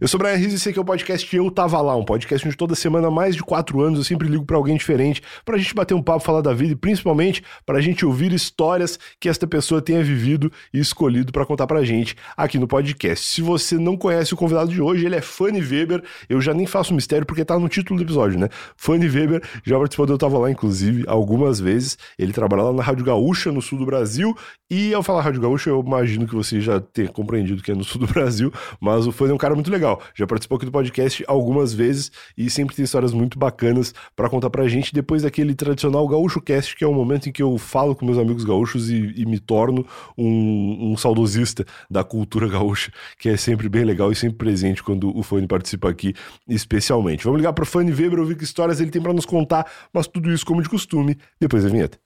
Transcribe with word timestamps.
Eu 0.00 0.08
sou 0.08 0.18
o 0.18 0.22
Brian 0.22 0.36
Riz 0.36 0.52
e 0.52 0.56
esse 0.56 0.70
aqui 0.70 0.78
é 0.78 0.82
o 0.82 0.84
podcast 0.84 1.36
Eu 1.36 1.50
Tava 1.50 1.78
Lá, 1.80 1.94
um 1.94 2.04
podcast 2.04 2.46
onde 2.46 2.56
toda 2.56 2.74
semana, 2.74 3.10
mais 3.10 3.36
de 3.36 3.42
quatro 3.42 3.82
anos, 3.82 3.98
eu 3.98 4.04
sempre 4.04 4.26
ligo 4.26 4.44
para 4.44 4.56
alguém 4.56 4.76
diferente 4.76 5.22
pra 5.44 5.58
gente 5.58 5.74
bater 5.74 5.92
um 5.92 6.02
papo, 6.02 6.24
falar 6.24 6.40
da 6.40 6.54
vida 6.54 6.72
e 6.72 6.76
principalmente 6.76 7.42
pra 7.66 7.82
gente 7.82 8.06
ouvir 8.06 8.32
histórias 8.32 8.98
que 9.20 9.28
esta 9.28 9.46
pessoa 9.46 9.82
tenha 9.82 10.02
vivido 10.02 10.50
e 10.72 10.78
escolhido 10.78 11.32
para 11.32 11.44
contar 11.44 11.66
pra 11.66 11.84
gente 11.84 12.16
aqui 12.34 12.58
no 12.58 12.66
podcast. 12.66 13.26
Se 13.26 13.42
você 13.42 13.76
não 13.76 13.94
conhece 13.96 14.32
o 14.32 14.36
convidado 14.36 14.70
de 14.70 14.80
hoje, 14.80 15.04
ele 15.04 15.16
é 15.16 15.20
Fanny 15.20 15.60
Weber, 15.60 16.02
eu 16.30 16.40
já 16.40 16.54
nem 16.54 16.66
faço 16.66 16.94
mistério 16.94 17.26
porque 17.26 17.44
tá 17.44 17.58
no 17.58 17.68
título 17.68 17.98
do 17.98 18.04
episódio, 18.04 18.38
né? 18.38 18.48
Fanny 18.76 19.06
Weber 19.06 19.42
já 19.64 19.76
participou 19.76 20.06
do 20.06 20.14
Eu 20.14 20.18
Tava 20.18 20.38
Lá, 20.38 20.50
inclusive, 20.50 21.04
algumas 21.06 21.60
vezes. 21.60 21.98
Ele 22.18 22.32
trabalha 22.32 22.62
lá 22.62 22.72
na 22.72 22.82
Rádio 22.82 23.04
Gaúcha, 23.04 23.52
no 23.52 23.60
sul 23.60 23.78
do 23.78 23.84
Brasil, 23.84 24.34
e 24.70 24.94
ao 24.94 25.02
falar 25.02 25.20
Rádio 25.20 25.42
Gaúcha, 25.42 25.68
eu 25.68 25.84
imagino 25.86 26.26
que 26.26 26.34
você 26.34 26.60
já 26.60 26.80
tenha 26.80 27.08
compreendido 27.08 27.62
que 27.62 27.70
é 27.70 27.74
no 27.74 27.84
sul 27.84 28.00
do 28.00 28.06
Brasil, 28.06 28.50
mas 28.80 29.06
o 29.06 29.12
Fanny 29.12 29.32
é 29.32 29.34
um 29.34 29.38
cara 29.38 29.54
muito 29.54 29.73
legal. 29.74 30.00
Já 30.14 30.26
participou 30.26 30.56
aqui 30.56 30.64
do 30.64 30.72
podcast 30.72 31.24
algumas 31.26 31.74
vezes 31.74 32.10
e 32.36 32.48
sempre 32.48 32.74
tem 32.74 32.84
histórias 32.84 33.12
muito 33.12 33.38
bacanas 33.38 33.92
para 34.16 34.28
contar 34.28 34.50
pra 34.50 34.66
gente. 34.68 34.92
Depois 34.92 35.22
daquele 35.22 35.54
tradicional 35.54 36.06
Gaúcho 36.08 36.40
Cast, 36.40 36.74
que 36.76 36.84
é 36.84 36.86
o 36.86 36.92
momento 36.92 37.28
em 37.28 37.32
que 37.32 37.42
eu 37.42 37.58
falo 37.58 37.94
com 37.94 38.06
meus 38.06 38.18
amigos 38.18 38.44
gaúchos 38.44 38.90
e, 38.90 39.12
e 39.16 39.26
me 39.26 39.38
torno 39.38 39.86
um, 40.16 40.92
um, 40.92 40.96
saudosista 40.96 41.64
da 41.90 42.04
cultura 42.04 42.48
gaúcha, 42.48 42.92
que 43.18 43.28
é 43.28 43.36
sempre 43.36 43.68
bem 43.68 43.84
legal 43.84 44.10
e 44.10 44.14
sempre 44.14 44.38
presente 44.38 44.82
quando 44.82 45.16
o 45.16 45.22
Fanny 45.22 45.46
participa 45.46 45.90
aqui, 45.90 46.14
especialmente. 46.48 47.24
Vamos 47.24 47.38
ligar 47.38 47.52
pro 47.52 47.66
Fanny 47.66 47.92
Weber, 47.92 48.20
ouvir 48.20 48.36
que 48.36 48.44
histórias 48.44 48.80
ele 48.80 48.90
tem 48.90 49.02
para 49.02 49.12
nos 49.12 49.26
contar, 49.26 49.66
mas 49.92 50.06
tudo 50.06 50.32
isso 50.32 50.46
como 50.46 50.62
de 50.62 50.68
costume, 50.68 51.18
depois 51.40 51.64
da 51.64 51.68
vinheta. 51.68 51.98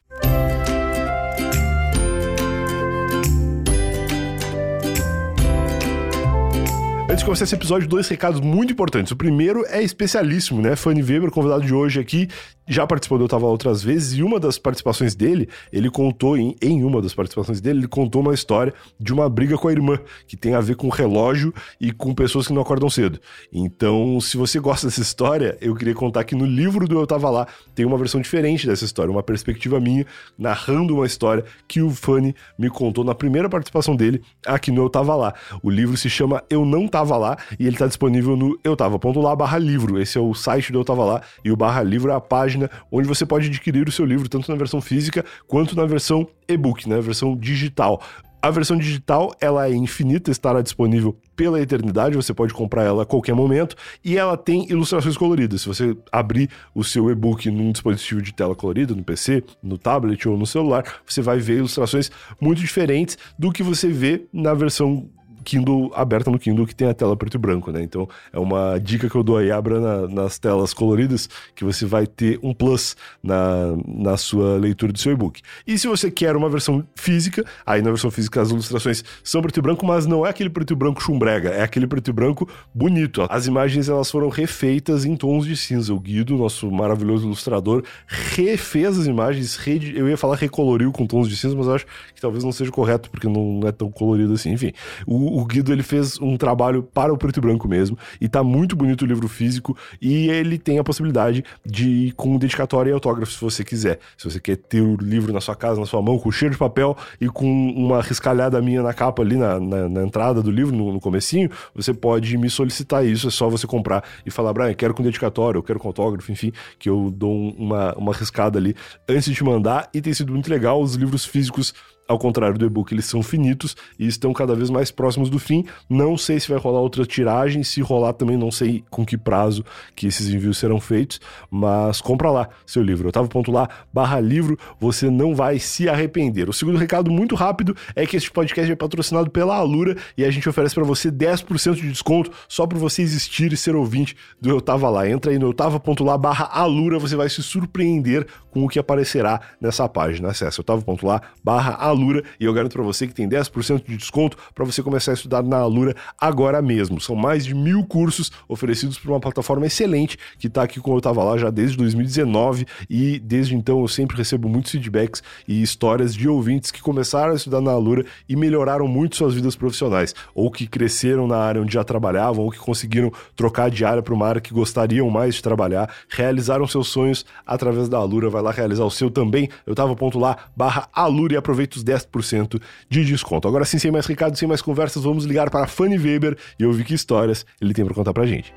Antes 7.19 7.25
de 7.25 7.27
começar 7.27 7.45
esse 7.47 7.55
episódio, 7.57 7.89
dois 7.89 8.07
recados 8.07 8.41
muito 8.41 8.73
importantes. 8.73 9.11
O 9.11 9.17
primeiro 9.17 9.65
é 9.67 9.83
especialíssimo, 9.83 10.63
né? 10.63 10.77
Fanny 10.77 11.03
Weber, 11.03 11.33
convidado 11.33 11.67
de 11.67 11.75
hoje 11.75 11.99
aqui, 11.99 12.29
já 12.69 12.87
participou 12.87 13.19
do 13.19 13.25
Eu 13.25 13.29
Tava 13.29 13.47
outras 13.47 13.83
vezes, 13.83 14.19
e 14.19 14.23
uma 14.23 14.39
das 14.39 14.59
participações 14.59 15.15
dele, 15.15 15.49
ele 15.73 15.91
contou, 15.91 16.37
em, 16.37 16.55
em 16.61 16.85
uma 16.85 17.01
das 17.01 17.15
participações 17.15 17.61
dele, 17.61 17.81
ele 17.81 17.89
contou 17.89 18.21
uma 18.21 18.35
história 18.35 18.75
de 19.01 19.13
uma 19.13 19.29
briga 19.29 19.57
com 19.57 19.69
a 19.69 19.73
irmã, 19.73 19.99
que 20.27 20.37
tem 20.37 20.55
a 20.55 20.61
ver 20.61 20.77
com 20.77 20.89
relógio 20.89 21.53
e 21.81 21.93
com 21.93 22.15
pessoas 22.15 22.47
que 22.47 22.53
não 22.53 22.63
acordam 22.63 22.91
cedo. 22.91 23.19
Então, 23.53 24.21
se 24.21 24.37
você 24.37 24.61
gosta 24.61 24.87
dessa 24.87 25.01
história, 25.01 25.57
eu 25.61 25.75
queria 25.75 25.95
contar 25.95 26.25
que 26.25 26.35
no 26.35 26.45
livro 26.45 26.87
do 26.87 26.99
Eu 26.99 27.07
Tava 27.07 27.31
Lá 27.31 27.47
tem 27.75 27.87
uma 27.87 27.97
versão 27.97 28.21
diferente 28.21 28.67
dessa 28.67 28.85
história, 28.85 29.11
uma 29.11 29.23
perspectiva 29.23 29.81
minha, 29.81 30.05
narrando 30.39 30.95
uma 30.95 31.07
história 31.07 31.45
que 31.67 31.81
o 31.81 31.91
Fanny 31.91 32.35
me 32.59 32.69
contou 32.69 33.05
na 33.05 33.15
primeira 33.15 33.49
participação 33.49 33.97
dele 33.97 34.23
aqui 34.47 34.71
no 34.71 34.83
Eu 34.83 34.91
Tava 34.91 35.15
Lá. 35.15 35.35
O 35.63 35.71
livro 35.71 35.97
se 35.97 36.11
chama 36.11 36.43
Eu 36.51 36.65
Não 36.65 36.87
Tava 36.87 37.17
Lá 37.17 37.37
e 37.59 37.67
ele 37.67 37.77
tá 37.77 37.87
disponível 37.87 38.37
no 38.37 38.59
eu 38.65 38.77
tava.lá 38.77 39.37
barra 39.37 39.59
livro. 39.59 40.01
Esse 40.01 40.19
é 40.19 40.21
o 40.21 40.35
site 40.35 40.73
do 40.73 40.81
Eu 40.81 40.85
Tava 40.85 41.05
Lá 41.05 41.23
e 41.45 41.51
o 41.51 41.57
barra 41.57 41.83
livro 41.83 42.11
é 42.11 42.15
a 42.15 42.21
página 42.21 42.58
página 42.59 42.71
onde 42.91 43.07
você 43.07 43.25
pode 43.25 43.47
adquirir 43.47 43.87
o 43.89 43.93
seu 43.93 44.05
livro, 44.05 44.29
tanto 44.29 44.51
na 44.51 44.57
versão 44.57 44.81
física 44.81 45.25
quanto 45.47 45.77
na 45.77 45.87
versão 45.87 46.27
e-book, 46.49 46.89
né, 46.89 47.01
versão 47.01 47.37
digital. 47.37 48.03
A 48.41 48.51
versão 48.51 48.77
digital, 48.77 49.35
ela 49.41 49.67
é 49.67 49.75
infinita, 49.75 50.31
estará 50.31 50.63
disponível 50.63 51.17
pela 51.35 51.61
eternidade, 51.61 52.15
você 52.15 52.33
pode 52.33 52.55
comprar 52.55 52.85
ela 52.85 53.03
a 53.03 53.07
qualquer 53.07 53.35
momento, 53.35 53.75
e 54.05 54.17
ela 54.17 54.37
tem 54.37 54.71
ilustrações 54.71 55.17
coloridas. 55.17 55.63
Se 55.63 55.67
você 55.67 55.97
abrir 56.13 56.49
o 56.73 56.85
seu 56.85 57.11
e-book 57.11 57.51
num 57.51 57.73
dispositivo 57.73 58.23
de 58.23 58.33
tela 58.33 58.55
colorida, 58.55 58.95
no 58.95 59.03
PC, 59.03 59.43
no 59.61 59.77
tablet 59.77 60.29
ou 60.29 60.37
no 60.37 60.47
celular, 60.47 60.85
você 61.05 61.21
vai 61.21 61.41
ver 61.41 61.59
ilustrações 61.59 62.13
muito 62.41 62.61
diferentes 62.61 63.19
do 63.37 63.51
que 63.51 63.63
você 63.63 63.89
vê 63.89 64.27
na 64.33 64.55
versão 64.55 65.09
Kindle 65.49 65.91
aberta 65.95 66.31
no 66.31 66.39
Kindle 66.39 66.67
que 66.67 66.75
tem 66.75 66.89
a 66.89 66.93
tela 66.95 67.17
preto 67.17 67.37
e 67.37 67.39
branco, 67.39 67.73
né? 67.73 67.83
Então 67.83 68.07
é 68.31 68.39
uma 68.39 68.79
dica 68.79 69.09
que 69.09 69.15
eu 69.15 69.23
dou 69.23 69.39
aí, 69.39 69.51
abra 69.51 69.81
na, 69.81 70.07
nas 70.07 70.39
telas 70.39 70.75
coloridas, 70.75 71.27
que 71.55 71.65
você 71.65 71.87
vai 71.87 72.07
ter 72.07 72.39
um 72.43 72.53
plus 72.53 72.95
na, 73.23 73.75
na 73.87 74.19
sua 74.19 74.59
leitura 74.59 74.93
do 74.93 74.99
seu 74.99 75.13
e-book. 75.13 75.41
E 75.67 75.79
se 75.79 75.89
você 75.89 76.11
quer 76.11 76.37
uma 76.37 76.51
versão 76.51 76.85
física, 76.95 77.45
aí 77.65 77.81
na 77.81 77.89
versão 77.89 78.11
física 78.11 78.43
as 78.43 78.51
ilustrações 78.51 79.03
são 79.25 79.41
preto 79.41 79.59
e 79.59 79.63
branco, 79.63 79.87
mas 79.87 80.05
não 80.05 80.27
é 80.27 80.29
aquele 80.29 80.51
preto 80.51 80.75
e 80.75 80.77
branco 80.77 81.03
chumbrega, 81.03 81.49
é 81.49 81.63
aquele 81.63 81.87
preto 81.87 82.11
e 82.11 82.13
branco 82.13 82.47
bonito. 82.75 83.27
As 83.31 83.47
imagens 83.47 83.89
elas 83.89 84.11
foram 84.11 84.29
refeitas 84.29 85.07
em 85.07 85.17
tons 85.17 85.47
de 85.47 85.57
cinza. 85.57 85.95
O 85.95 86.01
Guido, 86.01 86.37
nosso 86.37 86.71
maravilhoso 86.71 87.27
ilustrador, 87.27 87.83
refez 88.07 88.99
as 88.99 89.07
imagens, 89.07 89.57
re... 89.57 89.95
eu 89.97 90.09
ia 90.09 90.17
falar 90.19 90.37
recoloriu 90.37 90.93
com 90.93 91.07
tons 91.07 91.27
de 91.27 91.37
cinza, 91.37 91.57
mas 91.57 91.67
eu 91.67 91.75
acho 91.75 91.87
que 92.15 92.21
talvez 92.21 92.45
não 92.45 92.53
seja 92.53 92.71
correto, 92.71 93.11
porque 93.11 93.27
não 93.27 93.67
é 93.67 93.73
tão 93.73 93.91
colorido 93.91 94.35
assim. 94.35 94.53
Enfim, 94.53 94.73
o, 95.07 95.38
o 95.39 95.45
Guido 95.45 95.73
ele 95.73 95.85
fez 95.85 96.19
um 96.21 96.37
trabalho 96.37 96.83
para 96.83 97.13
o 97.13 97.17
preto 97.17 97.37
e 97.37 97.41
branco 97.41 97.69
mesmo, 97.69 97.97
e 98.21 98.29
tá 98.29 98.43
muito 98.43 98.75
bonito 98.75 99.03
o 99.03 99.07
livro 99.07 99.29
físico, 99.29 99.77
e 100.03 100.29
ele 100.29 100.59
tem 100.59 100.81
a 100.81 100.85
possibilidade 100.85 101.45
de 101.65 101.89
ir 101.89 102.13
com 102.13 102.37
dedicatória 102.37 102.91
e 102.91 102.93
autógrafo 102.93 103.31
se 103.31 103.41
você 103.41 103.63
quiser. 103.63 104.01
Se 104.17 104.29
você 104.29 104.41
quer 104.41 104.57
ter 104.57 104.81
o 104.81 104.97
livro 104.97 105.33
na 105.33 105.41
sua 105.41 105.55
casa, 105.55 105.79
na 105.79 105.87
sua 105.87 106.03
mão, 106.03 106.19
com 106.19 106.29
cheiro 106.33 106.55
de 106.55 106.59
papel 106.59 106.97
e 107.21 107.29
com 107.29 107.47
uma 107.71 108.03
riscalhada 108.03 108.61
minha 108.61 108.83
na 108.83 108.93
capa 108.93 109.23
ali, 109.23 109.37
na, 109.37 109.61
na, 109.61 109.89
na 109.89 110.03
entrada 110.03 110.43
do 110.43 110.51
livro, 110.51 110.75
no, 110.75 110.93
no 110.93 111.01
comecinho, 111.01 111.49
você 111.73 111.95
pode 111.95 112.37
me 112.37 112.51
solicitar 112.51 113.07
isso, 113.07 113.29
é 113.29 113.31
só 113.31 113.49
você 113.49 113.65
comprar 113.65 114.03
e 114.27 114.33
falar, 114.33 114.53
Brian, 114.53 114.75
quero 114.75 114.93
com 114.93 115.05
dedicatória, 115.05 115.57
eu 115.57 115.63
quero 115.63 115.79
com 115.79 115.87
autógrafo, 115.87 116.33
enfim, 116.33 116.53
que 116.81 116.91
eu 116.91 117.13
dou 117.15 117.55
uma, 117.57 117.95
uma 117.95 118.13
riscada 118.13 118.59
ali 118.59 118.75
antes 119.09 119.27
de 119.27 119.37
te 119.37 119.45
mandar, 119.45 119.89
e 119.95 120.01
tem 120.01 120.13
sido 120.13 120.33
muito 120.33 120.51
legal, 120.51 120.83
os 120.83 120.97
livros 120.97 121.25
físicos 121.25 121.73
ao 122.09 122.19
contrário 122.19 122.59
do 122.59 122.65
e-book, 122.65 122.93
eles 122.93 123.05
são 123.05 123.23
finitos 123.23 123.77
e 123.99 124.07
estão 124.07 124.33
cada 124.33 124.55
vez 124.55 124.71
mais 124.71 124.91
próximos 124.91 125.29
do 125.29 125.39
fim. 125.39 125.67
Não 125.89 126.17
sei 126.17 126.41
se 126.41 126.49
vai 126.49 126.59
rolar 126.59 126.81
outra 126.81 127.05
tiragem, 127.05 127.63
se 127.63 127.83
rolar 127.83 128.15
também 128.15 128.37
não 128.37 128.51
sei 128.51 128.83
com 128.89 129.05
que 129.05 129.19
prazo 129.19 129.63
que 129.95 130.07
esses 130.07 130.29
envios 130.29 130.57
serão 130.57 130.81
feitos, 130.81 131.21
mas 131.51 132.01
compra 132.01 132.31
lá 132.31 132.49
seu 132.67 132.83
livro. 132.83 133.11
Otávio.lá 133.11 133.69
barra 133.93 134.19
livro, 134.21 134.59
você 134.81 135.11
não 135.11 135.35
vai 135.35 135.59
se 135.59 135.87
arrepender. 135.87 136.49
O 136.49 136.53
segundo 136.53 136.79
recado 136.79 137.11
muito 137.11 137.35
rápido 137.35 137.77
é 137.95 138.07
que 138.07 138.17
este 138.17 138.31
podcast 138.31 138.73
é 138.73 138.77
patrocinado 138.77 139.31
pela 139.31 139.57
Alura 139.57 139.95
e 140.17 140.25
a 140.25 140.31
gente 140.31 140.49
oferece 140.49 140.75
para 140.75 140.85
você 140.85 141.11
10% 141.11 141.75
de 141.75 141.91
desconto 141.91 142.31
só 142.49 142.67
por 142.67 142.79
você 142.79 143.03
existir 143.03 143.53
e 143.53 143.57
ser 143.57 143.77
ouvinte 143.77 144.17
do 144.41 144.49
Eu 144.49 144.63
Tava 144.63 144.89
Lá. 144.89 145.07
Entra 145.07 145.31
aí 145.31 145.39
no 145.39 145.51
otava.lá 145.51 146.17
barra 146.17 146.47
Alura, 146.47 146.99
você 146.99 147.17
vai 147.17 147.29
se 147.29 147.43
surpreender 147.43 148.27
com 148.51 148.65
o 148.65 148.69
que 148.69 148.79
aparecerá 148.79 149.43
nessa 149.61 149.87
página. 149.87 150.31
Acesse 150.31 150.59
otava.lá 150.59 151.21
barra 151.45 151.75
Alura 151.75 151.98
Alura 151.99 152.23
e 152.39 152.45
eu 152.45 152.53
garanto 152.53 152.73
para 152.73 152.83
você 152.83 153.07
que 153.07 153.15
tem 153.15 153.29
10% 153.29 153.85
de 153.87 153.97
desconto 153.97 154.37
para 154.55 154.65
você 154.65 154.83
começar 154.83 155.11
a 155.11 155.15
estudar 155.15 155.43
na 155.43 155.59
Alura 155.59 155.95
agora 156.19 156.63
mesmo. 156.63 157.01
São 157.01 157.17
mais 157.17 157.45
de 157.45 157.55
mil 157.55 157.85
cursos 157.85 158.31
oferecidos 158.49 158.99
por 158.99 159.11
uma 159.11 159.21
plataforma 159.21 159.67
excelente 159.67 160.17
que 160.39 160.47
está 160.47 160.63
aqui 160.63 160.81
como 160.81 160.97
eu 160.97 160.99
estava 160.99 161.23
lá 161.25 161.37
já 161.37 161.51
desde 161.51 161.77
2019 161.77 162.67
e 162.89 163.19
desde 163.19 163.55
então 163.55 163.81
eu 163.81 163.89
sempre 163.89 164.17
recebo 164.17 164.49
muitos 164.49 164.71
feedbacks 164.71 165.23
e 165.47 165.63
histórias 165.63 166.15
de 166.15 166.29
ouvintes 166.29 166.71
que 166.71 166.81
começaram 166.81 167.33
a 167.33 167.37
estudar 167.37 167.61
na 167.61 167.73
Alura 167.73 168.05
e 168.29 168.37
melhoraram 168.37 168.87
muito 168.87 169.17
suas 169.17 169.35
vidas 169.35 169.57
profissionais, 169.57 170.15
ou 170.35 170.51
que 170.51 170.67
cresceram 170.67 171.27
na 171.27 171.37
área 171.37 171.61
onde 171.61 171.75
já 171.75 171.85
trabalhavam, 171.85 172.45
ou 172.45 172.51
que 172.51 172.59
conseguiram 172.59 173.13
trocar 173.35 173.71
de 173.71 173.85
área 173.85 174.03
para 174.03 174.15
uma 174.15 174.27
área 174.27 174.41
que 174.41 174.53
gostariam 174.53 175.11
mais 175.11 175.37
de 175.37 175.43
trabalhar, 175.43 175.91
realizaram 176.09 176.67
seus 176.67 176.89
sonhos 176.89 177.25
através 177.47 177.89
da 177.89 177.99
Alura. 177.99 178.31
Vai 178.31 178.43
lá 178.43 178.51
realizar 178.51 178.85
o 178.85 178.91
seu 178.91 179.11
também. 179.11 179.49
Eu 179.67 179.75
tava 179.75 179.95
ponto 179.97 180.19
lá, 180.19 180.37
barra 180.57 180.89
Alura 180.93 181.35
e 181.35 181.37
aproveita 181.37 181.77
os 181.77 181.85
10% 181.89 182.61
de 182.89 183.05
desconto. 183.05 183.49
Agora 183.49 183.65
sim, 183.65 183.79
sem 183.79 183.91
mais 183.91 184.07
recados, 184.07 184.39
sem 184.39 184.49
mais 184.49 184.63
conversas, 184.63 185.03
vamos 185.03 185.25
ligar 185.25 185.51
para 185.51 185.67
Fanny 185.67 185.99
Weber 185.99 186.37
e 186.59 186.65
ouvir 186.65 186.85
que 186.85 186.95
histórias 186.95 187.47
ele 187.61 187.73
tem 187.73 187.85
para 187.85 187.95
contar 187.95 188.13
pra 188.13 188.27
gente. 188.27 188.53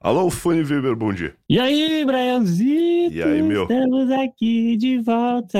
Alô, 0.00 0.28
Fanny 0.28 0.62
Weber, 0.62 0.94
bom 0.94 1.14
dia. 1.14 1.34
E 1.48 1.58
aí, 1.58 2.04
Brianzito? 2.04 3.14
E 3.14 3.22
aí, 3.22 3.40
meu? 3.40 3.62
Estamos 3.62 4.10
aqui 4.10 4.76
de 4.76 4.98
volta. 4.98 5.58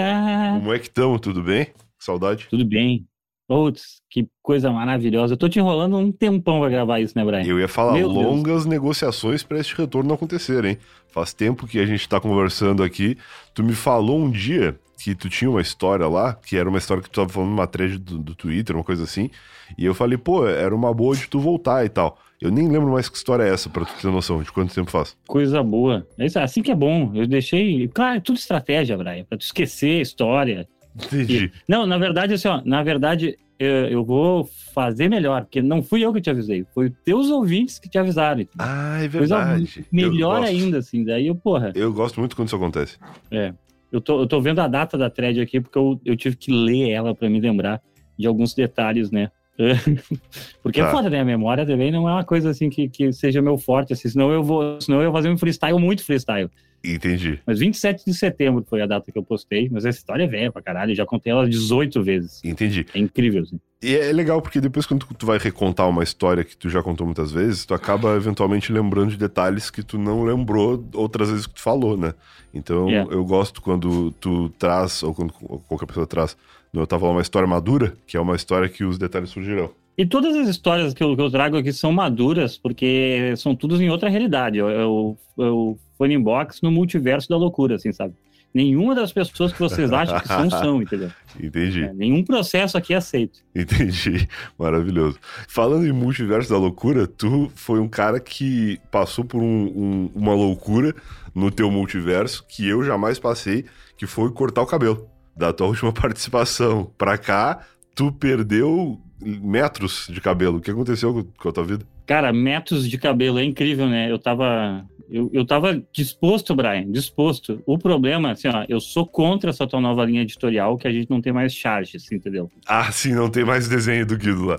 Como 0.58 0.74
é 0.74 0.78
que 0.78 0.88
estamos? 0.88 1.18
Tudo 1.22 1.42
bem? 1.42 1.68
Saudade? 1.98 2.46
Tudo 2.50 2.62
bem. 2.66 3.06
Putz, 3.46 4.00
que 4.08 4.26
coisa 4.42 4.70
maravilhosa. 4.70 5.34
Eu 5.34 5.36
tô 5.36 5.48
te 5.48 5.58
enrolando 5.58 5.96
um 5.98 6.10
tempão 6.10 6.60
pra 6.60 6.70
gravar 6.70 7.00
isso, 7.00 7.12
né, 7.16 7.24
Brian? 7.24 7.42
Eu 7.44 7.60
ia 7.60 7.68
falar 7.68 7.92
Meu 7.92 8.08
longas 8.08 8.62
Deus. 8.62 8.66
negociações 8.66 9.42
para 9.42 9.58
este 9.58 9.76
retorno 9.76 10.08
não 10.08 10.14
acontecer, 10.14 10.64
hein? 10.64 10.78
Faz 11.08 11.34
tempo 11.34 11.66
que 11.66 11.78
a 11.78 11.86
gente 11.86 12.08
tá 12.08 12.18
conversando 12.20 12.82
aqui. 12.82 13.18
Tu 13.52 13.62
me 13.62 13.74
falou 13.74 14.18
um 14.18 14.30
dia 14.30 14.78
que 15.02 15.14
tu 15.14 15.28
tinha 15.28 15.50
uma 15.50 15.60
história 15.60 16.08
lá, 16.08 16.32
que 16.34 16.56
era 16.56 16.68
uma 16.68 16.78
história 16.78 17.02
que 17.02 17.10
tu 17.10 17.16
tava 17.16 17.28
falando 17.28 17.50
numa 17.50 17.66
thread 17.66 17.98
do, 17.98 18.18
do 18.18 18.34
Twitter, 18.34 18.74
uma 18.74 18.84
coisa 18.84 19.04
assim. 19.04 19.28
E 19.76 19.84
eu 19.84 19.94
falei, 19.94 20.16
pô, 20.16 20.46
era 20.46 20.74
uma 20.74 20.94
boa 20.94 21.14
de 21.14 21.28
tu 21.28 21.38
voltar 21.38 21.84
e 21.84 21.88
tal. 21.90 22.18
Eu 22.40 22.50
nem 22.50 22.68
lembro 22.68 22.92
mais 22.92 23.08
que 23.08 23.16
história 23.16 23.42
é 23.44 23.48
essa, 23.52 23.70
pra 23.70 23.84
tu 23.84 23.92
ter 24.00 24.10
noção 24.10 24.42
de 24.42 24.50
quanto 24.52 24.74
tempo 24.74 24.90
faz. 24.90 25.16
Coisa 25.26 25.62
boa. 25.62 26.06
É 26.18 26.26
assim 26.38 26.62
que 26.62 26.70
é 26.70 26.74
bom. 26.74 27.10
Eu 27.14 27.26
deixei. 27.26 27.88
Claro, 27.88 28.16
é 28.16 28.20
tudo 28.20 28.36
estratégia, 28.36 28.96
Brian, 28.96 29.24
pra 29.24 29.38
tu 29.38 29.42
esquecer 29.42 29.98
a 29.98 30.02
história. 30.02 30.68
Entendi. 30.94 31.52
Não, 31.68 31.86
na 31.86 31.98
verdade, 31.98 32.34
assim, 32.34 32.48
ó, 32.48 32.62
na 32.64 32.82
verdade, 32.82 33.36
eu, 33.58 33.86
eu, 33.86 34.04
vou 34.04 34.48
fazer 34.72 35.08
melhor, 35.08 35.42
porque 35.42 35.62
não 35.62 35.82
fui 35.82 36.04
eu 36.04 36.12
que 36.12 36.20
te 36.20 36.30
avisei, 36.30 36.64
foi 36.74 36.90
teus 36.90 37.30
ouvintes 37.30 37.78
que 37.78 37.88
te 37.88 37.98
avisaram. 37.98 38.46
Ah, 38.58 39.02
é 39.02 39.08
verdade. 39.08 39.72
Coisa 39.72 39.88
melhor 39.90 40.42
ainda, 40.42 40.78
assim, 40.78 41.04
daí 41.04 41.26
eu, 41.26 41.34
porra. 41.34 41.72
Eu 41.74 41.92
gosto 41.92 42.20
muito 42.20 42.36
quando 42.36 42.48
isso 42.48 42.56
acontece. 42.56 42.98
É. 43.30 43.52
Eu 43.90 44.00
tô, 44.00 44.20
eu 44.20 44.26
tô 44.26 44.40
vendo 44.40 44.60
a 44.60 44.66
data 44.66 44.98
da 44.98 45.08
thread 45.08 45.40
aqui, 45.40 45.60
porque 45.60 45.78
eu, 45.78 46.00
eu 46.04 46.16
tive 46.16 46.34
que 46.36 46.52
ler 46.52 46.90
ela 46.90 47.14
para 47.14 47.30
me 47.30 47.40
lembrar 47.40 47.80
de 48.18 48.26
alguns 48.26 48.52
detalhes, 48.54 49.10
né? 49.10 49.30
Porque 50.62 50.80
é 50.80 50.82
tá. 50.82 50.88
é 50.88 50.92
foda, 50.92 51.10
né? 51.10 51.20
A 51.20 51.24
memória 51.24 51.64
também 51.64 51.90
não 51.90 52.08
é 52.08 52.12
uma 52.12 52.24
coisa 52.24 52.50
assim 52.50 52.68
que, 52.68 52.88
que 52.88 53.12
seja 53.12 53.40
meu 53.40 53.56
forte, 53.56 53.92
assim, 53.92 54.08
senão 54.08 54.30
eu 54.30 54.42
vou, 54.42 54.80
senão 54.80 55.00
eu 55.00 55.10
vou 55.10 55.18
fazer 55.18 55.28
um 55.28 55.38
freestyle 55.38 55.78
muito 55.78 56.04
freestyle. 56.04 56.50
Entendi. 56.84 57.40
Mas 57.46 57.58
27 57.58 58.04
de 58.04 58.14
setembro 58.14 58.64
foi 58.68 58.82
a 58.82 58.86
data 58.86 59.10
que 59.10 59.16
eu 59.16 59.22
postei, 59.22 59.70
mas 59.70 59.86
essa 59.86 59.98
história 59.98 60.24
é 60.24 60.26
velha 60.26 60.52
pra 60.52 60.60
caralho, 60.60 60.94
já 60.94 61.06
contei 61.06 61.32
ela 61.32 61.48
18 61.48 62.02
vezes. 62.02 62.44
Entendi. 62.44 62.84
É 62.92 62.98
incrível, 62.98 63.42
assim. 63.42 63.58
E 63.82 63.94
é 63.94 64.12
legal 64.12 64.40
porque 64.42 64.60
depois 64.60 64.84
quando 64.84 65.06
tu 65.06 65.26
vai 65.26 65.38
recontar 65.38 65.88
uma 65.88 66.02
história 66.02 66.44
que 66.44 66.56
tu 66.56 66.68
já 66.68 66.82
contou 66.82 67.06
muitas 67.06 67.32
vezes, 67.32 67.64
tu 67.64 67.74
acaba 67.74 68.16
eventualmente 68.16 68.72
lembrando 68.72 69.10
de 69.10 69.16
detalhes 69.16 69.70
que 69.70 69.82
tu 69.82 69.98
não 69.98 70.24
lembrou 70.24 70.84
outras 70.94 71.30
vezes 71.30 71.46
que 71.46 71.54
tu 71.54 71.62
falou, 71.62 71.96
né? 71.96 72.12
Então 72.52 72.88
yeah. 72.88 73.10
eu 73.12 73.24
gosto 73.24 73.62
quando 73.62 74.10
tu 74.12 74.50
traz, 74.58 75.02
ou 75.02 75.14
quando 75.14 75.32
qualquer 75.32 75.86
pessoa 75.86 76.06
traz, 76.06 76.36
eu 76.74 76.86
tava 76.86 77.08
uma 77.08 77.22
história 77.22 77.46
madura, 77.46 77.96
que 78.06 78.16
é 78.16 78.20
uma 78.20 78.36
história 78.36 78.68
que 78.68 78.84
os 78.84 78.98
detalhes 78.98 79.30
surgirão. 79.30 79.70
E 79.96 80.04
todas 80.04 80.34
as 80.34 80.48
histórias 80.48 80.92
que 80.92 81.02
eu, 81.02 81.14
que 81.14 81.22
eu, 81.22 81.30
trago 81.30 81.56
aqui 81.56 81.72
são 81.72 81.92
maduras, 81.92 82.58
porque 82.58 83.32
são 83.36 83.54
todas 83.54 83.80
em 83.80 83.90
outra 83.90 84.08
realidade. 84.08 84.58
Eu, 84.58 84.68
eu, 84.68 85.18
eu 85.38 85.78
Funny 85.96 86.18
Box 86.18 86.60
no 86.62 86.70
multiverso 86.70 87.28
da 87.28 87.36
loucura, 87.36 87.76
assim, 87.76 87.92
sabe? 87.92 88.14
Nenhuma 88.52 88.94
das 88.94 89.12
pessoas 89.12 89.52
que 89.52 89.58
vocês 89.58 89.92
acham 89.92 90.20
que 90.20 90.28
são, 90.28 90.48
são, 90.48 90.82
entendeu? 90.82 91.10
Entendi. 91.40 91.82
É, 91.82 91.92
nenhum 91.92 92.22
processo 92.22 92.78
aqui 92.78 92.94
é 92.94 92.96
aceito. 92.96 93.40
Entendi. 93.52 94.28
Maravilhoso. 94.56 95.18
Falando 95.48 95.86
em 95.86 95.92
multiverso 95.92 96.50
da 96.50 96.58
loucura, 96.58 97.06
tu 97.08 97.50
foi 97.56 97.80
um 97.80 97.88
cara 97.88 98.20
que 98.20 98.80
passou 98.92 99.24
por 99.24 99.42
um, 99.42 99.64
um, 99.66 100.10
uma 100.14 100.34
loucura 100.34 100.94
no 101.34 101.50
teu 101.50 101.68
multiverso 101.68 102.44
que 102.48 102.68
eu 102.68 102.84
jamais 102.84 103.18
passei, 103.18 103.64
que 103.96 104.06
foi 104.06 104.30
cortar 104.30 104.62
o 104.62 104.66
cabelo. 104.66 105.13
Da 105.36 105.52
tua 105.52 105.68
última 105.68 105.92
participação 105.94 106.90
pra 106.96 107.18
cá, 107.18 107.60
tu 107.94 108.12
perdeu 108.12 109.00
metros 109.20 110.06
de 110.10 110.20
cabelo. 110.20 110.58
O 110.58 110.60
que 110.60 110.70
aconteceu 110.70 111.26
com 111.38 111.48
a 111.48 111.52
tua 111.52 111.64
vida? 111.64 111.86
Cara, 112.06 112.32
metros 112.32 112.88
de 112.88 112.98
cabelo 112.98 113.38
é 113.38 113.44
incrível, 113.44 113.88
né? 113.88 114.10
Eu 114.10 114.18
tava 114.18 114.84
eu, 115.10 115.30
eu 115.32 115.44
tava 115.44 115.82
disposto, 115.92 116.54
Brian, 116.54 116.90
disposto. 116.90 117.62
O 117.66 117.78
problema, 117.78 118.32
assim, 118.32 118.48
ó, 118.48 118.64
eu 118.68 118.80
sou 118.80 119.06
contra 119.06 119.50
essa 119.50 119.66
tua 119.66 119.80
nova 119.80 120.04
linha 120.04 120.22
editorial 120.22 120.76
que 120.76 120.88
a 120.88 120.92
gente 120.92 121.10
não 121.10 121.20
tem 121.20 121.32
mais 121.32 121.52
charges, 121.52 122.10
entendeu? 122.10 122.50
Ah, 122.66 122.90
sim, 122.90 123.12
não 123.12 123.28
tem 123.28 123.44
mais 123.44 123.68
desenho 123.68 124.06
do 124.06 124.16
Guido 124.16 124.44
lá. 124.44 124.58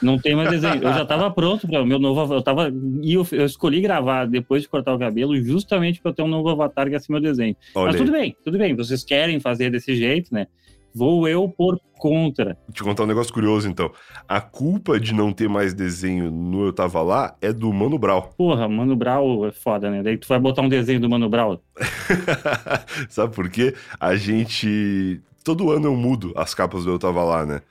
Não 0.00 0.18
tem 0.18 0.34
mais 0.34 0.50
desenho. 0.50 0.82
Eu 0.82 0.92
já 0.92 1.04
tava 1.04 1.30
pronto 1.34 1.66
para 1.66 1.82
o 1.82 1.86
meu 1.86 1.98
novo. 1.98 2.34
Eu 2.34 2.42
tava. 2.42 2.72
E 3.02 3.14
eu, 3.14 3.26
eu, 3.32 3.44
escolhi 3.44 3.80
gravar 3.80 4.26
depois 4.26 4.62
de 4.62 4.68
cortar 4.68 4.94
o 4.94 4.98
cabelo, 4.98 5.36
justamente 5.42 6.00
para 6.00 6.12
ter 6.12 6.22
um 6.22 6.28
novo 6.28 6.48
avatar 6.48 6.88
que 6.88 6.94
é 6.94 6.96
assim 6.96 7.12
meu 7.12 7.20
desenho. 7.20 7.56
Olha 7.74 7.88
Mas 7.88 7.96
tudo 7.96 8.12
bem, 8.12 8.36
tudo 8.44 8.58
bem. 8.58 8.74
Vocês 8.74 9.04
querem 9.04 9.40
fazer 9.40 9.70
desse 9.70 9.94
jeito, 9.94 10.32
né? 10.32 10.46
Vou 10.94 11.28
eu 11.28 11.48
por 11.48 11.80
contra. 11.98 12.56
Vou 12.66 12.74
te 12.74 12.82
contar 12.82 13.04
um 13.04 13.06
negócio 13.06 13.32
curioso, 13.32 13.68
então. 13.68 13.92
A 14.28 14.40
culpa 14.40 14.98
de 14.98 15.14
não 15.14 15.32
ter 15.32 15.48
mais 15.48 15.72
desenho 15.72 16.30
no 16.30 16.66
Eu 16.66 16.72
Tava 16.72 17.00
Lá 17.00 17.36
é 17.40 17.52
do 17.52 17.72
Mano 17.72 17.98
Brau. 17.98 18.34
Porra, 18.36 18.68
Mano 18.68 18.96
Brau 18.96 19.46
é 19.46 19.52
foda, 19.52 19.90
né? 19.90 20.02
Daí 20.02 20.18
tu 20.18 20.26
vai 20.26 20.38
botar 20.38 20.62
um 20.62 20.68
desenho 20.68 21.00
do 21.00 21.08
Mano 21.08 21.28
Brau. 21.28 21.62
Sabe 23.08 23.34
por 23.34 23.48
quê? 23.48 23.74
A 24.00 24.16
gente... 24.16 25.20
Todo 25.44 25.70
ano 25.72 25.86
eu 25.86 25.96
mudo 25.96 26.32
as 26.36 26.54
capas 26.54 26.84
do 26.84 26.90
Eu 26.90 26.98
Tava 26.98 27.22
Lá, 27.24 27.46
né? 27.46 27.62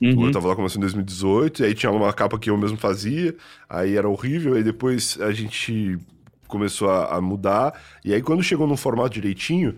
Uhum. 0.00 0.26
Eu 0.26 0.32
tava 0.32 0.48
lá 0.48 0.56
começou 0.56 0.78
em 0.78 0.82
2018, 0.82 1.62
e 1.62 1.66
aí 1.66 1.74
tinha 1.74 1.92
uma 1.92 2.12
capa 2.12 2.38
que 2.38 2.50
eu 2.50 2.56
mesmo 2.56 2.76
fazia, 2.76 3.36
aí 3.68 3.96
era 3.96 4.08
horrível, 4.08 4.54
aí 4.54 4.64
depois 4.64 5.16
a 5.20 5.30
gente 5.30 5.96
começou 6.48 6.90
a, 6.90 7.16
a 7.16 7.20
mudar, 7.20 7.80
e 8.04 8.12
aí 8.12 8.20
quando 8.20 8.42
chegou 8.42 8.66
num 8.66 8.76
formato 8.76 9.10
direitinho, 9.10 9.76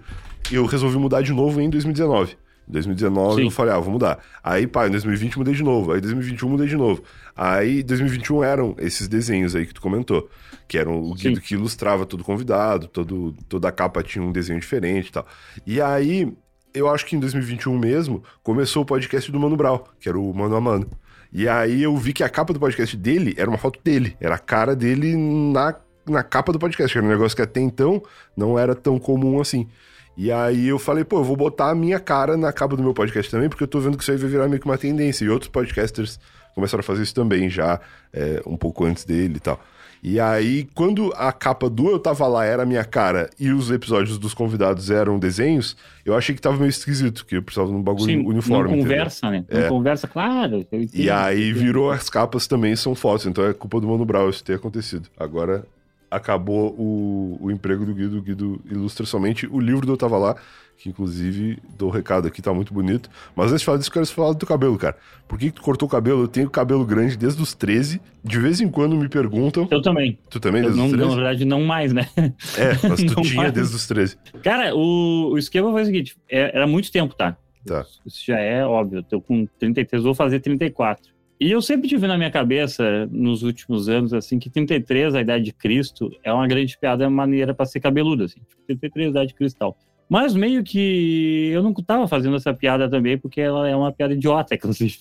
eu 0.51 0.65
resolvi 0.65 0.97
mudar 0.97 1.21
de 1.21 1.33
novo 1.33 1.61
em 1.61 1.69
2019. 1.69 2.37
Em 2.71 2.73
2019 2.73 3.35
Sim. 3.35 3.45
eu 3.47 3.51
falei, 3.51 3.75
ah, 3.75 3.79
vou 3.79 3.93
mudar. 3.93 4.21
Aí, 4.43 4.65
pá, 4.65 4.87
em 4.87 4.91
2020 4.93 5.39
mudei 5.39 5.55
de 5.55 5.65
novo. 5.65 5.91
Aí, 5.91 5.99
em 5.99 6.03
2021 6.03 6.49
mudei 6.49 6.69
de 6.69 6.77
novo. 6.77 7.03
Aí, 7.37 7.81
em 7.81 7.85
2021 7.85 8.45
eram 8.45 8.77
esses 8.79 9.09
desenhos 9.09 9.57
aí 9.57 9.67
que 9.67 9.75
tu 9.75 9.81
comentou. 9.81 10.31
Que 10.69 10.79
eram 10.79 11.03
o 11.03 11.13
Guido 11.15 11.37
Sim. 11.37 11.43
que 11.43 11.55
ilustrava 11.55 12.07
todo 12.07 12.23
convidado, 12.23 12.87
todo, 12.87 13.35
toda 13.49 13.69
a 13.69 13.73
capa 13.73 14.05
tinha 14.05 14.25
um 14.25 14.31
desenho 14.31 14.61
diferente 14.61 15.09
e 15.09 15.13
tal. 15.13 15.27
E 15.67 15.81
aí, 15.81 16.33
eu 16.73 16.89
acho 16.89 17.05
que 17.05 17.17
em 17.17 17.19
2021 17.19 17.77
mesmo, 17.77 18.23
começou 18.43 18.85
o 18.85 18.87
podcast 18.87 19.33
do 19.33 19.41
Mano 19.41 19.57
Brau, 19.57 19.89
que 19.99 20.09
era 20.09 20.19
o 20.19 20.33
Mano 20.33 20.55
a 20.55 20.61
Mano. 20.61 20.87
E 21.33 21.49
aí 21.49 21.83
eu 21.83 21.97
vi 21.97 22.13
que 22.13 22.23
a 22.23 22.29
capa 22.29 22.53
do 22.53 22.61
podcast 22.61 22.97
dele 22.97 23.35
era 23.37 23.51
uma 23.51 23.59
foto 23.59 23.81
dele. 23.83 24.17
Era 24.21 24.37
a 24.37 24.39
cara 24.39 24.77
dele 24.77 25.17
na, 25.17 25.75
na 26.09 26.23
capa 26.23 26.53
do 26.53 26.59
podcast, 26.59 26.93
que 26.93 26.99
era 26.99 27.07
um 27.07 27.11
negócio 27.11 27.35
que 27.37 27.43
até 27.43 27.61
então 27.61 28.01
não 28.37 28.59
era 28.59 28.75
tão 28.75 28.99
comum 28.99 29.41
assim. 29.41 29.69
E 30.17 30.31
aí 30.31 30.69
eu 30.69 30.79
falei, 30.79 31.05
pô, 31.05 31.19
eu 31.19 31.25
vou 31.25 31.37
botar 31.37 31.71
a 31.71 31.75
minha 31.75 31.99
cara 31.99 32.37
na 32.37 32.53
capa 32.53 32.77
do 32.77 32.83
meu 32.83 32.93
podcast 32.93 33.31
também, 33.31 33.49
porque 33.49 33.65
eu 33.65 33.69
tô 33.69 33.81
vendo 33.81 33.97
que 33.97 34.03
isso 34.03 34.13
aí 34.13 34.19
vai 34.19 34.29
virar 34.29 34.49
meio 34.49 34.61
que 34.61 34.67
uma 34.67 34.79
tendência. 34.79 35.25
E 35.25 35.29
outros 35.29 35.51
podcasters 35.51 36.19
começaram 36.55 36.81
a 36.81 36.83
fazer 36.83 37.03
isso 37.03 37.15
também 37.15 37.49
já, 37.49 37.81
é, 38.13 38.43
um 38.47 38.57
pouco 38.57 38.85
antes 38.85 39.05
dele 39.05 39.37
e 39.37 39.41
tal. 39.41 39.59
E 40.03 40.19
aí, 40.19 40.67
quando 40.75 41.13
a 41.15 41.31
capa 41.31 41.69
do 41.69 41.91
Eu 41.91 41.99
Tava 41.99 42.27
Lá 42.27 42.45
era 42.45 42.63
a 42.63 42.67
minha 42.67 42.85
cara 42.85 43.29
e 43.39 43.51
os 43.51 43.71
episódios 43.71 44.19
dos 44.19 44.33
convidados 44.33 44.91
eram 44.91 45.19
desenhos, 45.19 45.77
eu 46.07 46.17
achei 46.17 46.35
que 46.35 46.41
tava 46.41 46.57
meio 46.57 46.71
esquisito, 46.71 47.27
que 47.27 47.37
eu 47.37 47.43
precisava 47.43 47.69
de 47.71 47.77
um 47.77 47.83
bagulho 47.83 48.07
Sim, 48.07 48.27
uniforme. 48.27 48.71
Não 48.71 48.79
conversa, 48.79 49.27
entendeu? 49.27 49.47
né? 49.51 49.61
Não 49.61 49.67
é. 49.67 49.69
conversa, 49.69 50.09
claro. 50.09 50.67
E 50.95 51.11
aí 51.11 51.53
virou 51.53 51.91
as 51.91 52.09
capas 52.09 52.47
também 52.47 52.75
são 52.77 52.95
fotos, 52.95 53.27
então 53.27 53.45
é 53.45 53.53
culpa 53.53 53.79
do 53.79 53.89
Mano 53.89 54.07
Brown 54.07 54.31
isso 54.31 54.43
ter 54.43 54.55
acontecido. 54.55 55.07
Agora 55.19 55.67
acabou 56.11 56.75
o, 56.77 57.39
o 57.41 57.51
emprego 57.51 57.85
do 57.85 57.95
Guido. 57.95 58.19
O 58.19 58.23
Guido 58.23 58.61
ilustra 58.71 59.07
somente 59.07 59.47
o 59.47 59.61
livro 59.61 59.87
do 59.87 59.93
Eu 59.93 59.97
Tava 59.97 60.19
Lá, 60.19 60.37
que 60.77 60.89
inclusive 60.89 61.59
dou 61.79 61.89
o 61.89 61.93
recado 61.93 62.27
aqui, 62.27 62.43
tá 62.43 62.53
muito 62.53 62.75
bonito. 62.75 63.09
Mas 63.37 63.49
antes 63.51 63.61
de 63.61 63.67
falar 63.67 63.79
disso, 63.79 63.91
eu 63.91 63.95
quero 63.95 64.07
falar 64.07 64.33
do 64.33 64.39
teu 64.39 64.49
cabelo, 64.49 64.77
cara. 64.77 64.97
Por 65.29 65.39
que, 65.39 65.47
que 65.47 65.53
tu 65.53 65.63
cortou 65.63 65.87
o 65.87 65.91
cabelo? 65.91 66.23
Eu 66.23 66.29
tenho 66.29 66.51
cabelo 66.51 66.85
grande 66.85 67.17
desde 67.17 67.41
os 67.41 67.55
13. 67.55 68.01
De 68.25 68.39
vez 68.39 68.61
em 68.61 68.69
quando 68.69 68.97
me 68.97 69.09
perguntam. 69.09 69.69
Eu 69.71 69.81
também. 69.81 70.19
Tu 70.29 70.41
também, 70.41 70.63
desde 70.63 70.79
não, 70.79 70.87
os 70.87 70.93
13? 70.93 71.09
Na 71.09 71.15
verdade, 71.15 71.45
não 71.45 71.65
mais, 71.65 71.93
né? 71.93 72.09
É, 72.17 72.89
mas 72.89 73.03
tu 73.05 73.21
tinha 73.23 73.35
mais. 73.37 73.53
desde 73.53 73.77
os 73.77 73.87
13. 73.87 74.19
Cara, 74.43 74.75
o, 74.75 75.33
o 75.33 75.39
esquema 75.39 75.71
foi 75.71 75.83
o 75.83 75.87
seguinte: 75.87 76.17
é, 76.29 76.57
era 76.57 76.67
muito 76.67 76.91
tempo, 76.91 77.15
tá? 77.15 77.37
Tá. 77.65 77.85
Isso 78.07 78.25
já 78.27 78.39
é 78.39 78.65
óbvio. 78.65 78.99
Eu 78.99 79.03
tô 79.03 79.21
com 79.21 79.47
33, 79.59 80.03
vou 80.03 80.15
fazer 80.15 80.41
34. 80.41 81.20
E 81.41 81.51
eu 81.51 81.63
sempre 81.63 81.89
tive 81.89 82.07
na 82.07 82.19
minha 82.19 82.31
cabeça, 82.31 83.09
nos 83.11 83.43
últimos 83.43 83.89
anos, 83.89 84.13
assim, 84.13 84.39
que 84.39 84.51
33, 84.51 85.15
a 85.15 85.23
idade 85.23 85.45
de 85.45 85.53
Cristo, 85.55 86.11
é 86.23 86.31
uma 86.31 86.47
grande 86.47 86.77
piada 86.77 87.09
maneira 87.09 87.55
para 87.55 87.65
ser 87.65 87.81
cabeludo, 87.81 88.25
assim. 88.25 88.41
33, 88.67 89.07
a 89.07 89.11
idade 89.11 89.29
de 89.29 89.35
cristal. 89.35 89.75
Mas 90.07 90.35
meio 90.35 90.63
que 90.63 91.49
eu 91.51 91.63
não 91.63 91.73
tava 91.73 92.07
fazendo 92.07 92.37
essa 92.37 92.53
piada 92.53 92.91
também, 92.91 93.17
porque 93.17 93.41
ela 93.41 93.67
é 93.67 93.75
uma 93.75 93.91
piada 93.91 94.13
idiota, 94.13 94.53
inclusive. 94.57 94.99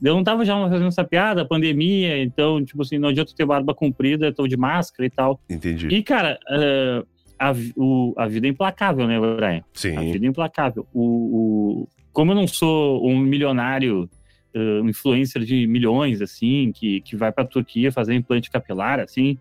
Eu 0.00 0.14
não 0.14 0.22
tava 0.22 0.44
já 0.44 0.56
fazendo 0.68 0.86
essa 0.86 1.02
piada, 1.02 1.44
pandemia, 1.44 2.22
então, 2.22 2.64
tipo 2.64 2.82
assim, 2.82 2.98
não 2.98 3.08
adianta 3.08 3.34
ter 3.34 3.44
barba 3.44 3.74
comprida, 3.74 4.32
tô 4.32 4.46
de 4.46 4.56
máscara 4.56 5.04
e 5.04 5.10
tal. 5.10 5.40
Entendi. 5.50 5.88
E, 5.88 6.00
cara, 6.02 6.38
uh, 6.48 7.06
a, 7.36 7.52
o, 7.76 8.14
a 8.16 8.28
vida 8.28 8.46
é 8.46 8.50
implacável, 8.50 9.08
né, 9.08 9.18
Brian? 9.18 9.64
Sim. 9.74 9.96
A 9.96 10.00
vida 10.00 10.26
é 10.26 10.28
implacável. 10.28 10.86
O, 10.94 11.02
o, 11.02 11.88
como 12.12 12.30
eu 12.30 12.36
não 12.36 12.46
sou 12.46 13.04
um 13.04 13.18
milionário 13.18 14.08
uh, 14.54 14.88
influencer 14.88 15.42
de 15.42 15.66
milhões, 15.66 16.20
assim, 16.20 16.72
que, 16.72 17.00
que 17.00 17.16
vai 17.16 17.32
para 17.32 17.44
a 17.44 17.46
Turquia 17.46 17.92
fazer 17.92 18.14
implante 18.14 18.50
capilar, 18.50 19.00
assim, 19.00 19.38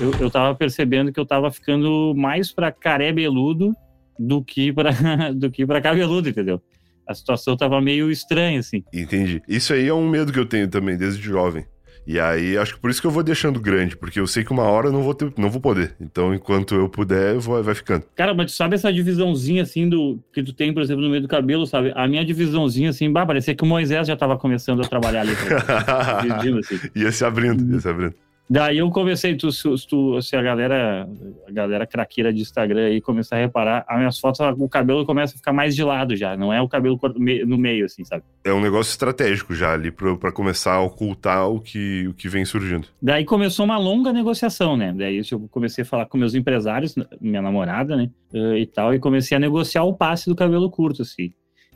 eu, 0.00 0.12
eu 0.20 0.30
tava 0.30 0.54
percebendo 0.54 1.12
que 1.12 1.18
eu 1.18 1.26
tava 1.26 1.50
ficando 1.50 2.14
mais 2.16 2.52
para 2.52 2.72
caré 2.72 3.12
beludo 3.12 3.74
do 4.18 4.42
que 4.42 4.72
para 4.72 4.90
do 5.32 5.50
que 5.50 5.66
para 5.66 5.80
cabeludo, 5.80 6.28
entendeu? 6.28 6.60
A 7.06 7.14
situação 7.14 7.56
tava 7.56 7.80
meio 7.80 8.10
estranha, 8.10 8.58
assim. 8.58 8.82
Entendi. 8.92 9.40
Isso 9.46 9.72
aí 9.72 9.86
é 9.86 9.94
um 9.94 10.08
medo 10.08 10.32
que 10.32 10.38
eu 10.38 10.46
tenho 10.46 10.68
também, 10.68 10.96
desde 10.96 11.22
jovem. 11.22 11.64
E 12.06 12.20
aí, 12.20 12.56
acho 12.56 12.74
que 12.74 12.80
por 12.80 12.90
isso 12.90 13.00
que 13.00 13.06
eu 13.06 13.10
vou 13.10 13.22
deixando 13.22 13.58
grande, 13.58 13.96
porque 13.96 14.20
eu 14.20 14.26
sei 14.26 14.44
que 14.44 14.52
uma 14.52 14.62
hora 14.62 14.88
eu 14.88 14.92
não 14.92 15.02
vou 15.02 15.14
ter, 15.14 15.32
não 15.36 15.50
vou 15.50 15.60
poder. 15.60 15.94
Então, 16.00 16.32
enquanto 16.32 16.74
eu 16.74 16.88
puder, 16.88 17.34
eu 17.34 17.40
vou, 17.40 17.60
vai 17.62 17.74
ficando. 17.74 18.04
Cara, 18.14 18.32
mas 18.32 18.52
tu 18.52 18.56
sabe 18.56 18.76
essa 18.76 18.92
divisãozinha 18.92 19.62
assim 19.62 19.88
do 19.88 20.18
que 20.32 20.42
tu 20.42 20.52
tem, 20.52 20.72
por 20.72 20.82
exemplo, 20.82 21.02
no 21.02 21.10
meio 21.10 21.22
do 21.22 21.28
cabelo, 21.28 21.66
sabe? 21.66 21.92
A 21.96 22.06
minha 22.06 22.24
divisãozinha 22.24 22.90
assim, 22.90 23.10
bah, 23.10 23.26
parecia 23.26 23.54
que 23.54 23.64
o 23.64 23.66
Moisés 23.66 24.06
já 24.06 24.16
tava 24.16 24.38
começando 24.38 24.82
a 24.82 24.88
trabalhar 24.88 25.22
ali. 25.22 25.32
dividindo, 26.22 26.60
assim. 26.60 26.78
Ia 26.94 27.10
se 27.10 27.24
abrindo, 27.24 27.74
ia 27.74 27.80
se 27.80 27.88
abrindo. 27.88 28.14
Daí 28.48 28.78
eu 28.78 28.88
comecei, 28.90 29.34
tu, 29.34 29.50
se, 29.50 29.68
tu, 29.88 30.22
se 30.22 30.36
a 30.36 30.42
galera, 30.42 31.08
a 31.48 31.52
galera 31.52 31.86
craqueira 31.86 32.32
de 32.32 32.42
Instagram 32.42 32.86
aí 32.86 33.00
começar 33.00 33.36
a 33.36 33.40
reparar, 33.40 33.84
as 33.88 33.98
minhas 33.98 34.18
fotos, 34.20 34.40
o 34.56 34.68
cabelo 34.68 35.04
começa 35.04 35.34
a 35.34 35.36
ficar 35.36 35.52
mais 35.52 35.74
de 35.74 35.82
lado 35.82 36.14
já, 36.14 36.36
não 36.36 36.52
é 36.52 36.62
o 36.62 36.68
cabelo 36.68 36.98
no 37.44 37.58
meio, 37.58 37.84
assim, 37.84 38.04
sabe? 38.04 38.22
É 38.44 38.52
um 38.52 38.60
negócio 38.60 38.90
estratégico 38.90 39.52
já 39.52 39.72
ali 39.72 39.90
para 39.90 40.30
começar 40.30 40.74
a 40.74 40.80
ocultar 40.80 41.48
o 41.48 41.60
que, 41.60 42.06
o 42.06 42.14
que 42.14 42.28
vem 42.28 42.44
surgindo. 42.44 42.86
Daí 43.02 43.24
começou 43.24 43.64
uma 43.64 43.78
longa 43.78 44.12
negociação, 44.12 44.76
né? 44.76 44.94
Daí 44.96 45.20
eu 45.30 45.48
comecei 45.50 45.82
a 45.82 45.86
falar 45.86 46.06
com 46.06 46.16
meus 46.16 46.34
empresários, 46.34 46.94
minha 47.20 47.42
namorada, 47.42 47.96
né? 47.96 48.10
E 48.32 48.66
tal, 48.66 48.94
e 48.94 49.00
comecei 49.00 49.36
a 49.36 49.40
negociar 49.40 49.82
o 49.82 49.94
passe 49.94 50.28
do 50.28 50.36
cabelo 50.36 50.70
curto, 50.70 51.02
assim. 51.02 51.32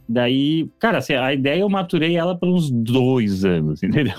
Daí, 0.09 0.69
cara, 0.81 0.99
assim, 0.99 1.15
a 1.15 1.33
ideia 1.33 1.61
eu 1.61 1.69
maturei 1.69 2.17
ela 2.17 2.37
por 2.37 2.49
uns 2.49 2.71
dois 2.71 3.45
anos, 3.45 3.81
entendeu? 3.85 4.17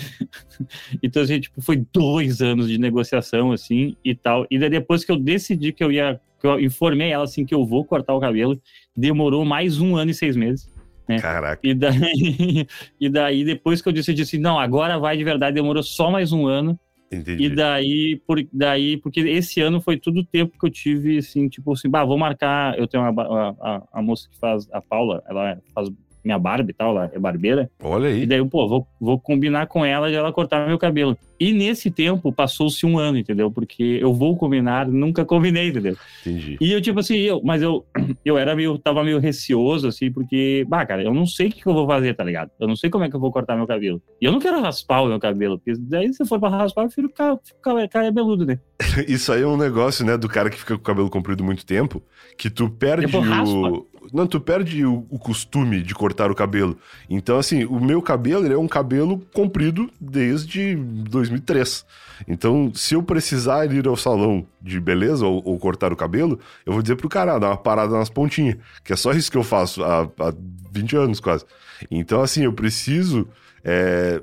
então, 1.02 1.22
assim, 1.22 1.40
tipo, 1.40 1.60
foi 1.60 1.84
dois 1.92 2.40
anos 2.40 2.68
de 2.68 2.78
negociação, 2.78 3.52
assim, 3.52 3.96
e 4.04 4.14
tal. 4.14 4.46
E 4.50 4.58
daí, 4.58 4.70
depois 4.70 5.04
que 5.04 5.12
eu 5.12 5.16
decidi 5.16 5.72
que 5.72 5.82
eu 5.82 5.92
ia 5.92 6.20
que 6.40 6.46
eu 6.46 6.60
informei 6.60 7.10
ela 7.10 7.24
assim 7.24 7.44
que 7.44 7.54
eu 7.54 7.66
vou 7.66 7.84
cortar 7.84 8.14
o 8.14 8.20
cabelo. 8.20 8.60
Demorou 8.96 9.44
mais 9.44 9.80
um 9.80 9.96
ano 9.96 10.10
e 10.10 10.14
seis 10.14 10.36
meses. 10.36 10.68
Né? 11.08 11.18
Caraca. 11.18 11.60
E 11.66 11.74
daí, 11.74 12.66
e 13.00 13.08
daí, 13.08 13.44
depois 13.44 13.82
que 13.82 13.88
eu 13.88 13.92
disse, 13.92 14.10
eu 14.10 14.14
disse, 14.14 14.38
não, 14.38 14.58
agora 14.58 14.98
vai 14.98 15.16
de 15.16 15.24
verdade, 15.24 15.54
demorou 15.54 15.82
só 15.82 16.10
mais 16.10 16.32
um 16.32 16.46
ano. 16.46 16.78
Entendi. 17.10 17.44
E 17.44 17.48
daí, 17.48 18.22
por, 18.26 18.38
daí, 18.52 18.98
porque 18.98 19.20
esse 19.20 19.62
ano 19.62 19.80
foi 19.80 19.96
todo 19.96 20.20
o 20.20 20.24
tempo 20.24 20.58
que 20.58 20.66
eu 20.66 20.70
tive, 20.70 21.16
assim, 21.16 21.48
tipo 21.48 21.72
assim, 21.72 21.88
bah, 21.88 22.04
vou 22.04 22.18
marcar. 22.18 22.78
Eu 22.78 22.86
tenho 22.86 23.02
uma, 23.02 23.22
a, 23.22 23.48
a, 23.60 23.82
a 23.94 24.02
moça 24.02 24.28
que 24.30 24.38
faz, 24.38 24.68
a 24.70 24.80
Paula, 24.82 25.22
ela 25.26 25.58
faz 25.74 25.88
minha 26.24 26.38
barba 26.38 26.70
e 26.70 26.74
tal, 26.74 26.90
ela 26.90 27.10
é 27.12 27.18
barbeira. 27.18 27.70
Olha 27.82 28.08
aí. 28.08 28.22
E 28.22 28.26
daí, 28.26 28.44
pô, 28.48 28.68
vou, 28.68 28.86
vou 29.00 29.18
combinar 29.18 29.66
com 29.66 29.84
ela 29.84 30.08
de 30.08 30.16
ela 30.16 30.32
cortar 30.32 30.66
meu 30.66 30.78
cabelo. 30.78 31.16
E 31.40 31.52
nesse 31.52 31.90
tempo 31.90 32.32
passou-se 32.32 32.84
um 32.84 32.98
ano, 32.98 33.16
entendeu? 33.16 33.50
Porque 33.50 33.98
eu 34.00 34.12
vou 34.12 34.36
combinar, 34.36 34.88
nunca 34.88 35.24
combinei, 35.24 35.68
entendeu? 35.68 35.96
Entendi. 36.20 36.56
E 36.60 36.72
eu, 36.72 36.80
tipo 36.80 36.98
assim, 36.98 37.16
eu, 37.18 37.40
mas 37.44 37.62
eu, 37.62 37.86
eu 38.24 38.36
era 38.36 38.56
meio, 38.56 38.76
tava 38.78 39.04
meio 39.04 39.20
receoso, 39.20 39.86
assim, 39.86 40.10
porque, 40.10 40.66
bah, 40.68 40.84
cara, 40.84 41.02
eu 41.02 41.14
não 41.14 41.26
sei 41.26 41.46
o 41.46 41.50
que, 41.50 41.62
que 41.62 41.68
eu 41.68 41.74
vou 41.74 41.86
fazer, 41.86 42.14
tá 42.14 42.24
ligado? 42.24 42.50
Eu 42.58 42.66
não 42.66 42.74
sei 42.74 42.90
como 42.90 43.04
é 43.04 43.08
que 43.08 43.14
eu 43.14 43.20
vou 43.20 43.30
cortar 43.30 43.56
meu 43.56 43.66
cabelo. 43.66 44.02
E 44.20 44.24
eu 44.24 44.32
não 44.32 44.40
quero 44.40 44.60
raspar 44.60 45.02
o 45.02 45.08
meu 45.08 45.20
cabelo, 45.20 45.58
porque 45.58 45.78
daí 45.80 46.12
se 46.12 46.24
for 46.24 46.40
pra 46.40 46.48
raspar, 46.48 46.82
eu 46.82 46.86
prefiro 46.86 47.08
ficar, 47.08 47.38
ficar 47.44 47.88
cabeludo, 47.88 48.44
né? 48.44 48.58
Isso 49.06 49.32
aí 49.32 49.42
é 49.42 49.46
um 49.46 49.56
negócio, 49.56 50.04
né, 50.04 50.16
do 50.16 50.28
cara 50.28 50.50
que 50.50 50.58
fica 50.58 50.74
com 50.74 50.80
o 50.80 50.84
cabelo 50.84 51.10
comprido 51.10 51.44
muito 51.44 51.64
tempo, 51.64 52.02
que 52.36 52.50
tu 52.50 52.68
perde 52.68 53.06
Depois 53.06 53.28
raspa. 53.28 53.82
Não, 54.12 54.26
tu 54.26 54.40
perde 54.40 54.84
o, 54.84 55.06
o 55.10 55.18
costume 55.18 55.82
de 55.82 55.94
cortar 55.94 56.30
o 56.30 56.34
cabelo. 56.34 56.78
Então, 57.08 57.38
assim, 57.38 57.64
o 57.64 57.80
meu 57.80 58.00
cabelo 58.00 58.44
ele 58.44 58.54
é 58.54 58.58
um 58.58 58.68
cabelo 58.68 59.20
comprido 59.32 59.90
desde 60.00 60.74
2003. 60.76 61.84
Então, 62.26 62.72
se 62.74 62.94
eu 62.94 63.02
precisar 63.02 63.72
ir 63.72 63.86
ao 63.86 63.96
salão 63.96 64.46
de 64.60 64.80
beleza 64.80 65.26
ou, 65.26 65.42
ou 65.44 65.58
cortar 65.58 65.92
o 65.92 65.96
cabelo, 65.96 66.38
eu 66.64 66.72
vou 66.72 66.82
dizer 66.82 66.96
pro 66.96 67.08
cara, 67.08 67.34
ah, 67.34 67.38
dá 67.38 67.48
uma 67.48 67.56
parada 67.56 67.96
nas 67.96 68.10
pontinhas. 68.10 68.56
Que 68.84 68.92
é 68.92 68.96
só 68.96 69.12
isso 69.12 69.30
que 69.30 69.36
eu 69.36 69.44
faço 69.44 69.84
há, 69.84 70.02
há 70.02 70.34
20 70.72 70.96
anos 70.96 71.20
quase. 71.20 71.44
Então, 71.90 72.20
assim, 72.20 72.44
eu 72.44 72.52
preciso. 72.52 73.28
é, 73.64 74.22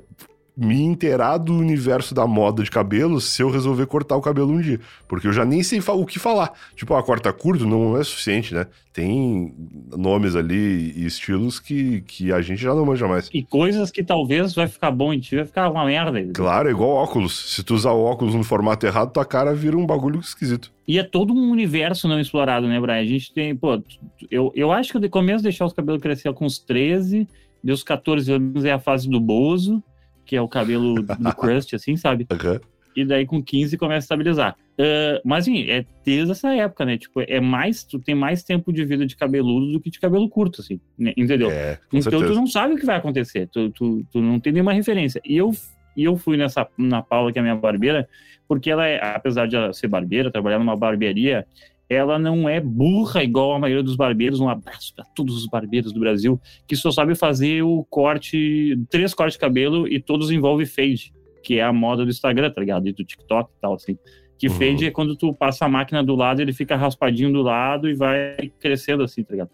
me 0.56 0.82
inteirar 0.82 1.36
do 1.36 1.54
universo 1.54 2.14
da 2.14 2.26
moda 2.26 2.62
de 2.62 2.70
cabelo 2.70 3.20
se 3.20 3.42
eu 3.42 3.50
resolver 3.50 3.84
cortar 3.86 4.16
o 4.16 4.22
cabelo 4.22 4.52
um 4.52 4.60
dia. 4.60 4.80
Porque 5.06 5.26
eu 5.26 5.32
já 5.32 5.44
nem 5.44 5.62
sei 5.62 5.80
o 5.86 6.06
que 6.06 6.18
falar. 6.18 6.52
Tipo, 6.74 6.94
a 6.94 7.02
corta 7.02 7.30
curto 7.32 7.66
não 7.66 7.98
é 7.98 8.02
suficiente, 8.02 8.54
né? 8.54 8.66
Tem 8.90 9.54
nomes 9.94 10.34
ali 10.34 10.94
e 10.96 11.04
estilos 11.04 11.60
que, 11.60 12.00
que 12.02 12.32
a 12.32 12.40
gente 12.40 12.62
já 12.62 12.74
não 12.74 12.86
manja 12.86 13.06
mais. 13.06 13.28
E 13.34 13.42
coisas 13.42 13.90
que 13.90 14.02
talvez 14.02 14.54
vai 14.54 14.66
ficar 14.66 14.90
bom 14.90 15.12
em 15.12 15.20
ti, 15.20 15.36
vai 15.36 15.44
ficar 15.44 15.68
uma 15.68 15.84
merda. 15.84 16.26
Claro, 16.32 16.68
é 16.68 16.70
igual 16.70 16.90
óculos. 16.90 17.54
Se 17.54 17.62
tu 17.62 17.74
usar 17.74 17.92
o 17.92 18.02
óculos 18.02 18.34
no 18.34 18.42
formato 18.42 18.86
errado, 18.86 19.12
tua 19.12 19.26
cara 19.26 19.54
vira 19.54 19.76
um 19.76 19.84
bagulho 19.84 20.20
esquisito. 20.20 20.72
E 20.88 20.98
é 20.98 21.02
todo 21.02 21.34
um 21.34 21.50
universo 21.50 22.08
não 22.08 22.18
explorado, 22.18 22.66
né, 22.66 22.80
Brian? 22.80 23.00
A 23.00 23.04
gente 23.04 23.34
tem, 23.34 23.54
pô, 23.54 23.82
eu, 24.30 24.50
eu 24.54 24.72
acho 24.72 24.92
que 24.98 25.04
eu 25.04 25.10
começo 25.10 25.40
a 25.40 25.42
deixar 25.42 25.66
os 25.66 25.74
cabelos 25.74 26.00
crescer 26.00 26.32
com 26.32 26.46
uns 26.46 26.58
13, 26.58 27.28
dos 27.62 27.82
14 27.82 28.32
anos 28.32 28.64
é 28.64 28.72
a 28.72 28.78
fase 28.78 29.10
do 29.10 29.20
Bozo, 29.20 29.82
que 30.26 30.36
é 30.36 30.42
o 30.42 30.48
cabelo 30.48 30.94
do 31.02 31.06
crust, 31.36 31.74
assim, 31.74 31.96
sabe? 31.96 32.26
Aham. 32.30 32.60
E 32.94 33.04
daí 33.04 33.26
com 33.26 33.42
15 33.42 33.76
começa 33.76 34.04
a 34.04 34.06
estabilizar. 34.06 34.56
Ah, 34.78 35.20
mas, 35.24 35.44
assim, 35.44 35.70
é 35.70 35.84
desde 36.04 36.32
essa 36.32 36.54
época, 36.54 36.84
né? 36.84 36.98
Tipo, 36.98 37.20
é 37.20 37.40
mais, 37.40 37.84
tu 37.84 37.98
tem 37.98 38.14
mais 38.14 38.42
tempo 38.42 38.72
de 38.72 38.84
vida 38.84 39.06
de 39.06 39.16
cabeludo 39.16 39.72
do 39.72 39.80
que 39.80 39.90
de 39.90 39.98
cabelo 39.98 40.28
curto, 40.28 40.60
assim, 40.60 40.80
né? 40.98 41.12
entendeu? 41.16 41.50
É, 41.50 41.78
Então 41.88 42.02
certeza. 42.02 42.26
tu 42.26 42.34
não 42.34 42.46
sabe 42.46 42.74
o 42.74 42.76
que 42.76 42.86
vai 42.86 42.96
acontecer, 42.96 43.48
tu, 43.48 43.70
tu, 43.70 44.04
tu 44.10 44.20
não 44.20 44.38
tem 44.38 44.52
nenhuma 44.52 44.72
referência. 44.72 45.20
E 45.24 45.36
eu, 45.36 45.50
e 45.96 46.04
eu 46.04 46.16
fui 46.16 46.36
nessa 46.36 46.66
na 46.76 47.02
Paula, 47.02 47.32
que 47.32 47.38
é 47.38 47.40
a 47.40 47.42
minha 47.42 47.56
barbeira, 47.56 48.08
porque 48.48 48.70
ela 48.70 48.86
é, 48.86 49.14
apesar 49.14 49.46
de 49.46 49.56
ela 49.56 49.72
ser 49.72 49.88
barbeira, 49.88 50.30
trabalhar 50.30 50.58
numa 50.58 50.76
barbearia, 50.76 51.46
ela 51.88 52.18
não 52.18 52.48
é 52.48 52.60
burra 52.60 53.22
igual 53.22 53.52
a 53.54 53.58
maioria 53.58 53.82
dos 53.82 53.96
barbeiros. 53.96 54.40
Um 54.40 54.48
abraço 54.48 54.94
para 54.94 55.04
todos 55.14 55.36
os 55.36 55.46
barbeiros 55.46 55.92
do 55.92 56.00
Brasil, 56.00 56.40
que 56.66 56.74
só 56.76 56.90
sabe 56.90 57.14
fazer 57.14 57.62
o 57.62 57.84
corte, 57.88 58.78
três 58.90 59.14
cortes 59.14 59.34
de 59.34 59.40
cabelo 59.40 59.86
e 59.86 60.00
todos 60.00 60.30
envolvem 60.30 60.66
fade, 60.66 61.12
que 61.42 61.58
é 61.58 61.62
a 61.62 61.72
moda 61.72 62.04
do 62.04 62.10
Instagram, 62.10 62.50
tá 62.50 62.60
ligado? 62.60 62.88
E 62.88 62.92
do 62.92 63.04
TikTok 63.04 63.50
e 63.50 63.60
tal, 63.60 63.74
assim. 63.74 63.96
Que 64.38 64.48
Uhum. 64.48 64.54
fade 64.54 64.86
é 64.86 64.90
quando 64.90 65.16
tu 65.16 65.32
passa 65.32 65.64
a 65.64 65.68
máquina 65.68 66.02
do 66.02 66.14
lado, 66.14 66.42
ele 66.42 66.52
fica 66.52 66.76
raspadinho 66.76 67.32
do 67.32 67.42
lado 67.42 67.88
e 67.88 67.94
vai 67.94 68.52
crescendo 68.60 69.02
assim, 69.02 69.22
tá 69.22 69.32
ligado? 69.32 69.50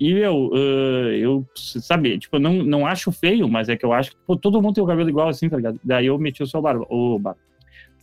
E 0.00 0.12
eu, 0.12 0.50
ah, 0.54 1.12
eu, 1.16 1.44
sabe, 1.54 2.18
tipo, 2.18 2.36
eu 2.36 2.40
não, 2.40 2.54
não 2.62 2.86
acho 2.86 3.10
feio, 3.12 3.48
mas 3.48 3.68
é 3.68 3.76
que 3.76 3.84
eu 3.84 3.92
acho 3.92 4.12
que 4.12 4.16
pô, 4.26 4.36
todo 4.36 4.62
mundo 4.62 4.74
tem 4.74 4.84
o 4.84 4.86
cabelo 4.86 5.08
igual 5.08 5.28
assim, 5.28 5.48
tá 5.48 5.56
ligado? 5.56 5.78
Daí 5.84 6.06
eu 6.06 6.18
meti 6.18 6.42
o 6.42 6.46
seu 6.46 6.62
barba, 6.62 6.86
o 6.88 7.18
barba. 7.18 7.40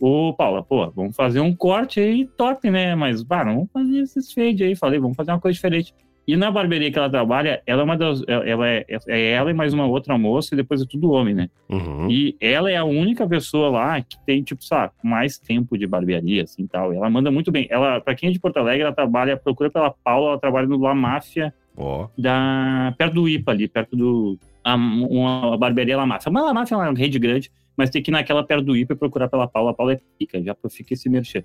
Ô, 0.00 0.34
Paula, 0.34 0.62
pô, 0.62 0.90
vamos 0.90 1.16
fazer 1.16 1.40
um 1.40 1.54
corte 1.54 2.00
aí 2.00 2.26
top, 2.36 2.70
né? 2.70 2.94
Mas, 2.94 3.22
bah, 3.22 3.44
vamos 3.44 3.70
fazer 3.72 3.98
esses 3.98 4.32
fade 4.32 4.64
aí. 4.64 4.76
Falei, 4.76 4.98
vamos 4.98 5.16
fazer 5.16 5.32
uma 5.32 5.40
coisa 5.40 5.54
diferente. 5.54 5.94
E 6.26 6.36
na 6.36 6.50
barbearia 6.50 6.90
que 6.90 6.98
ela 6.98 7.08
trabalha, 7.08 7.62
ela 7.64 7.82
é 7.82 7.84
uma 7.84 7.96
das. 7.96 8.20
Ela 8.26 8.68
é, 8.68 8.84
é 9.06 9.30
ela 9.30 9.50
e 9.50 9.54
mais 9.54 9.72
uma 9.72 9.86
outra 9.86 10.18
moça, 10.18 10.54
e 10.54 10.56
depois 10.56 10.82
é 10.82 10.84
tudo 10.84 11.12
homem, 11.12 11.32
né? 11.32 11.48
Uhum. 11.68 12.10
E 12.10 12.36
ela 12.40 12.68
é 12.68 12.76
a 12.76 12.84
única 12.84 13.26
pessoa 13.28 13.70
lá 13.70 14.00
que 14.02 14.18
tem, 14.26 14.42
tipo, 14.42 14.64
sabe, 14.64 14.92
mais 15.04 15.38
tempo 15.38 15.78
de 15.78 15.86
barbearia, 15.86 16.42
assim, 16.42 16.66
tal. 16.66 16.92
Ela 16.92 17.08
manda 17.08 17.30
muito 17.30 17.52
bem. 17.52 17.68
Ela, 17.70 18.00
pra 18.00 18.14
quem 18.14 18.28
é 18.28 18.32
de 18.32 18.40
Porto 18.40 18.56
Alegre, 18.56 18.82
ela 18.82 18.92
trabalha, 18.92 19.36
procura 19.36 19.70
pela 19.70 19.90
Paula, 19.90 20.30
ela 20.30 20.40
trabalha 20.40 20.66
no 20.66 20.78
La 20.78 20.94
Máfia, 20.94 21.54
Ó, 21.76 22.08
da, 22.18 22.92
perto 22.98 23.14
do 23.14 23.28
IPA 23.28 23.52
ali, 23.52 23.68
perto 23.68 23.94
do... 23.94 24.38
A, 24.64 24.74
uma 24.74 25.54
a 25.54 25.56
barbearia 25.56 25.96
La 25.96 26.06
Máfia. 26.06 26.32
Mas 26.32 26.44
La 26.44 26.52
Máfia 26.52 26.74
é 26.74 26.78
uma 26.78 26.92
rede 26.92 27.20
grande, 27.20 27.52
mas 27.76 27.90
tem 27.90 28.02
que 28.02 28.10
ir 28.10 28.12
naquela 28.12 28.42
perto 28.42 28.64
do 28.64 28.76
e 28.76 28.86
procurar 28.86 29.28
pela 29.28 29.46
Paula. 29.46 29.72
A 29.72 29.74
Paula 29.74 29.92
é 29.92 30.00
pica, 30.18 30.42
já 30.42 30.56
fica 30.70 30.94
esse 30.94 31.08
merchan. 31.08 31.42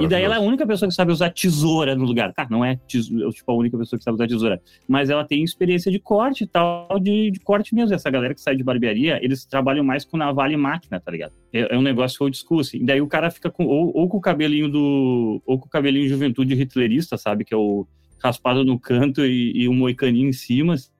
E 0.00 0.06
daí 0.06 0.22
ela 0.22 0.36
é 0.36 0.38
a 0.38 0.40
única 0.40 0.66
pessoa 0.66 0.88
que 0.88 0.94
sabe 0.94 1.10
usar 1.10 1.30
tesoura 1.30 1.96
no 1.96 2.04
lugar. 2.04 2.32
Tá, 2.32 2.46
não 2.48 2.64
é 2.64 2.76
tesoura, 2.86 3.30
tipo, 3.30 3.50
a 3.50 3.54
única 3.54 3.76
pessoa 3.76 3.98
que 3.98 4.04
sabe 4.04 4.14
usar 4.14 4.28
tesoura. 4.28 4.62
Mas 4.86 5.10
ela 5.10 5.24
tem 5.24 5.42
experiência 5.42 5.90
de 5.90 5.98
corte 5.98 6.44
e 6.44 6.46
tal, 6.46 6.98
de, 7.00 7.30
de 7.30 7.40
corte 7.40 7.74
mesmo. 7.74 7.94
Essa 7.94 8.10
galera 8.10 8.34
que 8.34 8.40
sai 8.40 8.54
de 8.54 8.62
barbearia, 8.62 9.18
eles 9.22 9.44
trabalham 9.44 9.84
mais 9.84 10.04
com 10.04 10.16
navalha 10.16 10.54
e 10.54 10.56
máquina, 10.56 11.00
tá 11.00 11.10
ligado? 11.10 11.32
É, 11.52 11.74
é 11.74 11.78
um 11.78 11.82
negócio 11.82 12.22
old 12.22 12.36
school, 12.36 12.60
assim. 12.60 12.78
E 12.78 12.84
daí 12.84 13.00
o 13.00 13.08
cara 13.08 13.30
fica 13.30 13.50
com, 13.50 13.66
ou, 13.66 13.90
ou 13.94 14.08
com 14.08 14.18
o 14.18 14.20
cabelinho 14.20 14.68
do... 14.68 15.42
Ou 15.44 15.58
com 15.58 15.66
o 15.66 15.70
cabelinho 15.70 16.08
juventude 16.08 16.54
hitlerista, 16.54 17.16
sabe? 17.16 17.44
Que 17.44 17.54
é 17.54 17.56
o 17.56 17.86
raspado 18.22 18.64
no 18.64 18.78
canto 18.78 19.24
e, 19.24 19.52
e 19.54 19.68
um 19.68 19.74
moicaninho 19.74 20.28
em 20.28 20.32
cima, 20.32 20.74
assim 20.74 20.93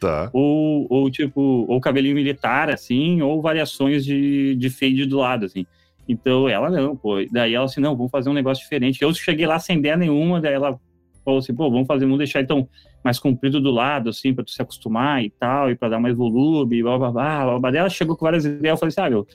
Tá. 0.00 0.30
ou, 0.32 0.86
ou 0.88 1.10
tipo, 1.10 1.40
ou 1.68 1.80
cabelinho 1.80 2.14
militar, 2.14 2.70
assim, 2.70 3.20
ou 3.22 3.40
variações 3.42 4.04
de, 4.04 4.54
de 4.56 4.70
fade 4.70 5.06
do 5.06 5.18
lado, 5.18 5.46
assim. 5.46 5.66
Então 6.08 6.48
ela 6.48 6.70
não, 6.70 6.96
pô. 6.96 7.16
Daí 7.30 7.54
ela 7.54 7.66
assim, 7.66 7.80
não, 7.80 7.96
vamos 7.96 8.10
fazer 8.10 8.28
um 8.30 8.34
negócio 8.34 8.62
diferente. 8.62 9.00
Eu 9.02 9.14
cheguei 9.14 9.46
lá 9.46 9.58
sem 9.58 9.78
ideia 9.78 9.96
nenhuma, 9.96 10.40
daí 10.40 10.54
ela 10.54 10.78
falou 11.24 11.38
assim, 11.38 11.54
pô, 11.54 11.70
vamos 11.70 11.86
fazer, 11.86 12.04
vamos 12.04 12.18
deixar 12.18 12.40
então 12.40 12.68
mais 13.04 13.18
comprido 13.18 13.60
do 13.60 13.70
lado, 13.70 14.10
assim, 14.10 14.34
pra 14.34 14.44
tu 14.44 14.50
se 14.50 14.60
acostumar 14.60 15.22
e 15.22 15.30
tal, 15.30 15.70
e 15.70 15.76
pra 15.76 15.88
dar 15.88 16.00
mais 16.00 16.16
volume, 16.16 16.82
blá 16.82 16.98
blá 16.98 17.10
blá. 17.10 17.44
blá, 17.44 17.58
blá. 17.58 17.70
Daí 17.70 17.80
ela 17.80 17.90
chegou 17.90 18.16
com 18.16 18.24
várias 18.24 18.44
ideias, 18.44 18.74
eu 18.74 18.76
falei 18.76 18.90
assim, 18.90 19.00
ah, 19.00 19.10
meu, 19.10 19.26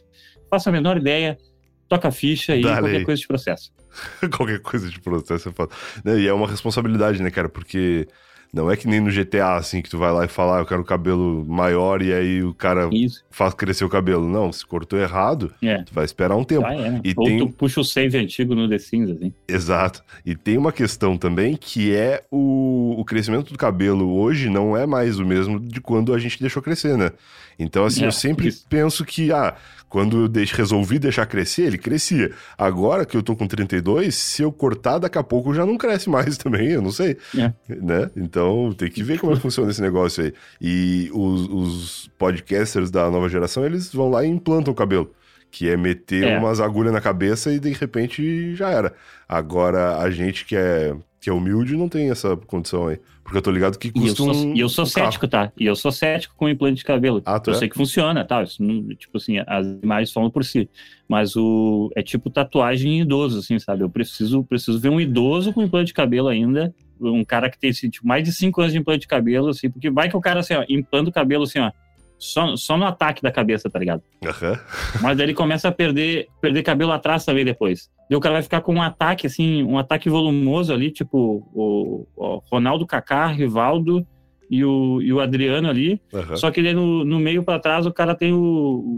faça 0.50 0.70
a 0.70 0.74
menor 0.74 0.98
ideia, 0.98 1.38
toca 1.88 2.10
a 2.10 2.12
ficha 2.12 2.56
e 2.56 2.62
Dale 2.62 2.82
qualquer 2.82 3.06
coisa 3.06 3.22
de 3.22 3.28
processo. 3.28 3.74
Qualquer 4.36 4.60
coisa 4.60 4.90
de 4.90 5.00
processo 5.00 5.48
é 5.48 5.52
foda. 5.54 5.74
Né, 6.04 6.20
E 6.20 6.28
é 6.28 6.34
uma 6.34 6.50
responsabilidade, 6.50 7.24
né, 7.24 7.32
cara? 7.32 7.48
Porque 7.48 8.06
não 8.56 8.72
é 8.72 8.78
que 8.78 8.88
nem 8.88 9.02
no 9.02 9.12
GTA, 9.12 9.56
assim, 9.56 9.82
que 9.82 9.90
tu 9.90 9.98
vai 9.98 10.12
lá 10.12 10.24
e 10.24 10.30
fala, 10.30 10.58
ah, 10.58 10.62
eu 10.62 10.66
quero 10.66 10.82
o 10.82 10.86
cabelo 10.86 11.46
maior 11.46 12.02
e 12.02 12.14
aí 12.14 12.42
o 12.42 12.54
cara 12.54 12.90
Isso, 12.92 13.24
faz 13.30 13.54
crescer 13.54 13.84
o 13.84 13.90
cabelo. 13.90 14.28
Não, 14.30 14.52
se 14.52 14.66
cortou 14.66 14.98
errado, 14.98 15.54
é. 15.62 15.84
tu 15.84 15.94
vai 15.94 16.06
esperar 16.06 16.36
um 16.38 16.44
tempo. 16.44 16.62
Já 16.62 16.74
é, 16.74 16.90
né? 16.92 17.02
E 17.04 17.14
Ou 17.18 17.26
tem- 17.26 17.38
tu 17.40 17.50
puxa 17.50 17.82
o 17.82 17.84
save 17.84 18.18
antigo 18.18 18.56
no 18.56 18.70
The 18.70 18.78
Sims, 18.78 19.12
assim. 19.12 19.34
Exato. 19.48 20.02
E 20.26 20.36
tem 20.36 20.58
uma 20.58 20.72
questão 20.72 21.18
também 21.18 21.58
que 21.58 21.94
é 21.94 22.24
o, 22.32 22.96
o 22.98 23.04
crescimento 23.04 23.52
do 23.52 23.58
cabelo 23.60 24.10
hoje 24.18 24.50
não 24.50 24.76
é 24.78 24.86
mais 24.86 25.20
o 25.20 25.26
mesmo 25.26 25.60
de 25.60 25.82
quando 25.82 26.14
a 26.14 26.18
gente 26.18 26.40
deixou 26.40 26.64
crescer, 26.64 26.98
né? 26.98 27.12
Então, 27.60 27.86
assim, 27.86 28.04
É, 28.04 28.08
eu 28.08 28.12
sempre 28.12 28.48
isso. 28.48 28.66
penso 28.70 29.04
que, 29.06 29.32
ah, 29.32 29.56
quando 29.96 30.24
eu 30.24 30.28
deix- 30.28 30.52
resolvi 30.52 31.00
deixar 31.00 31.26
crescer, 31.26 31.62
ele 31.62 31.78
crescia. 31.78 32.34
Agora 32.58 33.06
que 33.06 33.16
eu 33.16 33.24
tô 33.24 33.34
com 33.34 33.48
32, 33.48 34.14
se 34.14 34.42
eu 34.42 34.52
cortar, 34.52 34.98
daqui 35.00 35.18
a 35.18 35.24
pouco 35.24 35.54
já 35.54 35.66
não 35.66 35.78
cresce 35.78 36.10
mais 36.10 36.36
também, 36.38 36.68
eu 36.72 36.82
não 36.82 36.92
sei. 36.92 37.16
É. 37.38 37.54
Né? 37.70 38.12
Então, 38.18 38.74
tem 38.78 38.92
que 38.92 39.02
ver 39.02 39.18
como 39.20 39.32
é 39.32 39.36
que 39.38 39.42
funciona 39.42 39.72
esse 39.72 39.82
negócio 39.82 40.22
aí. 40.26 40.34
E 40.62 41.10
os, 41.14 41.48
os 41.50 42.12
podcasters 42.18 42.92
da 42.92 43.10
nova 43.10 43.30
geração, 43.30 43.66
eles 43.66 43.90
vão 43.94 44.10
lá 44.10 44.26
e 44.26 44.28
implantam 44.28 44.74
o 44.74 44.76
cabelo. 44.76 45.10
Que 45.50 45.70
é 45.70 45.78
meter 45.78 46.26
É. 46.26 46.38
umas 46.38 46.60
agulhas 46.60 46.92
na 46.92 47.00
cabeça 47.00 47.54
e 47.54 47.58
de 47.60 47.72
repente 47.72 48.54
já 48.56 48.70
era. 48.72 48.94
Agora, 49.30 49.98
a 50.00 50.12
gente 50.12 50.44
que 50.44 50.58
é, 50.58 50.94
que 51.26 51.30
é 51.32 51.34
humilde 51.34 51.76
não 51.76 51.90
tem 51.90 52.12
essa 52.12 52.38
condição 52.38 52.88
aí. 52.88 53.00
Porque 53.24 53.36
eu 53.36 53.42
tô 53.42 53.50
ligado 53.50 53.80
que 53.80 53.88
E 53.88 53.92
eu 53.96 54.02
custa 54.04 54.18
sou, 54.18 54.32
um. 54.32 54.56
e 54.56 54.60
eu 54.60 54.70
sou 54.70 54.84
um 54.84 54.88
cético, 54.88 55.28
tá? 55.28 55.52
E 55.60 55.66
eu 55.66 55.76
sou 55.76 55.92
cético 55.92 56.36
com 56.38 56.48
implante 56.48 56.76
de 56.76 56.84
cabelo. 56.84 57.20
Ah, 57.26 57.42
eu 57.44 57.54
é? 57.54 57.56
sei 57.56 57.68
que 57.68 57.76
funciona, 57.76 58.24
tá? 58.24 58.44
Isso 58.44 58.64
tipo 58.96 59.18
assim, 59.18 59.40
as 59.48 59.66
imagens 59.82 60.12
falam 60.14 60.30
por 60.30 60.46
si. 60.46 60.70
Mas 61.10 61.36
o 61.36 61.90
é 61.96 62.04
tipo 62.04 62.30
tatuagem 62.30 63.00
em 63.00 63.02
idoso, 63.02 63.40
assim, 63.40 63.58
sabe? 63.58 63.82
Eu 63.82 63.90
preciso, 63.90 64.44
preciso 64.44 64.80
ver 64.80 64.90
um 64.90 65.02
idoso 65.02 65.52
com 65.52 65.64
implante 65.64 65.88
de 65.88 65.96
cabelo 65.96 66.28
ainda. 66.28 66.72
Um 67.02 67.26
cara 67.26 67.50
que 67.50 67.58
tem 67.58 67.72
assim, 67.72 67.90
tipo, 67.90 68.06
mais 68.06 68.24
de 68.24 68.32
5 68.32 68.62
anos 68.62 68.74
de 68.74 68.78
implante 68.78 69.00
de 69.00 69.08
cabelo, 69.08 69.50
assim, 69.50 69.68
porque 69.68 69.90
vai 69.90 70.08
que 70.08 70.16
o 70.16 70.22
cara, 70.22 70.42
assim, 70.42 70.54
ó, 70.54 70.64
implanta 70.70 71.10
o 71.10 71.14
cabelo 71.14 71.46
assim, 71.46 71.58
ó, 71.58 71.72
só, 72.18 72.56
só 72.56 72.78
no 72.78 72.86
ataque 72.86 73.22
da 73.22 73.32
cabeça, 73.32 73.70
tá 73.70 73.80
ligado? 73.80 74.02
Aham. 74.26 74.60
Mas 75.02 75.18
daí 75.18 75.28
ele 75.28 75.34
começa 75.34 75.68
a 75.68 75.72
perder, 75.72 76.28
perder 76.42 76.64
cabelo 76.64 76.92
atrás 76.92 77.26
também 77.26 77.46
depois. 77.46 77.90
E 78.10 78.16
o 78.16 78.20
cara 78.20 78.36
vai 78.36 78.44
ficar 78.44 78.62
com 78.62 78.76
um 78.76 78.82
ataque, 78.82 79.28
assim, 79.28 79.64
um 79.64 79.78
ataque 79.78 80.10
volumoso 80.10 80.74
ali, 80.74 80.92
tipo 80.92 81.48
o, 81.54 82.08
o 82.16 82.42
Ronaldo 82.52 82.86
Kaká, 82.86 83.28
Rivaldo 83.28 84.06
e 84.50 84.64
o, 84.64 85.02
e 85.02 85.12
o 85.12 85.20
Adriano 85.20 85.70
ali. 85.70 86.00
aham. 86.14 86.36
Só 86.36 86.52
que 86.52 86.62
daí 86.62 86.74
no, 86.74 87.04
no 87.04 87.20
meio 87.20 87.44
pra 87.44 87.60
trás 87.60 87.86
o 87.86 87.94
cara 87.94 88.14
tem 88.16 88.34
o, 88.34 88.38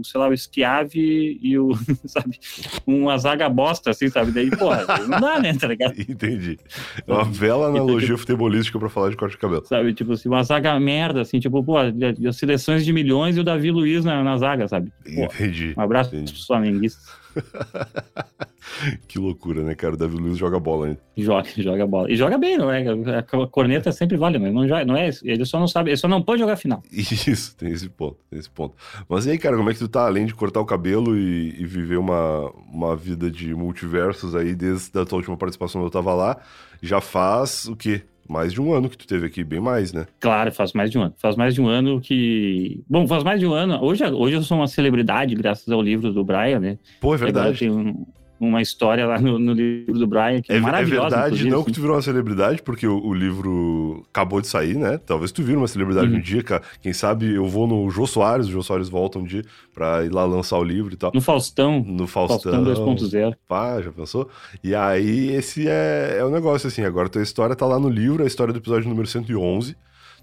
sei 0.04 0.20
lá, 0.20 0.28
o 0.28 0.36
Schiave 0.36 1.38
e 1.42 1.58
o, 1.58 1.70
sabe, 2.06 2.38
uma 2.86 3.16
zaga 3.18 3.48
bosta, 3.48 3.90
assim, 3.90 4.08
sabe? 4.08 4.32
Daí, 4.32 4.50
porra, 4.50 4.84
não 5.06 5.20
dá, 5.20 5.38
né, 5.40 5.54
tá 5.54 5.66
ligado? 5.68 5.94
Entendi. 6.00 6.58
É 7.06 7.12
uma 7.12 7.24
bela 7.24 7.68
analogia 7.68 8.16
futebolística 8.16 8.78
pra 8.78 8.88
falar 8.88 9.10
de 9.10 9.16
corte 9.16 9.32
de 9.32 9.38
cabelo. 9.38 9.64
Sabe, 9.66 9.92
tipo 9.94 10.12
assim, 10.12 10.28
uma 10.28 10.42
zaga 10.42 10.78
merda, 10.78 11.22
assim, 11.22 11.38
tipo, 11.40 11.62
pô, 11.62 11.76
as 11.78 12.36
seleções 12.36 12.84
de 12.84 12.92
milhões 12.92 13.36
e 13.36 13.40
o 13.40 13.44
Davi 13.44 13.70
Luiz 13.70 14.04
na, 14.04 14.22
na 14.22 14.36
zaga, 14.36 14.68
sabe? 14.68 14.92
Pô, 15.04 15.24
Entendi. 15.24 15.74
um 15.76 15.80
abraço 15.80 16.14
Entendi. 16.14 16.32
pros 16.32 16.46
flamenguistas. 16.46 17.18
Que 19.06 19.18
loucura, 19.18 19.62
né, 19.62 19.74
cara? 19.74 19.94
O 19.94 19.96
Davi 19.96 20.16
Luiz 20.16 20.36
joga 20.36 20.58
bola 20.60 20.86
ainda. 20.86 21.00
Joga, 21.16 21.48
joga 21.56 21.86
bola. 21.86 22.10
E 22.10 22.16
joga 22.16 22.38
bem, 22.38 22.56
não 22.56 22.70
é? 22.70 22.84
A 22.88 23.46
corneta 23.48 23.90
sempre 23.92 24.16
vale, 24.16 24.38
mas 24.38 24.52
não, 24.52 24.66
joga, 24.68 24.84
não 24.84 24.96
é. 24.96 25.10
Ele 25.22 25.44
só 25.44 25.58
não 25.58 25.66
sabe, 25.66 25.90
ele 25.90 25.96
só 25.96 26.06
não 26.06 26.22
pode 26.22 26.40
jogar 26.40 26.56
final. 26.56 26.82
Isso, 26.90 27.56
tem 27.56 27.72
esse 27.72 27.88
ponto, 27.88 28.18
tem 28.30 28.38
esse 28.38 28.50
ponto. 28.50 28.74
Mas 29.08 29.26
e 29.26 29.30
aí, 29.30 29.38
cara, 29.38 29.56
como 29.56 29.70
é 29.70 29.72
que 29.72 29.78
tu 29.78 29.88
tá? 29.88 30.06
Além 30.06 30.26
de 30.26 30.34
cortar 30.34 30.60
o 30.60 30.66
cabelo 30.66 31.16
e, 31.16 31.54
e 31.58 31.66
viver 31.66 31.96
uma, 31.96 32.50
uma 32.72 32.94
vida 32.94 33.30
de 33.30 33.54
multiversos 33.54 34.34
aí, 34.34 34.54
desde 34.54 34.96
a 34.98 35.04
tua 35.04 35.16
última 35.16 35.36
participação 35.36 35.82
eu 35.82 35.90
tava 35.90 36.14
lá, 36.14 36.38
já 36.82 37.00
faz 37.00 37.66
o 37.66 37.76
quê? 37.76 38.02
Mais 38.28 38.52
de 38.52 38.60
um 38.60 38.74
ano 38.74 38.90
que 38.90 38.96
tu 38.98 39.06
teve 39.06 39.26
aqui, 39.26 39.42
bem 39.42 39.58
mais, 39.58 39.92
né? 39.92 40.06
Claro, 40.20 40.52
faz 40.52 40.74
mais 40.74 40.90
de 40.90 40.98
um 40.98 41.02
ano. 41.02 41.14
Faz 41.16 41.34
mais 41.34 41.54
de 41.54 41.62
um 41.62 41.66
ano 41.66 41.98
que. 42.00 42.82
Bom, 42.88 43.08
faz 43.08 43.24
mais 43.24 43.40
de 43.40 43.46
um 43.46 43.52
ano. 43.54 43.82
Hoje, 43.82 44.04
hoje 44.04 44.36
eu 44.36 44.42
sou 44.42 44.58
uma 44.58 44.68
celebridade, 44.68 45.34
graças 45.34 45.66
ao 45.70 45.80
livro 45.80 46.12
do 46.12 46.22
Brian, 46.22 46.60
né? 46.60 46.78
Pô, 47.00 47.14
é 47.14 47.16
Agora 47.16 47.32
verdade. 47.32 47.58
Tem 47.60 47.70
um- 47.70 48.06
uma 48.40 48.62
história 48.62 49.06
lá 49.06 49.20
no, 49.20 49.38
no 49.38 49.52
livro 49.52 49.98
do 49.98 50.06
Brian 50.06 50.40
que 50.42 50.52
é, 50.52 50.56
É, 50.56 50.58
é 50.58 50.60
maravilhosa. 50.60 51.02
verdade, 51.10 51.26
inclusive, 51.26 51.50
não 51.50 51.56
assim. 51.58 51.66
que 51.66 51.72
tu 51.72 51.80
virou 51.80 51.96
uma 51.96 52.02
celebridade, 52.02 52.62
porque 52.62 52.86
o, 52.86 52.98
o 53.04 53.12
livro 53.14 54.06
acabou 54.10 54.40
de 54.40 54.46
sair, 54.46 54.76
né? 54.76 54.98
Talvez 54.98 55.32
tu 55.32 55.42
vira 55.42 55.58
uma 55.58 55.68
celebridade 55.68 56.08
Uhum. 56.10 56.16
um 56.18 56.20
dia, 56.20 56.42
cara. 56.42 56.62
Quem 56.80 56.92
sabe 56.92 57.34
eu 57.34 57.46
vou 57.46 57.66
no 57.66 57.88
Jô 57.90 58.06
Soares, 58.06 58.46
o 58.46 58.50
Jô 58.50 58.62
Soares 58.62 58.88
volta 58.88 59.18
um 59.18 59.24
dia 59.24 59.42
pra 59.74 60.04
ir 60.04 60.12
lá 60.12 60.24
lançar 60.24 60.58
o 60.58 60.64
livro 60.64 60.92
e 60.92 60.96
tal. 60.96 61.10
No 61.14 61.20
Faustão. 61.20 61.80
No 61.86 62.06
Faustão 62.06 62.64
Faustão. 62.64 62.96
2.0. 62.96 63.34
Pá, 63.48 63.80
já 63.80 63.90
pensou? 63.92 64.28
E 64.62 64.74
aí, 64.74 65.30
esse 65.32 65.66
é, 65.68 66.16
é 66.18 66.24
o 66.24 66.30
negócio, 66.30 66.68
assim. 66.68 66.82
Agora 66.82 67.08
tua 67.08 67.22
história 67.22 67.54
tá 67.56 67.66
lá 67.66 67.78
no 67.78 67.88
livro, 67.88 68.22
a 68.22 68.26
história 68.26 68.52
do 68.52 68.58
episódio 68.58 68.88
número 68.88 69.06
111. 69.06 69.76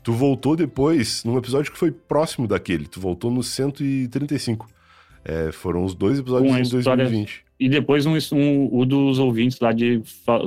Tu 0.03 0.13
voltou 0.13 0.55
depois, 0.55 1.23
num 1.23 1.37
episódio 1.37 1.71
que 1.71 1.77
foi 1.79 1.91
próximo 1.91 2.47
daquele. 2.47 2.85
Tu 2.85 2.99
voltou 2.99 3.31
no 3.31 3.41
135. 3.41 4.67
É, 5.23 5.51
foram 5.51 5.83
os 5.83 5.95
dois 5.95 6.19
episódios 6.19 6.51
em 6.55 6.61
história- 6.61 7.03
2020. 7.05 7.43
E 7.59 7.69
depois 7.69 8.05
um, 8.05 8.17
um, 8.33 8.69
o 8.71 8.85
dos 8.85 9.17
ouvintes 9.19 9.59
lá 9.59 9.71
de 9.71 10.01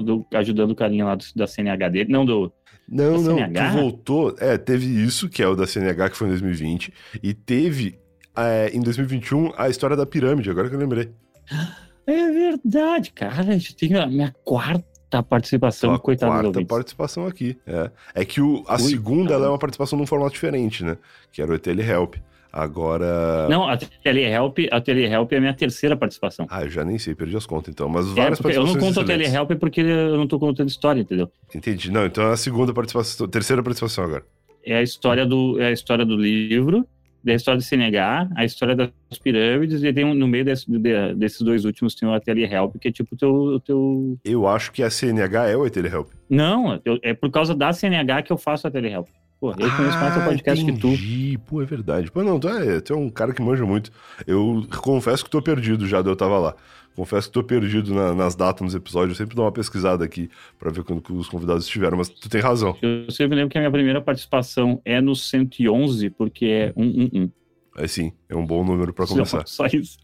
do- 0.04 0.26
ajudando 0.34 0.72
o 0.72 0.74
carinha 0.74 1.04
lá 1.06 1.14
do- 1.14 1.24
da 1.34 1.46
CNH 1.46 1.88
dele. 1.88 2.12
Não, 2.12 2.24
do. 2.26 2.52
Não, 2.88 3.20
não, 3.20 3.36
CNH? 3.36 3.70
tu 3.70 3.76
voltou. 3.76 4.34
É, 4.38 4.56
teve 4.58 4.86
isso, 4.86 5.28
que 5.28 5.42
é 5.42 5.46
o 5.48 5.54
da 5.56 5.66
CNH, 5.66 6.10
que 6.10 6.16
foi 6.16 6.26
em 6.28 6.30
2020. 6.30 6.92
E 7.22 7.32
teve, 7.34 7.98
é, 8.36 8.70
em 8.74 8.80
2021, 8.80 9.52
a 9.56 9.68
história 9.68 9.96
da 9.96 10.04
pirâmide, 10.06 10.50
agora 10.50 10.68
que 10.68 10.74
eu 10.74 10.78
lembrei. 10.80 11.08
É 12.10 12.30
verdade, 12.30 13.12
cara. 13.12 13.44
Eu 13.54 13.60
tenho 13.76 14.00
a 14.02 14.06
minha 14.06 14.34
quarta 14.42 15.22
participação, 15.22 15.90
Tua 15.90 15.98
coitado 15.98 16.30
do 16.30 16.34
quarta 16.36 16.48
ouvintes. 16.48 16.68
participação 16.68 17.26
aqui. 17.26 17.58
É, 17.66 17.90
é 18.14 18.24
que 18.24 18.40
o, 18.40 18.64
a 18.66 18.76
Ui, 18.76 18.80
segunda 18.80 19.34
é 19.34 19.36
uma 19.46 19.58
participação 19.58 19.98
num 19.98 20.06
formato 20.06 20.32
diferente, 20.32 20.82
né? 20.82 20.96
Que 21.30 21.42
era 21.42 21.52
o 21.52 21.54
ETL 21.54 21.80
Help. 21.82 22.14
Agora. 22.52 23.48
Não, 23.48 23.68
a 23.68 23.76
Telehelp, 23.76 24.58
a 24.70 24.80
Telehelp 24.80 25.32
é 25.32 25.36
a 25.36 25.40
minha 25.40 25.54
terceira 25.54 25.96
participação. 25.96 26.46
Ah, 26.50 26.62
eu 26.64 26.70
já 26.70 26.84
nem 26.84 26.98
sei, 26.98 27.14
perdi 27.14 27.36
as 27.36 27.46
contas 27.46 27.72
então. 27.72 27.88
Mas 27.88 28.06
É, 28.10 28.14
várias 28.14 28.40
porque 28.40 28.56
eu 28.56 28.62
não 28.62 28.72
participações 28.72 28.94
conto 28.96 29.00
a 29.00 29.02
excelentes. 29.14 29.32
Telehelp 29.32 29.60
porque 29.60 29.80
eu 29.80 30.16
não 30.16 30.26
tô 30.26 30.38
contando 30.38 30.68
história, 30.68 31.00
entendeu? 31.00 31.30
Entendi. 31.54 31.90
Não, 31.90 32.06
então 32.06 32.24
é 32.24 32.32
a 32.32 32.36
segunda 32.36 32.72
participação, 32.72 33.28
terceira 33.28 33.62
participação 33.62 34.04
agora. 34.04 34.24
É 34.64 34.76
a 34.76 34.82
história 34.82 35.24
do, 35.26 35.60
é 35.60 35.66
a 35.68 35.72
história 35.72 36.04
do 36.04 36.16
livro, 36.16 36.86
da 37.24 37.34
história 37.34 37.58
do 37.58 37.64
CNH, 37.64 38.28
a 38.36 38.44
história 38.44 38.74
das 38.76 38.90
pirâmides, 39.22 39.82
e 39.82 39.92
tem 39.92 40.04
um- 40.04 40.14
no 40.14 40.26
meio 40.28 40.44
desse- 40.44 40.70
de- 40.70 41.14
desses 41.14 41.40
dois 41.42 41.64
últimos 41.64 41.94
tem 41.94 42.08
o 42.08 42.20
Telehelp, 42.20 42.76
que 42.80 42.88
é 42.88 42.92
tipo 42.92 43.14
o 43.14 43.18
teu, 43.18 43.60
teu... 43.64 44.18
Eu 44.24 44.46
acho 44.46 44.72
que 44.72 44.82
a 44.82 44.90
CNH 44.90 45.48
é 45.48 45.56
o 45.56 45.66
ETL 45.66 45.86
Help. 45.86 46.08
Não, 46.30 46.80
é 47.02 47.14
por 47.14 47.30
causa 47.30 47.54
da 47.54 47.72
CNH 47.72 48.22
que 48.22 48.32
eu 48.32 48.38
faço 48.38 48.66
a 48.66 48.70
Telehelp. 48.70 49.08
Pô, 49.40 49.50
eu 49.52 49.56
conheço 49.76 49.98
mais 49.98 50.14
teu 50.14 50.24
podcast 50.24 50.64
que 50.64 50.72
tu. 50.72 50.88
Ah, 50.88 50.90
entendi. 50.90 51.38
Pô, 51.46 51.62
é 51.62 51.64
verdade. 51.64 52.10
Pô, 52.10 52.24
não, 52.24 52.40
tu 52.40 52.48
é, 52.48 52.80
tu 52.80 52.92
é 52.92 52.96
um 52.96 53.08
cara 53.08 53.32
que 53.32 53.40
manja 53.40 53.64
muito. 53.64 53.90
Eu 54.26 54.66
confesso 54.82 55.24
que 55.24 55.30
tô 55.30 55.40
perdido 55.40 55.86
já, 55.86 56.02
de 56.02 56.08
eu 56.08 56.16
tava 56.16 56.38
lá. 56.38 56.54
Confesso 56.96 57.28
que 57.28 57.34
tô 57.34 57.44
perdido 57.44 57.94
na- 57.94 58.12
nas 58.12 58.34
datas, 58.34 58.62
nos 58.62 58.74
episódios. 58.74 59.10
Eu 59.16 59.24
sempre 59.24 59.36
dou 59.36 59.44
uma 59.44 59.52
pesquisada 59.52 60.04
aqui 60.04 60.28
pra 60.58 60.72
ver 60.72 60.82
quando 60.82 61.00
que 61.00 61.12
os 61.12 61.28
convidados 61.28 61.64
estiveram, 61.64 61.96
mas 61.96 62.08
tu 62.08 62.28
tem 62.28 62.40
razão. 62.40 62.76
Eu 62.82 63.08
sempre 63.12 63.36
lembro 63.36 63.50
que 63.50 63.56
a 63.58 63.60
minha 63.60 63.70
primeira 63.70 64.00
participação 64.00 64.80
é 64.84 65.00
no 65.00 65.14
111, 65.14 66.10
porque 66.10 66.46
é 66.46 66.72
111. 66.72 67.30
É 67.78 67.86
sim, 67.86 68.12
é 68.28 68.34
um 68.36 68.44
bom 68.44 68.64
número 68.64 68.92
pra 68.92 69.06
Só, 69.06 69.14
começar. 69.14 69.42
só 69.46 69.66
isso. 69.66 69.98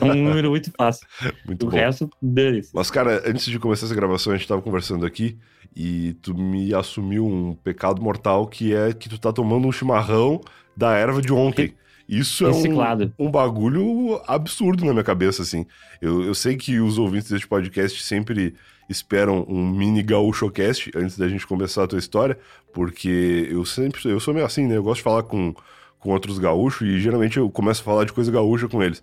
É 0.00 0.04
um 0.04 0.14
número 0.14 0.50
muito 0.50 0.70
fácil. 0.76 1.06
Muito 1.46 1.66
O 1.66 1.70
bom. 1.70 1.76
resto, 1.76 2.08
dane-se. 2.20 2.70
Mas, 2.74 2.90
cara, 2.90 3.22
antes 3.26 3.44
de 3.44 3.58
começar 3.58 3.86
essa 3.86 3.94
gravação, 3.94 4.32
a 4.32 4.36
gente 4.36 4.48
tava 4.48 4.62
conversando 4.62 5.04
aqui 5.06 5.36
e 5.76 6.14
tu 6.22 6.34
me 6.34 6.74
assumiu 6.74 7.26
um 7.26 7.54
pecado 7.54 8.00
mortal 8.02 8.46
que 8.46 8.74
é 8.74 8.92
que 8.92 9.08
tu 9.08 9.18
tá 9.18 9.32
tomando 9.32 9.68
um 9.68 9.72
chimarrão 9.72 10.40
da 10.76 10.94
erva 10.96 11.20
de 11.20 11.32
ontem. 11.32 11.74
Isso 12.08 12.46
é 12.46 12.50
um, 12.50 13.26
um 13.26 13.30
bagulho 13.30 14.18
absurdo 14.26 14.82
na 14.84 14.92
minha 14.92 15.04
cabeça, 15.04 15.42
assim. 15.42 15.66
Eu, 16.00 16.22
eu 16.24 16.34
sei 16.34 16.56
que 16.56 16.80
os 16.80 16.96
ouvintes 16.96 17.30
deste 17.30 17.46
podcast 17.46 18.02
sempre 18.02 18.54
esperam 18.88 19.44
um 19.46 19.68
mini 19.68 20.02
gaúchocast 20.02 20.90
antes 20.96 21.18
da 21.18 21.28
gente 21.28 21.46
começar 21.46 21.84
a 21.84 21.86
tua 21.86 21.98
história, 21.98 22.38
porque 22.72 23.46
eu 23.50 23.62
sempre, 23.66 24.00
eu 24.10 24.18
sou 24.18 24.32
meio 24.32 24.46
assim, 24.46 24.66
né? 24.66 24.78
Eu 24.78 24.82
gosto 24.82 24.98
de 24.98 25.02
falar 25.02 25.22
com, 25.24 25.54
com 25.98 26.10
outros 26.10 26.38
gaúchos 26.38 26.86
e 26.86 27.00
geralmente 27.00 27.38
eu 27.38 27.50
começo 27.50 27.80
a 27.80 27.84
falar 27.84 28.04
de 28.04 28.12
coisa 28.12 28.30
gaúcha 28.30 28.68
com 28.68 28.82
eles. 28.82 29.02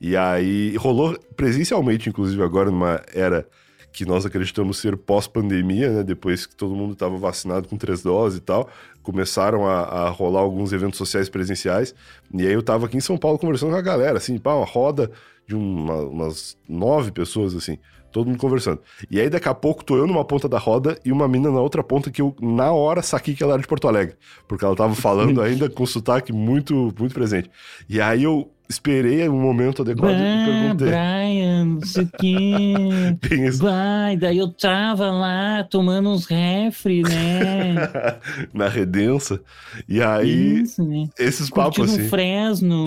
E 0.00 0.16
aí 0.16 0.76
rolou 0.76 1.18
presencialmente, 1.36 2.08
inclusive 2.08 2.42
agora 2.42 2.70
numa 2.70 3.00
era 3.14 3.46
que 3.90 4.04
nós 4.04 4.24
acreditamos 4.26 4.78
ser 4.78 4.96
pós-pandemia, 4.96 5.90
né? 5.90 6.02
Depois 6.04 6.46
que 6.46 6.54
todo 6.54 6.74
mundo 6.76 6.92
estava 6.92 7.16
vacinado 7.16 7.66
com 7.66 7.76
três 7.76 8.02
doses 8.02 8.38
e 8.38 8.42
tal, 8.42 8.68
começaram 9.02 9.66
a, 9.66 9.80
a 9.80 10.08
rolar 10.10 10.40
alguns 10.40 10.72
eventos 10.72 10.98
sociais 10.98 11.28
presenciais. 11.28 11.94
E 12.32 12.46
aí 12.46 12.52
eu 12.52 12.62
tava 12.62 12.86
aqui 12.86 12.96
em 12.96 13.00
São 13.00 13.16
Paulo 13.16 13.38
conversando 13.38 13.70
com 13.70 13.76
a 13.76 13.82
galera, 13.82 14.18
assim, 14.18 14.38
pá, 14.38 14.54
uma 14.54 14.66
roda 14.66 15.10
de 15.46 15.56
uma- 15.56 16.02
umas 16.02 16.56
nove 16.68 17.10
pessoas, 17.10 17.54
assim, 17.54 17.78
todo 18.18 18.28
mundo 18.28 18.38
conversando. 18.38 18.80
E 19.10 19.20
aí 19.20 19.30
daqui 19.30 19.48
a 19.48 19.54
pouco 19.54 19.84
tô 19.84 19.96
eu 19.96 20.06
numa 20.06 20.24
ponta 20.24 20.48
da 20.48 20.58
roda 20.58 20.98
e 21.04 21.12
uma 21.12 21.28
mina 21.28 21.50
na 21.50 21.60
outra 21.60 21.82
ponta 21.82 22.10
que 22.10 22.20
eu 22.20 22.34
na 22.40 22.72
hora 22.72 23.02
saquei 23.02 23.34
que 23.34 23.42
ela 23.42 23.52
era 23.52 23.62
de 23.62 23.68
Porto 23.68 23.86
Alegre, 23.86 24.16
porque 24.46 24.64
ela 24.64 24.74
tava 24.74 24.94
falando 24.94 25.40
ainda 25.42 25.68
com 25.70 25.86
sotaque 25.86 26.32
muito, 26.32 26.92
muito 26.98 27.14
presente. 27.14 27.50
E 27.88 28.00
aí 28.00 28.24
eu 28.24 28.50
esperei 28.68 29.28
um 29.28 29.40
momento 29.40 29.82
adequado 29.82 30.12
e 30.12 30.14
Bah, 30.14 30.44
perguntei. 30.44 30.88
Brian, 30.88 31.64
não 31.64 31.80
sei 31.82 32.04
o 32.04 32.10
quê. 32.18 32.74
Bem 33.28 33.46
isso. 33.46 33.62
Vai, 33.62 34.16
daí 34.16 34.38
eu 34.38 34.48
tava 34.48 35.10
lá 35.10 35.64
tomando 35.64 36.10
uns 36.10 36.26
refri, 36.26 37.02
né? 37.02 37.74
na 38.52 38.68
redença. 38.68 39.40
E 39.88 40.02
aí, 40.02 40.62
Isso, 40.62 40.84
né? 40.84 41.08
esses 41.18 41.48
papos 41.48 41.78
Curtindo 41.78 41.96
assim, 41.98 42.06
um 42.06 42.08
Fresno. 42.10 42.86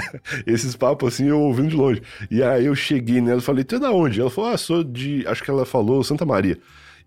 esses 0.46 0.74
papos 0.74 1.14
assim, 1.14 1.26
eu 1.26 1.40
ouvindo 1.40 1.68
de 1.68 1.76
longe. 1.76 2.02
E 2.30 2.42
aí 2.42 2.66
eu 2.66 2.74
cheguei 2.74 3.20
nela 3.20 3.38
e 3.38 3.44
falei, 3.44 3.64
tu 3.64 3.76
é 3.76 3.78
da 3.78 3.92
onde? 3.92 4.20
Ela 4.20 4.30
falou, 4.30 4.50
ah, 4.50 4.56
sou 4.56 4.82
de. 4.82 5.24
Acho 5.26 5.42
que 5.42 5.50
ela 5.50 5.66
falou 5.66 6.02
Santa 6.02 6.24
Maria. 6.24 6.58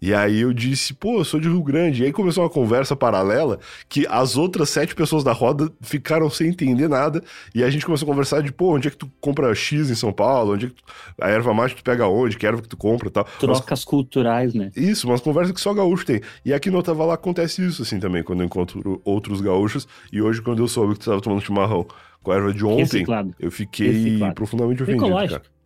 E 0.02 0.16
aí 0.16 0.40
eu 0.42 0.52
disse, 0.52 0.96
pô, 0.96 1.20
eu 1.20 1.24
sou 1.24 1.40
de 1.40 1.48
Rio 1.48 1.62
Grande. 1.62 2.02
E 2.02 2.06
aí 2.06 2.12
começou 2.12 2.44
uma 2.44 2.50
conversa 2.50 2.96
paralela 2.96 3.60
que 3.88 4.08
as 4.10 4.36
outras 4.36 4.70
sete 4.72 4.96
pessoas 4.96 5.24
da 5.24 5.32
roda 5.32 5.72
ficaram 5.80 6.28
sem 6.28 6.48
entender 6.48 6.88
nada. 6.88 7.24
E 7.54 7.64
a 7.64 7.70
gente 7.70 7.86
começou 7.86 8.08
a 8.08 8.10
conversar 8.10 8.42
de, 8.42 8.52
pô, 8.52 8.74
onde 8.76 8.88
é 8.88 8.92
que 8.92 8.98
tu 8.98 9.08
compra 9.22 9.54
X 9.54 9.92
em 9.92 9.96
São 9.96 10.12
Paulo? 10.12 10.54
Onde 10.54 10.66
é 10.66 10.70
que 10.70 10.76
tu... 10.76 10.84
a 11.22 11.30
erva 11.30 11.54
mate 11.54 11.76
tu 11.76 11.84
pega 11.84 12.08
onde? 12.08 12.36
Que 12.36 12.48
erva 12.48 12.64
que 12.64 12.68
tu 12.68 12.78
compra 12.78 13.10
e 13.10 13.12
tal. 13.12 13.28
Umas 13.44 13.60
Trocas 13.60 13.86
culturais, 13.86 14.56
né? 14.56 14.72
Isso, 14.76 15.08
umas 15.08 15.22
conversas 15.22 15.54
que 15.54 15.62
só 15.62 15.72
gaúcho 15.72 16.04
tem. 16.06 16.20
E 16.44 16.52
aqui 16.52 16.72
no 16.72 16.80
Otavalá 16.80 17.14
acontece 17.14 17.64
isso, 17.64 17.84
assim, 17.84 18.00
também, 18.00 18.24
quando 18.24 18.40
eu 18.40 18.46
encontro 18.48 19.00
outros 19.06 19.40
gaúchos. 19.40 19.88
E 20.12 20.20
hoje, 20.20 20.42
quando 20.42 20.64
eu 20.64 20.68
soube 20.68 20.94
que 20.94 21.00
tu 21.02 21.06
tava 21.12 21.22
tomando 21.22 21.42
chimarrão 21.42 21.86
com 22.24 22.32
a 22.32 22.36
erva 22.36 22.52
de 22.52 22.66
ontem, 22.66 22.82
Reciclado. 22.82 23.36
eu 23.40 23.52
fiquei 23.52 23.92
Reciclado. 23.92 24.34
profundamente 24.34 24.82
ofendido, 24.82 25.06
Ecológico. 25.06 25.40
cara. 25.42 25.61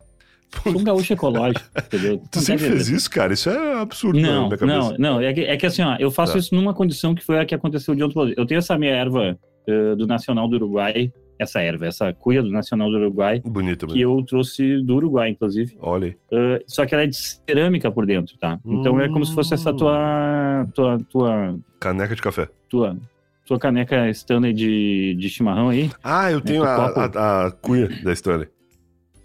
Sou 0.62 0.78
um 0.80 0.84
gaúcho 0.84 1.12
ecológico, 1.12 1.64
entendeu? 1.76 2.22
Tu 2.30 2.40
sempre 2.40 2.66
fez 2.68 2.88
isso, 2.88 3.10
cara? 3.10 3.32
Isso 3.32 3.50
é 3.50 3.80
absurdo 3.80 4.18
na 4.20 4.28
Não, 4.28 4.48
cabeça. 4.48 4.66
não, 4.66 4.96
não. 4.98 5.20
É 5.20 5.32
que, 5.32 5.40
é 5.42 5.56
que 5.56 5.66
assim, 5.66 5.82
ó, 5.82 5.96
eu 5.98 6.10
faço 6.10 6.32
Tá. 6.34 6.38
isso 6.38 6.54
numa 6.54 6.72
condição 6.74 7.14
que 7.14 7.22
foi 7.24 7.38
a 7.38 7.44
que 7.44 7.54
aconteceu 7.54 7.94
de 7.94 8.02
ontem. 8.02 8.34
Eu 8.36 8.46
tenho 8.46 8.58
essa 8.58 8.78
minha 8.78 8.92
erva 8.92 9.38
eh, 9.66 9.94
do 9.96 10.06
Nacional 10.06 10.48
do 10.48 10.56
Uruguai, 10.56 11.12
essa 11.38 11.60
erva, 11.60 11.86
essa 11.86 12.12
cuia 12.14 12.42
do 12.42 12.50
Nacional 12.50 12.90
do 12.90 12.96
Uruguai, 12.96 13.42
Bonito, 13.44 13.86
que 13.86 13.94
mesmo. 13.96 14.18
eu 14.20 14.24
trouxe 14.24 14.80
do 14.82 14.96
Uruguai, 14.96 15.28
inclusive. 15.30 15.76
Olha. 15.80 16.16
Uh, 16.32 16.62
só 16.66 16.86
que 16.86 16.94
ela 16.94 17.04
é 17.04 17.06
de 17.06 17.16
cerâmica 17.16 17.90
por 17.90 18.06
dentro, 18.06 18.38
tá? 18.38 18.58
Então 18.64 18.98
é 19.00 19.08
como 19.08 19.26
se 19.26 19.34
fosse 19.34 19.52
essa 19.52 19.74
tua, 19.74 20.66
tua, 20.74 20.98
tua, 21.10 21.58
Caneca 21.78 22.14
de 22.14 22.22
café. 22.22 22.48
tua, 22.70 22.96
sua 23.44 23.58
caneca 23.58 24.08
Stanley 24.10 24.52
de, 24.54 25.14
de 25.18 25.28
chimarrão 25.28 25.68
aí. 25.68 25.90
Ah, 26.02 26.32
eu 26.32 26.40
tenho 26.40 26.64
É, 26.64 26.68
a, 26.68 26.86
a, 26.86 27.46
a 27.46 27.50
cuia 27.50 27.88
da 28.02 28.12
Stanley. 28.14 28.48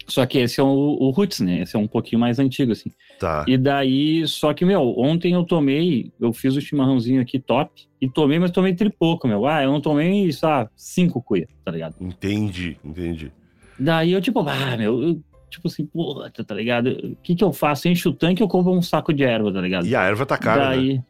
Só 0.06 0.26
que 0.26 0.38
esse 0.38 0.60
é 0.60 0.62
o, 0.62 0.66
o 0.68 1.10
Roots, 1.10 1.40
né? 1.40 1.60
Esse 1.60 1.76
é 1.76 1.78
um 1.78 1.86
pouquinho 1.86 2.20
mais 2.20 2.38
antigo, 2.38 2.72
assim. 2.72 2.90
Tá. 3.18 3.44
E 3.46 3.56
daí, 3.56 4.26
só 4.26 4.52
que, 4.52 4.64
meu, 4.64 4.98
ontem 4.98 5.32
eu 5.34 5.44
tomei, 5.44 6.12
eu 6.20 6.32
fiz 6.32 6.56
o 6.56 6.60
chimarrãozinho 6.60 7.20
aqui 7.20 7.38
top, 7.38 7.86
e 8.00 8.08
tomei, 8.08 8.38
mas 8.38 8.50
tomei 8.50 8.74
tripouco, 8.74 9.28
meu. 9.28 9.46
Ah, 9.46 9.62
eu 9.62 9.70
não 9.70 9.80
tomei, 9.80 10.30
só 10.32 10.68
cinco 10.76 11.22
cuia, 11.22 11.48
tá 11.64 11.70
ligado? 11.70 11.94
Entendi, 12.00 12.76
entendi. 12.84 13.32
Daí 13.78 14.12
eu, 14.12 14.20
tipo, 14.20 14.40
ah, 14.40 14.76
meu, 14.76 15.02
eu, 15.02 15.22
tipo 15.48 15.68
assim, 15.68 15.86
porra, 15.86 16.30
tá 16.30 16.54
ligado? 16.54 16.88
O 16.88 17.16
que 17.22 17.34
que 17.34 17.44
eu 17.44 17.52
faço? 17.52 17.88
Encho 17.88 18.10
o 18.10 18.14
tanque 18.14 18.42
ou 18.42 18.48
compro 18.48 18.72
um 18.72 18.82
saco 18.82 19.12
de 19.12 19.22
erva, 19.22 19.52
tá 19.52 19.60
ligado? 19.60 19.86
E 19.86 19.94
a 19.94 20.02
erva 20.02 20.26
tá 20.26 20.36
cara, 20.36 20.70
né? 20.70 20.76
daí, 20.76 20.96
é, 20.96 21.02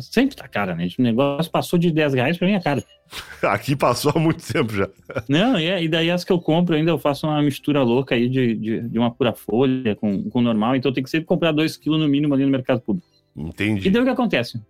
sempre 0.00 0.34
tá 0.36 0.46
cara, 0.48 0.74
né? 0.74 0.88
O 0.98 1.02
negócio 1.02 1.50
passou 1.50 1.78
de 1.78 1.90
10 1.92 2.14
reais 2.14 2.36
pra 2.38 2.46
minha 2.48 2.60
cara. 2.60 2.82
Aqui 3.42 3.74
passou 3.76 4.12
há 4.14 4.18
muito 4.18 4.44
tempo 4.52 4.72
já. 4.72 4.88
Não, 5.28 5.58
e, 5.58 5.66
é- 5.66 5.82
e 5.82 5.88
daí 5.88 6.10
as 6.10 6.24
que 6.24 6.32
eu 6.32 6.40
compro 6.40 6.74
ainda 6.76 6.90
eu 6.90 6.98
faço 6.98 7.26
uma 7.26 7.40
mistura 7.42 7.82
louca 7.82 8.14
aí 8.14 8.28
de, 8.28 8.54
de, 8.54 8.80
de 8.88 8.98
uma 8.98 9.10
pura 9.10 9.32
folha 9.32 9.94
com, 9.96 10.28
com 10.30 10.40
normal, 10.42 10.76
então 10.76 10.92
tenho 10.92 11.04
que 11.04 11.10
sempre 11.10 11.26
comprar 11.26 11.52
2 11.52 11.76
quilos 11.76 12.00
no 12.00 12.08
mínimo 12.08 12.34
ali 12.34 12.44
no 12.44 12.50
mercado 12.50 12.80
público. 12.80 13.06
E 13.36 13.40
Entendi. 13.42 13.88
daí 13.90 14.02
o 14.02 14.04
que 14.04 14.10
acontece? 14.10 14.60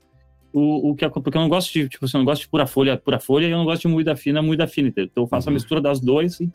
O, 0.53 0.91
o 0.91 0.95
que, 0.95 1.09
porque 1.09 1.37
eu 1.37 1.43
não 1.43 1.49
gosto 1.49 1.73
de, 1.73 1.89
tipo, 1.89 2.05
assim, 2.05 2.17
eu 2.17 2.21
não 2.21 2.25
gosto 2.25 2.43
de 2.43 2.49
pura 2.49 2.67
folha, 2.67 2.97
pura 2.97 3.19
folha, 3.21 3.47
e 3.47 3.51
eu 3.51 3.59
não 3.59 3.65
gosto 3.65 3.83
de 3.83 3.89
moída 3.89 4.15
fina, 4.17 4.41
moída 4.43 4.67
fina. 4.67 4.89
Então 4.89 5.25
eu 5.25 5.27
faço 5.27 5.49
Uhum. 5.49 5.53
a 5.53 5.55
mistura 5.55 5.81
das 5.81 6.01
duas 6.01 6.41
e, 6.41 6.51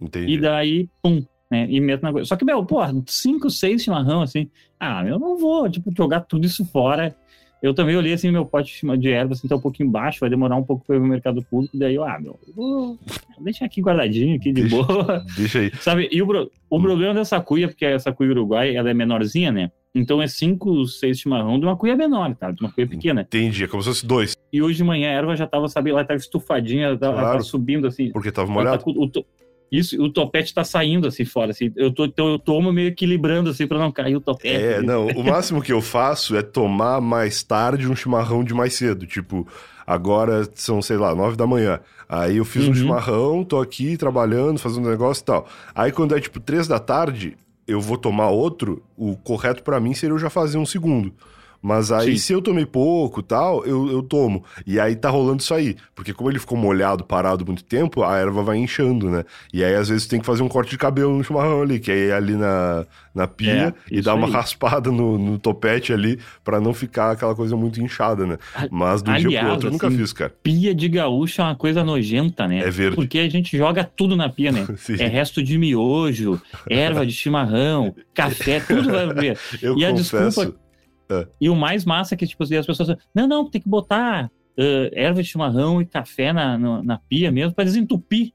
Entendi. 0.00 0.32
e 0.34 0.38
daí, 0.40 0.88
pum, 1.02 1.24
né? 1.50 1.66
E 1.70 1.80
meto 1.80 2.02
na 2.02 2.12
coisa. 2.12 2.26
Só 2.28 2.36
que, 2.36 2.44
meu, 2.44 2.64
pô, 2.64 2.78
cinco, 3.06 3.50
seis 3.50 3.82
chimarrão, 3.82 4.22
assim, 4.22 4.50
ah, 4.80 5.04
eu 5.06 5.18
não 5.18 5.36
vou, 5.38 5.68
tipo, 5.70 5.92
jogar 5.96 6.20
tudo 6.20 6.46
isso 6.46 6.64
fora. 6.64 7.16
Eu 7.62 7.74
também 7.74 7.96
olhei, 7.96 8.12
assim, 8.12 8.30
meu 8.30 8.46
pote 8.46 8.80
de 8.98 9.10
erva, 9.10 9.32
assim, 9.32 9.48
tá 9.48 9.56
um 9.56 9.60
pouquinho 9.60 9.90
baixo, 9.90 10.20
vai 10.20 10.30
demorar 10.30 10.54
um 10.56 10.62
pouco 10.62 10.84
pra 10.86 10.94
ir 10.96 11.00
no 11.00 11.06
mercado 11.08 11.42
público, 11.42 11.76
daí 11.76 11.96
eu, 11.96 12.04
ah, 12.04 12.18
meu, 12.20 12.38
eu 12.46 12.54
vou 12.54 12.98
deixar 13.40 13.64
aqui 13.64 13.80
guardadinho, 13.80 14.36
aqui 14.36 14.52
de 14.52 14.62
Deixa- 14.62 14.76
boa. 14.76 15.24
Deixa 15.36 15.58
aí. 15.60 15.72
Sabe, 15.80 16.08
e 16.12 16.22
o, 16.22 16.26
pro- 16.26 16.50
o 16.70 16.78
Hum. 16.78 16.82
problema 16.82 17.14
dessa 17.14 17.40
cuia, 17.40 17.66
porque 17.66 17.84
essa 17.84 18.12
cuia 18.12 18.30
uruguai, 18.30 18.76
ela 18.76 18.88
é 18.90 18.94
menorzinha, 18.94 19.50
né? 19.50 19.72
Então 19.94 20.22
é 20.22 20.28
cinco, 20.28 20.86
seis 20.86 21.18
chimarrão 21.18 21.58
de 21.58 21.64
uma 21.66 21.76
cuia 21.76 21.96
menor, 21.96 22.32
tá? 22.36 22.52
De 22.52 22.62
uma 22.62 22.70
cuia 22.70 22.86
pequena. 22.86 23.22
Entendi. 23.22 23.64
É 23.64 23.66
como 23.66 23.82
se 23.82 23.88
fosse 23.88 24.06
dois. 24.06 24.36
E 24.52 24.62
hoje 24.62 24.76
de 24.76 24.84
manhã 24.84 25.08
a 25.08 25.12
erva 25.14 25.34
já 25.34 25.46
tava, 25.46 25.66
sabe, 25.68 25.90
ela 25.90 26.04
tava 26.04 26.18
estufadinha, 26.20 26.86
ela 26.88 26.96
tava, 26.98 27.12
ela 27.14 27.20
Claro. 27.22 27.38
tava 27.38 27.44
subindo 27.44 27.86
assim. 27.88 28.12
Porque 28.12 28.30
tava 28.30 28.46
Ela 28.52 28.54
molhado. 28.54 28.84
tá 28.84 28.90
o 28.90 29.08
Isso, 29.70 30.00
o 30.02 30.10
topete 30.10 30.54
tá 30.54 30.64
saindo 30.64 31.06
assim 31.06 31.24
fora, 31.24 31.50
assim. 31.50 31.70
Eu, 31.76 31.92
tô, 31.92 32.04
então 32.06 32.28
eu 32.28 32.38
tomo 32.38 32.72
meio 32.72 32.88
equilibrando 32.88 33.50
assim 33.50 33.66
pra 33.66 33.78
não 33.78 33.92
cair 33.92 34.16
o 34.16 34.20
topete. 34.20 34.54
É, 34.54 34.80
não, 34.82 35.06
o 35.08 35.22
máximo 35.24 35.60
que 35.60 35.72
eu 35.72 35.82
faço 35.82 36.36
é 36.36 36.42
tomar 36.42 37.00
mais 37.00 37.42
tarde 37.42 37.86
um 37.88 37.94
chimarrão 37.94 38.42
de 38.42 38.54
mais 38.54 38.74
cedo. 38.74 39.06
Tipo, 39.06 39.46
agora 39.86 40.48
são, 40.54 40.80
sei 40.80 40.96
lá, 40.96 41.14
nove 41.14 41.36
da 41.36 41.46
manhã. 41.46 41.80
Aí 42.08 42.38
eu 42.38 42.44
fiz 42.44 42.64
um 42.64 42.68
Uhum. 42.68 42.74
chimarrão, 42.74 43.44
tô 43.44 43.60
aqui 43.60 43.96
trabalhando, 43.98 44.58
fazendo 44.58 44.88
negócio 44.88 45.20
e 45.22 45.24
tal. 45.26 45.46
Aí 45.74 45.92
quando 45.92 46.16
é 46.16 46.20
tipo 46.20 46.40
três 46.40 46.66
da 46.66 46.78
tarde, 46.78 47.36
eu 47.66 47.80
vou 47.80 47.98
tomar 47.98 48.30
outro, 48.30 48.82
o 48.96 49.14
correto 49.16 49.62
pra 49.62 49.78
mim 49.78 49.92
seria 49.92 50.14
eu 50.14 50.18
já 50.18 50.30
fazer 50.30 50.56
um 50.56 50.64
segundo. 50.64 51.12
Mas 51.60 51.90
aí, 51.90 52.12
Sim. 52.12 52.18
se 52.18 52.32
eu 52.32 52.40
tomei 52.40 52.64
pouco 52.64 53.22
tal, 53.22 53.64
eu, 53.66 53.90
eu 53.90 54.02
tomo. 54.02 54.44
E 54.66 54.78
aí 54.78 54.94
tá 54.94 55.10
rolando 55.10 55.42
isso 55.42 55.52
aí. 55.52 55.76
Porque 55.94 56.12
como 56.14 56.30
ele 56.30 56.38
ficou 56.38 56.56
molhado, 56.56 57.04
parado 57.04 57.44
muito 57.44 57.64
tempo, 57.64 58.02
a 58.04 58.16
erva 58.16 58.42
vai 58.42 58.56
inchando, 58.58 59.10
né? 59.10 59.24
E 59.52 59.64
aí, 59.64 59.74
às 59.74 59.88
vezes, 59.88 60.06
tem 60.06 60.20
que 60.20 60.26
fazer 60.26 60.42
um 60.42 60.48
corte 60.48 60.70
de 60.70 60.78
cabelo 60.78 61.16
no 61.16 61.24
chimarrão 61.24 61.62
ali, 61.62 61.80
que 61.80 61.90
é 61.90 62.12
ali 62.12 62.34
na, 62.34 62.86
na 63.14 63.26
pia 63.26 63.74
É, 63.90 63.94
e 63.96 64.00
dar 64.00 64.14
uma 64.14 64.26
aí. 64.28 64.32
raspada 64.32 64.90
no, 64.92 65.18
no 65.18 65.38
topete 65.38 65.92
ali, 65.92 66.18
pra 66.44 66.60
não 66.60 66.72
ficar 66.72 67.10
aquela 67.10 67.34
coisa 67.34 67.56
muito 67.56 67.80
inchada, 67.82 68.24
né? 68.24 68.38
Mas 68.70 69.02
do 69.02 69.12
dia 69.12 69.20
pro 69.22 69.28
aliás, 69.30 69.50
outro 69.50 69.68
eu 69.68 69.72
nunca 69.72 69.88
assim, 69.88 69.96
fiz, 69.98 70.12
cara. 70.12 70.32
Pia 70.42 70.74
de 70.74 70.88
gaúcho 70.88 71.40
é 71.40 71.44
uma 71.44 71.56
coisa 71.56 71.82
nojenta, 71.82 72.46
né? 72.46 72.60
É 72.60 72.70
verde. 72.70 72.94
Porque 72.94 73.18
a 73.18 73.28
gente 73.28 73.56
joga 73.56 73.82
tudo 73.84 74.16
na 74.16 74.28
pia, 74.28 74.52
né? 74.52 74.66
É 74.98 75.06
resto 75.06 75.42
de 75.42 75.58
miojo, 75.58 76.40
erva 76.70 77.04
de 77.04 77.12
chimarrão, 77.12 77.94
café, 78.14 78.60
tudo 78.60 78.90
vai 78.90 79.12
ver. 79.12 79.38
eu 79.60 79.76
e 79.76 79.84
a 79.84 79.90
confesso. 79.90 80.54
Desculpa- 81.08 81.28
E 81.40 81.48
o 81.48 81.56
mais 81.56 81.84
massa 81.84 82.14
é 82.14 82.16
que, 82.18 82.26
tipo, 82.26 82.42
as 82.42 82.48
pessoas 82.48 82.76
falam, 82.88 82.96
não, 83.14 83.26
não, 83.26 83.50
tem 83.50 83.60
que 83.60 83.68
botar 83.68 84.30
ah, 84.58 84.88
erva 84.92 85.22
de 85.22 85.28
chimarrão 85.28 85.80
e 85.80 85.86
café 85.86 86.32
na, 86.32 86.58
na, 86.58 86.82
na 86.82 86.98
pia 87.08 87.30
mesmo 87.32 87.54
pra 87.54 87.64
desentupir. 87.64 88.32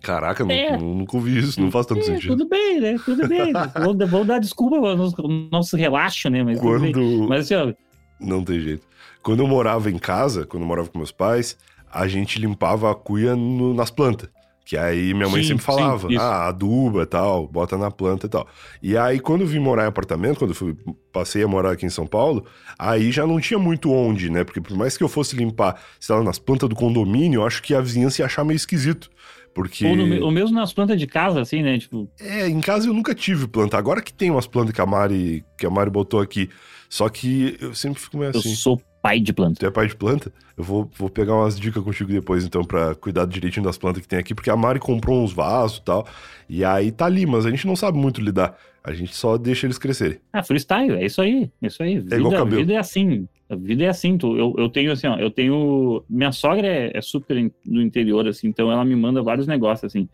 Caraca, 0.00 0.44
não, 0.44 0.50
É. 0.50 0.76
não- 0.76 0.96
nunca 0.96 1.16
ouvi 1.16 1.38
isso, 1.38 1.60
não 1.60 1.70
faz 1.70 1.86
tanto 1.86 2.00
É, 2.00 2.04
sentido. 2.04 2.36
tudo 2.36 2.48
bem, 2.48 2.80
né? 2.80 2.96
Tudo 3.04 3.28
bem. 3.28 3.52
vamos, 3.72 4.10
vamos 4.10 4.26
dar 4.26 4.40
desculpa 4.40 4.76
ao 4.76 4.96
nosso, 4.96 5.14
nosso 5.52 5.76
relaxo, 5.76 6.28
né? 6.28 6.42
Mas. 6.42 6.58
Quando. 6.58 7.28
Mas 7.28 7.42
assim, 7.42 7.54
ó, 7.54 7.72
Não 8.20 8.42
tem 8.42 8.58
jeito. 8.58 8.84
Quando 9.22 9.44
eu 9.44 9.46
morava 9.46 9.88
em 9.92 9.98
casa, 9.98 10.44
quando 10.44 10.64
eu 10.64 10.66
morava 10.68 10.88
com 10.88 10.98
meus 10.98 11.12
pais, 11.12 11.56
a 11.88 12.08
gente 12.08 12.40
limpava 12.40 12.90
a 12.90 12.96
cuia 12.96 13.36
no- 13.36 13.74
nas 13.74 13.92
plantas. 13.92 14.28
Que 14.64 14.76
aí 14.76 15.12
minha 15.12 15.28
mãe 15.28 15.42
Sim, 15.42 15.48
sempre 15.48 15.64
sim, 15.64 15.66
falava, 15.66 16.08
isso. 16.12 16.22
ah, 16.22 16.46
aduba 16.48 17.04
tal, 17.04 17.48
bota 17.48 17.76
na 17.76 17.90
planta 17.90 18.26
e 18.26 18.28
tal. 18.30 18.46
E 18.80 18.96
aí, 18.96 19.18
quando 19.18 19.40
eu 19.40 19.46
vim 19.46 19.58
morar 19.58 19.84
em 19.84 19.88
apartamento, 19.88 20.38
quando 20.38 20.52
eu 20.52 20.54
fui, 20.54 20.76
passei 21.12 21.42
a 21.42 21.48
morar 21.48 21.72
aqui 21.72 21.84
em 21.84 21.90
São 21.90 22.06
Paulo, 22.06 22.46
aí 22.78 23.10
já 23.10 23.26
não 23.26 23.40
tinha 23.40 23.58
muito 23.58 23.90
onde, 23.92 24.30
né? 24.30 24.44
Porque 24.44 24.60
por 24.60 24.76
mais 24.76 24.96
que 24.96 25.02
eu 25.02 25.08
fosse 25.08 25.34
limpar, 25.34 25.82
sei 25.98 26.14
lá, 26.14 26.22
nas 26.22 26.38
plantas 26.38 26.68
do 26.68 26.76
condomínio, 26.76 27.40
eu 27.40 27.46
acho 27.46 27.60
que 27.62 27.74
a 27.74 27.80
vizinhança 27.80 28.22
ia 28.22 28.26
achar 28.26 28.44
meio 28.44 28.56
esquisito. 28.56 29.10
Porque. 29.54 29.84
ou, 29.84 29.94
no 29.96 30.24
ou 30.24 30.30
mesmo 30.30 30.54
nas 30.56 30.72
plantas 30.72 30.98
de 30.98 31.06
casa, 31.06 31.40
assim, 31.40 31.60
né? 31.62 31.78
Tipo, 31.78 32.08
É, 32.20 32.48
em 32.48 32.60
casa 32.60 32.86
eu 32.86 32.94
nunca 32.94 33.14
tive 33.14 33.46
planta. 33.48 33.76
Agora 33.76 34.00
que 34.00 34.12
tem 34.12 34.30
umas 34.30 34.46
plantas 34.46 34.72
que 34.74 34.80
a 34.80 34.86
Mari, 34.86 35.44
que 35.58 35.66
a 35.66 35.70
Mari 35.70 35.90
botou 35.90 36.20
aqui. 36.20 36.48
Só 36.88 37.08
que 37.08 37.56
eu 37.60 37.74
sempre 37.74 38.00
fico 38.00 38.16
meio 38.16 38.30
eu 38.32 38.38
assim. 38.38 38.54
sou 38.54 38.80
pai 39.02 39.18
de 39.20 39.32
planta. 39.32 39.58
Tu 39.60 39.66
é 39.66 39.70
pai 39.70 39.88
de 39.88 39.96
planta? 39.96 40.32
Eu 40.56 40.62
vou, 40.64 40.88
vou 40.96 41.10
pegar 41.10 41.34
umas 41.34 41.58
dicas 41.58 41.82
contigo 41.82 42.10
depois, 42.10 42.44
então, 42.44 42.62
pra 42.64 42.94
cuidar 42.94 43.26
direitinho 43.26 43.64
das 43.64 43.76
plantas 43.76 44.00
que 44.02 44.08
tem 44.08 44.18
aqui, 44.18 44.34
porque 44.34 44.48
a 44.48 44.56
Mari 44.56 44.78
comprou 44.78 45.22
uns 45.22 45.32
vasos 45.32 45.78
e 45.78 45.82
tal. 45.82 46.06
E 46.48 46.64
aí 46.64 46.92
tá 46.92 47.06
ali, 47.06 47.26
mas 47.26 47.44
a 47.44 47.50
gente 47.50 47.66
não 47.66 47.74
sabe 47.74 47.98
muito 47.98 48.20
lidar. 48.20 48.56
A 48.84 48.92
gente 48.92 49.14
só 49.14 49.36
deixa 49.36 49.66
eles 49.66 49.78
crescerem. 49.78 50.18
Ah, 50.32 50.42
freestyle, 50.42 50.92
é 50.94 51.04
isso 51.04 51.20
aí. 51.20 51.50
É 51.60 51.66
isso 51.66 51.82
aí. 51.82 51.98
Vida, 51.98 52.16
igual 52.16 52.32
cabelo. 52.32 52.56
vida 52.60 52.72
é 52.74 52.76
assim. 52.78 53.26
A 53.48 53.54
vida 53.56 53.84
é 53.84 53.88
assim. 53.88 54.16
Tu, 54.18 54.36
eu, 54.36 54.54
eu 54.58 54.68
tenho 54.68 54.92
assim, 54.92 55.06
ó, 55.06 55.16
eu 55.18 55.30
tenho. 55.30 56.02
Minha 56.08 56.32
sogra 56.32 56.66
é, 56.66 56.90
é 56.96 57.00
super 57.00 57.36
in- 57.36 57.50
do 57.64 57.80
interior, 57.82 58.26
assim, 58.26 58.48
então 58.48 58.70
ela 58.72 58.84
me 58.84 58.96
manda 58.96 59.22
vários 59.22 59.46
negócios, 59.46 59.84
assim. 59.92 60.08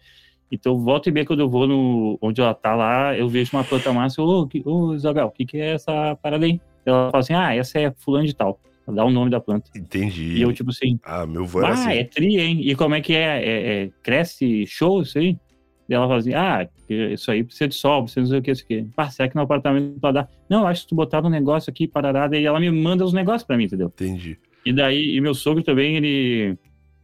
Então, 0.51 0.79
volta 0.79 1.09
e 1.09 1.13
meia, 1.13 1.27
quando 1.27 1.41
eu 1.41 1.49
vou 1.49 1.67
no, 1.67 2.19
onde 2.23 2.41
ela 2.41 2.55
tá 2.55 2.75
lá, 2.75 3.17
eu 3.17 3.29
vejo 3.29 3.51
uma 3.55 3.65
planta 3.65 3.93
massa, 3.93 4.23
ô, 4.23 4.47
que- 4.47 4.63
ô, 4.65 4.95
Isabel, 4.95 5.27
o 5.27 5.31
que, 5.31 5.45
que 5.45 5.59
é 5.59 5.75
essa 5.75 6.17
parada 6.23 6.47
aí? 6.47 6.59
Ela 6.87 7.11
fala 7.11 7.21
assim, 7.21 7.35
ah, 7.35 7.55
essa 7.55 7.79
é 7.79 7.93
fulano 7.99 8.27
de 8.27 8.35
tal. 8.35 8.59
Dá 8.95 9.05
o 9.05 9.11
nome 9.11 9.31
da 9.31 9.39
planta. 9.41 9.71
Entendi. 9.77 10.37
E 10.39 10.43
eu, 10.43 10.53
tipo 10.53 10.71
assim, 10.71 10.99
Ah, 11.05 11.27
meu 11.27 11.43
avô 11.45 11.59
era 11.61 11.69
ah, 11.69 11.73
assim. 11.73 11.91
é 11.91 12.05
tri, 12.05 12.39
hein? 12.41 12.61
E 12.63 12.75
como 12.75 12.95
é 12.95 13.01
que 13.01 13.13
é? 13.15 13.45
É- 13.45 13.83
é- 13.85 13.91
cresce 14.03 14.67
show 14.67 15.03
isso 15.03 15.19
aí? 15.19 15.37
E 15.89 15.95
ela 15.95 16.07
fala 16.07 16.19
assim, 16.21 16.35
ah, 16.35 16.69
isso 16.89 17.31
aí 17.31 17.43
precisa 17.45 17.69
de 17.69 17.75
sol, 17.75 18.03
precisa 18.03 18.21
não 18.21 18.29
sei 18.29 18.39
o 18.39 18.43
que, 18.43 18.51
isso 18.51 18.63
aqui. 18.63 18.87
Pá, 18.95 19.09
será 19.11 19.29
que 19.29 19.35
no 19.37 19.43
apartamento 19.43 19.99
pode 20.01 20.15
dar? 20.15 20.29
Não, 20.49 20.67
acho 20.67 20.83
que 20.83 20.89
tu 20.89 20.95
botar 20.95 21.25
um 21.25 21.31
negócio 21.31 21.71
aqui, 21.71 21.87
parará, 21.89 22.27
daí 22.29 22.45
ela 22.45 22.61
me 22.61 22.71
manda 22.71 23.05
os 23.05 23.13
negócios 23.13 23.43
pra 23.47 23.57
mim, 23.57 23.65
entendeu? 23.65 23.89
Entendi. 23.89 24.39
E 24.67 24.73
daí, 24.73 25.17
e 25.17 25.21
meu 25.21 25.35
sogro 25.35 25.63
também, 25.63 25.97
ele... 25.97 26.57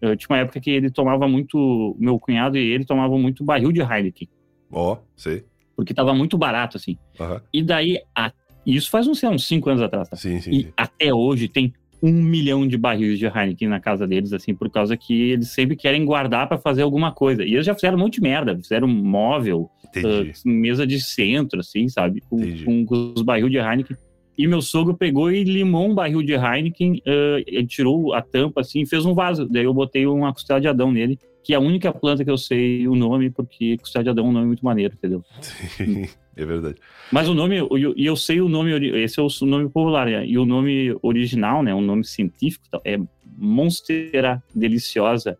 Eu 0.03 0.14
tinha 0.16 0.29
uma 0.31 0.38
época 0.38 0.61
que 0.61 0.70
ele 0.70 0.90
tomava 0.90 1.27
muito, 1.27 1.97
meu 1.99 2.18
cunhado 2.18 2.59
e 2.59 2.61
ele 2.73 2.85
tomavam 2.85 3.18
muito 3.18 3.42
barril 3.42 3.73
de 3.73 3.81
Heineken, 3.81 4.29
Ó, 4.70 4.99
sei. 5.16 5.44
porque 5.75 5.94
tava 5.94 6.12
muito 6.12 6.37
barato, 6.37 6.77
assim. 6.77 6.99
Aham. 7.18 7.40
E 7.55 7.62
daí, 7.62 7.99
a- 8.14 8.33
isso 8.66 8.90
faz 8.90 9.07
uns, 9.07 9.18
sei 9.18 9.29
uns 9.29 9.46
cinco 9.46 9.68
anos 9.70 9.83
atrás, 9.83 10.09
tá? 10.09 10.16
Sim, 10.16 10.40
sim, 10.40 10.50
E 10.50 10.62
sim. 10.64 10.72
até 10.77 11.12
hoje 11.12 11.48
tem 11.48 11.72
um 12.03 12.12
milhão 12.12 12.66
de 12.68 12.77
barris 12.77 13.18
de 13.18 13.24
Heineken 13.27 13.66
na 13.68 13.81
casa 13.81 14.07
deles, 14.07 14.33
assim, 14.35 14.55
por 14.55 14.68
causa 14.70 14.94
que 14.96 15.31
eles 15.31 15.53
sempre 15.53 15.74
querem 15.74 16.05
guardar 16.05 16.46
pra 16.46 16.59
fazer 16.59 16.83
alguma 16.83 17.11
coisa. 17.12 17.42
E 17.44 17.55
eles 17.55 17.64
já 17.64 17.74
fizeram 17.74 17.96
um 17.96 18.00
monte 18.00 18.14
de 18.16 18.20
merda, 18.20 18.55
fizeram 18.57 18.87
um 18.87 18.92
móvel, 19.05 19.70
ah, 19.96 20.33
mesa 20.44 20.87
de 20.87 21.00
centro, 21.03 21.61
assim, 21.61 21.88
sabe? 21.88 22.20
Com, 22.29 22.38
com- 22.64 22.85
com 22.85 23.12
os 23.16 23.22
barril 23.22 23.48
de 23.48 23.57
Heineken. 23.57 23.96
E 24.37 24.46
meu 24.46 24.61
sogro 24.61 24.94
pegou 24.94 25.31
e 25.31 25.44
limou 25.44 25.88
um 25.88 25.94
barril 25.94 26.22
de 26.22 26.35
Heineken, 26.35 27.00
ah, 27.07 27.42
ele 27.46 27.66
tirou 27.66 28.12
a 28.12 28.20
tampa, 28.20 28.61
assim, 28.61 28.83
e 28.83 28.87
fez 28.87 29.07
um 29.07 29.14
vaso. 29.14 29.48
Daí 29.48 29.64
eu 29.64 29.72
botei 29.72 30.07
uma 30.07 30.31
costela 30.33 30.61
de 30.61 30.68
Adão 30.68 30.92
nele, 30.92 31.18
que 31.42 31.55
é 31.55 31.57
a 31.57 31.61
única 31.61 31.90
planta 31.92 32.22
que 32.24 32.31
eu 32.31 32.37
sei 32.37 32.87
o 32.87 32.94
nome, 32.94 33.31
porque 33.31 33.79
costela 33.79 34.03
de 34.05 34.11
Adão 34.11 34.27
é 34.27 34.29
um 34.29 34.33
nome 34.33 34.46
muito 34.46 34.64
maneiro, 34.64 34.92
entendeu? 34.94 35.22
Sim, 35.40 36.07
é 36.37 36.44
verdade. 36.44 36.77
Mas 37.12 37.29
o 37.29 37.35
nome, 37.35 37.57
e 37.97 38.07
eu, 38.07 38.16
sei 38.16 38.40
o 38.40 38.49
nome, 38.49 38.73
esse 38.99 39.20
é 39.20 39.23
o 39.23 39.29
nome 39.47 39.68
popular, 39.68 40.07
né? 40.07 40.27
e 40.27 40.38
o 40.38 40.44
nome 40.44 40.97
original, 41.03 41.62
né, 41.62 41.75
o 41.75 41.81
nome 41.81 42.05
científico, 42.05 42.64
tá, 42.70 42.81
é 42.85 42.99
Monstera 43.37 44.42
Deliciosa. 44.55 45.38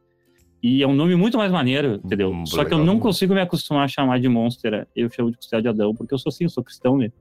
E 0.67 0.83
é 0.83 0.87
um 0.87 0.95
nome 0.95 1.15
muito 1.15 1.37
mais 1.37 1.53
maneiro, 1.53 2.01
entendeu? 2.03 2.31
Hum, 2.33 2.47
Só 2.47 2.65
que 2.65 2.73
eu 2.73 2.79
legal. 2.79 2.95
não 2.95 2.99
consigo 2.99 3.35
me 3.35 3.41
acostumar 3.43 3.85
a 3.85 3.89
chamar 3.89 4.19
de 4.19 4.31
Monstera. 4.31 4.89
Eu 4.97 5.11
chamo 5.11 5.31
de 5.31 5.37
costela 5.37 5.61
de 5.61 5.69
Adão, 5.69 5.95
porque 5.95 6.15
eu 6.15 6.19
sou 6.19 6.31
assim, 6.31 6.45
eu 6.45 6.49
sou 6.49 6.65
cristão, 6.65 6.97
né? 6.97 7.13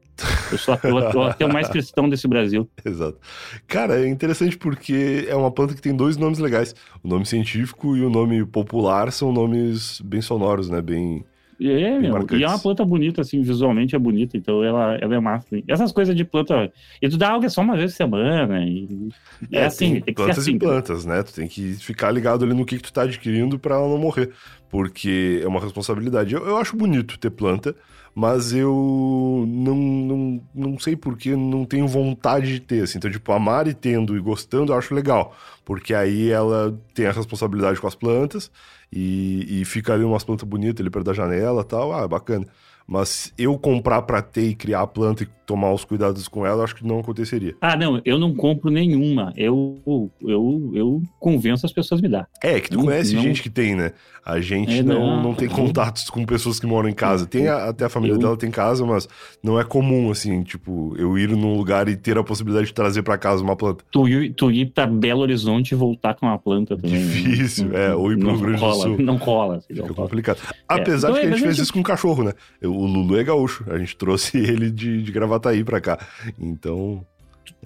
Eu 0.50 0.58
sou 0.58 0.74
até 0.74 0.94
o 0.94 1.24
até 1.24 1.46
o 1.46 1.52
mais 1.52 1.68
cristão 1.68 2.08
desse 2.08 2.26
Brasil. 2.26 2.70
Exato. 2.86 3.20
Cara, 3.68 4.00
é 4.00 4.08
interessante 4.08 4.58
porque 4.58 5.26
é 5.28 5.36
uma 5.36 5.52
planta 5.52 5.74
que 5.74 5.82
tem 5.82 5.94
dois 5.94 6.16
nomes 6.16 6.40
legais. 6.40 6.74
O 7.04 7.08
nome 7.10 7.26
científico 7.26 7.98
e 7.98 8.06
o 8.06 8.10
nome 8.10 8.46
popular 8.46 9.12
são 9.12 9.34
nomes 9.34 10.00
bem 10.00 10.22
sonoros, 10.22 10.70
né? 10.70 10.82
Bem. 10.82 11.26
É, 11.66 12.00
meu, 12.00 12.26
e 12.34 12.44
é 12.44 12.48
uma 12.48 12.60
planta 12.60 12.84
bonita, 12.84 13.22
assim, 13.22 13.42
visualmente 13.42 13.96
é 13.96 14.00
bonita, 14.00 14.36
então 14.36 14.64
ela, 14.64 14.96
ela 14.96 15.16
é 15.16 15.20
massa. 15.20 15.48
Assim. 15.48 15.64
Essas 15.68 15.92
coisas 15.92 16.16
de 16.16 16.26
planta. 16.26 16.72
E 17.02 17.08
tu 17.08 17.18
dá 17.18 17.30
algo 17.30 17.50
só 17.50 17.62
uma 17.62 17.78
vez 17.78 17.92
por 17.92 17.98
semana. 17.98 18.66
E, 18.66 19.10
é, 19.52 19.60
é 19.60 19.66
assim, 19.66 19.94
tem, 19.94 20.02
tem 20.02 20.14
que 20.14 20.14
plantas 20.14 20.36
ser 20.36 20.42
assim. 20.42 20.56
e 20.56 20.60
plantas, 20.60 21.06
né? 21.06 21.24
Tu 21.24 21.34
tem 21.34 21.48
que 21.48 21.74
ficar 21.76 22.12
ligado 22.12 22.44
ali 22.44 22.54
no 22.54 22.66
que, 22.66 22.78
que 22.78 22.84
tu 22.84 22.94
tá 22.94 23.04
adquirindo 23.04 23.58
para 23.58 23.76
ela 23.76 23.88
não 23.88 23.98
morrer. 23.98 24.32
Porque 24.74 25.40
é 25.44 25.48
uma 25.48 25.60
responsabilidade. 25.60 26.34
Eu, 26.34 26.48
eu 26.48 26.58
acho 26.58 26.76
bonito 26.76 27.20
ter 27.20 27.30
planta, 27.30 27.76
mas 28.16 28.52
eu 28.54 29.46
não, 29.48 29.76
não, 29.76 30.44
não 30.52 30.80
sei 30.80 30.96
porque 30.96 31.36
não 31.36 31.64
tenho 31.64 31.88
vontade 31.88 32.52
de 32.54 32.60
ter, 32.60 32.82
assim. 32.82 32.98
Então, 32.98 33.12
tipo, 33.12 33.32
amar 33.32 33.68
e 33.68 33.76
tendo 33.76 34.18
e 34.18 34.20
gostando, 34.20 34.74
eu 34.74 34.76
acho 34.76 34.96
legal. 34.96 35.38
Porque 35.64 35.94
aí 35.94 36.32
ela 36.32 36.76
tem 36.92 37.06
a 37.06 37.12
responsabilidade 37.12 37.80
com 37.80 37.86
as 37.86 37.94
plantas 37.94 38.50
e, 38.92 39.62
e 39.62 39.64
fica 39.64 39.94
ali 39.94 40.04
umas 40.04 40.24
plantas 40.24 40.50
bonitas 40.50 40.82
ali 40.82 40.90
perto 40.90 41.06
da 41.06 41.14
janela 41.14 41.64
tal. 41.64 41.94
Ah, 41.94 42.08
bacana. 42.08 42.48
Mas 42.88 43.32
eu 43.38 43.56
comprar 43.60 44.02
para 44.02 44.24
ter 44.24 44.48
e 44.50 44.56
criar 44.56 44.82
a 44.82 44.88
planta 44.88 45.22
e 45.22 45.28
tomar 45.46 45.72
os 45.74 45.86
cuidados 45.86 46.28
com 46.28 46.46
ela, 46.46 46.64
acho 46.64 46.76
que 46.76 46.86
não 46.86 47.00
aconteceria. 47.00 47.56
Ah, 47.62 47.76
não, 47.76 48.02
eu 48.06 48.18
não 48.18 48.34
compro 48.34 48.70
nenhuma. 48.70 49.34
Eu 49.36 49.82
eu, 50.22 50.72
eu 50.74 51.04
convenço 51.20 51.66
as 51.66 51.72
pessoas 51.72 52.00
a 52.00 52.04
me 52.04 52.10
dar. 52.10 52.28
É, 52.42 52.60
que 52.60 52.70
tu 52.70 52.78
não, 52.78 52.86
conhece 52.86 53.14
não... 53.16 53.22
gente 53.22 53.42
que 53.42 53.50
tem, 53.50 53.76
né? 53.76 53.92
A 54.26 54.40
gente 54.40 54.80
é, 54.80 54.84
não, 54.84 55.00
não, 55.00 55.24
não 55.24 55.34
tem 55.34 55.50
contatos 55.50 56.10
com 56.10 56.26
pessoas 56.26 56.58
que 56.58 56.66
moram 56.66 56.88
em 56.88 56.94
casa. 56.94 57.26
Tem 57.26 57.50
a, 57.50 57.70
até 57.70 57.86
a 57.86 57.90
família 57.90 58.16
eu... 58.16 58.20
dela 58.20 58.38
tem 58.38 58.50
casa, 58.50 58.86
mas 58.86 59.08
não 59.44 59.60
é 59.60 59.66
comum, 59.66 60.10
assim, 60.12 60.44
tipo, 60.44 60.96
eu 60.98 61.18
ir 61.18 61.30
num 61.30 61.58
lugar 61.58 61.90
e 61.90 61.98
ter 61.98 62.18
a 62.18 62.24
possibilidade 62.24 62.68
de 62.68 62.74
trazer 62.74 63.04
para 63.04 63.18
casa 63.18 63.44
uma 63.44 63.56
planta. 63.56 63.84
Tu 63.92 64.08
ir, 64.08 64.34
tu 64.34 64.50
ir 64.50 64.72
pra 64.72 64.88
Belo 64.88 65.22
Horizonte 65.22 65.74
e 65.74 65.76
voltar 65.76 66.14
com 66.14 66.26
uma 66.26 66.40
planta 66.40 66.78
também. 66.78 67.04
Né? 67.04 67.14
Difícil, 67.14 67.68
né? 67.68 67.88
é. 67.88 67.96
Ou 67.96 68.14
ir 68.14 68.18
pro 68.18 68.30
Rio 68.30 68.40
Grande 68.40 68.62
do 68.62 68.74
Sul. 68.74 68.98
Não 69.00 69.20
cola. 69.20 69.58
Assim, 69.58 69.74
Fica 69.74 69.94
complicado. 69.94 70.40
Apesar 70.70 71.10
é. 71.10 71.14
de 71.14 71.20
que 71.20 71.26
a 71.26 71.30
gente 71.32 71.42
fez 71.42 71.60
isso 71.60 71.74
com 71.74 71.82
o 71.82 71.84
cachorro, 71.84 72.24
né? 72.24 72.32
O 72.64 72.86
Lulu 72.86 73.18
é 73.18 73.24
gaúcho. 73.26 73.66
A 73.70 73.78
gente 73.78 73.98
trouxe 73.98 74.38
ele 74.40 74.72
de, 74.72 75.04
de 75.04 75.12
Gravataí 75.34 75.64
pra 75.64 75.82
cá. 75.82 76.00
Então. 76.40 77.06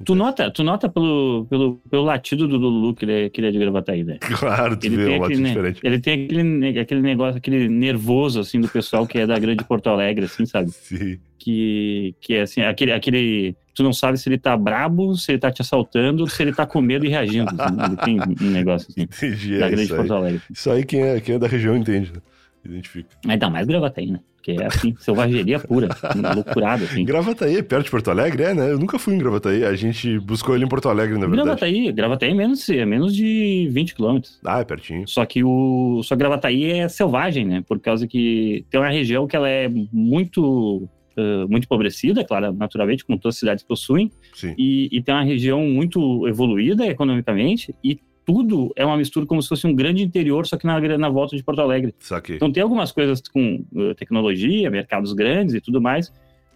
Tu 0.03 0.15
nota, 0.15 0.49
tu 0.51 0.63
nota 0.63 0.87
pelo, 0.87 1.45
pelo, 1.49 1.75
pelo 1.89 2.03
latido 2.03 2.47
do 2.47 2.57
Lulu 2.57 2.93
que 2.93 3.05
ele 3.05 3.25
é, 3.25 3.29
que 3.29 3.39
ele 3.39 3.47
é 3.47 3.51
de 3.51 3.59
Gravataí, 3.59 4.03
né? 4.03 4.17
Claro, 4.39 4.77
tu 4.77 4.85
ele 4.85 4.95
vê 4.95 5.17
um 5.17 5.19
latido 5.19 5.43
diferente. 5.43 5.79
Ele 5.83 5.99
tem 5.99 6.25
aquele, 6.25 6.79
aquele 6.79 7.01
negócio, 7.01 7.37
aquele 7.37 7.67
nervoso, 7.67 8.39
assim, 8.39 8.59
do 8.59 8.67
pessoal 8.67 9.07
que 9.07 9.17
é 9.17 9.25
da 9.25 9.37
grande 9.37 9.63
Porto 9.63 9.87
Alegre, 9.87 10.25
assim, 10.25 10.45
sabe? 10.45 10.69
Sim. 10.81 11.19
Que, 11.37 12.15
que 12.19 12.33
é 12.33 12.41
assim, 12.41 12.61
aquele, 12.61 12.91
aquele... 12.91 13.55
Tu 13.73 13.83
não 13.83 13.93
sabe 13.93 14.17
se 14.17 14.27
ele 14.27 14.37
tá 14.37 14.57
brabo, 14.57 15.15
se 15.15 15.31
ele 15.31 15.39
tá 15.39 15.51
te 15.51 15.61
assaltando, 15.61 16.27
se 16.27 16.41
ele 16.41 16.53
tá 16.53 16.65
com 16.65 16.81
medo 16.81 17.05
e 17.05 17.09
reagindo. 17.09 17.49
Assim, 17.57 17.77
ele 17.83 17.95
tem 17.97 18.47
um 18.47 18.51
negócio 18.51 18.87
assim. 18.89 19.01
Entendi, 19.27 19.59
da 19.59 19.67
é 19.67 19.69
grande 19.69 19.89
Porto 19.89 20.13
Alegre. 20.13 20.41
Isso 20.51 20.69
aí 20.69 20.83
quem 20.83 21.03
é, 21.03 21.21
quem 21.21 21.35
é 21.35 21.39
da 21.39 21.47
região 21.47 21.77
entende, 21.77 22.11
né? 22.11 22.19
Identifica. 22.67 23.09
Dá 23.39 23.49
mais 23.49 23.65
Gravataí, 23.65 24.11
né? 24.11 24.19
Porque 24.35 24.51
é 24.51 24.65
assim, 24.65 24.95
selvageria 24.99 25.59
pura, 25.59 25.89
loucurada, 26.35 26.83
assim. 26.83 27.03
Gravataí 27.03 27.57
é 27.57 27.63
perto 27.63 27.85
de 27.85 27.91
Porto 27.91 28.11
Alegre, 28.11 28.43
é, 28.43 28.53
né? 28.53 28.71
Eu 28.71 28.79
nunca 28.79 28.99
fui 28.99 29.15
em 29.15 29.17
Gravataí. 29.17 29.63
A 29.63 29.75
gente 29.75 30.19
buscou 30.19 30.55
ele 30.55 30.65
em 30.65 30.67
Porto 30.67 30.89
Alegre, 30.89 31.15
na 31.17 31.27
verdade. 31.27 31.43
Gravataí, 31.43 31.91
Gravataí 31.91 32.31
é 32.31 32.33
menos, 32.33 32.69
é 32.69 32.85
menos 32.85 33.15
de 33.15 33.67
20 33.71 33.95
quilômetros. 33.95 34.39
Ah, 34.45 34.59
é 34.59 34.63
pertinho. 34.63 35.07
Só 35.07 35.25
que 35.25 35.43
o. 35.43 36.01
Só 36.03 36.15
Gravataí 36.15 36.71
é 36.71 36.87
selvagem, 36.87 37.45
né? 37.45 37.63
Por 37.67 37.79
causa 37.79 38.07
que 38.07 38.65
tem 38.69 38.79
uma 38.79 38.89
região 38.89 39.27
que 39.27 39.35
ela 39.35 39.49
é 39.49 39.69
muito 39.91 40.87
Uh, 41.19 41.49
muito 41.49 41.63
empobrecida, 41.63 42.23
claro, 42.23 42.53
naturalmente, 42.53 43.03
como 43.03 43.17
todas 43.17 43.33
as 43.33 43.39
cidades 43.39 43.63
possuem, 43.63 44.11
e, 44.55 44.87
e, 44.91 45.01
tem 45.01 45.15
uma 45.15 45.23
região 45.23 45.61
muito 45.61 46.27
evoluída 46.27 46.85
economicamente, 46.85 47.73
e 47.83 47.99
tudo 48.27 48.73
é 48.75 48.85
uma 48.85 48.97
mistura 48.97 49.25
como 49.25 49.41
se 49.41 49.47
fosse 49.47 49.65
um 49.65 49.73
grande 49.73 50.03
interior, 50.03 50.45
só 50.45 50.57
que 50.57 50.67
na, 50.67 50.77
na 50.97 51.09
volta 51.09 51.37
de 51.37 51.41
Porto 51.41 51.61
Alegre. 51.61 51.95
Saquei. 51.97 52.35
Então 52.35 52.51
tem 52.51 52.61
algumas 52.61 52.91
coisas 52.91 53.21
com 53.21 53.63
uh, 53.71 53.95
tecnologia, 53.95 54.69
mercados 54.69 55.13
grandes 55.13 55.55
e 55.55 55.61
tudo 55.61 55.81
mais, 55.81 56.11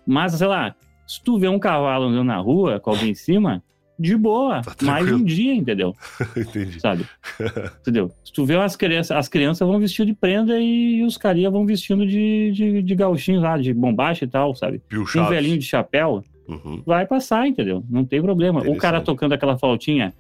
mas, 0.06 0.34
sei 0.34 0.48
lá, 0.48 0.76
se 1.08 1.24
tu 1.24 1.40
vê 1.40 1.48
um 1.48 1.58
cavalo 1.58 2.08
andando 2.08 2.26
na 2.26 2.38
rua 2.38 2.78
com 2.78 2.90
alguém 2.90 3.12
em 3.12 3.16
cima, 3.16 3.64
de 3.98 4.18
boa, 4.18 4.62
tá 4.62 4.86
mais 4.86 5.10
um 5.10 5.24
dia, 5.24 5.54
entendeu? 5.54 5.96
Entendi. 6.36 6.78
Sabe? 6.82 7.06
entendeu? 7.80 8.12
Se 8.26 8.34
tu 8.34 8.46
vê 8.46 8.56
as 8.56 8.76
crianças, 8.76 9.16
as 9.16 9.30
crianças 9.30 9.66
vão 9.66 9.80
vestindo 9.80 10.08
de 10.08 10.14
prenda 10.14 10.60
e 10.60 11.04
os 11.04 11.18
carinha 11.18 11.50
vão 11.50 11.66
vestindo 11.66 12.06
de, 12.06 12.52
de, 12.52 12.82
de 12.82 12.96
gauchinho 12.96 13.40
lá, 13.40 13.58
de 13.58 13.74
bombacha 13.74 14.26
e 14.26 14.28
tal, 14.28 14.54
sabe? 14.56 14.82
Um 14.92 15.30
velhinho 15.30 15.58
de 15.58 15.66
chapéu, 15.66 16.22
uhum. 16.50 16.82
vai 16.86 17.06
passar, 17.06 17.48
entendeu? 17.48 17.82
Não 17.90 18.04
tem 18.04 18.22
problema. 18.22 18.62
O 18.68 18.76
cara 18.76 19.00
tocando 19.00 19.34
aquela 19.34 19.58
flautinha, 19.58 20.14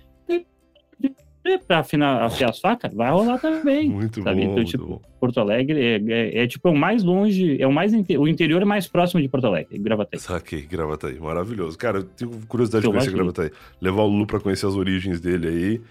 pra 1.67 1.79
afinar, 1.79 2.23
afiar 2.23 2.49
as 2.51 2.59
facas, 2.59 2.93
vai 2.93 3.09
rolar 3.09 3.39
também. 3.39 3.89
Muito 3.89 4.21
sabe? 4.21 4.45
bom. 4.45 4.51
Então, 4.51 4.63
tipo, 4.63 4.85
bom. 4.85 5.01
Porto 5.19 5.39
Alegre 5.39 5.79
é, 5.79 5.95
é, 5.95 6.43
é, 6.43 6.47
tipo 6.47 6.67
é 6.67 6.71
o 6.71 6.75
mais 6.75 7.03
longe, 7.03 7.61
é 7.61 7.67
o 7.67 7.71
mais 7.73 7.93
o 7.93 8.27
interior 8.27 8.61
é 8.61 8.65
mais 8.65 8.87
próximo 8.87 9.21
de 9.21 9.27
Porto 9.27 9.47
Alegre, 9.47 9.77
Gravataí. 9.79 10.19
Saquei, 10.19 10.61
Gravataí, 10.61 11.19
maravilhoso. 11.19 11.77
Cara, 11.77 11.99
eu 11.99 12.03
tenho 12.03 12.31
curiosidade 12.47 12.85
de 12.85 12.91
conhecer 12.91 13.11
Gravataí. 13.11 13.51
Levar 13.79 14.03
o 14.03 14.07
Lulu 14.07 14.27
pra 14.27 14.39
conhecer 14.39 14.67
as 14.67 14.75
origens 14.75 15.19
dele 15.19 15.47
aí 15.47 15.81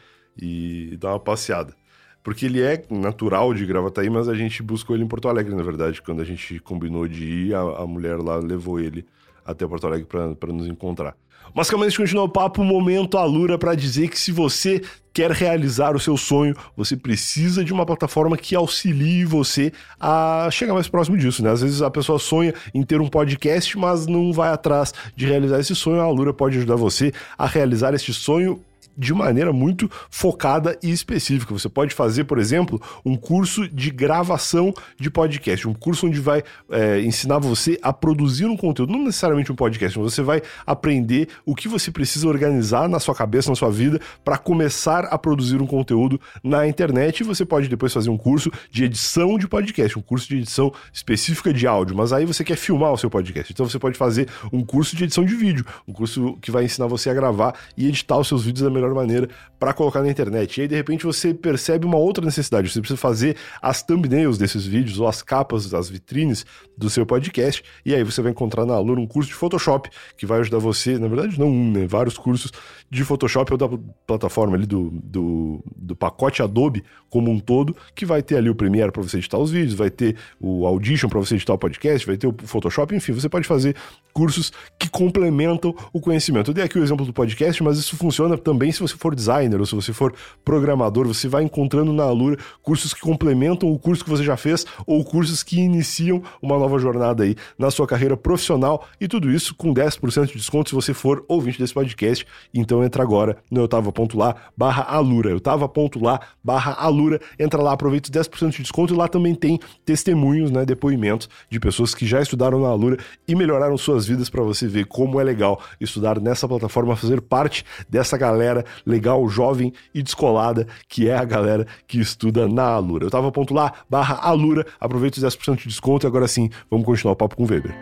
e 0.40 0.96
dar 0.96 1.10
uma 1.10 1.20
passeada. 1.20 1.74
Porque 2.22 2.46
ele 2.46 2.60
é 2.60 2.84
natural 2.90 3.54
de 3.54 3.64
Gravataí, 3.64 4.10
mas 4.10 4.28
a 4.28 4.34
gente 4.34 4.62
buscou 4.62 4.94
ele 4.94 5.04
em 5.04 5.08
Porto 5.08 5.28
Alegre, 5.28 5.54
na 5.54 5.62
verdade. 5.62 6.02
Quando 6.02 6.20
a 6.20 6.24
gente 6.24 6.58
combinou 6.60 7.08
de 7.08 7.24
ir, 7.24 7.54
a, 7.54 7.60
a 7.60 7.86
mulher 7.86 8.18
lá 8.18 8.36
levou 8.36 8.78
ele 8.78 9.06
até 9.44 9.66
Porto 9.66 9.86
Alegre 9.86 10.06
para 10.06 10.52
nos 10.52 10.66
encontrar. 10.66 11.16
Mas 11.54 11.68
calma 11.68 11.84
antes 11.84 11.94
de 11.94 11.98
continuar 11.98 12.24
o 12.24 12.28
papo, 12.28 12.62
momento 12.62 13.18
Alura 13.18 13.58
para 13.58 13.74
dizer 13.74 14.08
que 14.08 14.18
se 14.18 14.32
você 14.32 14.80
quer 15.12 15.30
realizar 15.32 15.96
o 15.96 16.00
seu 16.00 16.16
sonho, 16.16 16.54
você 16.76 16.96
precisa 16.96 17.64
de 17.64 17.72
uma 17.72 17.84
plataforma 17.84 18.36
que 18.36 18.54
auxilie 18.54 19.24
você 19.24 19.72
a 19.98 20.48
chegar 20.52 20.74
mais 20.74 20.88
próximo 20.88 21.16
disso, 21.16 21.42
né? 21.42 21.50
Às 21.50 21.62
vezes 21.62 21.82
a 21.82 21.90
pessoa 21.90 22.18
sonha 22.18 22.54
em 22.72 22.82
ter 22.82 23.00
um 23.00 23.08
podcast, 23.08 23.76
mas 23.76 24.06
não 24.06 24.32
vai 24.32 24.50
atrás 24.52 24.94
de 25.16 25.26
realizar 25.26 25.58
esse 25.58 25.74
sonho. 25.74 26.00
A 26.00 26.04
Alura 26.04 26.32
pode 26.32 26.58
ajudar 26.58 26.76
você 26.76 27.12
a 27.36 27.46
realizar 27.46 27.92
esse 27.94 28.12
sonho 28.14 28.60
de 29.00 29.14
maneira 29.14 29.50
muito 29.50 29.90
focada 30.10 30.78
e 30.82 30.90
específica. 30.90 31.54
Você 31.54 31.68
pode 31.68 31.94
fazer, 31.94 32.24
por 32.24 32.38
exemplo, 32.38 32.80
um 33.04 33.16
curso 33.16 33.66
de 33.66 33.90
gravação 33.90 34.74
de 34.98 35.10
podcast, 35.10 35.66
um 35.66 35.72
curso 35.72 36.06
onde 36.06 36.20
vai 36.20 36.42
é, 36.70 37.00
ensinar 37.00 37.38
você 37.38 37.78
a 37.82 37.92
produzir 37.92 38.44
um 38.44 38.56
conteúdo, 38.56 38.92
não 38.92 39.02
necessariamente 39.02 39.50
um 39.50 39.54
podcast, 39.54 39.98
mas 39.98 40.12
você 40.12 40.22
vai 40.22 40.42
aprender 40.66 41.28
o 41.46 41.54
que 41.54 41.66
você 41.66 41.90
precisa 41.90 42.28
organizar 42.28 42.88
na 42.88 43.00
sua 43.00 43.14
cabeça, 43.14 43.48
na 43.48 43.56
sua 43.56 43.70
vida, 43.70 43.98
para 44.22 44.36
começar 44.36 45.06
a 45.06 45.16
produzir 45.16 45.62
um 45.62 45.66
conteúdo 45.66 46.20
na 46.44 46.68
internet. 46.68 47.20
E 47.20 47.24
você 47.24 47.46
pode 47.46 47.68
depois 47.68 47.94
fazer 47.94 48.10
um 48.10 48.18
curso 48.18 48.50
de 48.70 48.84
edição 48.84 49.38
de 49.38 49.48
podcast, 49.48 49.98
um 49.98 50.02
curso 50.02 50.28
de 50.28 50.36
edição 50.36 50.70
específica 50.92 51.54
de 51.54 51.66
áudio, 51.66 51.96
mas 51.96 52.12
aí 52.12 52.26
você 52.26 52.44
quer 52.44 52.56
filmar 52.56 52.92
o 52.92 52.98
seu 52.98 53.08
podcast. 53.08 53.50
Então 53.50 53.66
você 53.66 53.78
pode 53.78 53.96
fazer 53.96 54.28
um 54.52 54.62
curso 54.62 54.94
de 54.94 55.04
edição 55.04 55.24
de 55.24 55.34
vídeo, 55.34 55.64
um 55.88 55.92
curso 55.92 56.36
que 56.42 56.50
vai 56.50 56.64
ensinar 56.64 56.86
você 56.86 57.08
a 57.08 57.14
gravar 57.14 57.54
e 57.76 57.88
editar 57.88 58.18
os 58.18 58.28
seus 58.28 58.44
vídeos 58.44 58.62
da 58.62 58.70
melhor 58.70 58.89
maneira 58.94 59.29
para 59.59 59.72
colocar 59.72 60.03
na 60.03 60.11
internet. 60.11 60.59
E 60.59 60.62
aí, 60.62 60.68
de 60.68 60.74
repente, 60.74 61.05
você 61.05 61.35
percebe 61.35 61.87
uma 61.87 61.98
outra 61.98 62.24
necessidade. 62.24 62.70
Você 62.70 62.81
precisa 62.81 62.98
fazer 62.98 63.37
as 63.61 63.83
thumbnails 63.83 64.38
desses 64.38 64.66
vídeos 64.66 64.98
ou 64.98 65.07
as 65.07 65.22
capas 65.22 65.68
das 65.68 65.88
vitrines 65.88 66.44
do 66.76 66.88
seu 66.88 67.05
podcast. 67.05 67.62
E 67.85 67.94
aí 67.94 68.03
você 68.03 68.22
vai 68.22 68.33
encontrar 68.33 68.64
na 68.64 68.74
Alura 68.74 69.00
um 69.00 69.07
curso 69.07 69.29
de 69.29 69.35
Photoshop 69.35 69.90
que 70.16 70.26
vai 70.26 70.40
ajudar 70.40 70.59
você, 70.59 70.98
na 70.98 71.09
verdade, 71.09 71.38
não 71.38 71.48
um, 71.48 71.70
né? 71.72 71.87
Vários 71.87 72.16
cursos 72.16 72.50
de 72.90 73.05
Photoshop 73.05 73.53
ou 73.53 73.59
da 73.59 73.68
plataforma 74.07 74.57
ali 74.57 74.66
do, 74.66 74.90
do, 74.90 75.62
do 75.76 75.94
pacote 75.94 76.42
Adobe 76.42 76.83
como 77.09 77.31
um 77.31 77.38
todo, 77.38 77.76
que 77.94 78.07
vai 78.07 78.22
ter 78.22 78.37
ali 78.37 78.48
o 78.48 78.55
Premiere 78.55 78.92
para 78.92 79.03
você 79.03 79.18
editar 79.18 79.38
os 79.38 79.50
vídeos, 79.50 79.74
vai 79.74 79.90
ter 79.90 80.16
o 80.40 80.64
Audition 80.66 81.09
para 81.09 81.18
você 81.18 81.35
editar 81.35 81.53
o 81.53 81.59
podcast, 81.59 82.07
vai 82.07 82.16
ter 82.16 82.26
o 82.26 82.35
Photoshop, 82.44 82.94
enfim, 82.94 83.12
você 83.12 83.29
pode 83.29 83.46
fazer 83.46 83.74
cursos 84.12 84.53
que 84.79 84.88
complementam 84.88 85.74
o 85.92 86.00
conhecimento. 86.00 86.50
Eu 86.50 86.55
dei 86.55 86.64
aqui 86.64 86.79
o 86.79 86.83
exemplo 86.83 87.05
do 87.05 87.12
podcast, 87.12 87.62
mas 87.62 87.79
isso 87.79 87.96
funciona 87.96 88.38
também 88.38 88.70
se 88.72 88.79
você 88.80 88.96
for 88.96 89.14
designer 89.14 89.60
ou 89.60 89.66
se 89.66 89.74
você 89.74 89.92
for 89.92 90.12
programador, 90.44 91.06
você 91.06 91.28
vai 91.28 91.42
encontrando 91.42 91.92
na 91.92 92.04
Alura 92.04 92.36
cursos 92.62 92.94
que 92.94 93.00
complementam 93.00 93.70
o 93.70 93.78
curso 93.78 94.04
que 94.04 94.10
você 94.10 94.24
já 94.24 94.36
fez 94.36 94.64
ou 94.86 95.04
cursos 95.04 95.42
que 95.42 95.60
iniciam 95.60 96.22
uma 96.40 96.58
nova 96.58 96.78
jornada 96.78 97.24
aí 97.24 97.36
na 97.58 97.70
sua 97.70 97.86
carreira 97.86 98.16
profissional 98.16 98.86
e 99.00 99.08
tudo 99.08 99.30
isso 99.30 99.54
com 99.54 99.72
10% 99.72 100.26
de 100.26 100.34
desconto 100.34 100.70
se 100.70 100.74
você 100.74 100.94
for 100.94 101.24
ouvinte 101.28 101.58
desse 101.58 101.74
podcast. 101.74 102.26
Então 102.52 102.82
entra 102.84 103.02
agora 103.02 103.36
no 103.50 103.60
eutava.lá 103.60 104.34
barra 104.56 104.82
Alura, 104.82 105.30
eutava.lá 105.30 106.20
barra 106.42 106.72
Alura, 106.72 107.20
entra 107.38 107.62
lá, 107.62 107.72
aproveita 107.72 108.08
os 108.08 108.28
10% 108.28 108.50
de 108.50 108.62
desconto 108.62 108.94
e 108.94 108.96
lá 108.96 109.08
também 109.08 109.34
tem 109.34 109.58
testemunhos, 109.84 110.50
né, 110.50 110.64
depoimentos 110.64 111.28
de 111.48 111.58
pessoas 111.60 111.94
que 111.94 112.06
já 112.06 112.20
estudaram 112.20 112.60
na 112.60 112.68
Alura 112.68 112.98
e 113.26 113.34
melhoraram 113.34 113.76
suas 113.76 114.06
vidas 114.06 114.28
para 114.28 114.42
você 114.42 114.66
ver 114.66 114.86
como 114.86 115.20
é 115.20 115.24
legal 115.24 115.60
estudar 115.80 116.20
nessa 116.20 116.48
plataforma, 116.48 116.96
fazer 116.96 117.20
parte 117.20 117.64
dessa 117.88 118.16
galera 118.16 118.60
legal, 118.87 119.29
jovem 119.29 119.73
e 119.94 120.03
descolada, 120.03 120.66
que 120.88 121.09
é 121.09 121.16
a 121.16 121.25
galera 121.25 121.66
que 121.87 121.99
estuda 122.01 122.49
na 122.49 122.64
Alura. 122.64 123.05
Eu 123.05 123.11
tava 123.11 123.31
ponto 123.33 123.55
lá, 123.55 123.73
barra 123.88 124.16
Alura, 124.23 124.66
aproveita 124.79 125.18
os 125.18 125.25
10% 125.25 125.57
de 125.57 125.68
desconto 125.68 126.07
e 126.07 126.09
agora 126.09 126.29
sim, 126.29 126.51
vamos 126.70 126.87
continuar 126.87 127.12
o 127.12 127.16
papo 127.16 127.37
com 127.37 127.44
o 127.44 127.46
Weber. 127.46 127.75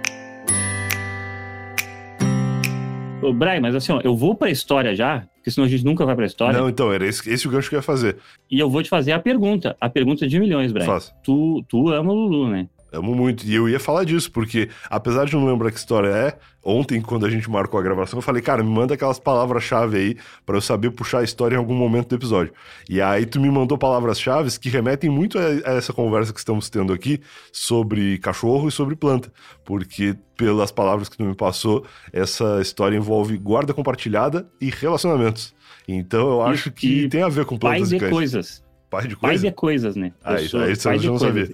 Ô, 3.20 3.32
Brian, 3.32 3.60
mas 3.60 3.74
assim, 3.74 3.92
ó, 3.92 4.00
eu 4.02 4.16
vou 4.16 4.34
pra 4.34 4.48
história 4.48 4.94
já, 4.94 5.26
porque 5.34 5.50
senão 5.50 5.66
a 5.66 5.68
gente 5.68 5.84
nunca 5.84 6.06
vai 6.06 6.14
pra 6.14 6.24
história. 6.24 6.58
Não, 6.58 6.68
então, 6.68 6.92
era 6.92 7.06
esse, 7.06 7.28
esse 7.28 7.48
o 7.48 7.50
gancho 7.50 7.68
que 7.68 7.74
eu 7.74 7.78
ia 7.78 7.82
fazer. 7.82 8.16
E 8.50 8.58
eu 8.58 8.70
vou 8.70 8.82
te 8.82 8.88
fazer 8.88 9.12
a 9.12 9.18
pergunta, 9.18 9.76
a 9.80 9.90
pergunta 9.90 10.26
de 10.26 10.38
milhões, 10.38 10.70
Brian. 10.70 10.98
Tu, 11.22 11.64
tu 11.68 11.88
ama 11.88 12.12
o 12.12 12.14
Lulu, 12.14 12.48
né? 12.48 12.68
Amo 12.92 13.14
muito. 13.14 13.44
E 13.44 13.54
eu 13.54 13.68
ia 13.68 13.78
falar 13.78 14.04
disso, 14.04 14.30
porque 14.32 14.68
apesar 14.88 15.26
de 15.26 15.34
não 15.34 15.46
lembrar 15.46 15.70
que 15.70 15.78
história 15.78 16.08
é, 16.08 16.38
ontem, 16.64 17.00
quando 17.00 17.26
a 17.26 17.30
gente 17.30 17.48
marcou 17.50 17.78
a 17.78 17.82
gravação, 17.82 18.18
eu 18.18 18.22
falei, 18.22 18.40
cara, 18.40 18.62
me 18.62 18.70
manda 18.70 18.94
aquelas 18.94 19.18
palavras-chave 19.18 19.96
aí 19.96 20.16
para 20.46 20.56
eu 20.56 20.60
saber 20.60 20.90
puxar 20.90 21.20
a 21.20 21.24
história 21.24 21.54
em 21.54 21.58
algum 21.58 21.74
momento 21.74 22.08
do 22.08 22.14
episódio. 22.14 22.52
E 22.88 23.00
aí 23.00 23.26
tu 23.26 23.40
me 23.40 23.50
mandou 23.50 23.76
palavras-chave 23.76 24.58
que 24.58 24.70
remetem 24.70 25.10
muito 25.10 25.38
a, 25.38 25.42
a 25.42 25.74
essa 25.74 25.92
conversa 25.92 26.32
que 26.32 26.38
estamos 26.38 26.70
tendo 26.70 26.92
aqui 26.92 27.20
sobre 27.52 28.18
cachorro 28.18 28.68
e 28.68 28.72
sobre 28.72 28.96
planta. 28.96 29.30
Porque, 29.64 30.16
pelas 30.36 30.72
palavras 30.72 31.08
que 31.08 31.16
tu 31.16 31.24
me 31.24 31.34
passou, 31.34 31.84
essa 32.12 32.60
história 32.62 32.96
envolve 32.96 33.36
guarda 33.36 33.74
compartilhada 33.74 34.48
e 34.60 34.70
relacionamentos. 34.70 35.54
Então 35.86 36.28
eu 36.28 36.42
acho 36.42 36.70
que 36.70 37.08
tem 37.08 37.22
a 37.22 37.28
ver 37.28 37.44
com 37.44 37.58
plantas 37.58 37.90
pai 37.90 37.98
de 37.98 38.10
coisas. 38.10 38.64
Pai 38.90 39.06
de 39.06 39.16
coisas? 39.16 39.40
Pai 39.40 39.50
de 39.50 39.54
coisas, 39.54 39.96
né? 39.96 40.12
Ah, 40.22 40.40
isso, 40.40 40.58
isso 40.64 40.88
eu 40.88 41.02
não 41.02 41.18
sabia. 41.18 41.48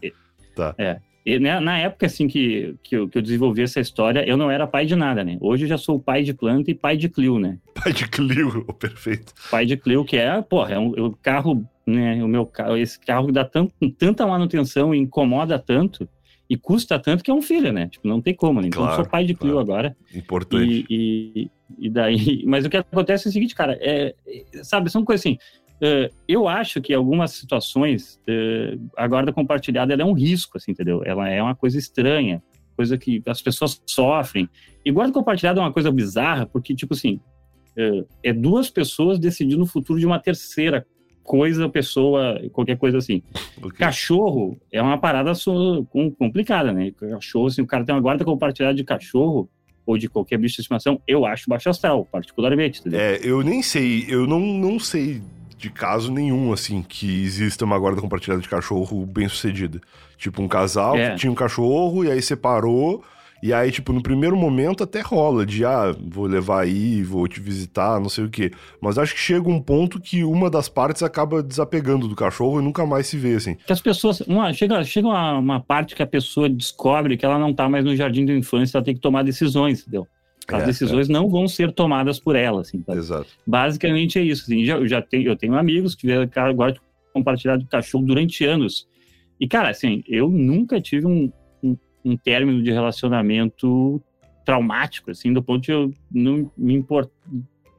Tá. 0.55 0.75
É. 0.79 0.99
E, 1.25 1.39
né, 1.39 1.59
na 1.59 1.79
época, 1.79 2.05
assim, 2.05 2.29
que, 2.29 2.75
que 2.83 2.95
eu, 2.97 3.09
que, 3.09 3.17
eu, 3.17 3.23
desenvolvi 3.23 3.63
essa 3.63 3.81
história, 3.81 4.29
eu 4.29 4.37
não 4.37 4.51
era 4.51 4.67
pai 4.67 4.85
de 4.85 4.95
nada, 4.95 5.25
né? 5.25 5.39
Hoje 5.41 5.65
eu 5.65 5.69
já 5.69 5.79
sou 5.79 5.99
pai 5.99 6.23
de 6.23 6.35
planta 6.35 6.71
e 6.71 6.75
pai 6.75 6.99
de 6.99 7.09
Clio, 7.09 7.39
né? 7.39 7.59
Pai 7.83 7.93
de 7.93 8.07
Clio, 8.09 8.65
perfeito. 8.79 9.33
Pai 9.51 9.65
de 9.65 9.77
Clio, 9.77 10.05
que 10.05 10.17
é, 10.17 10.41
porra, 10.43 10.75
é 10.75 10.79
um, 10.79 10.95
é 10.95 11.03
um 11.03 11.11
carro, 11.11 11.67
né? 11.87 12.23
O 12.23 12.29
meu 12.29 12.45
carro, 12.45 12.77
esse 12.77 13.01
carro 13.01 13.33
dá 13.33 13.45
tanto, 13.45 13.73
tanta 13.99 14.27
manutenção 14.27 14.95
e 14.95 14.99
incomoda 14.99 15.59
tanto 15.59 16.07
e 16.49 16.57
custa 16.57 16.99
tanto 16.99 17.25
que 17.25 17.31
é 17.31 17.35
um 17.35 17.41
filho, 17.41 17.73
né? 17.73 17.89
Tipo, 17.89 18.07
não 18.07 18.21
tem 18.21 18.35
como, 18.35 18.61
né? 18.61 18.69
Então 18.69 18.83
claro, 18.83 18.93
eu 18.93 19.05
sou 19.05 19.11
pai 19.11 19.25
de 19.25 19.35
Clio 19.35 19.53
claro. 19.53 19.67
agora. 19.67 19.97
Importante. 20.15 20.87
E, 20.91 21.51
e, 21.79 21.87
e, 21.87 21.91
daí. 21.91 22.45
Mas 22.47 22.67
o 22.67 22.71
que 22.71 22.77
acontece 22.77 23.27
é 23.27 23.31
o 23.31 23.33
seguinte, 23.33 23.55
cara, 23.55 23.79
é, 23.81 24.15
sabe, 24.63 24.91
são 24.91 25.05
coisas 25.05 25.25
assim. 25.25 25.39
Uh, 25.83 26.13
eu 26.29 26.49
acho 26.49 26.81
que 26.81 26.95
algumas 26.95 27.33
situações 27.33 28.21
uh, 28.29 28.81
a 28.97 29.07
guarda 29.07 29.33
compartilhada 29.33 29.95
é 29.95 30.05
um 30.05 30.13
risco, 30.13 30.57
assim, 30.57 30.71
entendeu? 30.71 31.03
Ela 31.05 31.29
é 31.29 31.43
uma 31.43 31.55
coisa 31.55 31.79
estranha, 31.79 32.43
coisa 32.77 32.97
que 32.97 33.23
as 33.27 33.43
pessoas 33.43 33.83
sofrem. 33.87 34.49
E 34.85 34.91
guarda 34.91 35.13
compartilhada 35.13 35.61
é 35.61 35.63
uma 35.63 35.73
coisa 35.73 35.91
bizarra, 35.91 36.47
porque, 36.47 36.75
tipo 36.75 36.95
assim, 36.95 37.21
uh, 37.77 38.07
é 38.23 38.33
duas 38.33 38.71
pessoas 38.71 39.19
decidindo 39.19 39.63
o 39.63 39.67
futuro 39.67 39.99
de 39.99 40.07
uma 40.07 40.19
terceira 40.19 40.87
coisa, 41.23 41.69
pessoa, 41.69 42.41
qualquer 42.53 42.77
coisa 42.77 42.99
assim. 42.99 43.23
Okay. 43.57 43.79
Cachorro 43.79 44.59
é 44.71 44.81
uma 44.81 44.99
parada 44.99 45.33
complicada, 46.19 46.73
né? 46.73 46.93
Cachorro, 46.93 47.47
assim, 47.47 47.63
o 47.63 47.67
cara 47.67 47.85
tem 47.85 47.95
uma 47.95 48.01
guarda 48.01 48.25
compartilhada 48.25 48.75
de 48.75 48.85
cachorro, 48.85 49.49
ou 49.87 49.99
de 49.99 50.09
qualquer 50.09 50.39
bicho 50.39 50.57
de 50.57 50.63
estimação, 50.63 51.01
eu 51.07 51.27
acho 51.27 51.49
baixo 51.49 51.69
astral, 51.69 52.07
particularmente. 52.11 52.81
Entendeu? 52.81 53.01
É, 53.01 53.19
eu 53.23 53.43
nem 53.43 53.63
sei, 53.63 54.05
eu 54.09 54.27
não, 54.27 54.41
não 54.41 54.79
sei 54.79 55.21
de 55.65 55.71
caso 55.71 56.13
nenhum, 56.13 56.53
assim, 56.53 56.83
que 56.83 57.23
exista 57.23 57.65
uma 57.65 57.79
guarda 57.79 57.99
compartilhada 57.99 58.43
de 58.43 58.49
cachorro 58.49 59.07
bem 59.07 59.29
sucedida. 59.29 59.81
Tipo, 60.19 60.43
um 60.43 60.49
casal 60.49 60.95
é. 60.95 61.11
que 61.11 61.21
tinha 61.21 61.33
um 61.33 61.35
cachorro 61.35 62.05
e 62.05 62.11
aí 62.11 62.21
separou. 62.21 63.03
E 63.43 63.51
aí, 63.51 63.71
tipo, 63.71 63.91
no 63.91 64.03
primeiro 64.03 64.37
momento 64.37 64.85
até 64.85 65.01
rola 65.01 65.45
de, 65.45 65.65
ah, 65.65 65.95
vou 66.07 66.27
levar 66.27 66.63
aí, 66.63 67.03
vou 67.03 67.27
te 67.27 67.41
visitar, 67.41 67.99
não 67.99 68.11
sei 68.11 68.25
o 68.25 68.31
quê. 68.31 68.53
Mas 68.79 68.99
acho 68.99 69.15
que 69.15 69.21
chega 69.21 69.49
um 69.49 69.61
ponto 69.61 69.99
que 69.99 70.23
uma 70.23 70.51
das 70.51 70.69
partes 70.69 71.03
acaba 71.03 71.43
desapegando 71.43 72.07
do 72.09 72.15
cachorro 72.15 72.61
e 72.61 72.63
nunca 72.63 72.85
mais 72.85 73.07
se 73.07 73.17
vê, 73.17 73.35
assim. 73.35 73.55
Que 73.67 73.73
as 73.73 73.81
pessoas. 73.81 74.21
Uma, 74.21 74.53
chega 74.53 74.85
chega 74.85 75.09
uma, 75.09 75.39
uma 75.39 75.61
parte 75.61 75.95
que 75.95 76.03
a 76.03 76.07
pessoa 76.07 76.49
descobre 76.49 77.17
que 77.17 77.25
ela 77.25 77.39
não 77.39 77.55
tá 77.55 77.71
mais 77.71 77.85
no 77.87 77.97
jardim 77.97 78.27
da 78.27 78.35
infância, 78.35 78.77
ela 78.77 78.85
tem 78.85 78.95
que 78.95 79.01
tomar 79.01 79.23
decisões, 79.23 79.81
entendeu? 79.81 80.07
As 80.49 80.63
é, 80.63 80.67
decisões 80.67 81.09
é. 81.09 81.13
não 81.13 81.29
vão 81.29 81.49
ser 81.49 81.73
tomadas 81.73 82.19
por 82.19 82.37
ela, 82.37 82.61
assim. 82.61 82.81
Tá? 82.81 82.95
Exato. 82.95 83.29
Basicamente 83.47 84.19
é 84.19 84.23
isso. 84.23 84.43
Assim, 84.43 84.65
já, 84.65 84.77
eu 84.77 84.87
já 84.87 85.01
tenho, 85.01 85.29
eu 85.29 85.37
tenho 85.37 85.57
amigos 85.57 85.95
que 85.95 86.03
tiveram 86.03 86.29
agora 86.37 86.75
compartilhado 87.13 87.67
cachorro 87.67 88.05
durante 88.05 88.45
anos. 88.45 88.89
E, 89.41 89.47
cara, 89.47 89.71
assim, 89.71 90.03
eu 90.09 90.29
nunca 90.29 90.81
tive 90.81 91.07
um, 91.07 91.33
um, 91.63 91.77
um 92.05 92.17
término 92.17 92.63
de 92.63 92.71
relacionamento 92.71 94.03
traumático, 94.45 95.11
assim, 95.11 95.33
do 95.33 95.43
ponto 95.43 95.63
de 95.63 95.73
eu 95.73 95.93
não 96.13 96.51
me 96.57 96.75
importar. 96.75 97.13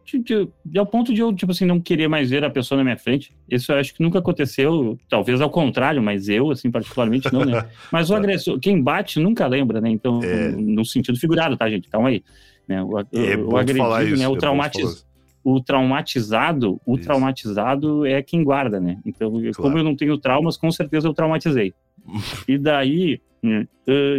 De, 0.04 0.20
de, 0.20 0.48
de, 0.64 0.78
ao 0.78 0.86
ponto 0.86 1.12
de 1.12 1.22
eu, 1.22 1.34
tipo 1.34 1.52
assim, 1.52 1.66
não 1.66 1.80
querer 1.80 2.08
mais 2.08 2.30
ver 2.30 2.44
a 2.44 2.50
pessoa 2.50 2.78
na 2.78 2.84
minha 2.84 2.98
frente. 2.98 3.36
Isso 3.50 3.72
eu 3.72 3.78
acho 3.78 3.94
que 3.94 4.04
nunca 4.04 4.20
aconteceu, 4.20 5.00
talvez 5.10 5.42
ao 5.42 5.50
contrário, 5.50 6.02
mas 6.02 6.30
eu, 6.30 6.52
assim, 6.52 6.70
particularmente 6.70 7.32
não, 7.34 7.44
né? 7.44 7.68
Mas 7.92 8.10
o 8.10 8.16
agressor, 8.16 8.60
quem 8.60 8.80
bate 8.82 9.20
nunca 9.20 9.48
lembra, 9.48 9.82
né? 9.82 9.90
Então, 9.90 10.22
é... 10.24 10.52
no 10.52 10.86
sentido 10.86 11.20
figurado, 11.20 11.58
tá, 11.58 11.68
gente? 11.70 11.90
Calma 11.90 12.10
aí. 12.10 12.24
Né? 12.68 12.82
O, 12.84 13.00
é 13.00 13.38
o 13.38 13.58
agredido, 13.58 14.18
né? 14.18 14.28
O, 14.28 14.36
é 14.36 14.40
traumatiz... 14.40 15.06
o 15.44 15.62
traumatizado, 15.62 16.82
o 16.86 16.96
isso. 16.96 17.04
traumatizado 17.04 18.06
é 18.06 18.22
quem 18.22 18.44
guarda, 18.44 18.80
né? 18.80 19.00
Então, 19.06 19.32
claro. 19.32 19.54
como 19.56 19.78
eu 19.78 19.84
não 19.84 19.96
tenho 19.96 20.18
traumas, 20.18 20.58
com 20.58 20.72
certeza 20.72 21.08
eu 21.08 21.14
traumatizei. 21.14 21.74
e 22.48 22.58
daí, 22.58 23.22
né? 23.42 23.68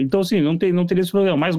então 0.00 0.20
assim, 0.20 0.40
não, 0.40 0.56
tem, 0.56 0.72
não 0.72 0.86
teria 0.86 1.02
esse 1.02 1.10
problema. 1.10 1.36
Mas, 1.36 1.56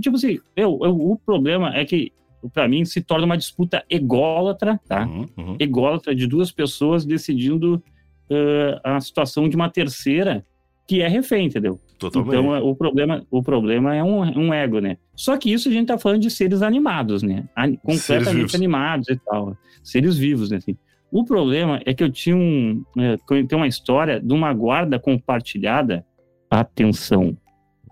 tipo 0.00 0.16
assim, 0.16 0.38
eu, 0.54 0.78
eu, 0.82 0.94
o 0.94 1.18
problema 1.18 1.74
é 1.74 1.84
que 1.84 2.12
para 2.52 2.68
mim 2.68 2.84
se 2.84 3.00
torna 3.00 3.26
uma 3.26 3.36
disputa 3.36 3.84
ególatra, 3.88 4.80
tá? 4.86 5.06
Uhum, 5.06 5.26
uhum. 5.36 5.56
Ególatra 5.58 6.14
de 6.14 6.26
duas 6.26 6.52
pessoas 6.52 7.04
decidindo 7.04 7.82
uh, 8.30 8.80
a 8.84 9.00
situação 9.00 9.48
de 9.48 9.56
uma 9.56 9.68
terceira 9.68 10.44
que 10.86 11.02
é 11.02 11.08
refém, 11.08 11.46
entendeu? 11.46 11.80
Totalmente. 11.98 12.38
Então, 12.38 12.54
é, 12.54 12.60
o 12.60 12.74
problema, 12.74 13.26
o 13.30 13.42
problema 13.42 13.94
é 13.94 14.04
um, 14.04 14.20
um 14.38 14.54
ego, 14.54 14.78
né? 14.78 14.98
Só 15.14 15.36
que 15.36 15.52
isso 15.52 15.68
a 15.68 15.72
gente 15.72 15.88
tá 15.88 15.98
falando 15.98 16.20
de 16.20 16.30
seres 16.30 16.62
animados, 16.62 17.22
né? 17.22 17.44
Completamente 17.82 18.54
animados 18.54 19.08
e 19.08 19.16
tal. 19.16 19.56
Seres 19.82 20.16
vivos, 20.16 20.50
né? 20.50 20.58
Assim. 20.58 20.76
O 21.10 21.24
problema 21.24 21.80
é 21.84 21.94
que 21.94 22.04
eu 22.04 22.10
tinha 22.10 22.36
um. 22.36 22.84
É, 22.98 23.16
tem 23.44 23.56
uma 23.56 23.66
história 23.66 24.20
de 24.20 24.32
uma 24.32 24.52
guarda 24.52 24.98
compartilhada. 24.98 26.04
Atenção. 26.48 27.36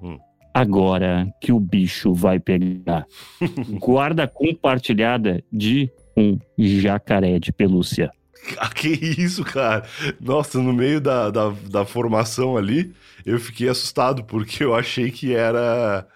Hum. 0.00 0.18
Agora 0.52 1.26
que 1.40 1.50
o 1.50 1.58
bicho 1.58 2.12
vai 2.12 2.38
pegar. 2.38 3.06
guarda 3.80 4.28
compartilhada 4.28 5.42
de 5.52 5.90
um 6.16 6.38
jacaré 6.58 7.38
de 7.38 7.52
pelúcia. 7.52 8.10
Ah, 8.58 8.68
que 8.68 8.88
isso, 8.88 9.44
cara? 9.44 9.84
Nossa, 10.20 10.58
no 10.60 10.72
meio 10.72 11.00
da, 11.00 11.30
da, 11.30 11.52
da, 11.70 11.84
formação 11.84 12.56
ali, 12.56 12.94
eu 13.24 13.38
fiquei 13.38 13.68
assustado, 13.68 14.24
porque 14.24 14.62
eu 14.62 14.74
achei 14.74 15.10
que 15.10 15.34
era 15.34 16.06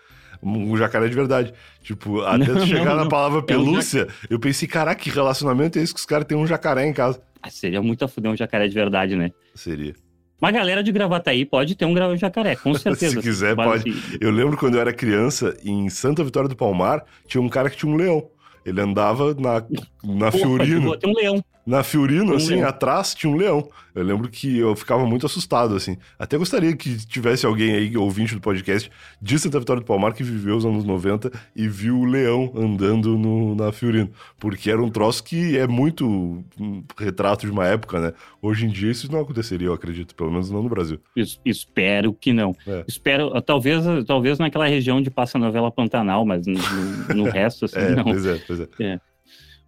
um 0.42 0.76
jacaré 0.76 1.08
de 1.08 1.14
verdade. 1.14 1.54
Tipo, 1.82 2.20
até 2.22 2.52
não, 2.52 2.66
chegar 2.66 2.94
não, 2.96 3.04
na 3.04 3.08
palavra 3.08 3.42
pelúcia, 3.42 4.00
é 4.00 4.04
um 4.04 4.26
eu 4.30 4.38
pensei, 4.38 4.68
caraca, 4.68 5.00
que 5.00 5.10
relacionamento 5.10 5.78
é 5.78 5.82
esse 5.82 5.94
que 5.94 6.00
os 6.00 6.06
caras 6.06 6.26
têm 6.26 6.36
um 6.36 6.46
jacaré 6.46 6.86
em 6.86 6.92
casa? 6.92 7.20
Ah, 7.42 7.50
seria 7.50 7.80
muito 7.80 8.04
a 8.04 8.08
fuder 8.08 8.30
um 8.30 8.36
jacaré 8.36 8.68
de 8.68 8.74
verdade, 8.74 9.16
né? 9.16 9.30
Seria. 9.54 9.94
Uma 10.40 10.52
galera 10.52 10.84
de 10.84 10.92
Gravataí 10.92 11.44
pode 11.44 11.74
ter 11.74 11.84
um 11.84 12.16
jacaré, 12.16 12.54
com 12.54 12.72
certeza. 12.74 13.16
Se 13.16 13.22
quiser, 13.22 13.56
pode. 13.56 13.92
Eu 14.20 14.30
lembro 14.30 14.56
quando 14.56 14.76
eu 14.76 14.80
era 14.80 14.92
criança, 14.92 15.56
em 15.64 15.88
Santa 15.88 16.22
Vitória 16.22 16.48
do 16.48 16.54
Palmar, 16.54 17.04
tinha 17.26 17.42
um 17.42 17.48
cara 17.48 17.68
que 17.68 17.76
tinha 17.76 17.90
um 17.90 17.96
leão. 17.96 18.28
Ele 18.64 18.80
andava 18.80 19.34
na, 19.34 19.64
na 20.04 20.30
Pô, 20.30 20.38
Fiorino. 20.38 20.96
Tem 20.96 21.10
um 21.10 21.14
leão. 21.14 21.44
Na 21.68 21.82
Fiorino, 21.82 22.32
um 22.32 22.36
assim, 22.36 22.54
leão. 22.54 22.66
atrás 22.66 23.14
tinha 23.14 23.30
um 23.30 23.36
leão. 23.36 23.68
Eu 23.94 24.02
lembro 24.02 24.30
que 24.30 24.56
eu 24.56 24.74
ficava 24.74 25.04
muito 25.04 25.26
assustado, 25.26 25.76
assim. 25.76 25.98
Até 26.18 26.38
gostaria 26.38 26.74
que 26.74 26.96
tivesse 27.06 27.44
alguém 27.44 27.74
aí, 27.74 27.94
ouvinte 27.94 28.34
do 28.34 28.40
podcast, 28.40 28.90
de 29.20 29.38
Santa 29.38 29.58
Vitória 29.58 29.82
do 29.82 29.84
Palmar, 29.84 30.14
que 30.14 30.22
viveu 30.22 30.56
os 30.56 30.64
anos 30.64 30.82
90 30.82 31.30
e 31.54 31.68
viu 31.68 31.98
o 31.98 32.06
leão 32.06 32.50
andando 32.56 33.18
no, 33.18 33.54
na 33.54 33.70
Fiorino. 33.70 34.10
Porque 34.40 34.70
era 34.70 34.82
um 34.82 34.88
troço 34.88 35.22
que 35.22 35.58
é 35.58 35.66
muito 35.66 36.42
um 36.58 36.82
retrato 36.98 37.44
de 37.44 37.52
uma 37.52 37.66
época, 37.66 38.00
né? 38.00 38.12
Hoje 38.40 38.64
em 38.64 38.70
dia 38.70 38.90
isso 38.90 39.12
não 39.12 39.20
aconteceria, 39.20 39.68
eu 39.68 39.74
acredito. 39.74 40.14
Pelo 40.14 40.30
menos 40.30 40.50
não 40.50 40.62
no 40.62 40.70
Brasil. 40.70 40.98
Es, 41.14 41.38
espero 41.44 42.14
que 42.14 42.32
não. 42.32 42.56
É. 42.66 42.82
Espero, 42.88 43.42
talvez, 43.42 43.84
talvez 44.06 44.38
naquela 44.38 44.66
região 44.66 45.02
de 45.02 45.10
passa 45.10 45.38
novela 45.38 45.70
Pantanal, 45.70 46.24
mas 46.24 46.46
no, 46.46 46.54
no, 46.54 47.14
no 47.14 47.24
resto, 47.24 47.66
assim, 47.66 47.76
é, 47.92 47.94
não. 47.94 48.04
Pois 48.04 48.24
é, 48.24 48.40
pois 48.46 48.60
é. 48.60 48.68
é. 48.80 49.00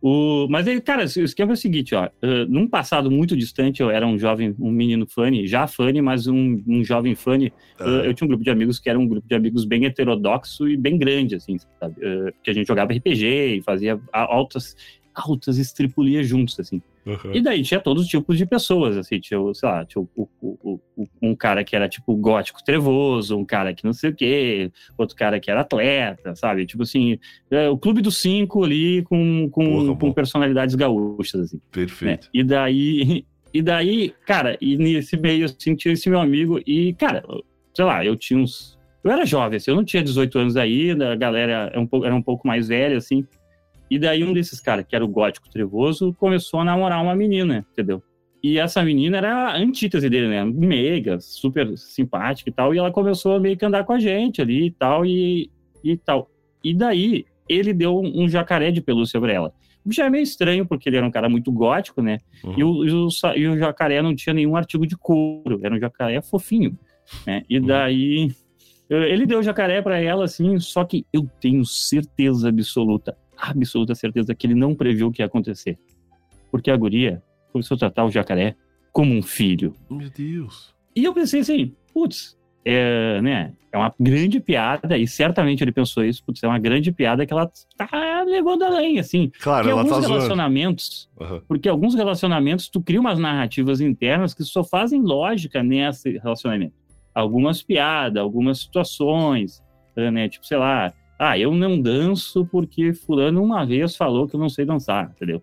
O, 0.03 0.47
mas, 0.49 0.67
ele, 0.67 0.81
cara, 0.81 1.03
o 1.05 1.05
esquema 1.05 1.53
é 1.53 1.55
o 1.55 1.57
seguinte, 1.57 1.95
ó. 1.95 2.07
Uh, 2.07 2.47
num 2.49 2.67
passado 2.67 3.11
muito 3.11 3.37
distante, 3.37 3.83
eu 3.83 3.91
era 3.91 4.07
um 4.07 4.19
jovem, 4.19 4.55
um 4.59 4.71
menino 4.71 5.07
funny, 5.07 5.47
já 5.47 5.67
funny, 5.67 6.01
mas 6.01 6.27
um, 6.27 6.63
um 6.67 6.83
jovem 6.83 7.15
funny. 7.15 7.53
Uh, 7.79 8.05
eu 8.05 8.15
tinha 8.15 8.25
um 8.25 8.29
grupo 8.29 8.43
de 8.43 8.51
amigos 8.51 8.79
que 8.79 8.89
era 8.89 8.99
um 8.99 9.07
grupo 9.07 9.29
de 9.29 9.35
amigos 9.35 9.65
bem 9.65 9.85
heterodoxo 9.85 10.69
e 10.69 10.77
bem 10.77 10.97
grande, 10.97 11.35
assim, 11.35 11.59
sabe? 11.79 11.95
Uh, 11.97 12.33
que 12.43 12.51
a 12.51 12.55
gente 12.55 12.67
jogava 12.67 12.93
RPG 12.95 13.57
e 13.57 13.63
fazia 13.63 14.01
altas, 14.13 14.75
altas 15.15 15.59
estripulias 15.59 16.27
juntos, 16.27 16.59
assim. 16.59 16.81
Uhum. 17.05 17.35
E 17.35 17.41
daí 17.41 17.63
tinha 17.63 17.81
todos 17.81 18.05
os 18.05 18.09
tipos 18.09 18.37
de 18.37 18.45
pessoas, 18.45 18.97
assim, 18.97 19.19
tinha, 19.19 19.39
sei 19.55 19.69
lá, 19.69 19.85
tinha 19.85 20.03
o, 20.03 20.29
o, 20.41 20.81
o, 20.97 21.09
um 21.23 21.35
cara 21.35 21.65
que 21.65 21.75
era, 21.75 21.89
tipo, 21.89 22.15
gótico 22.15 22.63
trevoso, 22.63 23.37
um 23.37 23.45
cara 23.45 23.75
que 23.75 23.85
não 23.85 23.93
sei 23.93 24.11
o 24.11 24.15
quê, 24.15 24.71
outro 24.99 25.17
cara 25.17 25.41
que 25.41 25.51
era 25.51 25.63
atleta, 25.63 26.35
sabe? 26.35 26.67
Tipo 26.67 26.83
assim, 26.83 27.19
é, 27.51 27.69
o 27.69 27.79
clube 27.79 28.03
dos 28.03 28.19
cinco 28.19 28.65
ali 28.65 29.03
com, 29.03 29.49
com, 29.51 29.65
Porra, 29.65 29.97
com 29.97 30.13
personalidades 30.13 30.75
gaúchas, 30.75 31.41
assim. 31.43 31.61
Perfeito. 31.71 32.25
Né? 32.25 32.31
E 32.35 32.45
daí, 32.45 33.25
e 33.53 33.63
daí, 33.63 34.15
cara, 34.27 34.57
e 34.61 34.77
nesse 34.77 35.17
meio, 35.17 35.47
assim, 35.47 35.75
tinha 35.75 35.95
esse 35.95 36.09
meu 36.11 36.21
amigo 36.21 36.61
e, 36.67 36.93
cara, 36.95 37.25
sei 37.75 37.85
lá, 37.85 38.05
eu 38.05 38.17
tinha 38.17 38.39
uns... 38.39 38.79
Eu 39.03 39.11
era 39.11 39.25
jovem, 39.25 39.57
assim, 39.57 39.71
eu 39.71 39.77
não 39.77 39.85
tinha 39.85 40.03
18 40.03 40.39
anos 40.39 40.57
ainda, 40.59 41.15
a 41.15 41.17
galera 41.17 41.71
era 41.73 41.81
um 41.81 41.87
pouco, 41.87 42.05
era 42.05 42.15
um 42.15 42.21
pouco 42.21 42.47
mais 42.47 42.69
velha, 42.69 42.99
assim, 42.99 43.27
e 43.91 43.99
daí 43.99 44.23
um 44.25 44.33
desses 44.33 44.61
caras, 44.61 44.85
que 44.89 44.95
era 44.95 45.05
o 45.05 45.09
gótico 45.09 45.51
trevoso, 45.51 46.15
começou 46.15 46.61
a 46.61 46.65
namorar 46.65 47.03
uma 47.03 47.15
menina, 47.15 47.67
entendeu? 47.73 48.03
E 48.43 48.59
essa 48.59 48.83
menina 48.83 49.19
era 49.19 49.49
a 49.51 49.57
antítese 49.59 50.09
dele, 50.09 50.29
né? 50.29 50.45
Mega, 50.45 51.21
super 51.21 51.77
simpática 51.77 52.49
e 52.49 52.53
tal. 52.53 52.75
E 52.75 52.79
ela 52.79 52.91
começou 52.91 53.35
a 53.35 53.41
meio 53.41 53.57
que 53.57 53.65
andar 53.67 53.85
com 53.85 53.93
a 53.93 53.99
gente 53.99 54.41
ali 54.41 54.67
e 54.67 54.71
tal, 54.71 55.05
e, 55.05 55.51
e 55.85 55.97
tal. 55.97 56.31
E 56.65 56.73
daí, 56.75 57.27
ele 57.49 57.75
deu 57.75 57.99
um 58.01 58.27
jacaré 58.29 58.71
de 58.71 58.81
pelúcia 58.81 59.21
pra 59.21 59.33
ela. 59.33 59.53
O 59.85 59.91
que 59.91 59.97
já 59.97 60.07
é 60.07 60.11
meio 60.11 60.23
estranho, 60.23 60.65
porque 60.67 60.89
ele 60.89 60.97
era 60.97 61.07
um 61.07 61.11
cara 61.11 61.29
muito 61.29 61.51
gótico, 61.53 62.01
né? 62.01 62.19
Uhum. 62.45 62.55
E, 62.57 62.65
o, 62.65 62.85
e, 62.85 62.93
o, 62.93 63.09
e 63.37 63.49
o 63.49 63.59
jacaré 63.59 64.01
não 64.01 64.15
tinha 64.15 64.33
nenhum 64.33 64.57
artigo 64.57 64.87
de 64.87 64.97
couro, 64.97 65.61
era 65.63 65.75
um 65.75 65.79
jacaré 65.79 66.23
fofinho. 66.23 66.79
Né? 67.27 67.43
E 67.49 67.59
Uhum. 67.59 67.67
daí, 67.67 68.29
eh, 68.89 69.13
ele 69.13 69.27
deu 69.27 69.41
o 69.41 69.43
jacaré 69.43 69.83
pra 69.83 69.99
ela, 70.01 70.25
assim, 70.25 70.59
só 70.61 70.85
que 70.85 71.05
eu 71.13 71.29
tenho 71.41 71.65
certeza 71.65 72.49
absoluta, 72.49 73.17
absoluta 73.41 73.95
certeza 73.95 74.35
que 74.35 74.47
ele 74.47 74.55
não 74.55 74.75
previu 74.75 75.09
o 75.09 75.13
que 75.13 75.23
ia 75.23 75.27
acontecer. 75.27 75.79
Porque 76.51 76.71
a 76.71 76.77
guria 76.77 77.23
começou 77.53 77.75
a 77.77 77.79
tratar 77.79 78.05
o 78.05 78.11
jacaré 78.11 78.57
como 78.93 79.15
um 79.15 79.23
filho. 79.23 79.73
Meu 79.89 80.11
Deus. 80.11 80.75
E 80.95 81.05
eu 81.05 81.15
pensei 81.15 81.41
assim, 81.41 81.75
putz, 81.93 82.37
é, 82.65 83.21
né, 83.23 83.53
é 83.73 83.79
uma 83.79 83.95
grande 83.99 84.41
piada, 84.41 84.99
e 84.99 85.07
certamente 85.07 85.63
ele 85.63 85.73
pensou 85.73 86.05
isso, 86.05 86.23
putz, 86.25 86.43
é 86.43 86.49
uma 86.49 86.59
grande 86.59 86.93
piada 86.93 87.25
que 87.25 87.33
ela 87.33 87.51
tá 87.77 88.25
levando 88.27 88.65
além, 88.65 88.99
assim. 88.99 89.31
Claro, 89.41 89.63
Porque 89.63 89.71
ela 89.71 89.81
alguns 89.81 90.05
tá 90.05 90.09
relacionamentos, 90.09 91.11
Aham. 91.21 91.43
porque 91.47 91.69
alguns 91.69 91.95
relacionamentos 91.95 92.69
tu 92.69 92.83
cria 92.83 93.01
umas 93.01 93.19
narrativas 93.19 93.81
internas 93.81 94.35
que 94.35 94.43
só 94.43 94.65
fazem 94.65 95.01
lógica 95.01 95.63
nesse 95.63 96.19
relacionamento. 96.19 96.75
Algumas 97.15 97.63
piadas, 97.63 98.21
algumas 98.21 98.61
situações, 98.61 99.63
né, 99.97 100.29
tipo, 100.29 100.47
sei 100.47 100.59
lá, 100.59 100.93
ah, 101.23 101.39
eu 101.39 101.55
não 101.55 101.79
danço 101.79 102.47
porque 102.47 102.95
fulano 102.95 103.43
uma 103.43 103.63
vez 103.67 103.95
falou 103.95 104.27
que 104.27 104.35
eu 104.35 104.41
não 104.41 104.49
sei 104.49 104.65
dançar, 104.65 105.13
entendeu? 105.15 105.43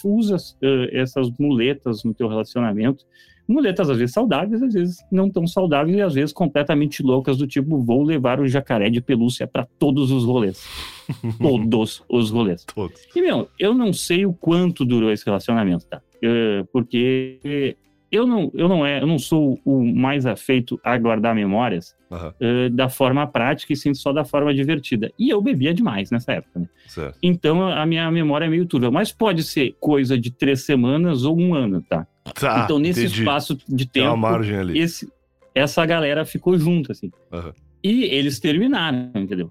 Tu 0.00 0.08
usa 0.08 0.36
eh, 0.62 0.90
essas 0.92 1.28
muletas 1.40 2.04
no 2.04 2.14
teu 2.14 2.28
relacionamento. 2.28 3.04
Muletas 3.48 3.90
às 3.90 3.98
vezes 3.98 4.14
saudáveis, 4.14 4.62
às 4.62 4.72
vezes 4.72 5.04
não 5.10 5.28
tão 5.28 5.44
saudáveis 5.44 5.96
e 5.96 6.00
às 6.00 6.14
vezes 6.14 6.32
completamente 6.32 7.02
loucas, 7.02 7.36
do 7.36 7.48
tipo, 7.48 7.82
vou 7.82 8.04
levar 8.04 8.38
o 8.38 8.46
jacaré 8.46 8.88
de 8.90 9.00
pelúcia 9.00 9.44
para 9.44 9.66
todos 9.76 10.12
os 10.12 10.24
rolês. 10.24 10.64
todos 11.42 12.04
os 12.08 12.30
rolês. 12.30 12.64
Todos. 12.72 13.02
E, 13.12 13.20
meu, 13.20 13.48
eu 13.58 13.74
não 13.74 13.92
sei 13.92 14.24
o 14.24 14.32
quanto 14.32 14.84
durou 14.84 15.10
esse 15.10 15.26
relacionamento, 15.26 15.84
tá? 15.84 16.00
Eh, 16.22 16.64
porque 16.72 17.76
eu 18.12 18.26
não, 18.26 18.50
eu, 18.54 18.68
não 18.68 18.84
é, 18.84 19.00
eu 19.00 19.06
não 19.06 19.18
sou 19.18 19.58
o 19.64 19.82
mais 19.82 20.26
afeito 20.26 20.78
a 20.84 20.96
guardar 20.98 21.34
memórias 21.34 21.96
Aham, 22.10 22.34
eh, 22.38 22.68
da 22.68 22.90
forma 22.90 23.26
prática 23.26 23.72
e 23.72 23.76
sim 23.76 23.94
só 23.94 24.12
da 24.12 24.22
forma 24.22 24.52
divertida. 24.52 25.10
E 25.18 25.30
eu 25.30 25.40
bebia 25.40 25.72
demais 25.72 26.10
nessa 26.10 26.32
época, 26.32 26.60
né? 26.60 26.68
certo. 26.86 27.18
Então 27.22 27.66
a 27.66 27.86
minha 27.86 28.10
memória 28.10 28.44
é 28.44 28.48
meio 28.50 28.66
turva. 28.66 28.90
Mas 28.90 29.10
pode 29.10 29.42
ser 29.42 29.74
coisa 29.80 30.18
de 30.18 30.30
três 30.30 30.66
semanas 30.66 31.24
ou 31.24 31.38
um 31.40 31.54
ano, 31.54 31.80
tá? 31.80 32.06
Tá, 32.38 32.62
então 32.64 32.78
nesse 32.78 33.00
entendi. 33.06 33.20
espaço 33.20 33.56
de 33.66 33.86
Tem 33.86 34.02
uma 34.02 34.10
tempo, 34.12 34.20
margem 34.20 34.56
ali. 34.58 34.78
esse, 34.78 35.10
essa 35.54 35.84
galera 35.86 36.24
ficou 36.26 36.58
junto, 36.58 36.92
assim. 36.92 37.10
Aham. 37.32 37.54
E 37.82 38.04
eles 38.04 38.38
terminaram, 38.38 39.10
entendeu? 39.16 39.50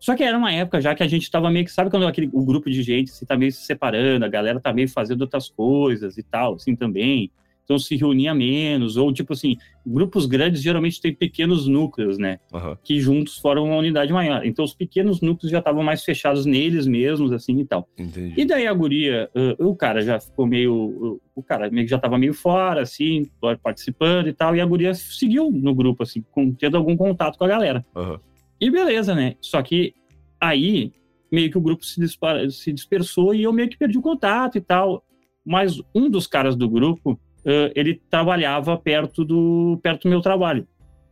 Só 0.00 0.16
que 0.16 0.22
era 0.22 0.38
uma 0.38 0.52
época 0.52 0.80
já 0.80 0.94
que 0.94 1.02
a 1.02 1.08
gente 1.08 1.30
tava 1.30 1.50
meio 1.50 1.64
que, 1.64 1.72
sabe 1.72 1.90
quando 1.90 2.06
aquele, 2.06 2.30
o 2.32 2.44
grupo 2.44 2.70
de 2.70 2.82
gente 2.82 3.10
se 3.10 3.26
tá 3.26 3.36
meio 3.36 3.52
se 3.52 3.64
separando, 3.66 4.24
a 4.24 4.28
galera 4.28 4.58
tá 4.60 4.72
meio 4.72 4.88
fazendo 4.88 5.20
outras 5.22 5.48
coisas 5.50 6.16
e 6.16 6.22
tal, 6.22 6.54
assim 6.54 6.74
também. 6.74 7.30
Então 7.68 7.78
se 7.78 7.94
reunia 7.96 8.32
menos, 8.34 8.96
ou 8.96 9.12
tipo 9.12 9.34
assim, 9.34 9.54
grupos 9.86 10.24
grandes 10.24 10.62
geralmente 10.62 11.02
têm 11.02 11.14
pequenos 11.14 11.66
núcleos, 11.68 12.16
né? 12.16 12.38
Aham, 12.50 12.78
Que 12.82 12.98
juntos 12.98 13.36
formam 13.36 13.66
uma 13.66 13.76
unidade 13.76 14.10
maior. 14.10 14.46
Então 14.46 14.64
os 14.64 14.72
pequenos 14.72 15.20
núcleos 15.20 15.52
já 15.52 15.58
estavam 15.58 15.82
mais 15.82 16.02
fechados 16.02 16.46
neles 16.46 16.86
mesmos, 16.86 17.30
assim 17.30 17.58
e 17.60 17.66
tal. 17.66 17.86
entendi. 17.98 18.32
E 18.40 18.46
daí 18.46 18.66
a 18.66 18.72
guria, 18.72 19.28
ah, 19.34 19.54
o 19.58 19.76
cara 19.76 20.00
já 20.00 20.18
ficou 20.18 20.46
meio. 20.46 21.20
O 21.34 21.42
cara 21.42 21.70
meio 21.70 21.84
que 21.84 21.90
já 21.90 21.98
tava 21.98 22.16
meio 22.16 22.32
fora, 22.32 22.80
assim, 22.80 23.30
participando 23.62 24.28
e 24.28 24.32
tal, 24.32 24.56
e 24.56 24.62
a 24.62 24.66
guria 24.66 24.94
seguiu 24.94 25.50
no 25.52 25.74
grupo, 25.74 26.02
assim, 26.04 26.24
com, 26.30 26.50
tendo 26.54 26.78
algum 26.78 26.96
contato 26.96 27.36
com 27.36 27.44
a 27.44 27.48
galera. 27.48 27.84
Aham, 27.94 28.18
E 28.58 28.70
beleza, 28.70 29.14
né? 29.14 29.34
Só 29.42 29.60
que 29.62 29.92
aí 30.40 30.90
meio 31.30 31.50
que 31.50 31.58
o 31.58 31.60
grupo 31.60 31.84
se, 31.84 32.00
dispara- 32.00 32.48
se 32.50 32.72
dispersou 32.72 33.34
e 33.34 33.42
eu 33.42 33.52
meio 33.52 33.68
que 33.68 33.76
perdi 33.76 33.98
o 33.98 34.02
contato 34.02 34.56
e 34.56 34.60
tal. 34.62 35.04
Mas 35.44 35.80
um 35.94 36.08
dos 36.10 36.26
caras 36.26 36.56
do 36.56 36.68
grupo, 36.68 37.18
ah, 37.48 37.72
ele 37.74 38.00
trabalhava 38.10 38.76
perto 38.76 39.24
do, 39.24 39.78
perto 39.82 40.02
do 40.02 40.10
meu 40.10 40.20
trabalho. 40.20 40.66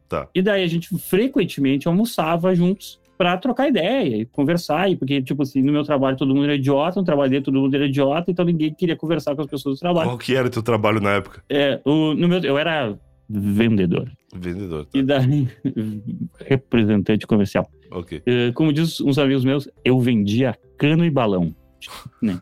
Tá. 0.07 0.28
E 0.34 0.43
daí 0.43 0.62
a 0.62 0.66
gente 0.66 0.89
frequentemente 0.99 1.89
almoçava 1.89 2.55
juntos 2.55 3.01
pra 3.16 3.37
trocar 3.39 3.68
ideia 3.68 4.18
e 4.18 4.26
conversar. 4.26 4.91
E 4.91 4.97
porque, 4.97 5.22
tipo 5.22 5.43
assim, 5.43 5.62
no 5.62 5.72
meu 5.72 5.82
trabalho 5.82 6.16
todo 6.16 6.34
mundo 6.34 6.45
era 6.45 6.55
idiota, 6.55 7.01
no 7.01 7.07
trabalho 7.07 7.30
dele 7.30 7.43
todo 7.43 7.59
mundo 7.59 7.74
era 7.74 7.87
idiota, 7.87 8.30
então 8.30 8.45
ninguém 8.45 8.72
queria 8.74 8.95
conversar 8.95 9.34
com 9.34 9.41
as 9.41 9.49
pessoas 9.49 9.76
do 9.76 9.80
trabalho. 9.80 10.11
Qual 10.11 10.18
que 10.18 10.34
era 10.34 10.47
o 10.47 10.51
teu 10.51 10.62
trabalho 10.62 11.01
na 11.01 11.14
época? 11.14 11.43
É, 11.49 11.80
o, 11.84 12.14
no 12.14 12.28
meu, 12.28 12.39
eu 12.41 12.59
era 12.59 12.97
vendedor. 13.28 14.11
Vendedor. 14.34 14.84
Tá. 14.84 14.99
E 14.99 15.03
daí, 15.03 15.49
representante 16.47 17.26
comercial. 17.26 17.68
Ok. 17.91 18.22
Eh, 18.26 18.53
como 18.53 18.72
diz 18.72 19.01
uns 19.01 19.18
amigos 19.18 19.45
meus, 19.45 19.68
eu 19.84 19.99
vendia 19.99 20.55
cano 20.76 21.05
e 21.05 21.11
balão. 21.11 21.55
Né? 22.20 22.41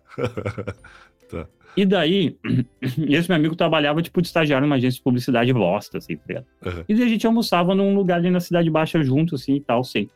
Tá. 1.28 1.46
E 1.76 1.84
daí, 1.84 2.36
esse 3.08 3.28
meu 3.28 3.36
amigo 3.36 3.56
trabalhava, 3.56 4.00
tipo, 4.02 4.20
de 4.22 4.28
estagiário 4.28 4.66
numa 4.66 4.76
agência 4.76 4.98
de 4.98 5.02
publicidade 5.02 5.52
bosta, 5.52 5.98
assim, 5.98 6.16
tá? 6.16 6.42
Aham. 6.64 6.84
E 6.88 6.94
daí 6.94 7.04
a 7.04 7.08
gente 7.08 7.26
almoçava 7.26 7.74
num 7.74 7.94
lugar 7.94 8.18
ali 8.18 8.30
na 8.30 8.40
Cidade 8.40 8.70
Baixa 8.70 9.02
junto, 9.02 9.34
assim, 9.34 9.56
e 9.56 9.60
tal, 9.60 9.82
sempre. 9.82 10.14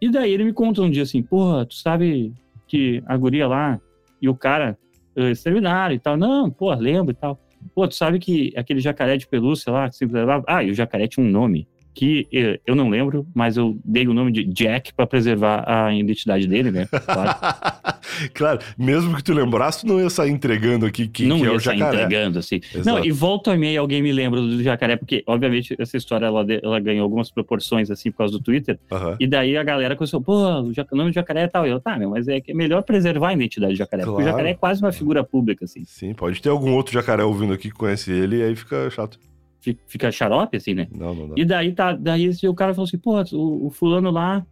E 0.00 0.10
daí 0.10 0.32
ele 0.32 0.44
me 0.44 0.52
conta 0.52 0.82
um 0.82 0.90
dia 0.90 1.02
assim, 1.02 1.22
porra, 1.22 1.66
tu 1.66 1.74
sabe 1.74 2.32
que 2.66 3.02
a 3.06 3.16
guria 3.16 3.46
lá 3.46 3.80
e 4.20 4.28
o 4.28 4.34
cara 4.34 4.78
eh, 5.14 5.26
eles 5.26 5.42
terminaram 5.42 5.94
e 5.94 5.98
tal. 5.98 6.16
Não, 6.16 6.50
pô, 6.50 6.72
lembro 6.74 7.12
e 7.12 7.14
tal. 7.14 7.38
Pô, 7.74 7.86
tu 7.86 7.94
sabe 7.94 8.18
que 8.18 8.52
aquele 8.56 8.80
jacaré 8.80 9.16
de 9.16 9.26
pelúcia 9.26 9.70
lá, 9.70 9.88
que 9.88 9.96
sempre 9.96 10.18
levava... 10.18 10.44
Ah, 10.48 10.64
e 10.64 10.70
o 10.70 10.74
jacaré 10.74 11.06
tinha 11.06 11.24
um 11.24 11.30
nome 11.30 11.68
que 12.00 12.26
eu 12.66 12.74
não 12.74 12.88
lembro, 12.88 13.26
mas 13.34 13.58
eu 13.58 13.78
dei 13.84 14.08
o 14.08 14.14
nome 14.14 14.32
de 14.32 14.42
Jack 14.44 14.94
pra 14.94 15.06
preservar 15.06 15.64
a 15.66 15.94
identidade 15.94 16.46
dele, 16.48 16.70
né? 16.70 16.86
Claro. 16.86 17.38
claro, 18.32 18.58
mesmo 18.78 19.14
que 19.16 19.22
tu 19.22 19.34
lembrasse, 19.34 19.82
tu 19.82 19.86
não 19.86 20.00
ia 20.00 20.08
sair 20.08 20.30
entregando 20.30 20.86
aqui 20.86 21.06
quem 21.06 21.26
não 21.26 21.36
que 21.38 21.44
é 21.44 21.46
ia 21.48 21.52
o 21.52 21.60
sair 21.60 21.78
jacaré. 21.78 22.04
entregando, 22.04 22.38
assim. 22.38 22.56
Exato. 22.74 22.84
Não, 22.86 23.04
e 23.04 23.10
volta 23.12 23.54
e 23.54 23.58
meia 23.58 23.80
alguém 23.80 24.02
me 24.02 24.12
lembra 24.12 24.40
do 24.40 24.62
jacaré, 24.62 24.96
porque, 24.96 25.22
obviamente, 25.26 25.76
essa 25.78 25.96
história 25.98 26.24
ela, 26.24 26.44
ela 26.62 26.80
ganhou 26.80 27.02
algumas 27.04 27.30
proporções, 27.30 27.90
assim, 27.90 28.10
por 28.10 28.16
causa 28.18 28.32
do 28.32 28.42
Twitter. 28.42 28.78
Aham. 28.90 29.16
E 29.20 29.26
daí 29.26 29.56
a 29.58 29.62
galera 29.62 29.94
começou, 29.94 30.22
pô, 30.22 30.32
o 30.62 30.72
jac- 30.72 30.90
o 30.90 30.96
nome 30.96 31.10
do 31.10 31.14
jacaré 31.14 31.42
é 31.42 31.48
tal. 31.48 31.66
Eu, 31.66 31.80
tá, 31.80 31.98
meu, 31.98 32.08
mas 32.08 32.26
é 32.28 32.40
que 32.40 32.52
é 32.52 32.54
melhor 32.54 32.82
preservar 32.82 33.28
a 33.28 33.32
identidade 33.34 33.74
do 33.74 33.76
jacaré, 33.78 34.04
porque 34.04 34.12
o 34.14 34.24
Claro. 34.24 34.30
jacaré 34.30 34.50
é 34.50 34.54
quase 34.54 34.82
uma 34.82 34.90
figura 34.92 35.22
pública, 35.22 35.66
assim. 35.66 35.82
Sim, 35.84 36.14
pode 36.14 36.40
ter 36.40 36.48
algum 36.48 36.72
outro 36.72 36.94
jacaré 36.94 37.22
ouvindo 37.24 37.52
aqui 37.52 37.68
que 37.70 37.74
conhece 37.76 38.10
ele 38.10 38.38
e 38.38 38.42
aí 38.42 38.56
fica 38.56 38.88
chato. 38.90 39.18
Fi- 39.60 39.78
Fica 39.86 40.10
xarope, 40.10 40.56
assim, 40.56 40.74
né? 40.74 40.88
Não, 40.90 41.14
não 41.14 41.28
dá. 41.28 41.34
E 41.36 41.44
daí, 41.44 41.72
tá, 41.72 41.92
daí 41.92 42.30
o 42.48 42.54
cara 42.54 42.74
falou 42.74 42.86
assim, 42.86 42.98
pô, 42.98 43.20
o, 43.32 43.66
o 43.66 43.70
fulano 43.70 44.10
lá, 44.10 44.44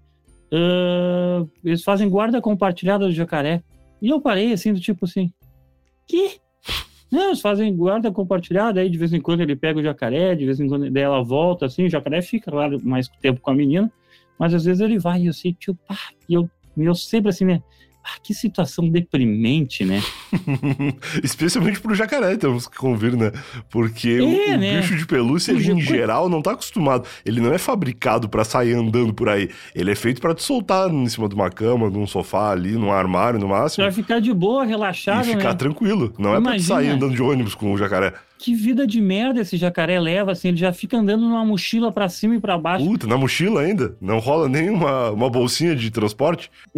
ah, 0.52 1.44
eles 1.64 1.82
fazem 1.82 2.08
guarda 2.08 2.40
compartilhada 2.40 3.06
do 3.06 3.12
jacaré. 3.12 3.62
E 4.00 4.08
eu 4.08 4.20
parei, 4.20 4.52
assim, 4.52 4.72
do 4.72 4.80
tipo 4.80 5.04
assim, 5.04 5.32
que? 6.06 6.38
Não, 7.10 7.28
eles 7.28 7.40
fazem 7.40 7.74
guarda 7.74 8.12
compartilhada, 8.12 8.80
aí 8.80 8.90
de 8.90 8.98
vez 8.98 9.12
em 9.12 9.20
quando 9.20 9.40
ele 9.40 9.56
pega 9.56 9.78
o 9.78 9.82
jacaré, 9.82 10.34
de 10.34 10.44
vez 10.44 10.60
em 10.60 10.68
quando 10.68 10.90
daí 10.90 11.02
ela 11.02 11.22
volta, 11.22 11.66
assim, 11.66 11.86
o 11.86 11.90
jacaré 11.90 12.20
fica, 12.20 12.50
claro, 12.50 12.78
mais 12.84 13.08
tempo 13.08 13.40
com 13.40 13.50
a 13.50 13.54
menina, 13.54 13.90
mas 14.38 14.52
às 14.52 14.64
vezes 14.64 14.80
ele 14.80 14.98
vai, 14.98 15.26
assim, 15.26 15.52
tipo, 15.52 15.78
pá, 15.88 15.96
e 16.28 16.34
eu, 16.34 16.48
e 16.76 16.84
eu 16.84 16.94
sempre 16.94 17.30
assim, 17.30 17.46
né? 17.46 17.62
Ah, 18.10 18.18
que 18.22 18.32
situação 18.32 18.88
deprimente, 18.88 19.84
né? 19.84 20.00
Especialmente 21.22 21.80
pro 21.80 21.94
jacaré, 21.94 22.36
temos 22.36 22.66
que 22.66 22.76
convir, 22.76 23.14
né? 23.16 23.32
Porque 23.70 24.20
o- 24.20 24.28
É, 24.50 24.54
o, 24.54 24.58
né? 24.58 24.80
bicho 24.80 24.96
de 24.96 25.06
pelúcia, 25.06 25.52
ele, 25.52 25.70
em 25.72 25.80
geral, 25.80 26.28
não 26.28 26.40
tá 26.40 26.52
acostumado. 26.52 27.06
Ele 27.24 27.40
não 27.40 27.52
é 27.52 27.58
fabricado 27.58 28.28
pra 28.28 28.44
sair 28.44 28.72
andando 28.74 29.12
por 29.12 29.28
aí. 29.28 29.50
Ele 29.74 29.90
é 29.90 29.94
feito 29.94 30.20
pra 30.20 30.34
te 30.34 30.42
soltar 30.42 30.88
em 30.90 31.06
cima 31.08 31.28
de 31.28 31.34
uma 31.34 31.50
cama, 31.50 31.90
num 31.90 32.06
sofá 32.06 32.50
ali, 32.50 32.72
num 32.72 32.90
armário, 32.92 33.38
no 33.38 33.48
máximo. 33.48 33.84
Pra 33.84 33.92
ficar 33.92 34.20
de 34.20 34.32
boa, 34.32 34.64
E 34.64 34.68
relaxado, 34.68 35.24
ficar 35.24 35.50
né? 35.50 35.54
tranquilo. 35.54 36.12
Não 36.18 36.30
é 36.34 36.40
pra 36.40 36.52
te 36.52 36.64
Imagina. 36.66 36.74
sair 36.76 36.88
andando 36.88 37.14
de 37.14 37.22
ônibus 37.22 37.54
com 37.54 37.72
o 37.72 37.76
jacaré. 37.78 38.14
Que 38.38 38.54
vida 38.54 38.86
de 38.86 39.00
merda 39.00 39.40
esse 39.40 39.56
jacaré 39.56 39.98
leva, 39.98 40.30
assim, 40.30 40.48
ele 40.48 40.56
já 40.56 40.72
fica 40.72 40.96
andando 40.96 41.22
numa 41.22 41.44
mochila 41.44 41.90
pra 41.90 42.08
cima 42.08 42.36
e 42.36 42.40
pra 42.40 42.56
baixo. 42.56 42.84
Puta, 42.84 43.06
na 43.08 43.18
mochila 43.18 43.62
ainda. 43.62 43.96
Não 44.00 44.20
rola 44.20 44.48
nem 44.48 44.70
uma, 44.70 45.10
uma 45.10 45.28
bolsinha 45.28 45.74
de 45.74 45.90
transporte. 45.90 46.48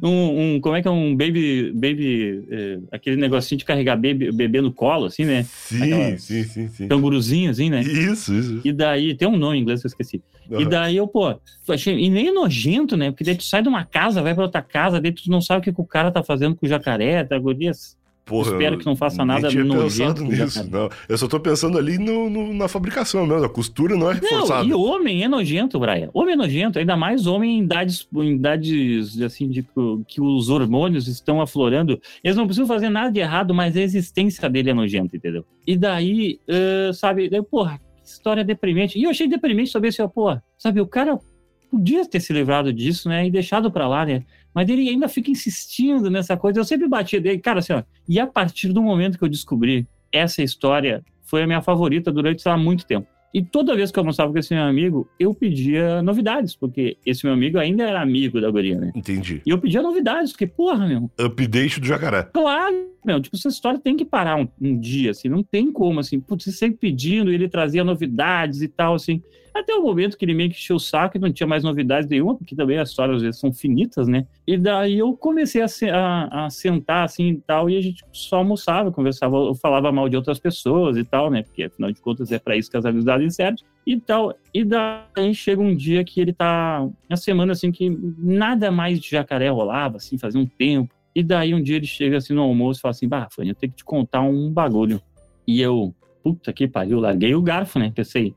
um, 0.00 0.54
um- 0.56 0.60
como 0.60 0.76
é 0.76 0.82
que 0.82 0.86
é 0.86 0.90
um 0.90 1.16
baby, 1.16 1.72
baby, 1.74 2.44
eh, 2.50 2.78
aquele 2.92 3.16
negocinho 3.16 3.58
de 3.58 3.64
carregar 3.64 3.96
baby, 3.96 4.30
bebê 4.30 4.60
no 4.60 4.72
colo, 4.72 5.06
assim, 5.06 5.24
né? 5.24 5.42
Sim, 5.42 5.82
Aquela- 5.82 6.18
sim, 6.18 6.44
sim, 6.44 6.68
sim. 6.68 6.86
Canguruzinho, 6.88 7.50
assim, 7.50 7.68
né? 7.70 7.80
Isso, 7.82 8.32
isso. 8.32 8.60
E 8.64 8.72
daí, 8.72 9.16
tem 9.16 9.26
um 9.26 9.36
nome 9.36 9.58
em 9.58 9.62
inglês 9.62 9.80
que 9.80 9.86
eu 9.86 9.88
esqueci. 9.88 10.22
E 10.48 10.54
Aham. 10.54 10.68
daí 10.68 10.96
eu, 10.96 11.08
pô, 11.08 11.34
achei, 11.68 11.98
e 11.98 12.08
nem 12.08 12.28
é 12.28 12.32
nojento, 12.32 12.96
né? 12.96 13.10
Porque 13.10 13.24
daí 13.24 13.34
tu 13.36 13.42
sai 13.44 13.62
de 13.62 13.68
uma 13.68 13.84
casa, 13.84 14.22
vai 14.22 14.32
pra 14.32 14.44
outra 14.44 14.62
casa, 14.62 15.00
daí 15.00 15.10
tu 15.10 15.28
não 15.28 15.40
sabe 15.40 15.60
o 15.60 15.62
que, 15.64 15.72
que 15.72 15.80
o 15.80 15.84
cara 15.86 16.10
tá 16.12 16.22
fazendo 16.22 16.54
com 16.54 16.64
o 16.66 16.68
jacaré, 16.68 17.24
tá, 17.24 17.36
gurias? 17.38 17.96
Porra, 18.24 18.52
Espero 18.52 18.78
que 18.78 18.86
não 18.86 18.96
faça 18.96 19.22
nada 19.22 19.42
nojento. 19.50 19.74
pensado 19.76 20.22
nisso, 20.24 20.70
não. 20.70 20.88
Eu 21.08 21.18
só 21.18 21.28
tô 21.28 21.38
pensando 21.38 21.76
ali 21.76 21.98
no, 21.98 22.30
no- 22.30 22.54
na 22.54 22.68
fabricação 22.68 23.26
mesmo. 23.26 23.44
A 23.44 23.48
costura 23.50 23.94
não 23.96 24.10
é 24.10 24.14
Não, 24.14 24.20
reforçada. 24.20 24.66
e 24.66 24.72
homem 24.72 25.22
é 25.22 25.28
nojento, 25.28 25.78
Brian. 25.78 26.08
Homem 26.14 26.32
é 26.32 26.36
nojento, 26.36 26.78
ainda 26.78 26.96
mais 26.96 27.26
homem 27.26 27.58
em 27.58 27.62
idades, 27.64 28.08
em 28.14 28.32
idades 28.34 29.20
assim, 29.20 29.48
de 29.50 29.62
que- 30.08 30.20
os 30.22 30.48
hormônios 30.48 31.06
estão 31.06 31.40
aflorando. 31.42 32.00
Eles 32.22 32.34
não 32.36 32.46
precisam 32.46 32.66
fazer 32.66 32.88
nada 32.88 33.10
de 33.12 33.20
errado, 33.20 33.52
mas 33.54 33.76
a 33.76 33.80
existência 33.82 34.48
dele 34.48 34.70
é 34.70 34.74
nojenta, 34.74 35.14
entendeu? 35.16 35.44
E 35.66 35.76
daí, 35.76 36.38
eh, 36.48 36.90
sabe, 36.94 37.28
daí, 37.28 37.42
porra, 37.42 37.78
que 38.02 38.08
história 38.08 38.42
deprimente. 38.42 38.98
E 38.98 39.02
eu 39.04 39.10
achei 39.10 39.28
deprimente 39.28 39.70
saber 39.70 39.88
assim, 39.88 40.00
ó, 40.00 40.08
porra, 40.08 40.42
sabe, 40.56 40.80
o 40.80 40.86
cara 40.86 41.18
podia 41.70 42.06
ter 42.08 42.20
se 42.20 42.32
livrado 42.32 42.72
disso, 42.72 43.08
né, 43.08 43.26
e 43.26 43.30
deixado 43.30 43.70
pra 43.70 43.86
lá, 43.88 44.06
né? 44.06 44.22
Mas 44.54 44.68
ele 44.68 44.88
ainda 44.88 45.08
fica 45.08 45.30
insistindo 45.30 46.10
nessa 46.10 46.36
coisa. 46.36 46.60
Eu 46.60 46.64
sempre 46.64 46.86
batia 46.88 47.20
dele, 47.20 47.38
cara, 47.38 47.58
assim, 47.58 47.72
ó. 47.72 47.82
E 48.08 48.20
a 48.20 48.26
partir 48.26 48.72
do 48.72 48.82
momento 48.82 49.18
que 49.18 49.24
eu 49.24 49.28
descobri 49.28 49.86
essa 50.12 50.42
história, 50.42 51.02
foi 51.22 51.42
a 51.42 51.46
minha 51.46 51.60
favorita 51.60 52.12
durante, 52.12 52.42
sei 52.42 52.52
lá, 52.52 52.56
muito 52.56 52.86
tempo. 52.86 53.08
E 53.34 53.42
toda 53.42 53.74
vez 53.74 53.90
que 53.90 53.98
eu 53.98 54.02
almoçava 54.02 54.30
com 54.30 54.38
esse 54.38 54.54
meu 54.54 54.62
amigo, 54.62 55.10
eu 55.18 55.34
pedia 55.34 56.00
novidades, 56.02 56.54
porque 56.54 56.96
esse 57.04 57.26
meu 57.26 57.34
amigo 57.34 57.58
ainda 57.58 57.82
era 57.82 58.00
amigo 58.00 58.40
da 58.40 58.48
guria, 58.48 58.78
né? 58.78 58.92
Entendi. 58.94 59.42
E 59.44 59.50
eu 59.50 59.58
pedia 59.58 59.82
novidades, 59.82 60.30
porque, 60.30 60.46
porra, 60.46 60.86
meu, 60.86 61.10
Update 61.18 61.80
do 61.80 61.86
jacaré. 61.86 62.28
claro, 62.32 62.90
meu, 63.04 63.20
tipo, 63.20 63.34
essa 63.34 63.48
história 63.48 63.80
tem 63.80 63.96
que 63.96 64.04
parar 64.04 64.36
um, 64.36 64.46
um 64.62 64.78
dia, 64.78 65.10
assim, 65.10 65.28
não 65.28 65.42
tem 65.42 65.72
como, 65.72 65.98
assim, 65.98 66.20
putz, 66.20 66.44
você 66.44 66.52
sempre 66.52 66.78
pedindo, 66.78 67.32
ele 67.32 67.48
trazia 67.48 67.82
novidades 67.82 68.62
e 68.62 68.68
tal, 68.68 68.94
assim. 68.94 69.20
Até 69.54 69.72
o 69.74 69.82
momento 69.82 70.18
que 70.18 70.24
ele 70.24 70.34
meio 70.34 70.50
que 70.50 70.56
encheu 70.56 70.76
o 70.76 70.80
saco 70.80 71.16
e 71.16 71.20
não 71.20 71.32
tinha 71.32 71.46
mais 71.46 71.62
novidades 71.62 72.08
nenhuma, 72.10 72.34
porque 72.36 72.56
também 72.56 72.76
as 72.78 72.90
histórias 72.90 73.16
às 73.18 73.22
vezes 73.22 73.40
são 73.40 73.52
finitas, 73.52 74.08
né? 74.08 74.26
E 74.46 74.58
daí 74.58 74.98
eu 74.98 75.16
comecei 75.16 75.62
a, 75.62 75.66
a- 75.92 76.46
a 76.46 76.50
sentar 76.50 77.04
assim 77.04 77.28
e 77.28 77.40
tal, 77.40 77.70
e 77.70 77.76
a 77.76 77.80
gente 77.80 78.04
só 78.12 78.38
almoçava, 78.38 78.90
conversava, 78.90 79.36
eu 79.36 79.54
falava 79.54 79.92
mal 79.92 80.08
de 80.08 80.16
outras 80.16 80.40
pessoas 80.40 80.96
e 80.96 81.04
tal, 81.04 81.30
né? 81.30 81.42
Porque 81.44 81.62
afinal 81.62 81.92
de 81.92 82.00
contas 82.00 82.32
é 82.32 82.38
pra 82.38 82.56
isso 82.56 82.68
que 82.70 82.76
as 82.76 82.84
amizades 82.84 83.34
servem 83.36 83.62
e 83.86 84.00
tal. 84.00 84.34
E 84.52 84.64
daí 84.64 85.34
chega 85.34 85.62
um 85.62 85.74
dia 85.74 86.02
que 86.04 86.20
ele 86.20 86.32
tá. 86.32 86.86
Uma 87.08 87.16
semana 87.16 87.52
assim 87.52 87.70
que 87.70 87.88
nada 88.18 88.72
mais 88.72 88.98
de 88.98 89.08
jacaré 89.10 89.48
rolava, 89.50 89.98
assim, 89.98 90.18
fazia 90.18 90.40
um 90.40 90.46
tempo. 90.46 90.92
E 91.14 91.22
daí 91.22 91.54
um 91.54 91.62
dia 91.62 91.76
ele 91.76 91.86
chega 91.86 92.16
assim 92.16 92.34
no 92.34 92.42
almoço 92.42 92.80
e 92.80 92.82
fala 92.82 92.90
assim: 92.90 93.06
Bah, 93.08 93.28
Fanny, 93.30 93.50
eu 93.50 93.54
tenho 93.54 93.70
que 93.70 93.78
te 93.78 93.84
contar 93.84 94.22
um 94.22 94.50
bagulho. 94.50 95.00
E 95.46 95.60
eu, 95.60 95.94
puta 96.24 96.52
que 96.52 96.66
pariu, 96.66 96.98
larguei 96.98 97.34
o 97.36 97.42
garfo, 97.42 97.78
né? 97.78 97.92
Pensei, 97.94 98.34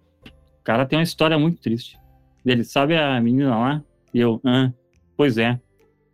cara 0.68 0.86
tem 0.86 1.00
uma 1.00 1.04
história 1.04 1.40
muito 1.40 1.62
triste. 1.62 1.98
Ele 2.46 2.62
sabe 2.62 2.98
a 2.98 3.22
menina 3.22 3.58
lá? 3.58 3.82
E 4.14 4.20
eu, 4.20 4.42
ah, 4.46 4.70
pois 5.16 5.38
é, 5.38 5.58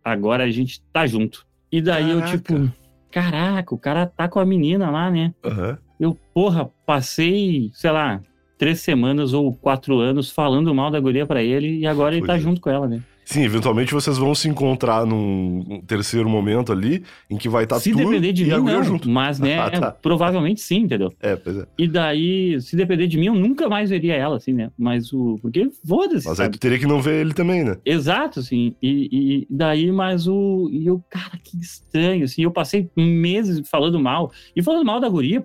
agora 0.04 0.44
a 0.44 0.50
gente 0.50 0.80
tá 0.92 1.04
junto. 1.08 1.44
E 1.72 1.82
daí 1.82 2.12
eu, 2.12 2.20
Caraca. 2.20 2.38
tipo, 2.38 2.72
caraca, 3.10 3.74
o 3.74 3.78
cara 3.78 4.06
tá 4.06 4.28
com 4.28 4.38
a 4.38 4.46
menina 4.46 4.90
lá, 4.90 5.10
né? 5.10 5.34
Aham. 5.44 5.76
Eu, 5.98 6.16
porra, 6.32 6.70
passei, 6.86 7.70
sei 7.72 7.90
lá, 7.90 8.20
três 8.56 8.80
semanas 8.80 9.32
ou 9.32 9.52
quatro 9.52 9.98
anos 9.98 10.30
falando 10.30 10.72
mal 10.72 10.88
da 10.88 11.00
guria 11.00 11.26
pra 11.26 11.42
ele 11.42 11.78
e 11.78 11.86
agora 11.86 12.16
ele 12.16 12.24
tá 12.26 12.36
é. 12.36 12.38
junto 12.38 12.60
com 12.60 12.70
ela, 12.70 12.86
né? 12.86 13.02
Sim, 13.24 13.42
eventualmente 13.42 13.92
vocês 13.92 14.18
vão 14.18 14.34
se 14.34 14.48
encontrar 14.48 15.06
num 15.06 15.82
terceiro 15.86 16.28
momento 16.28 16.72
ali, 16.72 17.02
em 17.30 17.36
que 17.36 17.48
vai 17.48 17.64
estar 17.64 17.80
se 17.80 17.90
tu 17.90 17.96
depender 17.96 18.32
de 18.32 18.44
mim, 18.44 18.50
não. 18.50 18.82
junto. 18.82 19.08
Mas, 19.08 19.38
né, 19.40 19.58
Ah, 19.64 19.70
tá. 19.70 19.90
provavelmente 19.92 20.60
sim, 20.60 20.80
entendeu? 20.80 21.12
É, 21.20 21.34
pois 21.36 21.56
é. 21.56 21.66
E 21.78 21.88
daí, 21.88 22.60
se 22.60 22.76
depender 22.76 23.06
de 23.06 23.16
mim, 23.18 23.26
eu 23.26 23.34
nunca 23.34 23.68
mais 23.68 23.90
veria 23.90 24.14
ela, 24.14 24.36
assim, 24.36 24.52
né? 24.52 24.70
Mas 24.76 25.12
o. 25.12 25.38
Porque 25.40 25.70
foda-se. 25.86 26.28
Mas 26.28 26.38
aí 26.40 26.50
tu 26.50 26.58
teria 26.58 26.78
que 26.78 26.86
não 26.86 27.00
ver 27.00 27.20
ele 27.20 27.32
também, 27.32 27.64
né? 27.64 27.76
Exato, 27.84 28.40
assim. 28.40 28.74
E, 28.82 29.08
e 29.10 29.46
daí, 29.48 29.90
mas 29.90 30.26
o. 30.26 30.68
E 30.70 30.86
eu, 30.86 31.02
cara, 31.08 31.38
que 31.42 31.56
estranho, 31.58 32.24
assim. 32.24 32.42
Eu 32.42 32.50
passei 32.50 32.90
meses 32.96 33.66
falando 33.68 33.98
mal. 33.98 34.30
E 34.54 34.62
falando 34.62 34.84
mal 34.84 35.00
da 35.00 35.08
guria, 35.08 35.44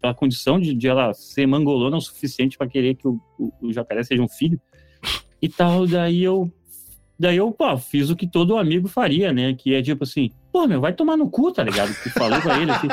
pela 0.00 0.14
condição 0.14 0.60
de, 0.60 0.74
de 0.74 0.88
ela 0.88 1.12
ser 1.14 1.46
mangolona 1.46 1.96
o 1.96 2.00
suficiente 2.00 2.58
pra 2.58 2.66
querer 2.66 2.94
que 2.96 3.08
o, 3.08 3.18
o, 3.38 3.52
o 3.62 3.72
jacaré 3.72 4.02
seja 4.02 4.22
um 4.22 4.28
filho. 4.28 4.60
E 5.40 5.48
tal, 5.48 5.86
daí 5.86 6.22
eu. 6.22 6.50
Daí 7.18 7.36
eu, 7.36 7.50
pô, 7.52 7.76
fiz 7.78 8.10
o 8.10 8.16
que 8.16 8.26
todo 8.26 8.56
amigo 8.56 8.88
faria, 8.88 9.32
né? 9.32 9.54
Que 9.54 9.74
é 9.74 9.82
tipo 9.82 10.02
assim, 10.02 10.30
pô, 10.52 10.66
meu, 10.66 10.80
vai 10.80 10.92
tomar 10.92 11.16
no 11.16 11.30
cu, 11.30 11.52
tá 11.52 11.62
ligado? 11.62 11.94
Que 12.02 12.10
falei 12.10 12.40
pra 12.40 12.60
ele 12.60 12.70
assim. 12.70 12.88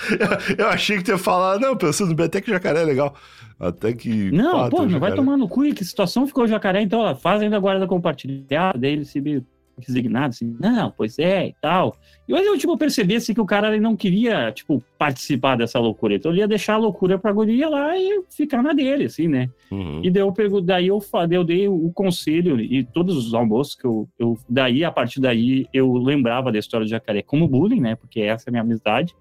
eu 0.56 0.68
achei 0.68 0.96
que 0.96 1.04
tu 1.04 1.10
ia 1.10 1.18
falar, 1.18 1.60
não, 1.60 1.76
pensando 1.76 2.14
bem, 2.14 2.26
até 2.26 2.40
que 2.40 2.50
jacaré 2.50 2.82
é 2.82 2.84
legal. 2.84 3.14
Até 3.58 3.92
que. 3.92 4.30
Não, 4.30 4.68
pô, 4.68 4.84
meu, 4.84 5.00
vai 5.00 5.14
tomar 5.14 5.36
no 5.36 5.48
cu. 5.48 5.64
E 5.64 5.72
que 5.72 5.84
situação 5.84 6.26
ficou 6.26 6.44
o 6.44 6.48
jacaré? 6.48 6.82
Então, 6.82 7.00
ó, 7.00 7.14
faz 7.14 7.42
ainda 7.42 7.56
a 7.56 7.60
guarda 7.60 7.86
compartilhada. 7.86 8.78
Daí 8.78 8.92
ele 8.92 9.04
se 9.04 9.20
resignado, 9.78 10.28
assim, 10.28 10.56
não, 10.58 10.90
pois 10.90 11.18
é, 11.18 11.48
e 11.48 11.54
tal. 11.60 11.96
E 12.28 12.34
aí 12.34 12.44
eu, 12.44 12.56
tipo, 12.58 12.76
percebi, 12.78 13.16
assim, 13.16 13.34
que 13.34 13.40
o 13.40 13.46
cara 13.46 13.78
não 13.78 13.94
queria, 13.94 14.50
tipo, 14.52 14.82
participar 14.98 15.56
dessa 15.56 15.78
loucura. 15.78 16.14
Então 16.14 16.32
ele 16.32 16.40
ia 16.40 16.48
deixar 16.48 16.74
a 16.74 16.78
loucura 16.78 17.18
pra 17.18 17.32
guria 17.32 17.68
lá 17.68 17.96
e 17.96 18.22
ficar 18.30 18.62
na 18.62 18.72
dele, 18.72 19.04
assim, 19.04 19.28
né? 19.28 19.48
Uhum. 19.70 20.00
E 20.02 20.10
daí 20.10 20.22
eu, 20.22 20.32
pergu- 20.32 20.60
daí 20.60 20.86
eu, 20.88 21.02
eu 21.30 21.44
dei 21.44 21.68
o 21.68 21.90
conselho 21.92 22.60
e 22.60 22.84
todos 22.84 23.16
os 23.16 23.34
almoços 23.34 23.74
que 23.74 23.84
eu, 23.86 24.08
eu... 24.18 24.38
Daí, 24.48 24.84
a 24.84 24.90
partir 24.90 25.20
daí, 25.20 25.66
eu 25.72 25.92
lembrava 25.94 26.50
da 26.50 26.58
história 26.58 26.86
do 26.86 26.90
jacaré 26.90 27.22
como 27.22 27.46
bullying, 27.46 27.80
né? 27.80 27.94
Porque 27.96 28.20
essa 28.20 28.48
é 28.48 28.50
a 28.50 28.52
minha 28.52 28.62
amizade. 28.62 29.14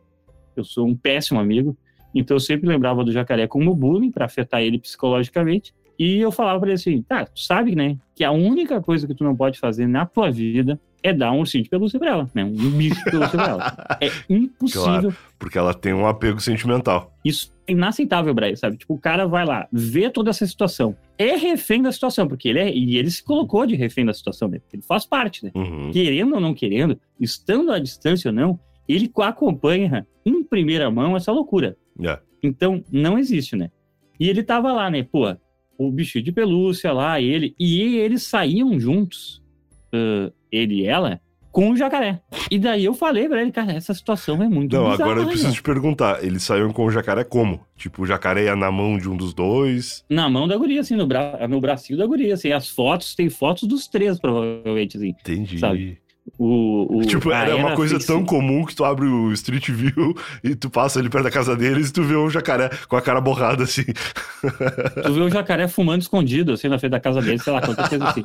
Eu 0.56 0.64
sou 0.64 0.88
um 0.88 0.96
péssimo 0.96 1.40
amigo. 1.40 1.78
Então 2.14 2.36
eu 2.36 2.40
sempre 2.40 2.68
lembrava 2.68 3.04
do 3.04 3.12
jacaré 3.12 3.46
como 3.46 3.76
bullying 3.76 4.10
para 4.10 4.26
afetar 4.26 4.62
ele 4.62 4.80
psicologicamente. 4.80 5.74
E 5.98 6.20
eu 6.20 6.32
falava 6.32 6.60
pra 6.60 6.70
ele 6.70 6.76
assim, 6.76 7.02
tá, 7.02 7.26
tu 7.26 7.40
sabe, 7.40 7.76
né, 7.76 7.98
que 8.14 8.24
a 8.24 8.32
única 8.32 8.82
coisa 8.82 9.08
que 9.08 9.14
tu 9.14 9.24
não 9.24 9.36
pode 9.36 9.60
fazer 9.60 9.88
na 9.88 10.06
tua 10.06 10.30
vida 10.30 10.80
é 11.02 11.14
dar 11.14 11.32
um 11.32 11.40
ursinho 11.40 11.64
de 11.64 11.70
pelúcia 11.70 12.00
pra 12.00 12.10
ela, 12.10 12.30
né, 12.34 12.44
um 12.44 12.72
bicho 12.72 13.04
de 13.04 13.12
pelúcia 13.12 13.38
pra 13.38 13.48
ela. 13.48 13.98
É 14.02 14.10
impossível. 14.30 14.84
Claro. 14.84 15.16
Porque 15.40 15.58
ela 15.58 15.74
tem 15.74 15.94
um 15.94 16.06
apego 16.06 16.40
sentimental. 16.40 17.14
Isso 17.24 17.54
é 17.68 17.72
inaceitável, 17.72 18.34
Brian, 18.34 18.56
sabe? 18.56 18.78
Tipo, 18.78 18.96
o 18.96 19.00
cara 19.00 19.26
vai 19.28 19.46
lá, 19.46 19.68
vê 19.72 20.10
toda 20.10 20.30
essa 20.30 20.46
situação, 20.46 20.96
é 21.18 21.36
refém 21.36 21.82
da 21.82 21.92
situação, 21.92 22.28
porque 22.28 22.50
ele 22.50 22.60
é, 22.60 22.74
e 22.74 22.98
ele 22.98 23.10
se 23.10 23.24
colocou 23.24 23.66
de 23.66 23.76
refém 23.76 24.06
da 24.06 24.14
situação, 24.14 24.48
né? 24.48 24.60
Ele 24.74 24.82
faz 24.82 25.06
parte, 25.06 25.46
né? 25.46 25.52
Uhum. 25.56 25.92
Querendo 25.92 26.36
ou 26.36 26.42
não 26.42 26.54
querendo, 26.54 27.00
estando 27.20 27.72
à 27.72 27.80
distância 27.80 28.30
ou 28.30 28.36
não, 28.36 28.60
ele 28.88 29.12
acompanha 29.22 30.06
em 30.26 30.44
primeira 30.44 30.90
mão 30.92 31.16
essa 31.16 31.32
loucura. 31.32 31.78
É. 32.04 32.20
Então, 32.44 32.84
não 32.92 33.18
existe, 33.18 33.56
né? 33.56 33.72
E 34.20 34.30
ele 34.30 34.44
tava 34.44 34.72
lá, 34.72 34.90
né? 34.90 35.04
Pô, 35.04 35.36
o 35.78 35.92
bichinho 35.92 36.24
de 36.24 36.32
pelúcia 36.32 36.92
lá, 36.92 37.20
ele. 37.20 37.56
E 37.60 37.98
eles 37.98 38.24
saíam 38.24 38.80
juntos, 38.80 39.42
ah, 39.94 40.32
ele 40.52 40.82
e 40.82 40.86
ela, 40.86 41.20
com 41.52 41.72
o 41.72 41.78
jacaré. 41.78 42.22
E 42.52 42.60
daí 42.60 42.84
eu 42.84 42.94
falei 42.94 43.30
pra 43.30 43.42
ele, 43.42 43.50
cara, 43.50 43.72
essa 43.72 43.94
situação 43.94 44.44
é 44.44 44.50
muito 44.50 44.76
Não, 44.76 44.92
bizarra, 44.92 45.04
agora 45.04 45.20
eu 45.20 45.24
né, 45.24 45.30
preciso 45.30 45.48
meu? 45.48 45.56
te 45.56 45.64
perguntar. 45.64 46.22
Eles 46.22 46.44
saíram 46.44 46.74
com 46.74 46.84
o 46.86 46.92
jacaré 46.92 47.24
como? 47.24 47.62
Tipo, 47.78 48.04
o 48.04 48.06
jacaré 48.06 48.44
ia 48.44 48.56
na 48.58 48.70
mão 48.70 48.98
de 48.98 49.10
um 49.10 49.16
dos 49.16 49.34
dois. 49.34 50.04
Na 50.10 50.30
mão 50.30 50.50
da 50.50 50.58
guria, 50.58 50.82
assim, 50.82 50.98
no, 50.98 51.08
bra... 51.08 51.48
no 51.48 51.62
bracinho 51.62 51.98
da 51.98 52.06
guria, 52.06 52.34
assim. 52.34 52.52
As 52.52 52.68
fotos, 52.68 53.16
tem 53.16 53.30
fotos 53.30 53.68
dos 53.70 53.88
três, 53.88 54.20
provavelmente, 54.20 54.98
assim. 54.98 55.10
Entendi. 55.10 55.58
Sabe? 55.60 55.98
O, 56.40 56.98
o, 56.98 57.06
Tipo, 57.06 57.32
era 57.32 57.56
uma 57.56 57.76
coisa 57.76 58.00
tão 58.00 58.26
comum 58.26 58.66
que 58.66 58.76
tu 58.76 58.84
abre 58.84 59.06
o 59.06 59.32
Street 59.34 59.70
View 59.70 60.16
e 60.44 60.56
tu 60.56 60.72
passa 60.72 61.00
ali 61.00 61.08
perto 61.08 61.26
da 61.26 61.32
casa 61.32 61.56
deles 61.56 61.90
e 61.90 61.94
tu 61.94 62.04
vê 62.04 62.16
um 62.16 62.30
jacaré 62.30 62.72
com 62.88 62.98
a 62.98 63.02
cara 63.02 63.22
borrada 63.22 63.64
assim. 63.64 63.86
Tu 63.86 65.14
vê 65.14 65.22
o 65.22 65.30
jacaré 65.30 65.68
fumando 65.68 66.02
escondido, 66.02 66.54
assim, 66.54 66.68
na 66.68 66.80
frente 66.80 66.92
da 66.92 67.00
casa 67.00 67.22
dele, 67.22 67.38
sei 67.38 67.54
lá, 67.54 67.62
qualquer 67.62 67.90
coisa 67.90 68.08
assim. 68.10 68.24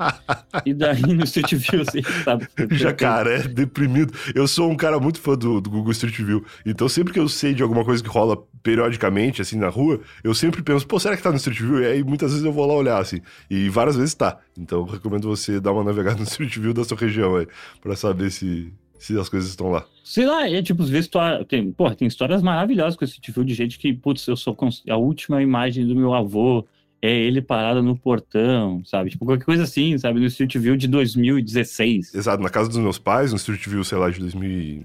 E 0.65 0.73
daí 0.73 1.03
no 1.03 1.25
Street 1.25 1.55
View, 1.55 1.83
assim, 1.83 2.03
sabe? 2.25 2.49
jacaré 2.73 3.43
deprimido. 3.43 4.15
Eu 4.35 4.49
sou 4.49 4.71
um 4.71 4.77
cara 4.77 4.99
muito 4.99 5.21
fã 5.21 5.37
do, 5.37 5.61
do 5.61 5.69
Google 5.69 5.93
Street 5.93 6.19
View. 6.21 6.43
Então 6.65 6.89
sempre 6.89 7.13
que 7.13 7.21
eu 7.21 7.29
sei 7.29 7.53
de 7.53 7.63
alguma 7.63 7.85
coisa 7.85 8.03
que 8.03 8.09
rola 8.09 8.39
periodicamente, 8.63 9.43
assim, 9.43 9.57
na 9.57 9.69
rua, 9.69 10.01
eu 10.23 10.35
sempre 10.35 10.63
penso, 10.63 10.87
pô, 10.87 10.99
será 10.99 11.17
que 11.17 11.23
tá 11.23 11.31
no 11.31 11.37
Street 11.37 11.61
View? 11.61 11.83
E 11.83 11.87
aí 11.87 12.03
muitas 12.03 12.31
vezes 12.31 12.45
eu 12.45 12.53
vou 12.53 12.67
lá 12.67 12.75
olhar, 12.75 12.99
assim. 12.99 13.21
E 13.51 13.69
várias 13.69 13.97
vezes 13.97 14.15
tá. 14.15 14.39
Então 14.57 14.81
eu 14.81 14.85
recomendo 14.85 15.29
você 15.29 15.61
dar 15.61 15.73
uma 15.73 15.85
navegada 15.85 16.19
no 16.19 16.25
Street 16.25 16.57
View 16.59 16.75
da 16.75 16.85
sua 16.85 16.97
região 16.97 17.37
aí, 17.37 17.47
pra 17.81 17.90
saber 17.97 18.31
se, 18.31 18.73
se 18.99 19.19
as 19.19 19.29
coisas 19.29 19.51
estão 19.51 19.71
lá. 19.71 19.87
Sei 20.05 20.27
lá, 20.27 20.49
é 20.49 20.63
tipo, 20.63 20.83
às 20.83 20.91
vezes 20.91 21.11
tem, 21.49 21.71
porra, 21.73 21.95
tem 21.95 22.09
histórias 22.09 22.43
maravilhosas 22.43 22.97
com 22.97 23.05
esse 23.05 23.21
tipo 23.21 23.45
de 23.45 23.55
gente 23.55 23.79
que, 23.79 23.93
putz, 23.93 24.27
eu 24.27 24.37
sou 24.37 24.57
a 24.89 24.97
última 24.97 25.43
imagem 25.43 25.87
do 25.87 25.95
meu 25.95 26.15
avô 26.15 26.67
é 27.03 27.11
ele 27.11 27.41
parado 27.41 27.83
no 27.83 27.97
portão, 27.97 28.85
sabe? 28.85 29.11
Tipo, 29.11 29.25
qualquer 29.25 29.45
coisa 29.45 29.63
assim, 29.63 29.97
sabe? 29.97 30.21
No 30.21 30.27
Street 30.27 30.55
View 30.59 30.77
de 30.77 30.87
2016. 30.87 32.15
Exato, 32.15 32.43
na 32.43 32.51
casa 32.51 32.69
dos 32.69 32.79
meus 32.79 32.99
pais, 32.99 33.31
no 33.31 33.39
Street 33.39 33.67
View, 33.67 33.83
sei 33.85 33.97
lá, 33.97 34.11
de 34.11 34.85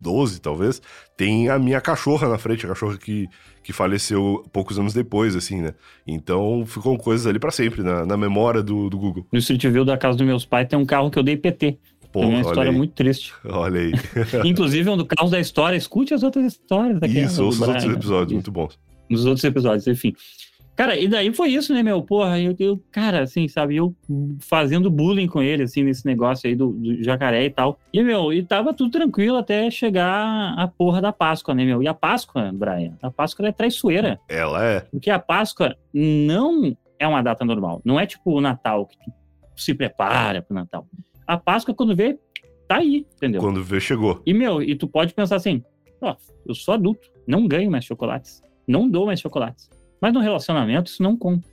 2012, 0.00 0.40
talvez, 0.40 0.82
tem 1.16 1.48
a 1.48 1.58
minha 1.58 1.80
cachorra 1.80 2.28
na 2.28 2.38
frente, 2.38 2.66
a 2.66 2.68
cachorra 2.68 2.96
que, 2.98 3.26
que 3.62 3.72
faleceu 3.72 4.44
poucos 4.52 4.78
anos 4.78 4.92
depois, 4.92 5.34
assim, 5.34 5.62
né? 5.62 5.74
Então 6.06 6.64
ficam 6.66 6.96
coisas 6.96 7.26
ali 7.26 7.38
pra 7.38 7.50
sempre, 7.50 7.82
na, 7.82 8.04
na 8.04 8.16
memória 8.16 8.62
do, 8.62 8.90
do 8.90 8.98
Google. 8.98 9.26
No 9.32 9.38
Street 9.38 9.66
View 9.66 9.84
da 9.84 9.96
casa 9.96 10.18
dos 10.18 10.26
meus 10.26 10.44
pais 10.44 10.68
tem 10.68 10.78
um 10.78 10.84
carro 10.86 11.10
que 11.10 11.18
eu 11.18 11.22
dei 11.22 11.36
PT. 11.36 11.78
Pô, 12.12 12.20
Tem 12.20 12.28
uma 12.28 12.42
história 12.42 12.70
aí. 12.70 12.76
muito 12.76 12.92
triste. 12.92 13.34
Olha 13.44 13.80
aí. 13.80 13.92
Inclusive, 14.48 14.88
é 14.88 14.92
um 14.92 14.96
do 14.96 15.04
caos 15.04 15.32
da 15.32 15.40
história. 15.40 15.76
Escute 15.76 16.14
as 16.14 16.22
outras 16.22 16.46
histórias 16.46 17.00
daquela. 17.00 17.26
Isso, 17.26 17.44
ouça 17.44 17.62
os 17.62 17.66
outros 17.66 17.84
Brian, 17.84 17.96
episódios, 17.96 18.32
muito 18.34 18.52
bons. 18.52 18.78
Nos 19.10 19.26
outros 19.26 19.42
episódios, 19.42 19.88
enfim. 19.88 20.14
Cara, 20.76 20.98
e 20.98 21.06
daí 21.06 21.32
foi 21.32 21.50
isso, 21.50 21.72
né, 21.72 21.82
meu? 21.82 22.02
Porra, 22.02 22.40
eu, 22.40 22.54
eu, 22.58 22.82
cara, 22.90 23.22
assim, 23.22 23.46
sabe, 23.46 23.76
eu 23.76 23.94
fazendo 24.40 24.90
bullying 24.90 25.28
com 25.28 25.40
ele, 25.40 25.62
assim, 25.62 25.84
nesse 25.84 26.04
negócio 26.04 26.48
aí 26.48 26.56
do, 26.56 26.72
do, 26.72 27.02
jacaré 27.02 27.44
e 27.44 27.50
tal. 27.50 27.78
E, 27.92 28.02
meu, 28.02 28.32
e 28.32 28.42
tava 28.42 28.74
tudo 28.74 28.90
tranquilo 28.90 29.36
até 29.36 29.70
chegar 29.70 30.54
a 30.58 30.66
porra 30.66 31.00
da 31.00 31.12
Páscoa, 31.12 31.54
né, 31.54 31.64
meu? 31.64 31.82
E 31.82 31.86
a 31.86 31.94
Páscoa, 31.94 32.50
Brian, 32.52 32.94
a 33.00 33.10
Páscoa 33.10 33.46
é 33.46 33.52
traiçoeira. 33.52 34.18
Ela 34.28 34.64
é. 34.64 34.80
Porque 34.80 35.10
a 35.10 35.18
Páscoa 35.18 35.76
não 35.92 36.76
é 36.98 37.06
uma 37.06 37.22
data 37.22 37.44
normal. 37.44 37.80
Não 37.84 38.00
é 38.00 38.06
tipo 38.06 38.32
o 38.32 38.40
Natal, 38.40 38.86
que 38.86 38.96
tu 38.96 39.12
se 39.56 39.74
prepara 39.74 40.42
pro 40.42 40.54
Natal. 40.54 40.86
A 41.24 41.36
Páscoa, 41.36 41.72
quando 41.72 41.94
vê, 41.94 42.18
tá 42.66 42.78
aí, 42.78 43.06
entendeu? 43.16 43.40
Quando 43.40 43.62
vê, 43.62 43.78
chegou. 43.78 44.20
E, 44.26 44.34
meu, 44.34 44.60
e 44.60 44.74
tu 44.74 44.88
pode 44.88 45.14
pensar 45.14 45.36
assim, 45.36 45.62
ó, 46.00 46.16
eu 46.44 46.54
sou 46.54 46.74
adulto, 46.74 47.08
não 47.26 47.46
ganho 47.46 47.70
mais 47.70 47.84
chocolates, 47.84 48.42
não 48.66 48.88
dou 48.88 49.06
mais 49.06 49.20
chocolates. 49.20 49.70
Mas 50.04 50.12
no 50.12 50.20
relacionamento, 50.20 50.90
isso 50.90 51.02
não 51.02 51.16
conta. 51.16 51.48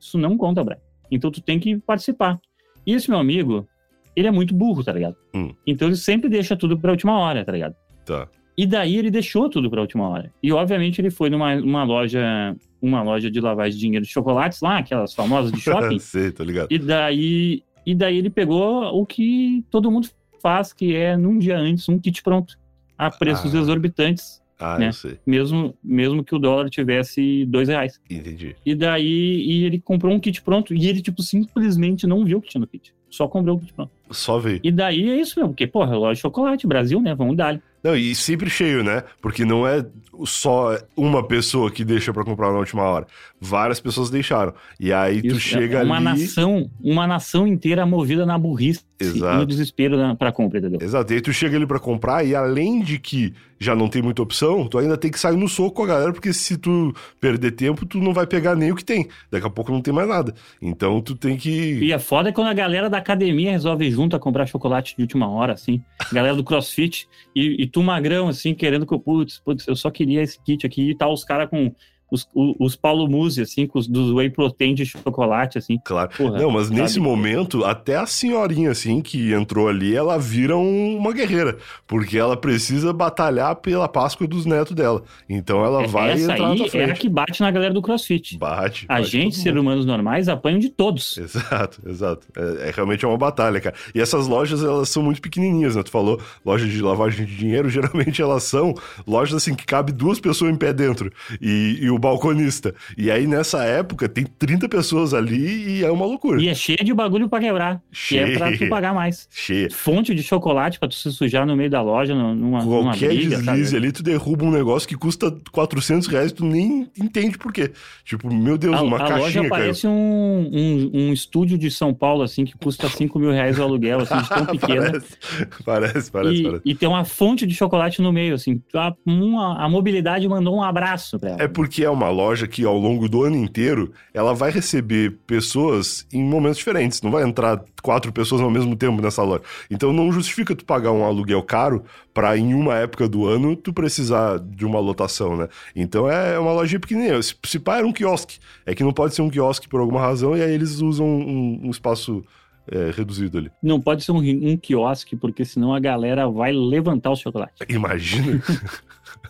Isso 0.00 0.18
não 0.18 0.36
conta, 0.36 0.64
Brian. 0.64 0.78
Então 1.12 1.30
tu 1.30 1.40
tem 1.40 1.60
que 1.60 1.76
participar. 1.78 2.40
E 2.84 2.92
esse 2.92 3.08
meu 3.08 3.20
amigo, 3.20 3.68
ele 4.16 4.26
é 4.26 4.32
muito 4.32 4.52
burro, 4.52 4.82
tá 4.82 4.92
ligado? 4.92 5.14
Hum. 5.32 5.54
Então 5.64 5.86
ele 5.86 5.96
sempre 5.96 6.28
deixa 6.28 6.56
tudo 6.56 6.76
pra 6.76 6.90
última 6.90 7.16
hora, 7.16 7.44
tá 7.44 7.52
ligado? 7.52 7.76
Tá. 8.04 8.26
E 8.58 8.66
daí 8.66 8.96
ele 8.96 9.12
deixou 9.12 9.48
tudo 9.48 9.70
pra 9.70 9.80
última 9.80 10.08
hora. 10.08 10.32
E 10.42 10.50
obviamente 10.52 11.00
ele 11.00 11.08
foi 11.08 11.30
numa 11.30 11.54
uma 11.54 11.84
loja, 11.84 12.56
uma 12.82 13.00
loja 13.00 13.30
de 13.30 13.40
lavagem 13.40 13.74
de 13.74 13.78
dinheiro 13.78 14.04
de 14.04 14.10
chocolates 14.10 14.60
lá, 14.60 14.78
aquelas 14.78 15.14
famosas 15.14 15.52
de 15.52 15.60
shopping. 15.62 16.00
Sei, 16.00 16.32
tô 16.32 16.42
ligado. 16.42 16.66
E 16.72 16.78
daí, 16.80 17.62
e 17.86 17.94
daí 17.94 18.18
ele 18.18 18.28
pegou 18.28 18.86
o 19.00 19.06
que 19.06 19.64
todo 19.70 19.88
mundo 19.88 20.08
faz, 20.42 20.72
que 20.72 20.96
é 20.96 21.16
num 21.16 21.38
dia 21.38 21.56
antes 21.56 21.88
um 21.88 21.96
kit 21.96 22.24
pronto, 22.24 22.58
a 22.98 23.08
preços 23.08 23.54
Ah. 23.54 23.58
exorbitantes, 23.58 24.42
Ah, 24.58 24.78
né? 24.78 24.88
eu 24.88 24.92
sei. 24.92 25.18
mesmo, 25.26 25.74
mesmo 25.82 26.24
que 26.24 26.34
o 26.34 26.38
dólar 26.38 26.70
tivesse 26.70 27.44
dois 27.46 27.68
reais. 27.68 28.00
Entendi. 28.08 28.56
E 28.64 28.74
daí 28.74 29.04
e 29.04 29.64
ele 29.64 29.80
comprou 29.80 30.14
um 30.14 30.20
kit 30.20 30.42
pronto 30.42 30.74
e 30.74 30.88
ele, 30.88 31.02
tipo, 31.02 31.22
simplesmente 31.22 32.06
não 32.06 32.24
viu 32.24 32.38
o 32.38 32.40
que 32.40 32.48
tinha 32.48 32.60
no 32.60 32.66
kit. 32.66 32.94
Só 33.10 33.28
comprou 33.28 33.56
o 33.56 33.60
kit 33.60 33.72
pronto. 33.72 33.92
Só 34.10 34.38
veio. 34.38 34.60
E 34.62 34.70
daí 34.70 35.10
é 35.10 35.20
isso 35.20 35.38
mesmo, 35.38 35.50
porque, 35.52 35.66
porra, 35.66 35.96
loja 35.96 36.14
de 36.14 36.20
chocolate, 36.20 36.66
Brasil, 36.66 37.00
né? 37.00 37.14
Vamos 37.14 37.36
dar. 37.36 37.60
Não, 37.84 37.94
e 37.94 38.14
sempre 38.14 38.48
cheio, 38.48 38.82
né? 38.82 39.02
Porque 39.20 39.44
não 39.44 39.66
é 39.66 39.84
só 40.24 40.78
uma 40.96 41.22
pessoa 41.26 41.70
que 41.70 41.84
deixa 41.84 42.12
pra 42.14 42.24
comprar 42.24 42.50
na 42.50 42.58
última 42.58 42.82
hora. 42.82 43.06
Várias 43.40 43.78
pessoas 43.78 44.08
deixaram. 44.08 44.54
E 44.80 44.92
aí 44.92 45.20
tu 45.20 45.28
Isso, 45.36 45.40
chega 45.40 45.80
é 45.80 45.84
uma 45.84 45.96
ali. 45.96 46.04
nação, 46.04 46.70
uma 46.82 47.06
nação 47.06 47.46
inteira 47.46 47.84
movida 47.84 48.24
na 48.24 48.38
burrice 48.38 48.82
e 49.00 49.04
Exato. 49.04 49.38
no 49.38 49.46
desespero 49.46 49.96
na, 49.98 50.14
pra 50.14 50.32
compra, 50.32 50.58
entendeu? 50.60 50.78
Exato, 50.80 51.12
e 51.12 51.16
aí 51.16 51.20
tu 51.20 51.32
chega 51.32 51.56
ali 51.56 51.66
pra 51.66 51.78
comprar 51.78 52.24
e 52.24 52.34
além 52.34 52.80
de 52.80 52.98
que 52.98 53.34
já 53.58 53.74
não 53.74 53.88
tem 53.88 54.02
muita 54.02 54.22
opção, 54.22 54.66
tu 54.68 54.78
ainda 54.78 54.96
tem 54.96 55.10
que 55.10 55.18
sair 55.18 55.36
no 55.36 55.48
soco 55.48 55.72
com 55.72 55.84
a 55.84 55.86
galera, 55.86 56.12
porque 56.12 56.32
se 56.32 56.56
tu 56.56 56.94
perder 57.20 57.52
tempo, 57.52 57.86
tu 57.86 57.98
não 57.98 58.12
vai 58.12 58.26
pegar 58.26 58.54
nem 58.54 58.70
o 58.72 58.76
que 58.76 58.84
tem. 58.84 59.08
Daqui 59.30 59.46
a 59.46 59.50
pouco 59.50 59.72
não 59.72 59.80
tem 59.80 59.92
mais 59.92 60.08
nada. 60.08 60.34
Então 60.60 61.00
tu 61.00 61.14
tem 61.14 61.36
que. 61.36 61.50
E 61.82 61.92
é 61.92 61.98
foda 61.98 62.32
quando 62.32 62.48
a 62.48 62.54
galera 62.54 62.88
da 62.90 62.98
academia 62.98 63.50
resolve 63.52 63.90
junto 63.90 64.16
a 64.16 64.18
comprar 64.18 64.46
chocolate 64.46 64.94
de 64.96 65.02
última 65.02 65.28
hora, 65.28 65.52
assim. 65.54 65.82
Galera 66.12 66.34
do 66.36 66.44
crossfit 66.44 67.08
e, 67.34 67.62
e 67.62 67.66
tu 67.74 67.82
magrão, 67.82 68.28
assim, 68.28 68.54
querendo 68.54 68.86
que 68.86 68.94
eu, 68.94 69.00
putz, 69.00 69.40
putz, 69.40 69.66
eu 69.66 69.74
só 69.74 69.90
queria 69.90 70.22
esse 70.22 70.40
kit 70.40 70.64
aqui 70.64 70.90
e 70.90 70.94
tá 70.94 71.08
os 71.08 71.24
caras 71.24 71.50
com 71.50 71.74
os, 72.14 72.28
os 72.58 72.76
Paulo 72.76 73.08
Musi, 73.08 73.42
assim, 73.42 73.66
com 73.66 73.78
os 73.78 73.86
dos 73.86 74.12
whey 74.12 74.30
protein 74.30 74.74
de 74.74 74.86
chocolate, 74.86 75.58
assim. 75.58 75.78
Claro. 75.84 76.10
Porra, 76.16 76.38
não, 76.38 76.50
mas 76.50 76.68
sabe? 76.68 76.80
nesse 76.80 77.00
momento, 77.00 77.64
até 77.64 77.96
a 77.96 78.06
senhorinha, 78.06 78.70
assim, 78.70 79.00
que 79.00 79.32
entrou 79.32 79.68
ali, 79.68 79.94
ela 79.94 80.18
vira 80.18 80.56
um- 80.56 80.96
uma 80.96 81.12
guerreira. 81.12 81.56
Porque 81.86 82.16
ela 82.16 82.36
precisa 82.36 82.92
batalhar 82.92 83.56
pela 83.56 83.88
Páscoa 83.88 84.26
dos 84.26 84.46
netos 84.46 84.74
dela. 84.74 85.02
Então 85.28 85.64
ela 85.64 85.86
vai 85.86 86.12
Essa 86.12 86.32
entrar 86.32 86.38
na 86.38 86.48
aí 86.52 86.56
tua 86.56 86.64
é 86.66 86.68
a 86.68 86.70
frente. 86.70 87.00
que 87.00 87.08
bate 87.08 87.40
na 87.40 87.50
galera 87.50 87.72
do 87.74 87.82
crossfit. 87.82 88.38
Bate. 88.38 88.86
A 88.88 88.98
bate 88.98 89.10
gente, 89.10 89.36
seres 89.36 89.60
humanos 89.60 89.84
normais, 89.86 90.28
apanham 90.28 90.58
de 90.58 90.68
todos. 90.68 91.18
Exato, 91.18 91.80
exato. 91.86 92.26
É, 92.36 92.68
é 92.68 92.72
realmente 92.74 93.04
uma 93.04 93.16
batalha, 93.16 93.60
cara. 93.60 93.74
E 93.94 94.00
essas 94.00 94.26
lojas, 94.26 94.62
elas 94.62 94.88
são 94.88 95.02
muito 95.02 95.20
pequenininhas, 95.20 95.76
né? 95.76 95.82
Tu 95.82 95.90
falou, 95.90 96.20
loja 96.44 96.66
de 96.66 96.80
lavagem 96.80 97.26
de 97.26 97.36
dinheiro, 97.36 97.68
geralmente 97.70 98.20
elas 98.22 98.44
são 98.44 98.74
lojas 99.06 99.36
assim 99.36 99.54
que 99.54 99.64
cabe 99.66 99.92
duas 99.92 100.20
pessoas 100.20 100.52
em 100.52 100.56
pé 100.56 100.72
dentro 100.72 101.10
e, 101.40 101.78
e 101.82 101.90
o 101.90 101.98
balconista. 102.04 102.74
E 102.96 103.10
aí 103.10 103.26
nessa 103.26 103.64
época 103.64 104.08
tem 104.08 104.24
30 104.24 104.68
pessoas 104.68 105.12
ali 105.14 105.78
e 105.80 105.84
é 105.84 105.90
uma 105.90 106.04
loucura. 106.06 106.40
E 106.40 106.48
é 106.48 106.54
cheio 106.54 106.78
de 106.84 106.92
bagulho 106.94 107.28
pra 107.28 107.40
quebrar. 107.40 107.80
Que 108.08 108.18
é 108.18 108.36
pra 108.36 108.56
tu 108.56 108.68
pagar 108.68 108.94
mais. 108.94 109.26
Cheia. 109.30 109.68
Fonte 109.70 110.14
de 110.14 110.22
chocolate 110.22 110.78
pra 110.78 110.88
tu 110.88 110.94
se 110.94 111.10
sujar 111.12 111.46
no 111.46 111.56
meio 111.56 111.70
da 111.70 111.80
loja, 111.82 112.14
numa, 112.14 112.34
numa 112.34 112.64
Qualquer 112.64 113.08
briga, 113.08 113.36
deslize 113.38 113.64
sabe? 113.70 113.76
ali, 113.76 113.92
tu 113.92 114.02
derruba 114.02 114.44
um 114.44 114.50
negócio 114.50 114.88
que 114.88 114.96
custa 114.96 115.34
400 115.52 116.06
reais, 116.08 116.32
tu 116.32 116.44
nem 116.44 116.88
entende 116.98 117.38
por 117.38 117.52
quê. 117.52 117.72
Tipo, 118.04 118.32
meu 118.32 118.56
Deus, 118.58 118.76
A, 118.76 118.82
uma 118.82 118.98
a 118.98 119.02
loja 119.02 119.14
caixinha 119.22 119.42
caiu. 119.42 119.50
parece 119.50 119.86
um, 119.86 120.50
um, 120.52 120.90
um 120.92 121.12
estúdio 121.12 121.56
de 121.58 121.70
São 121.70 121.92
Paulo, 121.94 122.22
assim, 122.22 122.44
que 122.44 122.56
custa 122.56 122.88
5 122.88 123.18
mil 123.18 123.30
reais 123.30 123.58
o 123.58 123.62
aluguel, 123.62 124.00
assim, 124.00 124.16
de 124.16 124.28
tão 124.28 124.46
pequena. 124.58 124.90
parece, 124.92 125.16
parece, 125.64 126.10
parece, 126.10 126.40
e, 126.40 126.42
parece. 126.44 126.62
e 126.64 126.74
tem 126.74 126.88
uma 126.88 127.04
fonte 127.04 127.46
de 127.46 127.54
chocolate 127.54 128.02
no 128.02 128.12
meio, 128.12 128.34
assim. 128.34 128.60
A, 128.74 128.92
uma- 129.06 129.64
a 129.64 129.68
mobilidade 129.68 130.28
mandou 130.28 130.56
um 130.56 130.62
abraço 130.62 131.18
pra 131.18 131.30
ela. 131.30 131.42
É 131.42 131.48
porque 131.48 131.84
é 131.84 131.90
uma 131.94 132.10
loja 132.10 132.46
que 132.46 132.64
ao 132.64 132.76
longo 132.76 133.08
do 133.08 133.22
ano 133.22 133.36
inteiro 133.36 133.92
ela 134.12 134.34
vai 134.34 134.50
receber 134.50 135.18
pessoas 135.26 136.06
em 136.12 136.22
momentos 136.22 136.58
diferentes. 136.58 137.00
Não 137.00 137.10
vai 137.10 137.24
entrar 137.24 137.64
quatro 137.82 138.12
pessoas 138.12 138.40
ao 138.40 138.50
mesmo 138.50 138.76
tempo 138.76 139.00
nessa 139.00 139.22
loja. 139.22 139.42
Então 139.70 139.92
não 139.92 140.12
justifica 140.12 140.54
tu 140.54 140.64
pagar 140.64 140.92
um 140.92 141.04
aluguel 141.04 141.42
caro 141.42 141.84
pra 142.12 142.36
em 142.36 142.54
uma 142.54 142.76
época 142.76 143.08
do 143.08 143.26
ano 143.26 143.56
tu 143.56 143.72
precisar 143.72 144.38
de 144.38 144.66
uma 144.66 144.78
lotação, 144.78 145.36
né? 145.36 145.48
Então 145.74 146.10
é 146.10 146.38
uma 146.38 146.52
lojinha 146.52 146.80
pequenininha. 146.80 147.22
Se, 147.22 147.34
se 147.44 147.58
pá, 147.58 147.78
era 147.78 147.86
um 147.86 147.92
quiosque. 147.92 148.38
É 148.66 148.74
que 148.74 148.84
não 148.84 148.92
pode 148.92 149.14
ser 149.14 149.22
um 149.22 149.30
quiosque 149.30 149.68
por 149.68 149.80
alguma 149.80 150.00
razão 150.00 150.36
e 150.36 150.42
aí 150.42 150.52
eles 150.52 150.80
usam 150.80 151.06
um, 151.06 151.60
um 151.64 151.70
espaço 151.70 152.24
é, 152.70 152.90
reduzido 152.90 153.38
ali. 153.38 153.50
Não 153.62 153.80
pode 153.80 154.04
ser 154.04 154.12
um, 154.12 154.18
um 154.18 154.56
quiosque, 154.56 155.16
porque 155.16 155.44
senão 155.44 155.74
a 155.74 155.80
galera 155.80 156.28
vai 156.28 156.52
levantar 156.52 157.10
o 157.10 157.16
chocolate. 157.16 157.54
Imagina. 157.68 158.42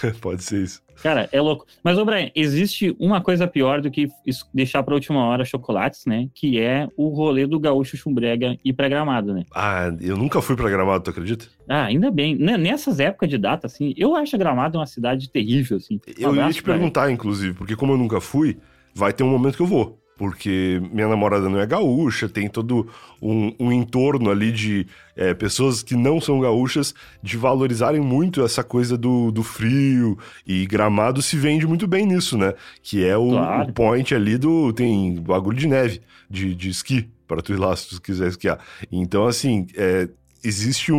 pode 0.20 0.42
ser 0.42 0.62
isso. 0.62 0.82
Cara, 1.02 1.28
é 1.30 1.40
louco. 1.40 1.66
Mas, 1.82 1.98
ô 1.98 2.04
Brian, 2.04 2.30
existe 2.34 2.96
uma 2.98 3.20
coisa 3.20 3.46
pior 3.46 3.80
do 3.80 3.90
que 3.90 4.08
deixar 4.52 4.82
pra 4.82 4.94
última 4.94 5.26
hora 5.26 5.44
chocolates, 5.44 6.06
né? 6.06 6.28
Que 6.34 6.58
é 6.58 6.88
o 6.96 7.08
rolê 7.08 7.46
do 7.46 7.60
gaúcho 7.60 7.96
chumbrega 7.96 8.56
ir 8.64 8.72
pra 8.72 8.88
gramado, 8.88 9.34
né? 9.34 9.44
Ah, 9.54 9.94
eu 10.00 10.16
nunca 10.16 10.40
fui 10.40 10.56
pra 10.56 10.70
Gramado, 10.70 11.04
tu 11.04 11.10
acredita? 11.10 11.46
Ah, 11.68 11.84
ainda 11.84 12.10
bem. 12.10 12.34
Né, 12.34 12.56
Nessas 12.56 12.98
épocas 12.98 13.28
de 13.28 13.38
data, 13.38 13.66
assim, 13.66 13.94
eu 13.96 14.16
acho 14.16 14.36
Gramado 14.38 14.78
uma 14.78 14.86
cidade 14.86 15.30
terrível, 15.30 15.76
assim. 15.76 16.00
Um 16.18 16.22
Eu 16.22 16.34
ia 16.34 16.50
te 16.50 16.62
perguntar, 16.62 17.10
inclusive, 17.10 17.54
porque 17.54 17.76
como 17.76 17.92
eu 17.92 17.98
nunca 17.98 18.20
fui, 18.20 18.58
vai 18.94 19.12
ter 19.12 19.22
um 19.22 19.30
momento 19.30 19.56
que 19.56 19.62
eu 19.62 19.66
vou. 19.66 19.98
Porque 20.16 20.80
minha 20.92 21.08
namorada 21.08 21.48
não 21.48 21.60
é 21.60 21.66
gaúcha, 21.66 22.26
tem 22.28 22.48
todo 22.48 22.88
um, 23.20 23.52
um 23.60 23.70
entorno 23.70 24.30
ali 24.30 24.50
de 24.50 24.86
é, 25.14 25.34
pessoas 25.34 25.82
que 25.82 25.94
não 25.94 26.20
são 26.20 26.40
gaúchas 26.40 26.94
de 27.22 27.36
valorizarem 27.36 28.00
muito 28.00 28.42
essa 28.42 28.64
coisa 28.64 28.96
do, 28.96 29.30
do 29.30 29.42
frio. 29.42 30.18
E 30.46 30.64
Gramado 30.66 31.20
se 31.20 31.36
vende 31.36 31.66
muito 31.66 31.86
bem 31.86 32.06
nisso, 32.06 32.38
né? 32.38 32.54
Que 32.82 33.04
é 33.04 33.16
o, 33.16 33.28
Claro. 33.30 33.68
o 33.68 33.72
point 33.74 34.14
ali 34.14 34.38
do. 34.38 34.72
Tem 34.72 35.16
bagulho 35.16 35.58
de 35.58 35.66
neve, 35.66 36.00
de, 36.30 36.54
de 36.54 36.70
esqui, 36.70 37.08
para 37.28 37.42
tu 37.42 37.52
ir 37.52 37.58
lá 37.58 37.76
se 37.76 37.90
tu 37.90 38.00
quiser 38.00 38.28
esquiar. 38.28 38.58
Então, 38.90 39.26
assim, 39.26 39.66
é, 39.76 40.08
existe 40.42 40.92
um, 40.92 40.96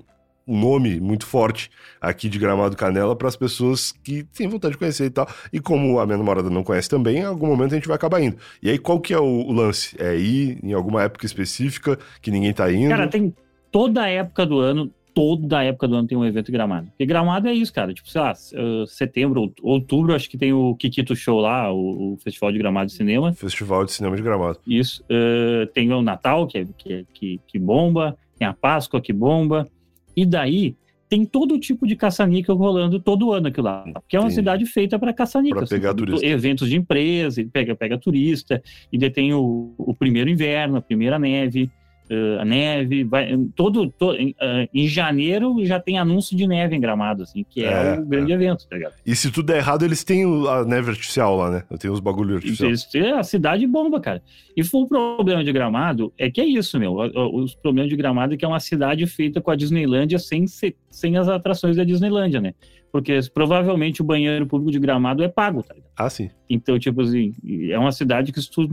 um 0.00 0.02
nome 0.46 1.00
muito 1.00 1.26
forte 1.26 1.70
aqui 2.00 2.28
de 2.28 2.38
Gramado 2.38 2.76
Canela 2.76 3.16
para 3.16 3.28
as 3.28 3.36
pessoas 3.36 3.92
que 3.92 4.24
têm 4.24 4.48
vontade 4.48 4.72
de 4.72 4.78
conhecer 4.78 5.06
e 5.06 5.10
tal. 5.10 5.26
E 5.52 5.60
como 5.60 5.98
a 5.98 6.06
minha 6.06 6.18
namorada 6.18 6.50
não 6.50 6.62
conhece 6.62 6.88
também, 6.88 7.18
em 7.18 7.24
algum 7.24 7.46
momento 7.46 7.72
a 7.72 7.76
gente 7.76 7.88
vai 7.88 7.96
acabar 7.96 8.20
indo. 8.20 8.36
E 8.62 8.68
aí, 8.70 8.78
qual 8.78 9.00
que 9.00 9.14
é 9.14 9.18
o, 9.18 9.24
o 9.24 9.52
lance? 9.52 9.96
É 9.98 10.16
ir 10.16 10.58
em 10.62 10.72
alguma 10.72 11.02
época 11.02 11.24
específica 11.26 11.98
que 12.20 12.30
ninguém 12.30 12.52
tá 12.52 12.70
indo? 12.72 12.90
Cara, 12.90 13.08
tem 13.08 13.34
toda 13.70 14.02
a 14.02 14.08
época 14.08 14.44
do 14.44 14.58
ano, 14.58 14.90
toda 15.14 15.58
a 15.58 15.64
época 15.64 15.86
do 15.88 15.94
ano 15.94 16.06
tem 16.08 16.18
um 16.18 16.24
evento 16.24 16.48
em 16.50 16.52
Gramado. 16.52 16.88
Porque 16.88 17.06
Gramado 17.06 17.48
é 17.48 17.54
isso, 17.54 17.72
cara. 17.72 17.94
Tipo, 17.94 18.08
sei 18.10 18.20
lá, 18.20 18.32
eh, 18.32 18.84
setembro, 18.86 19.40
out- 19.40 19.60
outubro, 19.62 20.14
acho 20.14 20.28
que 20.28 20.36
tem 20.36 20.52
o 20.52 20.74
Kikito 20.76 21.14
Show 21.16 21.40
lá, 21.40 21.72
o, 21.72 22.16
Festival 22.22 22.52
de 22.52 22.58
Gramado 22.58 22.86
de 22.88 22.92
Cinema. 22.94 23.32
Festival 23.32 23.84
de 23.84 23.92
Cinema 23.92 24.16
de 24.16 24.22
Gramado. 24.22 24.58
Isso. 24.66 25.04
Eh, 25.08 25.68
tem 25.72 25.92
o 25.92 26.02
Natal, 26.02 26.46
que, 26.46 26.58
é- 26.58 26.66
que, 26.76 26.92
é- 26.92 27.04
que, 27.14 27.40
que 27.46 27.58
bomba. 27.58 28.16
Tem 28.36 28.48
a 28.48 28.52
Páscoa, 28.52 29.00
que 29.00 29.12
bomba. 29.12 29.68
E 30.16 30.24
daí, 30.24 30.76
tem 31.08 31.24
todo 31.24 31.58
tipo 31.58 31.86
de 31.86 31.94
caça-níquel 31.94 32.56
rolando 32.56 32.98
todo 32.98 33.32
ano 33.32 33.48
aquilo 33.48 33.66
lá. 33.66 33.84
Porque 33.94 34.16
é 34.16 34.18
uma 34.18 34.26
Entendi. 34.26 34.34
cidade 34.34 34.66
feita 34.66 34.98
para 34.98 35.12
caça-níquel. 35.12 35.58
Pra 35.58 35.68
pegar 35.68 35.94
turista. 35.94 36.26
Eventos 36.26 36.68
de 36.68 36.76
empresa, 36.76 37.44
pega, 37.52 37.76
pega 37.76 37.98
turista. 37.98 38.62
E 38.92 38.98
daí 38.98 39.10
tem 39.10 39.32
o, 39.32 39.74
o 39.78 39.94
primeiro 39.94 40.30
inverno, 40.30 40.76
a 40.76 40.82
primeira 40.82 41.18
neve. 41.18 41.70
Uh, 42.10 42.40
a 42.40 42.44
neve, 42.44 43.04
vai, 43.04 43.36
todo, 43.54 43.90
todo 43.90 44.16
uh, 44.16 44.68
em 44.72 44.86
janeiro 44.86 45.64
já 45.64 45.80
tem 45.80 45.98
anúncio 45.98 46.36
de 46.36 46.46
neve 46.46 46.76
em 46.76 46.80
Gramado, 46.80 47.22
assim, 47.22 47.44
que 47.48 47.64
é, 47.64 47.96
é 47.96 47.98
o 47.98 48.04
grande 48.04 48.32
é. 48.32 48.34
evento, 48.34 48.66
tá 48.68 48.76
ligado? 48.76 48.94
E 49.04 49.14
se 49.14 49.30
tudo 49.30 49.46
der 49.46 49.58
errado, 49.58 49.84
eles 49.84 50.04
têm 50.04 50.24
a 50.48 50.64
neve 50.64 50.90
artificial 50.90 51.36
lá, 51.36 51.50
né? 51.50 51.64
Tem 51.78 51.90
os 51.90 52.00
bagulhos 52.00 52.36
artificiais. 52.36 52.88
a 53.14 53.22
cidade 53.22 53.66
bomba, 53.66 54.00
cara. 54.00 54.22
E 54.56 54.62
foi 54.62 54.82
o 54.82 54.86
problema 54.86 55.42
de 55.42 55.52
Gramado, 55.52 56.12
é 56.18 56.30
que 56.30 56.40
é 56.40 56.44
isso, 56.44 56.78
meu. 56.78 56.94
Os 56.94 57.54
problemas 57.54 57.90
de 57.90 57.96
Gramado 57.96 58.34
é 58.34 58.36
que 58.36 58.44
é 58.44 58.48
uma 58.48 58.60
cidade 58.60 59.06
feita 59.06 59.40
com 59.40 59.50
a 59.50 59.56
Disneylândia 59.56 60.18
sem, 60.18 60.46
sem 60.46 61.16
as 61.16 61.28
atrações 61.28 61.76
da 61.76 61.84
Disneylândia, 61.84 62.40
né? 62.40 62.54
Porque 62.94 63.18
provavelmente 63.34 64.02
o 64.02 64.04
banheiro 64.04 64.46
público 64.46 64.70
de 64.70 64.78
Gramado 64.78 65.24
é 65.24 65.28
pago, 65.28 65.64
tá 65.64 65.74
ligado? 65.74 65.90
Ah, 65.96 66.08
sim. 66.08 66.30
Então, 66.48 66.78
tipo 66.78 67.00
assim, 67.00 67.34
é 67.68 67.76
uma 67.76 67.90
cidade 67.90 68.30
que 68.30 68.40
se 68.40 68.48
tu 68.48 68.68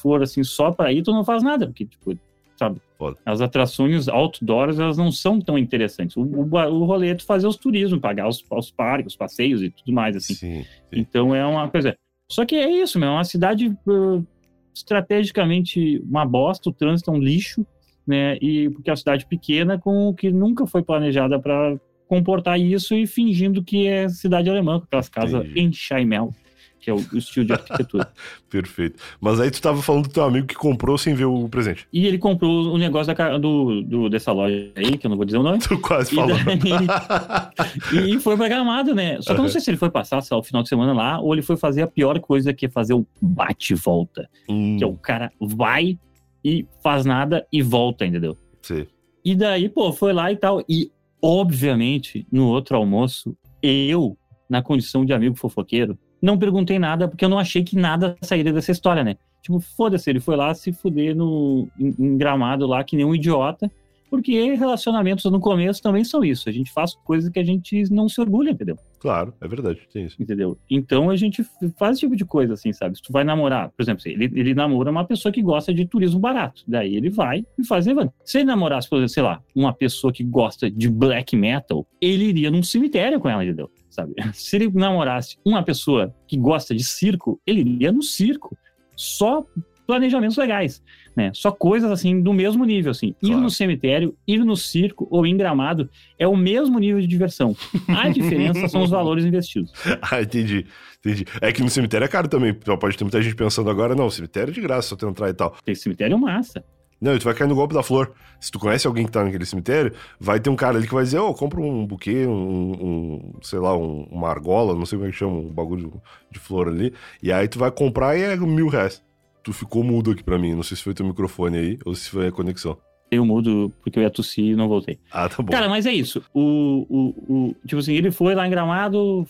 for 0.00 0.22
assim 0.22 0.42
só 0.42 0.72
para 0.72 0.90
ir, 0.90 1.02
tu 1.02 1.12
não 1.12 1.22
faz 1.22 1.42
nada, 1.42 1.66
porque, 1.66 1.84
tipo, 1.84 2.18
sabe? 2.56 2.80
Foda. 2.98 3.18
As 3.24 3.40
atrações 3.40 4.08
outdoors, 4.08 4.78
elas 4.78 4.96
não 4.96 5.12
são 5.12 5.40
tão 5.40 5.58
interessantes. 5.58 6.16
O, 6.16 6.22
o, 6.22 6.42
o 6.42 6.84
rolê 6.84 7.10
é 7.10 7.14
tu 7.14 7.24
fazer 7.24 7.46
os 7.46 7.56
turismos, 7.56 8.00
pagar 8.00 8.28
os, 8.28 8.44
os 8.50 8.70
parques, 8.70 9.12
os 9.12 9.16
passeios 9.16 9.62
e 9.62 9.70
tudo 9.70 9.92
mais, 9.92 10.16
assim. 10.16 10.34
Sim, 10.34 10.62
sim. 10.62 10.66
Então, 10.92 11.34
é 11.34 11.44
uma 11.44 11.68
coisa... 11.68 11.96
Só 12.30 12.44
que 12.44 12.56
é 12.56 12.70
isso, 12.82 12.98
meu, 12.98 13.10
é 13.10 13.12
uma 13.12 13.24
cidade 13.24 13.68
uh, 13.86 14.26
estrategicamente 14.74 16.00
uma 16.00 16.26
bosta, 16.26 16.68
o 16.68 16.72
trânsito 16.72 17.10
é 17.10 17.14
um 17.14 17.18
lixo, 17.18 17.64
né? 18.06 18.36
E 18.40 18.68
porque 18.70 18.90
é 18.90 18.92
uma 18.92 18.96
cidade 18.96 19.26
pequena 19.26 19.78
com 19.78 20.12
que 20.12 20.30
nunca 20.30 20.66
foi 20.66 20.82
planejada 20.82 21.38
para 21.38 21.78
comportar 22.08 22.58
isso 22.60 22.94
e 22.94 23.06
fingindo 23.06 23.64
que 23.64 23.86
é 23.86 24.08
cidade 24.08 24.48
alemã, 24.48 24.78
com 24.78 24.86
aquelas 24.86 25.08
casas 25.08 25.44
Entendi. 25.44 25.60
em 25.60 25.72
Chaimel, 25.72 26.32
que 26.80 26.90
é 26.90 26.94
o, 26.94 26.96
o, 26.96 27.18
estilo 27.18 27.46
de 27.46 27.52
arquitetura. 27.54 28.08
Perfeito. 28.48 29.02
Mas 29.20 29.40
aí 29.40 29.50
tu 29.50 29.54
estava 29.54 29.80
falando 29.82 30.04
do 30.04 30.12
teu 30.12 30.24
amigo 30.24 30.46
que 30.46 30.54
comprou 30.54 30.96
sem 30.96 31.14
ver 31.14 31.24
o 31.24 31.48
presente. 31.48 31.86
E 31.92 32.06
ele 32.06 32.18
comprou 32.18 32.72
o 32.72 32.78
negócio 32.78 33.14
da, 33.14 33.38
do, 33.38 33.82
do, 33.82 34.08
dessa 34.08 34.32
loja 34.32 34.70
aí, 34.74 34.96
que 34.96 35.06
eu 35.06 35.10
não 35.10 35.16
vou 35.16 35.26
dizer 35.26 35.38
o 35.38 35.42
nome. 35.42 35.58
Tu 35.66 35.78
quase 35.80 36.14
falou. 36.14 36.36
e, 37.92 38.14
e 38.14 38.20
foi 38.20 38.36
programado, 38.36 38.94
né? 38.94 39.20
Só 39.20 39.34
que 39.34 39.40
eu 39.40 39.42
não 39.42 39.50
sei 39.50 39.60
se 39.60 39.70
ele 39.70 39.76
foi 39.76 39.90
passar 39.90 40.20
só 40.22 40.38
o 40.38 40.42
final 40.42 40.62
de 40.62 40.68
semana 40.68 40.92
lá 40.92 41.20
ou 41.20 41.34
ele 41.34 41.42
foi 41.42 41.56
fazer 41.56 41.82
a 41.82 41.86
pior 41.86 42.20
coisa 42.20 42.52
que 42.52 42.66
é 42.66 42.68
fazer 42.68 42.94
o 42.94 43.06
bate-volta. 43.20 44.28
Hum. 44.48 44.76
Que 44.78 44.84
é 44.84 44.86
o 44.86 44.94
cara 44.94 45.32
vai 45.40 45.98
e 46.44 46.64
faz 46.82 47.04
nada 47.04 47.46
e 47.52 47.62
volta, 47.62 48.06
entendeu? 48.06 48.36
Sim. 48.62 48.86
E 49.24 49.34
daí, 49.34 49.68
pô, 49.68 49.92
foi 49.92 50.12
lá 50.12 50.30
e 50.30 50.36
tal. 50.36 50.62
E 50.68 50.90
Obviamente, 51.28 52.26
no 52.30 52.46
outro 52.46 52.76
almoço, 52.76 53.36
eu, 53.62 54.16
na 54.48 54.62
condição 54.62 55.04
de 55.04 55.12
amigo 55.12 55.36
fofoqueiro, 55.36 55.98
não 56.26 56.38
perguntei 56.38 56.78
nada 56.78 57.08
porque 57.08 57.24
eu 57.24 57.28
não 57.28 57.38
achei 57.38 57.62
que 57.62 57.76
nada 57.76 58.16
sairia 58.20 58.52
dessa 58.52 58.72
história, 58.72 59.02
né? 59.02 59.16
Tipo, 59.40 59.60
foda-se, 59.60 60.10
ele 60.10 60.20
foi 60.20 60.36
lá 60.36 60.52
se 60.52 60.72
fuder 60.72 61.14
no, 61.14 61.68
em, 61.78 61.94
em 61.98 62.18
gramado 62.18 62.66
lá 62.66 62.82
que 62.82 62.96
nem 62.96 63.06
um 63.06 63.14
idiota 63.14 63.70
porque 64.10 64.54
relacionamentos 64.54 65.24
no 65.26 65.40
começo 65.40 65.82
também 65.82 66.04
são 66.04 66.24
isso. 66.24 66.48
A 66.48 66.52
gente 66.52 66.72
faz 66.72 66.94
coisas 67.04 67.30
que 67.30 67.38
a 67.38 67.44
gente 67.44 67.92
não 67.92 68.08
se 68.08 68.20
orgulha, 68.20 68.50
entendeu? 68.50 68.78
Claro, 68.98 69.34
é 69.40 69.48
verdade, 69.48 69.80
tem 69.92 70.06
isso. 70.06 70.20
Entendeu? 70.20 70.56
Então 70.70 71.10
a 71.10 71.16
gente 71.16 71.44
faz 71.78 71.92
esse 71.92 72.00
tipo 72.00 72.16
de 72.16 72.24
coisa, 72.24 72.54
assim, 72.54 72.72
sabe? 72.72 72.96
Se 72.96 73.02
tu 73.02 73.12
vai 73.12 73.24
namorar, 73.24 73.70
por 73.70 73.82
exemplo, 73.82 74.02
ele, 74.06 74.24
ele 74.34 74.54
namora 74.54 74.90
uma 74.90 75.04
pessoa 75.04 75.32
que 75.32 75.42
gosta 75.42 75.72
de 75.72 75.86
turismo 75.86 76.20
barato. 76.20 76.62
Daí 76.66 76.96
ele 76.96 77.10
vai 77.10 77.44
e 77.58 77.64
faz 77.64 77.86
evento. 77.86 78.12
Se 78.24 78.38
ele 78.38 78.46
namorasse, 78.46 78.88
por 78.88 78.96
exemplo, 78.96 79.12
sei 79.12 79.22
lá, 79.22 79.42
uma 79.54 79.72
pessoa 79.72 80.12
que 80.12 80.24
gosta 80.24 80.70
de 80.70 80.88
black 80.88 81.36
metal, 81.36 81.86
ele 82.00 82.24
iria 82.24 82.50
num 82.50 82.62
cemitério 82.62 83.20
com 83.20 83.28
ela, 83.28 83.44
entendeu? 83.44 83.70
Sabe? 83.96 84.14
Se 84.34 84.56
ele 84.56 84.70
namorasse 84.72 85.38
uma 85.44 85.62
pessoa 85.62 86.14
que 86.28 86.36
gosta 86.36 86.74
de 86.74 86.84
circo, 86.84 87.40
ele 87.46 87.60
iria 87.60 87.90
no 87.90 88.02
circo. 88.02 88.56
Só 88.94 89.44
planejamentos 89.86 90.36
legais 90.36 90.82
né? 91.16 91.30
Só 91.32 91.50
coisas 91.50 91.90
assim 91.90 92.20
do 92.20 92.32
mesmo 92.32 92.64
nível, 92.64 92.90
assim. 92.90 93.14
Claro. 93.18 93.38
Ir 93.38 93.40
no 93.40 93.50
cemitério, 93.50 94.14
ir 94.28 94.44
no 94.44 94.54
circo 94.54 95.08
ou 95.10 95.26
em 95.26 95.34
gramado 95.34 95.88
é 96.18 96.28
o 96.28 96.36
mesmo 96.36 96.78
nível 96.78 97.00
de 97.00 97.06
diversão. 97.06 97.56
A 97.88 98.08
diferença 98.10 98.68
são 98.68 98.82
os 98.82 98.90
valores 98.90 99.24
investidos. 99.24 99.72
Ah, 100.02 100.20
entendi. 100.20 100.66
Entendi. 100.98 101.24
É 101.40 101.50
que 101.52 101.62
no 101.62 101.70
cemitério 101.70 102.04
é 102.04 102.08
caro 102.08 102.28
também. 102.28 102.52
Pode 102.52 102.96
ter 102.96 103.04
muita 103.04 103.22
gente 103.22 103.34
pensando 103.34 103.70
agora, 103.70 103.94
não, 103.94 104.10
cemitério 104.10 104.50
é 104.50 104.54
de 104.54 104.60
graça, 104.60 104.88
só 104.88 104.96
tu 104.96 105.08
entrar 105.08 105.30
e 105.30 105.34
tal. 105.34 105.56
Tem 105.64 105.74
cemitério 105.74 106.18
massa. 106.18 106.62
Não, 107.00 107.14
e 107.14 107.18
tu 107.18 107.24
vai 107.24 107.34
cair 107.34 107.48
no 107.48 107.54
golpe 107.54 107.74
da 107.74 107.82
flor. 107.82 108.12
Se 108.40 108.50
tu 108.50 108.58
conhece 108.58 108.86
alguém 108.86 109.04
que 109.04 109.12
tá 109.12 109.22
naquele 109.22 109.44
cemitério, 109.44 109.92
vai 110.18 110.40
ter 110.40 110.50
um 110.50 110.56
cara 110.56 110.78
ali 110.78 110.86
que 110.86 110.94
vai 110.94 111.04
dizer, 111.04 111.18
ô, 111.18 111.28
oh, 111.28 111.34
compra 111.34 111.60
um 111.60 111.86
buquê, 111.86 112.26
um, 112.26 112.32
um, 112.32 113.32
sei 113.42 113.58
lá, 113.58 113.76
um, 113.76 114.04
uma 114.10 114.28
argola, 114.28 114.74
não 114.74 114.86
sei 114.86 114.98
como 114.98 115.08
é 115.08 115.12
que 115.12 115.18
chama, 115.18 115.36
um 115.36 115.52
bagulho 115.52 116.00
de 116.30 116.38
flor 116.38 116.68
ali. 116.68 116.92
E 117.22 117.30
aí 117.30 117.48
tu 117.48 117.58
vai 117.58 117.70
comprar 117.70 118.16
e 118.16 118.22
é 118.22 118.36
mil 118.36 118.68
reais. 118.68 119.02
Tu 119.42 119.52
ficou 119.52 119.84
mudo 119.84 120.10
aqui 120.10 120.24
pra 120.24 120.38
mim. 120.38 120.54
Não 120.54 120.62
sei 120.62 120.76
se 120.76 120.82
foi 120.82 120.94
teu 120.94 121.06
microfone 121.06 121.58
aí 121.58 121.78
ou 121.84 121.94
se 121.94 122.08
foi 122.10 122.28
a 122.28 122.32
conexão. 122.32 122.76
Eu 123.10 123.24
mudo 123.24 123.72
porque 123.82 123.98
eu 123.98 124.02
ia 124.02 124.10
tossir 124.10 124.44
e 124.44 124.56
não 124.56 124.68
voltei. 124.68 124.98
Ah, 125.12 125.28
tá 125.28 125.42
bom. 125.42 125.52
Cara, 125.52 125.68
mas 125.68 125.86
é 125.86 125.92
isso. 125.92 126.22
O, 126.34 126.86
o, 126.88 127.08
o, 127.32 127.56
tipo 127.66 127.78
assim, 127.78 127.94
ele 127.94 128.10
foi 128.10 128.34
lá 128.34 128.46
em 128.46 128.50
Gramado, 128.50 129.26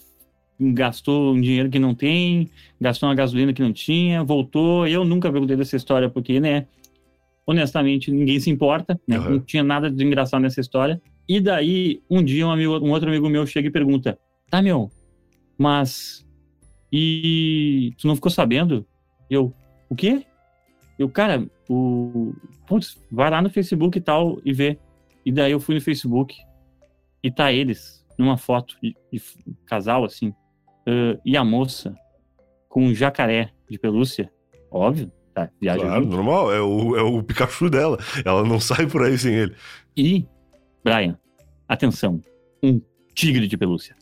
gastou 0.58 1.34
um 1.34 1.40
dinheiro 1.40 1.68
que 1.68 1.78
não 1.78 1.94
tem, 1.94 2.48
gastou 2.80 3.08
uma 3.08 3.14
gasolina 3.14 3.52
que 3.52 3.62
não 3.62 3.72
tinha, 3.72 4.24
voltou. 4.24 4.86
Eu 4.86 5.04
nunca 5.04 5.30
perguntei 5.30 5.56
dessa 5.56 5.76
história 5.76 6.08
porque, 6.08 6.40
né, 6.40 6.66
honestamente, 7.46 8.10
ninguém 8.10 8.40
se 8.40 8.50
importa, 8.50 9.00
né? 9.06 9.18
Uhum. 9.18 9.30
Não 9.30 9.40
tinha 9.40 9.62
nada 9.62 9.90
de 9.90 10.04
engraçado 10.04 10.42
nessa 10.42 10.60
história. 10.60 11.00
E 11.28 11.40
daí, 11.40 12.02
um 12.10 12.22
dia, 12.22 12.46
um, 12.46 12.50
amigo, 12.50 12.78
um 12.78 12.90
outro 12.90 13.08
amigo 13.08 13.28
meu 13.28 13.46
chega 13.46 13.68
e 13.68 13.70
pergunta: 13.70 14.18
Tá, 14.50 14.60
meu, 14.60 14.90
mas. 15.56 16.26
E 16.92 17.92
tu 17.98 18.06
não 18.06 18.14
ficou 18.14 18.30
sabendo? 18.30 18.86
Eu, 19.28 19.52
o 19.88 19.94
quê? 19.94 20.24
Eu, 20.98 21.08
cara, 21.08 21.46
o. 21.68 22.32
Putz, 22.66 23.00
vai 23.10 23.30
lá 23.30 23.40
no 23.40 23.50
Facebook 23.50 23.96
e 23.98 24.00
tal 24.00 24.40
e 24.44 24.52
vê. 24.52 24.78
E 25.24 25.32
daí 25.32 25.52
eu 25.52 25.60
fui 25.60 25.74
no 25.74 25.80
Facebook 25.80 26.36
e 27.22 27.30
tá 27.30 27.52
eles 27.52 28.04
numa 28.18 28.36
foto 28.36 28.76
de, 28.82 28.94
de 29.12 29.20
casal, 29.66 30.04
assim. 30.04 30.28
Uh, 30.88 31.20
e 31.24 31.36
a 31.36 31.44
moça 31.44 31.94
com 32.68 32.84
um 32.84 32.94
jacaré 32.94 33.50
de 33.68 33.78
pelúcia. 33.78 34.30
Óbvio, 34.70 35.10
tá? 35.36 35.50
Viagem 35.60 35.82
claro, 35.82 36.02
junto. 36.02 36.16
normal. 36.16 36.52
É 36.52 36.60
o, 36.62 36.96
é 36.96 37.02
o 37.02 37.22
Pikachu 37.22 37.68
dela. 37.68 37.98
Ela 38.24 38.42
não 38.42 38.58
sai 38.58 38.86
por 38.86 39.02
aí 39.02 39.18
sem 39.18 39.34
ele. 39.34 39.54
E, 39.94 40.24
Brian, 40.82 41.18
atenção. 41.68 42.20
Um 42.62 42.80
tigre 43.14 43.46
de 43.46 43.56
pelúcia. 43.56 43.94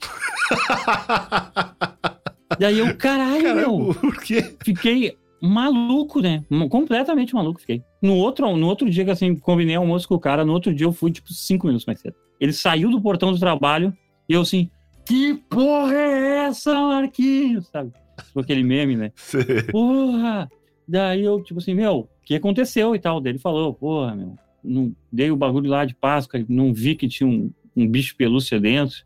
e 2.59 2.65
aí 2.65 2.79
eu, 2.79 2.97
caralho, 2.97 3.43
Caramba, 3.43 3.61
meu. 3.61 3.95
Por 3.95 4.23
quê? 4.23 4.57
Fiquei 4.63 5.17
maluco, 5.43 6.21
né? 6.21 6.45
Completamente 6.71 7.35
maluco 7.35 7.61
fiquei. 7.61 7.83
No 8.01 8.17
outro, 8.17 8.57
no 8.57 8.69
outro 8.69 8.89
dia 8.89 9.05
que 9.05 9.11
assim, 9.11 9.35
combinei 9.35 9.75
almoço 9.75 10.07
com 10.07 10.15
o 10.15 10.21
cara, 10.21 10.45
no 10.45 10.53
outro 10.53 10.73
dia 10.73 10.87
eu 10.87 10.93
fui, 10.93 11.11
tipo, 11.11 11.33
cinco 11.33 11.67
minutos 11.67 11.85
mais 11.85 12.01
cedo. 12.01 12.15
Ele 12.41 12.53
saiu 12.53 12.91
do 12.91 13.03
portão 13.03 13.33
do 13.33 13.39
trabalho 13.39 13.93
e 14.29 14.35
eu 14.35 14.43
assim, 14.43 14.71
que 15.05 15.35
porra 15.51 15.95
é 15.95 16.47
essa, 16.47 16.73
Marquinhos? 16.73 17.67
Sabe? 17.67 17.93
Tipo 18.25 18.41
aquele 18.41 18.63
meme, 18.63 18.97
né? 18.97 19.13
Sim. 19.17 19.41
Porra! 19.71 20.49
Daí 20.87 21.25
eu, 21.25 21.43
tipo 21.43 21.61
assim, 21.61 21.75
meu, 21.75 22.01
o 22.01 22.09
que 22.23 22.35
aconteceu 22.35 22.95
e 22.95 22.99
tal? 22.99 23.21
Daí 23.21 23.33
ele 23.33 23.39
falou, 23.39 23.73
porra, 23.75 24.15
meu, 24.15 24.37
não, 24.63 24.95
dei 25.11 25.31
o 25.31 25.37
bagulho 25.37 25.71
lá 25.71 25.85
de 25.85 25.95
Páscoa, 25.95 26.45
não 26.49 26.73
vi 26.73 26.95
que 26.95 27.09
tinha 27.09 27.29
um, 27.29 27.51
um 27.77 27.87
bicho 27.89 28.17
pelúcia 28.17 28.61
dentro 28.61 29.05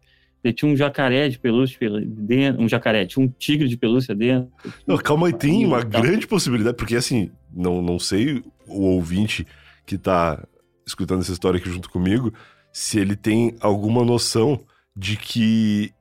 tinha 0.53 0.71
um 0.71 0.77
jacaré 0.77 1.29
de 1.29 1.39
pelúcia 1.39 1.79
dentro, 2.07 2.63
um 2.63 2.69
jacaré, 2.69 3.07
tinha 3.07 3.25
um 3.25 3.29
tigre 3.29 3.69
de 3.69 3.77
pelúcia 3.77 4.15
dentro. 4.15 4.51
Não, 4.87 4.97
calma 4.97 5.27
aí, 5.27 5.33
tem 5.33 5.65
uma 5.65 5.83
grande 5.83 6.27
possibilidade, 6.27 6.77
porque 6.77 6.97
assim, 6.97 7.31
não, 7.55 7.83
não 7.83 7.99
sei 7.99 8.43
o 8.67 8.83
ouvinte 8.83 9.47
que 9.87 9.97
tá 9.97 10.47
escutando 10.87 11.21
essa 11.21 11.33
história 11.33 11.59
aqui 11.59 11.71
junto 11.71 11.91
comigo, 11.91 12.33
se 12.73 12.99
ele 12.99 13.17
tem 13.17 13.55
alguma 13.61 14.05
noção 14.05 14.61
de 14.97 15.17
que 15.17 15.93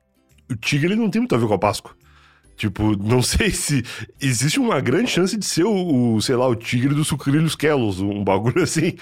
o 0.50 0.56
tigre 0.56 0.88
ele 0.88 0.96
não 0.96 1.10
tem 1.10 1.22
muito 1.22 1.36
a 1.36 1.38
ver 1.38 1.48
com 1.48 1.54
a 1.54 1.60
Páscoa. 1.60 1.96
Tipo, 2.58 2.98
não 2.98 3.22
sei 3.24 3.52
se 3.52 3.84
existe 4.20 4.60
uma 4.60 4.82
grande 4.82 5.12
chance 5.12 5.38
de 5.38 5.46
ser 5.46 5.64
o, 5.64 6.16
o 6.16 6.22
sei 6.22 6.36
lá, 6.36 6.48
o 6.48 6.56
tigre 6.56 6.94
dos 6.94 7.08
sucrilhos 7.08 7.56
Kellos, 7.56 8.02
um 8.02 8.24
bagulho 8.24 8.62
assim, 8.64 8.94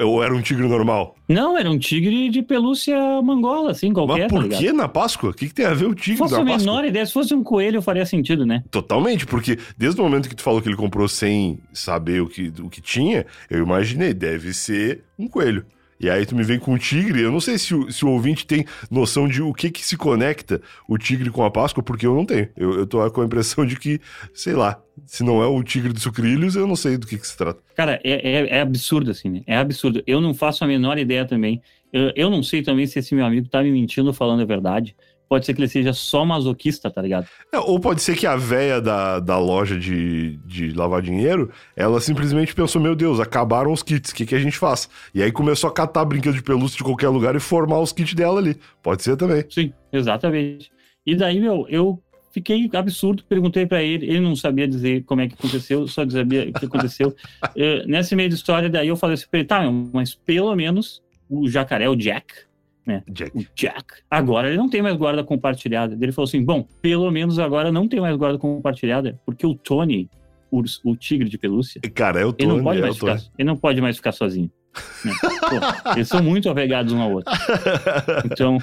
ou 0.00 0.22
era 0.22 0.34
um 0.34 0.42
tigre 0.42 0.66
normal? 0.66 1.14
Não, 1.28 1.56
era 1.56 1.70
um 1.70 1.78
tigre 1.78 2.28
de 2.28 2.42
pelúcia 2.42 2.98
mangola, 3.22 3.70
assim, 3.70 3.92
qualquer. 3.92 4.30
Mas 4.30 4.42
por 4.42 4.48
tá 4.48 4.58
que 4.58 4.72
na 4.72 4.88
Páscoa? 4.88 5.30
O 5.30 5.32
que, 5.32 5.48
que, 5.48 5.54
tem 5.54 5.64
a 5.64 5.72
ver 5.72 5.86
o 5.86 5.94
tigre 5.94 6.16
se 6.16 6.18
fosse 6.18 6.34
a 6.34 6.44
menor 6.44 6.84
ideia, 6.84 7.06
se 7.06 7.12
fosse 7.12 7.32
um 7.32 7.42
coelho 7.42 7.80
faria 7.80 8.04
sentido, 8.04 8.44
né? 8.44 8.64
Totalmente, 8.70 9.24
porque 9.24 9.58
desde 9.78 10.00
o 10.00 10.04
momento 10.04 10.28
que 10.28 10.34
tu 10.34 10.42
falou 10.42 10.60
que 10.60 10.68
ele 10.68 10.76
comprou 10.76 11.06
sem 11.06 11.60
saber 11.72 12.20
o 12.20 12.26
que, 12.26 12.52
o 12.60 12.68
que 12.68 12.80
tinha, 12.80 13.24
eu 13.48 13.62
imaginei, 13.62 14.12
deve 14.12 14.52
ser 14.52 15.04
um 15.18 15.28
coelho. 15.28 15.64
E 15.98 16.10
aí 16.10 16.26
tu 16.26 16.34
me 16.34 16.42
vem 16.42 16.58
com 16.58 16.74
o 16.74 16.78
tigre. 16.78 17.22
Eu 17.22 17.32
não 17.32 17.40
sei 17.40 17.58
se 17.58 17.74
o, 17.74 17.90
se 17.90 18.04
o 18.04 18.10
ouvinte 18.10 18.46
tem 18.46 18.64
noção 18.90 19.28
de 19.28 19.42
o 19.42 19.52
que 19.52 19.70
que 19.70 19.84
se 19.84 19.96
conecta 19.96 20.60
o 20.88 20.98
tigre 20.98 21.30
com 21.30 21.44
a 21.44 21.50
Páscoa, 21.50 21.82
porque 21.82 22.06
eu 22.06 22.14
não 22.14 22.26
tenho. 22.26 22.48
Eu, 22.56 22.78
eu 22.78 22.86
tô 22.86 23.10
com 23.10 23.22
a 23.22 23.24
impressão 23.24 23.64
de 23.64 23.76
que, 23.76 24.00
sei 24.32 24.54
lá, 24.54 24.80
se 25.06 25.22
não 25.22 25.42
é 25.42 25.46
o 25.46 25.62
tigre 25.62 25.92
dos 25.92 26.02
sucrilhos, 26.02 26.56
eu 26.56 26.66
não 26.66 26.76
sei 26.76 26.96
do 26.96 27.06
que, 27.06 27.18
que 27.18 27.26
se 27.26 27.36
trata. 27.36 27.60
Cara, 27.74 28.00
é, 28.04 28.12
é, 28.12 28.56
é, 28.56 28.60
absurdo, 28.60 29.10
assim, 29.10 29.28
né? 29.28 29.42
É 29.46 29.56
absurdo. 29.56 30.02
Eu 30.06 30.20
não 30.20 30.34
faço 30.34 30.64
a 30.64 30.66
menor 30.66 30.98
ideia 30.98 31.24
também. 31.24 31.62
Eu, 31.92 32.12
eu 32.16 32.30
não 32.30 32.42
sei 32.42 32.62
também 32.62 32.86
se 32.86 32.98
esse 32.98 33.14
meu 33.14 33.24
amigo 33.24 33.48
tá 33.48 33.62
me 33.62 33.70
mentindo 33.70 34.12
falando 34.12 34.42
a 34.42 34.44
verdade, 34.44 34.96
pode 35.28 35.46
ser 35.46 35.54
que 35.54 35.60
ele 35.60 35.68
seja 35.68 35.92
só 35.92 36.24
masoquista, 36.24 36.90
tá 36.90 37.00
ligado? 37.00 37.26
É, 37.52 37.58
ou 37.58 37.80
pode 37.80 38.02
ser 38.02 38.16
que 38.16 38.26
a 38.26 38.36
véia 38.36 38.80
da, 38.80 39.20
da 39.20 39.38
loja 39.38 39.78
de, 39.78 40.36
de 40.44 40.72
lavar 40.72 41.02
dinheiro, 41.02 41.50
ela 41.76 42.00
simplesmente 42.00 42.54
pensou, 42.54 42.80
meu 42.80 42.94
Deus, 42.94 43.20
acabaram 43.20 43.72
os 43.72 43.82
kits, 43.82 44.10
o 44.10 44.14
que, 44.14 44.26
que 44.26 44.34
a 44.34 44.38
gente 44.38 44.58
faz? 44.58 44.88
E 45.14 45.22
aí 45.22 45.32
começou 45.32 45.68
a 45.68 45.72
catar 45.72 46.04
brinquedo 46.04 46.34
de 46.34 46.42
pelúcia 46.42 46.76
de 46.76 46.84
qualquer 46.84 47.08
lugar 47.08 47.34
e 47.34 47.40
formar 47.40 47.80
os 47.80 47.92
kits 47.92 48.14
dela 48.14 48.38
ali. 48.38 48.56
Pode 48.82 49.02
ser 49.02 49.16
também. 49.16 49.44
Sim, 49.48 49.72
exatamente. 49.92 50.70
E 51.06 51.14
daí, 51.14 51.40
meu, 51.40 51.66
eu 51.68 52.02
fiquei 52.34 52.68
absurdo, 52.72 53.22
perguntei 53.28 53.64
para 53.64 53.82
ele, 53.82 54.06
ele 54.06 54.20
não 54.20 54.34
sabia 54.34 54.66
dizer 54.66 55.04
como 55.04 55.20
é 55.20 55.28
que 55.28 55.34
aconteceu, 55.34 55.86
só 55.86 56.08
sabia 56.08 56.48
o 56.48 56.52
que 56.52 56.66
aconteceu. 56.66 57.08
uh, 57.54 57.86
nessa 57.88 58.16
meio 58.16 58.28
de 58.28 58.34
história, 58.34 58.68
daí 58.68 58.88
eu 58.88 58.96
falei 58.96 59.14
assim 59.14 59.26
pra 59.30 59.38
ele, 59.38 59.48
tá, 59.48 59.70
mas 59.92 60.14
pelo 60.14 60.54
menos 60.56 61.02
o 61.28 61.48
jacaré, 61.48 61.88
o 61.88 61.94
Jack, 61.94 62.26
né? 62.86 63.02
Jack. 63.10 63.36
O 63.38 63.44
Jack. 63.56 63.84
Agora 64.10 64.48
ele 64.48 64.56
não 64.56 64.68
tem 64.68 64.82
mais 64.82 64.96
guarda 64.96 65.22
compartilhada. 65.24 65.96
Ele 66.00 66.12
falou 66.12 66.26
assim: 66.28 66.44
bom, 66.44 66.66
pelo 66.82 67.10
menos 67.10 67.38
agora 67.38 67.70
não 67.72 67.88
tem 67.88 68.00
mais 68.00 68.16
guarda 68.16 68.38
compartilhada, 68.38 69.18
porque 69.24 69.46
o 69.46 69.54
Tony, 69.54 70.08
o, 70.50 70.62
o 70.84 70.96
tigre 70.96 71.28
de 71.28 71.38
pelúcia, 71.38 71.80
Cara, 71.94 72.20
é 72.20 72.24
o 72.24 72.32
Tony. 72.32 72.50
ele 72.50 72.56
não 72.58 72.64
pode, 72.64 72.78
é 72.78 72.82
mais, 72.82 72.96
ficar, 72.98 73.18
ele 73.38 73.46
não 73.48 73.56
pode 73.56 73.80
mais 73.80 73.96
ficar 73.96 74.12
sozinho. 74.12 74.50
né? 75.04 75.12
Pô, 75.84 75.92
eles 75.96 76.08
são 76.08 76.22
muito 76.22 76.48
apegados 76.50 76.92
um 76.92 77.00
ao 77.00 77.12
outro. 77.12 77.32
Então, 78.26 78.58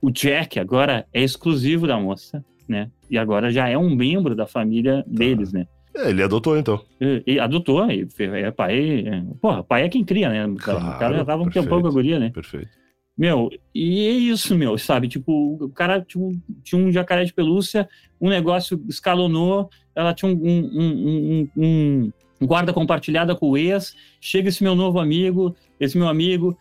o 0.00 0.10
Jack 0.10 0.58
agora 0.60 1.06
é 1.12 1.22
exclusivo 1.22 1.86
da 1.86 1.98
moça, 1.98 2.44
né? 2.68 2.90
E 3.10 3.16
agora 3.18 3.50
já 3.50 3.68
é 3.68 3.76
um 3.76 3.94
membro 3.94 4.34
da 4.34 4.46
família 4.46 5.04
deles, 5.06 5.52
né? 5.52 5.66
É, 5.96 6.10
ele 6.10 6.22
adotou 6.22 6.58
então. 6.58 6.80
E, 7.00 7.22
e 7.26 7.40
adotou, 7.40 7.88
e 7.90 8.06
é 8.20 8.50
pai. 8.50 9.04
É, 9.06 9.22
porra, 9.40 9.62
pai 9.62 9.84
é 9.84 9.88
quem 9.88 10.04
cria, 10.04 10.28
né? 10.28 10.44
O 10.46 10.56
cara- 10.56 10.78
o 10.78 10.80
cara 10.80 10.98
Claro, 10.98 11.16
já 11.16 11.24
tava 11.24 11.42
um 11.42 11.44
perfeito. 11.44 11.64
tempão 11.64 11.80
com 11.82 11.88
a 11.88 11.90
guria, 11.90 12.18
né? 12.18 12.30
Perfeito. 12.30 12.68
Meu, 13.16 13.48
e 13.72 14.06
é 14.06 14.10
isso, 14.10 14.56
meu, 14.56 14.76
sabe? 14.76 15.06
Tipo, 15.06 15.56
o 15.64 15.68
cara 15.68 16.00
tipo, 16.00 16.32
tinha 16.64 16.80
um 16.80 16.90
jacaré 16.90 17.24
de 17.24 17.32
pelúcia, 17.32 17.88
um 18.20 18.28
negócio 18.28 18.82
escalonou, 18.88 19.70
ela 19.94 20.12
tinha 20.12 20.30
um, 20.30 20.34
um- 20.34 20.70
um- 20.74 21.48
um- 21.56 22.12
um 22.40 22.46
guarda 22.46 22.72
compartilhada 22.72 23.36
com 23.36 23.50
o 23.50 23.56
ex, 23.56 23.94
chega 24.20 24.48
esse 24.48 24.64
meu 24.64 24.74
novo 24.74 24.98
amigo, 24.98 25.54
esse 25.78 25.96
meu 25.96 26.08
amigo, 26.08 26.58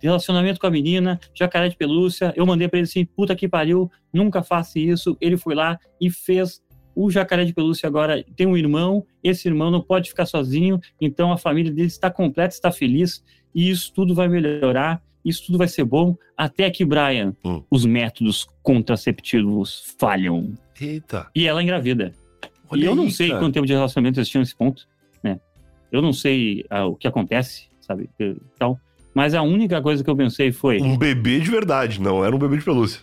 relacionamento 0.00 0.60
com 0.60 0.66
a 0.68 0.70
menina, 0.70 1.18
jacaré 1.34 1.68
de 1.68 1.76
pelúcia, 1.76 2.32
eu 2.36 2.46
mandei 2.46 2.68
pra 2.68 2.78
ele 2.78 2.86
assim, 2.86 3.04
puta 3.04 3.34
que 3.34 3.48
pariu, 3.48 3.90
nunca 4.12 4.42
faça 4.44 4.78
isso, 4.78 5.16
ele 5.20 5.36
foi 5.36 5.54
lá 5.56 5.78
e 6.00 6.08
fez 6.08 6.62
o 6.94 7.10
jacaré 7.10 7.44
de 7.44 7.52
pelúcia 7.52 7.86
agora 7.86 8.24
tem 8.36 8.46
um 8.46 8.56
irmão, 8.56 9.04
esse 9.22 9.46
irmão 9.48 9.70
não 9.70 9.82
pode 9.82 10.08
ficar 10.08 10.24
sozinho, 10.24 10.80
então 11.00 11.30
a 11.30 11.36
família 11.36 11.70
dele 11.70 11.88
está 11.88 12.10
completa, 12.10 12.54
está 12.54 12.72
feliz, 12.72 13.22
e 13.54 13.68
isso 13.68 13.92
tudo 13.92 14.14
vai 14.14 14.28
melhorar, 14.28 15.02
isso 15.28 15.46
tudo 15.46 15.58
vai 15.58 15.68
ser 15.68 15.84
bom, 15.84 16.16
até 16.36 16.70
que, 16.70 16.84
Brian, 16.84 17.34
Hum. 17.44 17.62
os 17.70 17.84
métodos 17.84 18.46
contraceptivos 18.62 19.94
falham. 19.98 20.54
Eita. 20.80 21.26
E 21.34 21.46
ela 21.46 21.62
engravida. 21.62 22.12
Olha 22.68 22.80
e 22.82 22.84
eu 22.84 22.94
não 22.94 23.04
aí, 23.04 23.10
sei 23.12 23.28
cara. 23.28 23.40
quanto 23.40 23.54
tempo 23.54 23.66
de 23.66 23.72
relacionamento 23.72 24.18
eles 24.18 24.28
tinham 24.28 24.40
nesse 24.42 24.54
ponto, 24.56 24.86
né? 25.22 25.38
Eu 25.92 26.02
não 26.02 26.12
sei 26.12 26.64
ah, 26.68 26.86
o 26.86 26.96
que 26.96 27.06
acontece, 27.06 27.68
sabe? 27.80 28.08
e 28.20 28.36
Tal. 28.58 28.78
Mas 29.14 29.32
a 29.32 29.40
única 29.40 29.80
coisa 29.80 30.04
que 30.04 30.10
eu 30.10 30.16
pensei 30.16 30.52
foi, 30.52 30.78
Um 30.82 30.98
bebê 30.98 31.40
de 31.40 31.50
verdade, 31.50 31.98
não 32.02 32.22
era 32.22 32.36
um 32.36 32.38
bebê 32.38 32.58
de 32.58 32.64
pelúcia. 32.64 33.00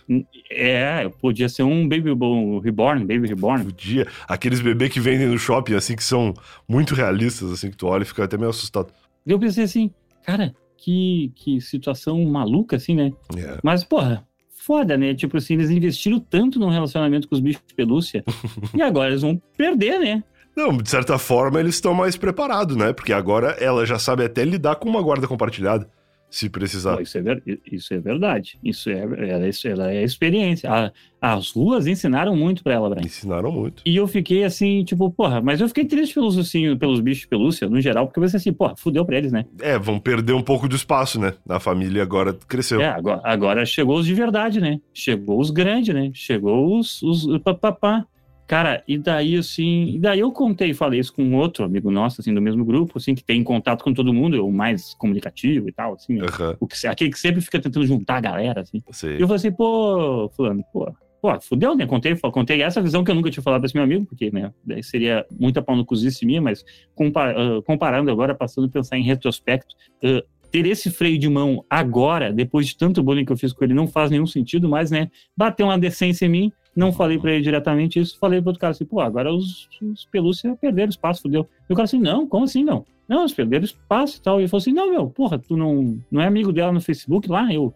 é, 0.50 1.08
podia 1.20 1.48
ser 1.48 1.64
um 1.64 1.88
baby 1.88 2.14
bo- 2.14 2.60
reborn, 2.60 3.00
baby 3.04 3.26
reborn. 3.26 3.64
Podia. 3.64 4.06
Aqueles 4.28 4.60
bebês 4.60 4.92
que 4.92 5.00
vendem 5.00 5.26
no 5.26 5.38
shopping, 5.38 5.74
assim, 5.74 5.96
que 5.96 6.04
são 6.04 6.32
muito 6.68 6.94
realistas, 6.94 7.50
assim, 7.50 7.68
que 7.70 7.76
tu 7.76 7.88
olha 7.88 8.02
e 8.02 8.06
fica 8.06 8.22
até 8.22 8.36
meio 8.36 8.50
assustado. 8.50 8.92
Eu 9.26 9.38
pensei 9.40 9.64
assim, 9.64 9.90
cara, 10.24 10.54
que, 10.84 11.32
que 11.34 11.60
situação 11.62 12.22
maluca, 12.26 12.76
assim, 12.76 12.94
né? 12.94 13.10
É. 13.36 13.58
Mas, 13.62 13.82
porra, 13.82 14.26
foda, 14.50 14.98
né? 14.98 15.14
Tipo 15.14 15.38
assim, 15.38 15.54
eles 15.54 15.70
investiram 15.70 16.20
tanto 16.20 16.58
no 16.58 16.68
relacionamento 16.68 17.26
com 17.26 17.34
os 17.34 17.40
bichos 17.40 17.62
de 17.66 17.74
pelúcia 17.74 18.22
e 18.76 18.82
agora 18.82 19.08
eles 19.08 19.22
vão 19.22 19.40
perder, 19.56 19.98
né? 19.98 20.22
Não, 20.54 20.76
de 20.76 20.88
certa 20.88 21.16
forma 21.16 21.58
eles 21.58 21.76
estão 21.76 21.94
mais 21.94 22.16
preparados, 22.18 22.76
né? 22.76 22.92
Porque 22.92 23.14
agora 23.14 23.56
ela 23.58 23.86
já 23.86 23.98
sabe 23.98 24.24
até 24.24 24.44
lidar 24.44 24.76
com 24.76 24.88
uma 24.88 25.00
guarda 25.00 25.26
compartilhada, 25.26 25.88
se 26.34 26.48
precisar. 26.48 27.00
Isso, 27.00 27.16
é 27.16 27.22
ver- 27.22 27.42
isso 27.70 27.94
é 27.94 27.98
verdade. 27.98 28.58
Isso 28.64 28.90
é, 28.90 29.00
ela, 29.30 29.48
isso- 29.48 29.68
ela 29.68 29.92
é 29.92 30.02
experiência. 30.02 30.70
A- 30.70 30.90
as 31.20 31.52
ruas 31.52 31.86
ensinaram 31.86 32.36
muito 32.36 32.62
pra 32.62 32.74
ela, 32.74 32.90
Brian. 32.90 33.04
Ensinaram 33.06 33.50
muito. 33.52 33.82
E 33.86 33.96
eu 33.96 34.06
fiquei 34.06 34.44
assim, 34.44 34.84
tipo, 34.84 35.10
porra, 35.10 35.40
mas 35.40 35.60
eu 35.60 35.68
fiquei 35.68 35.84
triste 35.84 36.12
pelos, 36.14 36.36
assim, 36.36 36.76
pelos 36.76 37.00
bichos 37.00 37.22
de 37.22 37.28
pelúcia, 37.28 37.68
no 37.68 37.80
geral, 37.80 38.06
porque 38.06 38.18
eu 38.18 38.22
pensei 38.24 38.36
assim, 38.38 38.52
porra, 38.52 38.74
fudeu 38.76 39.04
pra 39.06 39.16
eles, 39.16 39.32
né? 39.32 39.44
É, 39.60 39.78
vão 39.78 39.98
perder 39.98 40.32
um 40.34 40.42
pouco 40.42 40.68
do 40.68 40.76
espaço, 40.76 41.18
né? 41.20 41.32
A 41.48 41.58
família 41.60 42.02
agora 42.02 42.34
cresceu. 42.46 42.80
É, 42.80 42.88
agora, 42.88 43.20
agora 43.24 43.64
chegou 43.64 43.96
os 43.98 44.04
de 44.06 44.12
verdade, 44.14 44.60
né? 44.60 44.80
Chegou 44.92 45.40
os 45.40 45.50
grandes, 45.50 45.94
né? 45.94 46.10
Chegou 46.12 46.78
os, 46.78 47.00
os 47.02 47.26
papapá. 47.38 48.04
Cara, 48.46 48.82
e 48.86 48.98
daí 48.98 49.36
assim, 49.36 49.94
e 49.94 49.98
daí 49.98 50.20
eu 50.20 50.30
contei 50.30 50.70
e 50.70 50.74
falei 50.74 51.00
isso 51.00 51.12
com 51.14 51.34
outro 51.34 51.64
amigo 51.64 51.90
nosso, 51.90 52.20
assim, 52.20 52.34
do 52.34 52.42
mesmo 52.42 52.64
grupo, 52.64 52.98
assim, 52.98 53.14
que 53.14 53.24
tem 53.24 53.42
contato 53.42 53.82
com 53.82 53.94
todo 53.94 54.12
mundo, 54.12 54.46
o 54.46 54.52
mais 54.52 54.94
comunicativo 54.94 55.68
e 55.68 55.72
tal, 55.72 55.94
assim? 55.94 56.20
Aham, 56.20 56.56
o 56.60 56.66
que, 56.66 56.86
aquele 56.86 57.10
que 57.10 57.18
sempre 57.18 57.40
fica 57.40 57.58
tentando 57.58 57.86
juntar 57.86 58.16
a 58.16 58.20
galera, 58.20 58.60
assim. 58.60 58.82
sei. 58.90 59.16
E 59.16 59.20
eu 59.22 59.26
falei 59.26 59.36
assim, 59.36 59.50
pô, 59.52 60.30
fulano, 60.36 60.62
pô, 60.72 60.92
pô, 61.22 61.40
fudeu, 61.40 61.74
né? 61.74 61.86
Contei, 61.86 62.14
contei 62.16 62.60
essa 62.60 62.82
visão 62.82 63.02
que 63.02 63.10
eu 63.10 63.14
nunca 63.14 63.30
tinha 63.30 63.42
falado 63.42 63.60
pra 63.60 63.66
esse 63.66 63.74
meu 63.74 63.84
amigo, 63.84 64.04
porque, 64.04 64.30
né, 64.30 64.52
daí 64.62 64.82
seria 64.84 65.24
muita 65.40 65.62
pau 65.62 65.74
no 65.74 65.84
cozice 65.84 66.26
minha, 66.26 66.42
mas 66.42 66.62
compa- 66.94 67.30
ah, 67.30 67.62
comparando 67.64 68.10
agora, 68.10 68.34
passando 68.34 68.66
a 68.66 68.70
pensar 68.70 68.98
em 68.98 69.02
retrospecto, 69.02 69.74
ah, 70.04 70.22
ter 70.50 70.66
esse 70.66 70.90
freio 70.90 71.18
de 71.18 71.28
mão 71.28 71.64
agora, 71.68 72.30
depois 72.32 72.66
de 72.66 72.76
tanto 72.76 73.02
bullying 73.02 73.24
que 73.24 73.32
eu 73.32 73.36
fiz 73.38 73.52
com 73.54 73.64
ele, 73.64 73.72
não 73.74 73.88
faz 73.88 74.10
nenhum 74.10 74.26
sentido, 74.26 74.68
mas, 74.68 74.90
né, 74.90 75.08
bateu 75.36 75.66
uma 75.66 75.78
decência 75.78 76.26
em 76.26 76.28
mim, 76.28 76.52
não 76.74 76.92
falei 76.92 77.18
pra 77.18 77.32
ele 77.32 77.42
diretamente 77.42 78.00
isso, 78.00 78.18
falei 78.18 78.40
pro 78.40 78.50
outro 78.50 78.60
cara 78.60 78.72
assim, 78.72 78.84
pô, 78.84 79.00
agora 79.00 79.32
os, 79.32 79.68
os 79.80 80.04
pelúcia 80.06 80.56
perderam 80.56 80.90
espaço, 80.90 81.22
fudeu. 81.22 81.48
E 81.68 81.72
o 81.72 81.76
cara 81.76 81.84
assim, 81.84 82.00
não, 82.00 82.26
como 82.26 82.44
assim 82.44 82.64
não? 82.64 82.84
Não, 83.08 83.20
eles 83.20 83.34
perderam 83.34 83.64
espaço 83.64 84.18
e 84.18 84.22
tal. 84.22 84.38
E 84.38 84.42
ele 84.42 84.48
falou 84.48 84.60
assim, 84.60 84.72
não, 84.72 84.90
meu, 84.90 85.08
porra, 85.08 85.38
tu 85.38 85.56
não, 85.56 85.98
não 86.10 86.20
é 86.20 86.26
amigo 86.26 86.52
dela 86.52 86.72
no 86.72 86.80
Facebook 86.80 87.28
lá? 87.28 87.52
Eu, 87.52 87.72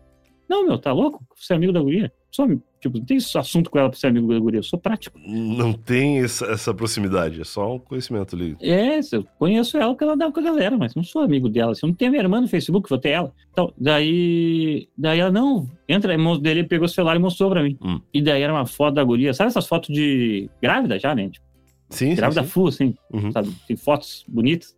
não, 0.49 0.65
meu, 0.65 0.79
tá 0.79 0.93
louco? 0.93 1.25
Você 1.37 1.53
é 1.53 1.57
amigo 1.57 1.73
da 1.73 1.81
guria? 1.81 2.13
Só, 2.31 2.47
tipo, 2.81 2.99
não 2.99 3.05
tem 3.05 3.17
esse 3.17 3.37
assunto 3.37 3.71
com 3.71 3.79
ela 3.79 3.89
pra 3.91 3.99
ser 3.99 4.07
amigo 4.09 4.29
da 4.33 4.39
guria, 4.39 4.59
eu 4.61 4.63
sou 4.65 4.79
prático. 4.79 5.19
Não 5.27 5.73
tem 5.73 6.19
essa, 6.21 6.47
essa 6.47 6.73
proximidade, 6.75 7.41
é 7.41 7.45
só 7.45 7.75
um 7.75 7.79
conhecimento 7.79 8.35
ali. 8.37 8.57
É, 8.61 9.01
eu 9.13 9.25
conheço 9.39 9.77
ela 9.77 9.93
porque 9.93 10.05
ela 10.05 10.17
dá 10.17 10.31
com 10.31 10.41
a 10.41 10.43
galera, 10.43 10.77
mas 10.77 10.95
não 10.95 11.03
sou 11.03 11.23
amigo 11.23 11.49
dela. 11.49 11.75
Se 11.75 11.85
eu 11.85 11.89
não 11.89 11.95
tenho 11.95 12.11
minha 12.11 12.23
irmã 12.23 12.41
no 12.41 12.49
Facebook, 12.49 12.89
vou 12.89 12.99
ter 12.99 13.11
ela. 13.11 13.33
Então, 13.53 13.73
daí, 13.77 14.89
daí 14.97 15.19
ela, 15.21 15.31
não, 15.31 15.69
entra, 15.89 16.17
dele 16.41 16.65
pegou 16.65 16.87
o 16.87 16.89
celular 16.89 17.17
e 17.17 17.19
mostrou 17.19 17.51
pra 17.51 17.63
mim. 17.63 17.77
Hum. 17.83 18.01
E 18.13 18.23
daí 18.23 18.43
era 18.43 18.53
uma 18.53 18.67
foto 18.67 18.95
da 18.95 19.05
guria, 19.05 19.35
sabe 19.35 19.49
essas 19.49 19.67
fotos 19.67 19.95
de 19.95 20.49
grávida 20.63 20.99
já, 20.99 21.15
né? 21.15 21.29
Tipo, 21.29 21.47
Sim, 21.91 22.11
sim, 22.11 22.17
grávida 22.17 22.43
sim. 22.43 22.49
full, 22.49 22.69
assim, 22.69 22.95
Uhum. 23.13 23.33
sabe? 23.33 23.51
Tem 23.67 23.77
fotos 23.77 24.25
bonitas 24.29 24.77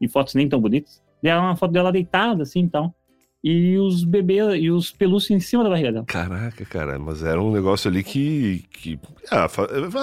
e 0.00 0.08
fotos 0.08 0.34
nem 0.34 0.48
tão 0.48 0.60
bonitas. 0.60 1.02
Daí 1.22 1.32
era 1.32 1.40
uma 1.40 1.56
foto 1.56 1.72
dela 1.72 1.92
deitada, 1.92 2.42
assim, 2.42 2.60
então. 2.60 2.94
E 3.48 3.78
os 3.78 4.02
bebês, 4.02 4.60
e 4.60 4.72
os 4.72 4.90
pelúcios 4.90 5.30
em 5.30 5.38
cima 5.38 5.62
da 5.62 5.70
barriga 5.70 5.92
dela. 5.92 6.04
Caraca, 6.04 6.64
cara, 6.64 6.98
mas 6.98 7.22
era 7.22 7.40
um 7.40 7.52
negócio 7.52 7.88
ali 7.88 8.02
que. 8.02 8.64
que 8.72 8.98
ah, 9.30 9.46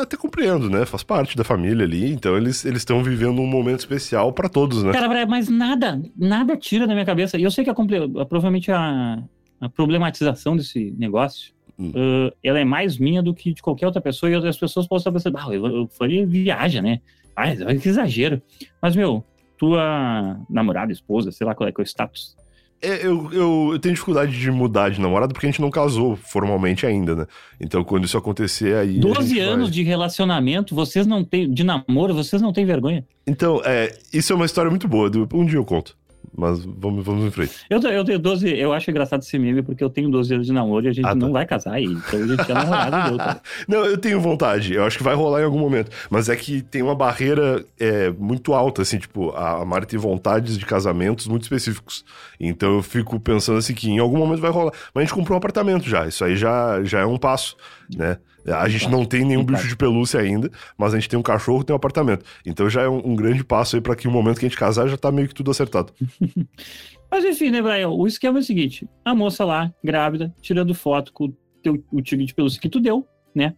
até 0.02 0.16
compreendo, 0.16 0.70
né? 0.70 0.86
Faz 0.86 1.04
parte 1.04 1.36
da 1.36 1.44
família 1.44 1.84
ali, 1.84 2.10
então 2.10 2.38
eles 2.38 2.64
estão 2.64 3.04
vivendo 3.04 3.42
um 3.42 3.46
momento 3.46 3.80
especial 3.80 4.32
pra 4.32 4.48
todos, 4.48 4.82
né? 4.82 4.94
Cara, 4.94 5.26
mas 5.26 5.50
nada, 5.50 6.02
nada 6.18 6.56
tira 6.56 6.88
da 6.88 6.94
minha 6.94 7.06
cabeça. 7.06 7.38
E 7.38 7.44
eu 7.44 7.52
sei 7.52 7.66
que 7.66 7.70
a, 7.70 7.74
provavelmente 7.74 8.72
a, 8.72 9.22
a 9.60 9.68
problematização 9.68 10.56
desse 10.56 10.96
negócio, 10.98 11.52
Hum. 11.78 11.90
uh, 11.90 12.32
ela 12.44 12.60
é 12.60 12.64
mais 12.64 13.00
minha 13.00 13.22
do 13.22 13.34
que 13.34 13.52
de 13.52 13.62
qualquer 13.62 13.88
outra 13.88 14.00
pessoa. 14.00 14.30
E 14.30 14.36
as 14.36 14.58
pessoas 14.58 14.88
possam 14.88 15.12
estar 15.12 15.32
pensando, 15.32 15.38
ah, 15.38 15.54
eu, 15.54 15.66
eu 15.66 15.88
faria 15.88 16.26
viaja, 16.26 16.82
né? 16.82 17.02
Ai, 17.36 17.58
que 17.78 17.90
exagero. 17.90 18.42
Mas, 18.82 18.96
meu, 18.96 19.26
tua 19.58 20.40
namorada, 20.50 20.94
esposa, 20.94 21.32
sei 21.32 21.46
lá 21.46 21.54
qual 21.54 21.68
é, 21.68 21.72
que 21.74 21.82
é 21.82 21.84
o 21.84 21.86
status. 21.86 22.38
É, 22.84 23.06
eu, 23.06 23.30
eu, 23.32 23.70
eu 23.74 23.80
tenho 23.80 23.94
dificuldade 23.96 24.38
de 24.38 24.52
mudar 24.52 24.90
de 24.90 25.00
namorado 25.00 25.34
porque 25.34 25.46
a 25.48 25.50
gente 25.50 25.62
não 25.62 25.72
casou 25.72 26.18
formalmente 26.18 26.86
ainda, 26.86 27.16
né? 27.16 27.28
Então 27.60 27.84
quando 27.84 28.04
isso 28.06 28.18
acontecer 28.18 28.76
aí. 28.76 28.98
a 28.98 29.02
12 29.02 29.28
gente 29.30 29.40
anos 29.40 29.70
vai- 29.70 29.72
de 29.74 29.84
relacionamento, 29.84 30.76
vocês 30.76 31.08
não 31.08 31.24
têm, 31.24 31.50
de 31.52 31.64
namoro, 31.64 32.14
vocês 32.14 32.42
não 32.42 32.52
têm 32.52 32.66
vergonha. 32.66 33.06
Então, 33.26 33.62
é, 33.64 33.96
isso 34.12 34.34
é 34.34 34.36
uma 34.36 34.46
história 34.46 34.70
muito 34.70 34.88
boa. 34.88 35.10
Um 35.34 35.46
dia 35.46 35.58
eu 35.58 35.64
conto. 35.66 35.96
Mas 36.36 36.64
vamos, 36.66 37.06
vamos 37.06 37.26
em 37.26 37.32
frente. 37.32 37.54
Eu, 37.70 37.80
eu 37.82 38.04
tenho 38.04 38.18
12, 38.20 38.50
eu 38.58 38.74
acho 38.74 38.90
engraçado 38.90 39.22
esse 39.22 39.38
meme 39.38 39.62
porque 39.62 39.84
eu 39.84 39.90
tenho 39.90 40.10
12 40.10 40.34
anos 40.34 40.48
de 40.48 40.54
namoro 40.54 40.86
e 40.86 40.90
a 40.90 40.92
gente 40.94 41.06
Ah, 41.06 41.10
tá. 41.10 41.16
não 41.16 41.32
vai 41.32 41.46
casar, 41.46 41.80
e, 41.80 41.86
então 41.86 42.20
a 42.24 42.28
gente 42.28 42.52
é 42.52 42.54
namorado 42.54 42.98
e 42.98 43.10
deu, 43.10 43.18
tá? 43.18 43.42
Não, 43.68 43.86
eu 43.86 43.98
tenho 43.98 44.20
vontade. 44.20 44.74
Eu 44.74 44.84
acho 44.84 44.98
que 44.98 45.04
vai 45.04 45.14
rolar 45.16 45.42
em 45.42 45.46
algum 45.46 45.60
momento. 45.60 45.92
Mas 46.10 46.30
é 46.30 46.36
que 46.36 46.62
tem 46.62 46.82
uma 46.82 46.96
barreira 46.96 47.64
é, 47.80 48.10
muito 48.12 48.54
alta, 48.54 48.82
assim, 48.82 48.98
tipo, 48.98 49.30
a 49.32 49.54
a 49.62 49.66
Mari 49.66 49.86
tem 49.86 50.00
vontades 50.00 50.58
de 50.58 50.66
casamentos 50.66 51.28
muito 51.28 51.44
específicos. 51.44 52.04
Então 52.40 52.76
eu 52.78 52.82
fico 52.84 53.20
pensando 53.20 53.60
assim 53.60 53.74
que 53.74 53.90
em 53.90 54.00
algum 54.00 54.18
momento 54.18 54.42
vai 54.42 54.50
rolar. 54.52 54.72
Mas 54.94 55.04
a 55.04 55.06
gente 55.06 55.14
comprou 55.14 55.36
um 55.36 55.38
apartamento 55.38 55.88
já. 55.88 56.08
Isso 56.08 56.26
aí 56.26 56.36
já, 56.36 56.84
já 56.84 57.02
é 57.02 57.06
um 57.06 57.18
passo, 57.18 57.56
né? 57.96 58.18
A 58.46 58.68
gente 58.68 58.90
não 58.90 59.06
tem 59.06 59.24
nenhum 59.24 59.42
Um 59.42 59.46
bicho 59.46 59.68
de 59.68 59.76
pelúcia 59.76 60.20
ainda, 60.20 60.52
mas 60.78 60.94
a 60.94 60.98
gente 61.00 61.10
tem 61.10 61.18
um 61.18 61.24
cachorro, 61.24 61.64
tem 61.64 61.74
um 61.74 61.78
apartamento. 61.78 62.26
Então 62.46 62.70
já 62.70 62.82
é 62.82 62.90
um, 62.90 63.02
um 63.12 63.16
grande 63.16 63.44
passo 63.44 63.76
aí 63.76 63.82
pra 63.82 63.96
que 63.96 64.08
o 64.08 64.12
momento 64.12 64.40
que 64.40 64.46
a 64.46 64.50
gente 64.50 64.58
casar 64.58 64.88
já 64.88 64.98
tá 64.98 65.12
meio 65.12 65.28
que 65.28 65.34
tudo 65.34 65.52
acertado. 65.52 65.94
Mas 67.12 67.24
enfim, 67.26 67.52
né, 67.52 67.62
Brian? 67.62 67.90
O 67.90 68.08
esquema 68.08 68.40
é 68.40 68.42
o 68.42 68.44
seguinte: 68.44 68.88
a 69.06 69.14
moça 69.14 69.46
lá, 69.46 69.72
grávida, 69.84 70.34
tirando 70.42 70.74
foto 70.74 71.14
com 71.14 71.32
teu, 71.62 71.84
o 71.92 72.02
tigre 72.02 72.26
de 72.26 72.34
pelúcia 72.34 72.60
que 72.60 72.70
tu 72.70 72.80
deu, 72.80 73.08
né? 73.36 73.54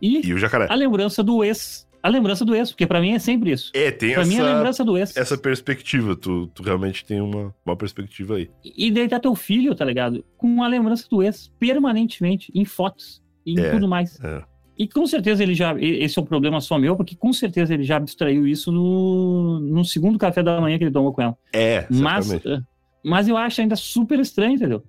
E, 0.00 0.26
E 0.26 0.32
o 0.32 0.38
jacaré. 0.38 0.66
a 0.70 0.74
lembrança 0.74 1.22
do 1.22 1.42
ex. 1.44 1.88
A 2.02 2.08
lembrança 2.08 2.46
do 2.46 2.54
ex, 2.54 2.70
porque 2.70 2.86
pra 2.86 2.98
mim 2.98 3.12
é 3.12 3.18
sempre 3.18 3.50
isso. 3.52 3.70
É, 3.74 3.90
tem 3.90 4.14
Pra 4.14 4.24
mim 4.24 4.36
é 4.36 4.40
a 4.40 4.44
essa, 4.44 4.54
lembrança 4.54 4.84
do 4.84 4.96
ex. 4.96 5.14
essa 5.16 5.36
perspectiva. 5.36 6.16
Tu, 6.16 6.46
tu 6.54 6.62
realmente 6.62 7.04
tem 7.04 7.20
uma, 7.20 7.54
uma 7.66 7.76
perspectiva 7.76 8.36
aí. 8.36 8.48
E 8.64 8.90
daí 8.90 9.06
tá 9.06 9.20
teu 9.20 9.34
filho, 9.34 9.74
tá 9.74 9.84
ligado? 9.84 10.24
Com 10.38 10.62
a 10.62 10.68
lembrança 10.68 11.06
do 11.10 11.22
ex, 11.22 11.52
permanentemente, 11.58 12.50
em 12.54 12.64
fotos, 12.64 13.20
e 13.44 13.52
em 13.52 13.60
É. 13.60 13.70
tudo 13.70 13.88
mais. 13.88 14.18
É. 14.22 14.42
E 14.78 14.88
com 14.88 15.06
certeza 15.06 15.42
ele 15.42 15.54
já. 15.54 15.74
Esse 15.78 16.18
é 16.18 16.22
um 16.22 16.24
problema 16.24 16.60
só 16.60 16.78
meu, 16.78 16.96
porque 16.96 17.14
com 17.14 17.32
certeza 17.32 17.74
ele 17.74 17.82
já 17.82 17.96
abstraiu 17.96 18.46
isso 18.46 18.72
no, 18.72 19.60
no 19.60 19.84
segundo 19.84 20.18
café 20.18 20.42
da 20.42 20.58
manhã 20.60 20.78
que 20.78 20.84
ele 20.84 20.90
tomou 20.90 21.12
com 21.12 21.20
ela. 21.20 21.36
É, 21.52 21.86
Mas, 21.90 22.26
certamente. 22.26 22.62
eh, 22.62 22.66
mas 23.04 23.28
eu 23.28 23.36
acho 23.36 23.60
ainda 23.60 23.76
super 23.76 24.18
estranho, 24.20 24.54
entendeu? 24.54 24.82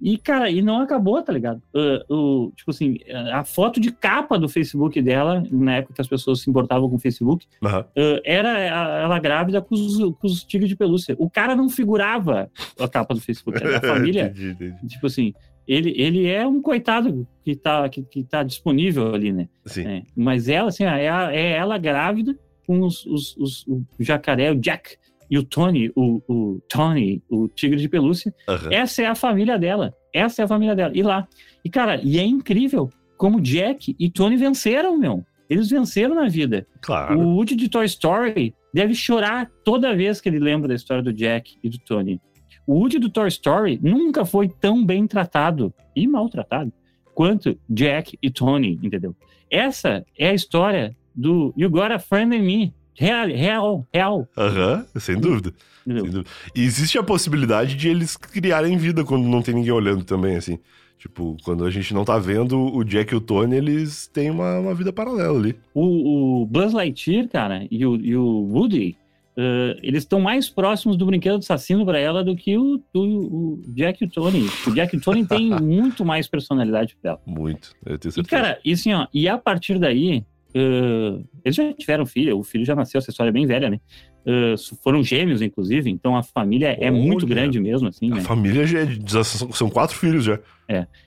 E, 0.00 0.16
cara, 0.18 0.48
e 0.50 0.62
não 0.62 0.80
acabou, 0.82 1.20
tá 1.22 1.32
ligado? 1.32 1.60
Ah, 1.74 2.04
o, 2.08 2.52
tipo 2.54 2.70
assim, 2.70 2.98
a 3.32 3.42
foto 3.42 3.80
de 3.80 3.90
capa 3.90 4.38
do 4.38 4.48
Facebook 4.48 5.00
dela, 5.02 5.42
na 5.50 5.76
época 5.76 5.94
que 5.94 6.00
as 6.00 6.06
pessoas 6.06 6.40
se 6.40 6.48
importavam 6.50 6.88
com 6.88 6.94
o 6.96 7.00
Facebook, 7.00 7.46
Aham. 7.64 7.84
ah, 7.96 8.20
era 8.24 8.50
a- 8.52 9.00
ela 9.04 9.18
grávida 9.18 9.60
com 9.62 9.74
os, 9.74 9.96
com 9.98 10.26
os 10.26 10.44
tigres 10.44 10.68
de 10.68 10.76
pelúcia. 10.76 11.16
O 11.18 11.28
cara 11.28 11.56
não 11.56 11.68
figurava 11.70 12.48
a 12.78 12.86
capa 12.86 13.12
do 13.14 13.20
Facebook, 13.20 13.60
era 13.60 13.78
a 13.78 13.80
família. 14.14 14.26
entendi, 14.32 14.50
entendi. 14.50 14.86
tipo 14.86 15.06
assim, 15.06 15.32
ele, 15.68 15.92
ele 15.96 16.26
é 16.26 16.46
um 16.46 16.60
coitado 16.62 17.26
que 17.44 17.54
tá, 17.54 17.88
que, 17.88 18.02
que 18.02 18.24
tá 18.24 18.42
disponível 18.42 19.14
ali, 19.14 19.32
né? 19.32 19.48
Sim. 19.66 19.86
É, 19.86 20.02
mas 20.16 20.48
ela, 20.48 20.68
assim, 20.70 20.84
é, 20.84 21.08
a- 21.08 21.32
é 21.32 21.52
ela 21.52 21.76
grávida 21.78 22.36
com 22.66 22.80
os, 22.80 23.04
os, 23.06 23.36
os- 23.36 23.66
o 23.68 23.84
jacaré, 24.00 24.50
o 24.50 24.56
Jack 24.56 24.96
e 25.30 25.36
o 25.38 25.42
Tony, 25.44 25.90
o, 25.94 26.22
o 26.26 26.60
Tony, 26.68 27.22
o 27.28 27.46
tigre 27.48 27.78
de 27.78 27.88
pelúcia. 27.88 28.34
Aham. 28.48 28.68
Essa 28.72 29.02
é 29.02 29.06
a 29.06 29.14
família 29.14 29.58
dela. 29.58 29.92
Essa 30.12 30.42
é 30.42 30.44
a 30.44 30.48
família 30.48 30.74
dela. 30.74 30.92
E 30.94 31.02
lá. 31.02 31.28
E, 31.64 31.68
cara, 31.68 32.00
e 32.02 32.18
é 32.18 32.24
incrível 32.24 32.88
como 33.18 33.40
Jack 33.40 33.94
e 33.98 34.08
Tony 34.10 34.36
venceram, 34.36 34.96
meu. 34.96 35.22
Eles 35.50 35.68
venceram 35.70 36.14
na 36.14 36.28
vida. 36.28 36.66
Claro. 36.80 37.18
O 37.18 37.34
Woody 37.36 37.56
de 37.56 37.68
Toy 37.68 37.84
Story 37.86 38.54
deve 38.72 38.94
chorar 38.94 39.50
toda 39.64 39.94
vez 39.96 40.20
que 40.20 40.28
ele 40.28 40.38
lembra 40.38 40.68
da 40.68 40.74
história 40.74 41.02
do 41.02 41.12
Jack 41.12 41.56
e 41.62 41.68
do 41.68 41.78
Tony. 41.78 42.20
O 42.68 42.80
Woody 42.80 42.98
do 42.98 43.08
Toy 43.08 43.28
Story 43.28 43.80
nunca 43.82 44.26
foi 44.26 44.46
tão 44.46 44.84
bem 44.84 45.06
tratado 45.06 45.72
e 45.96 46.06
maltratado 46.06 46.70
quanto 47.14 47.58
Jack 47.66 48.18
e 48.20 48.30
Tony, 48.30 48.78
entendeu? 48.82 49.16
Essa 49.50 50.04
é 50.18 50.28
a 50.28 50.34
história 50.34 50.94
do 51.14 51.54
You 51.56 51.70
Got 51.70 51.92
a 51.92 51.98
Friend 51.98 52.36
in 52.36 52.42
Me. 52.42 52.74
Real, 52.94 53.26
real, 53.28 53.88
real. 53.90 54.28
Aham, 54.36 54.84
sem 54.96 55.18
dúvida. 55.18 55.54
Sem 55.82 55.94
dúvida. 55.94 56.24
E 56.54 56.62
existe 56.62 56.98
a 56.98 57.02
possibilidade 57.02 57.74
de 57.74 57.88
eles 57.88 58.18
criarem 58.18 58.76
vida 58.76 59.02
quando 59.02 59.26
não 59.26 59.40
tem 59.40 59.54
ninguém 59.54 59.72
olhando 59.72 60.04
também, 60.04 60.36
assim. 60.36 60.58
Tipo, 60.98 61.38
quando 61.42 61.64
a 61.64 61.70
gente 61.70 61.94
não 61.94 62.04
tá 62.04 62.18
vendo 62.18 62.58
o 62.58 62.84
Jack 62.84 63.14
e 63.14 63.16
o 63.16 63.20
Tony, 63.20 63.56
eles 63.56 64.08
têm 64.08 64.30
uma, 64.30 64.58
uma 64.58 64.74
vida 64.74 64.92
paralela 64.92 65.38
ali. 65.38 65.56
O, 65.72 66.42
o 66.42 66.46
Buzz 66.46 66.74
Lightyear, 66.74 67.28
cara, 67.28 67.66
e 67.70 67.86
o, 67.86 67.96
e 67.96 68.14
o 68.14 68.46
Woody, 68.52 68.94
eh, 69.40 69.76
eles 69.84 70.02
estão 70.02 70.18
mais 70.20 70.48
próximos 70.50 70.96
do 70.96 71.06
brinquedo 71.06 71.36
assassino 71.38 71.86
pra 71.86 71.98
ela 71.98 72.24
do 72.24 72.34
que 72.34 72.58
o, 72.58 72.82
o, 72.92 72.98
o 73.00 73.62
Jack 73.68 74.02
e 74.02 74.06
o 74.06 74.10
Tony. 74.10 74.46
O 74.66 74.70
Jack 74.74 74.96
e 74.96 74.98
o 74.98 75.00
Tony 75.00 75.24
tem 75.24 75.50
muito 75.62 76.04
mais 76.04 76.26
personalidade 76.26 76.96
pra 77.00 77.12
ela. 77.12 77.20
Muito. 77.24 77.72
Eu 77.86 77.96
tenho 77.98 78.10
E, 78.10 78.14
certeza. 78.14 78.28
cara, 78.42 78.58
e 78.64 78.72
assim, 78.72 78.92
ó, 78.92 79.06
e 79.14 79.28
a 79.28 79.38
partir 79.38 79.78
daí, 79.78 80.24
eh, 80.54 81.20
eles 81.44 81.54
já 81.54 81.72
tiveram 81.72 82.04
filho, 82.04 82.36
o 82.36 82.42
filho 82.42 82.64
já 82.64 82.74
nasceu, 82.74 82.98
essa 82.98 83.10
história 83.10 83.30
é 83.30 83.32
bem 83.32 83.46
velha, 83.46 83.70
né? 83.70 83.80
Eh, 84.26 84.54
foram 84.82 85.02
gêmeos, 85.04 85.40
inclusive, 85.40 85.88
então 85.88 86.16
a 86.16 86.22
família 86.22 86.76
é 86.80 86.90
muito 86.90 87.24
Olha. 87.24 87.34
grande 87.34 87.60
mesmo, 87.60 87.86
assim, 87.88 88.10
a 88.10 88.16
né? 88.16 88.20
família 88.22 88.66
já 88.66 88.80
é. 88.80 89.22
são 89.24 89.70
quatro 89.70 89.96
filhos 89.96 90.24
já. 90.24 90.38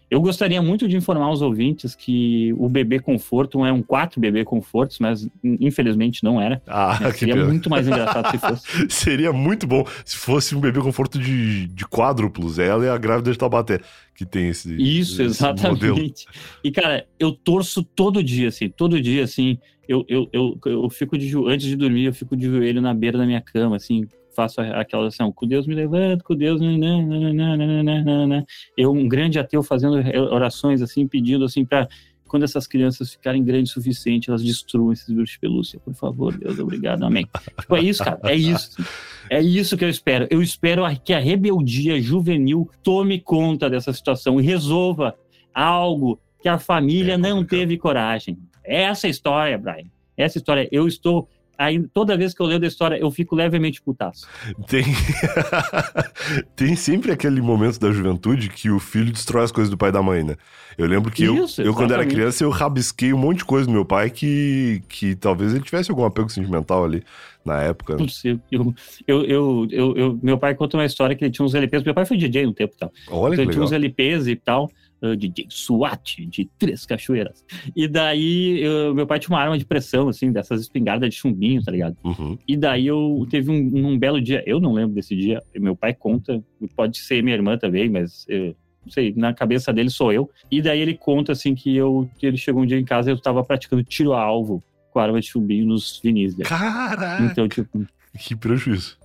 Eu 0.10 0.20
gostaria 0.20 0.62
muito 0.62 0.88
de 0.88 0.98
informar 0.98 1.32
os 1.32 1.42
ouvintes 1.42 1.96
que 1.96 2.52
o 2.58 2.68
bebê 2.68 3.00
conforto 3.00 3.64
é 3.66 3.72
um 3.72 3.82
quatro 3.82 4.20
bebê 4.20 4.44
confortos, 4.44 4.98
mas 5.00 5.24
in- 5.44 5.58
infelizmente 5.62 6.24
não 6.24 6.42
era. 6.42 6.62
Ah, 6.68 6.98
que 7.12 7.20
Seria 7.20 7.36
pena. 7.36 7.48
muito 7.48 7.70
mais 7.70 7.88
engraçado 7.88 8.32
se 8.32 8.38
fosse. 8.40 8.68
Seria 8.90 9.32
muito 9.32 9.66
bom 9.68 9.86
se 10.04 10.18
fosse 10.18 10.56
um 10.56 10.60
bebê 10.60 10.82
conforto 10.82 11.18
de, 11.20 11.68
de 11.68 11.86
quádruplos. 11.88 12.60
Ela 12.60 12.86
e 12.86 12.90
a 12.90 12.98
grávida 12.98 13.32
de 13.32 13.38
Taubaté, 13.38 13.80
que 14.16 14.26
tem 14.26 14.50
esse. 14.50 14.76
Isso, 14.82 15.22
esse 15.22 15.42
modelo. 15.44 15.78
exatamente. 15.78 16.26
E, 16.64 16.72
cara, 16.72 17.06
eu 17.20 17.32
torço 17.32 17.84
todo 17.84 18.22
dia, 18.24 18.50
assim, 18.50 18.68
todo 18.68 19.00
dia, 19.02 19.24
assim, 19.24 19.58
eu, 19.88 20.04
eu, 20.10 20.28
eu, 20.34 20.60
eu 20.66 20.90
fico 20.90 21.18
de 21.18 21.32
antes 21.48 21.68
de 21.68 21.76
dormir, 21.76 22.06
eu 22.06 22.14
fico 22.14 22.36
de 22.36 22.48
joelho 22.48 22.82
na 22.82 22.94
beira 22.94 23.18
da 23.18 23.26
minha 23.26 23.42
cama, 23.42 23.76
assim, 23.78 24.06
faço 24.36 24.62
a- 24.62 24.80
aquela 24.82 25.04
oração, 25.04 25.32
com 25.32 25.48
Deus 25.48 25.66
me 25.68 25.76
levanta, 25.76 26.24
com 26.24 26.36
Deus... 26.36 26.60
nananana. 26.62 28.46
Eu, 28.78 28.92
um 28.92 29.08
grande 29.08 29.40
ateu, 29.40 29.62
fazendo 29.64 29.96
orações, 30.32 30.82
assim, 30.82 31.08
pedindo, 31.08 31.46
assim, 31.46 31.66
para 31.66 31.88
quando 32.28 32.44
essas 32.44 32.66
crianças 32.66 33.12
ficarem 33.12 33.44
grandes 33.44 33.72
o 33.72 33.74
suficiente, 33.74 34.30
elas 34.30 34.42
destruam 34.42 34.94
esses 34.94 35.08
bichos 35.10 35.32
de 35.32 35.40
pelúcia. 35.40 35.80
Por 35.84 35.94
favor, 35.94 36.38
Deus, 36.38 36.58
obrigado, 36.60 37.04
amém. 37.04 37.28
Tipo, 37.60 37.76
é 37.76 37.82
isso, 37.82 38.02
cara, 38.04 38.20
é 38.24 38.36
isso. 38.36 38.82
É 39.30 39.42
isso 39.42 39.76
que 39.78 39.84
eu 39.84 39.90
espero. 39.90 40.28
Eu 40.30 40.42
espero 40.42 40.86
a- 40.86 40.96
que 40.96 41.14
a 41.14 41.20
rebeldia 41.20 42.02
juvenil 42.02 42.70
tome 42.82 43.20
conta 43.20 43.70
dessa 43.70 43.92
situação 43.92 44.40
e 44.40 44.44
resolva 44.44 45.14
algo 45.54 46.22
que 46.42 46.48
a 46.48 46.58
família 46.58 47.14
É 47.16 47.18
não 47.18 47.44
teve 47.44 47.78
coragem. 47.78 48.38
Essa 48.64 49.08
é 49.08 49.10
a 49.10 49.12
história, 49.12 49.58
Brian. 49.58 49.88
Essa 50.16 50.38
história. 50.38 50.70
Eu 50.72 50.88
estou. 50.88 51.28
Aí, 51.62 51.80
toda 51.94 52.18
vez 52.18 52.34
que 52.34 52.42
eu 52.42 52.46
leio 52.48 52.60
da 52.60 52.68
história, 52.68 52.96
eu 52.98 53.12
fico 53.12 53.36
levemente 53.36 53.82
putaço. 53.82 54.28
Tem... 54.68 54.84
tem 56.56 56.76
sempre 56.76 57.12
aquele 57.12 57.42
momento 57.42 57.80
da 57.80 57.92
juventude 57.92 58.50
que 58.50 58.70
o 58.70 58.80
filho 58.80 59.12
destrói 59.12 59.44
as 59.44 59.52
coisas 59.52 59.70
do 59.70 59.78
pai 59.78 59.90
e 59.90 59.92
da 59.92 60.02
mãe, 60.02 60.24
né? 60.24 60.36
Eu 60.78 60.88
lembro 60.88 61.12
que 61.12 61.24
eu, 61.24 61.46
Isso, 61.46 61.62
eu, 61.62 61.74
quando 61.74 61.94
era 61.94 62.06
criança, 62.06 62.44
eu 62.44 62.50
rabisquei 62.50 63.14
um 63.14 63.18
monte 63.18 63.40
de 63.40 63.46
coisa 63.46 63.66
do 63.68 63.72
meu 63.74 63.86
pai 63.86 64.10
que, 64.10 64.82
que 64.88 65.16
talvez 65.16 65.54
ele 65.54 65.64
tivesse 65.64 65.92
algum 65.92 66.06
apego 66.06 66.30
sentimental 66.30 66.84
ali 66.86 67.04
na 67.46 67.62
época. 67.62 67.96
né? 67.98 68.06
Eu, 68.24 68.40
eu, 68.52 68.74
eu, 69.08 69.26
eu, 69.26 69.68
eu- 69.72 69.98
eu- 69.98 70.20
meu 70.24 70.38
pai 70.38 70.56
conta 70.56 70.78
uma 70.78 70.86
história 70.86 71.16
que 71.16 71.24
ele 71.24 71.32
tinha 71.32 71.46
uns 71.46 71.54
LPs. 71.54 71.84
Meu 71.84 71.94
pai 71.94 72.06
foi 72.06 72.18
DJ 72.18 72.48
um 72.48 72.54
tempo 72.54 72.74
e 72.76 72.78
tal. 72.78 72.92
Olha 73.10 73.34
Então 73.34 73.46
que 73.46 73.52
ele 73.52 73.52
tinha 73.52 73.64
legal. 73.64 73.66
uns 73.66 73.72
LPs 73.72 74.28
e 74.28 74.36
tal. 74.36 74.70
Uh, 75.02 75.16
DJ 75.16 75.48
SWAT, 75.50 76.26
de 76.28 76.46
Três 76.58 76.86
Cachoeiras. 76.86 77.44
E 77.76 77.88
daí, 77.88 78.60
eu- 78.62 78.94
meu 78.94 79.06
pai 79.08 79.20
tinha 79.20 79.36
uma 79.36 79.42
arma 79.42 79.58
de 79.58 79.66
pressão, 79.66 80.10
assim, 80.10 80.32
dessas 80.32 80.62
espingardas 80.62 81.10
de 81.10 81.16
chumbinho, 81.16 81.62
tá 81.64 81.72
ligado? 81.72 81.96
Uhum. 82.04 82.38
E 82.48 82.56
daí 82.58 82.88
eu 82.88 83.26
teve 83.30 83.50
um, 83.52 83.88
um 83.88 83.98
belo 83.98 84.22
dia, 84.22 84.44
eu 84.46 84.60
não 84.60 84.74
lembro 84.74 84.96
desse 84.96 85.16
dia, 85.16 85.42
meu 85.56 85.76
pai 85.76 85.94
conta, 85.94 86.44
pode 86.76 86.98
ser 87.00 87.22
minha 87.24 87.36
irmã 87.36 87.58
também, 87.58 87.90
mas 87.90 88.26
eu 88.28 88.56
não 88.84 88.92
sei, 88.92 89.14
na 89.16 89.32
cabeça 89.34 89.72
dele 89.72 89.90
sou 89.90 90.12
eu. 90.12 90.30
E 90.50 90.62
daí 90.62 90.80
ele 90.80 90.96
conta 90.96 91.34
assim 91.34 91.54
que 91.54 91.76
eu 91.76 92.10
que 92.18 92.26
ele 92.26 92.38
chegou 92.38 92.64
um 92.64 92.66
dia 92.66 92.80
em 92.80 92.84
casa 92.86 93.10
e 93.12 93.14
eu 93.14 93.20
tava 93.20 93.44
praticando 93.44 93.84
tiro 93.84 94.14
a 94.14 94.22
alvo 94.22 94.64
com 94.92 95.00
a 95.00 95.04
arma 95.04 95.20
de 95.22 95.28
chumbinho 95.28 95.68
nos 95.68 96.00
vinis 96.04 96.34
dele. 96.36 96.50
Caraca, 96.50 97.24
Então, 97.24 97.48
tipo, 97.48 97.86
que 98.20 98.36
prejuízo. 98.36 98.98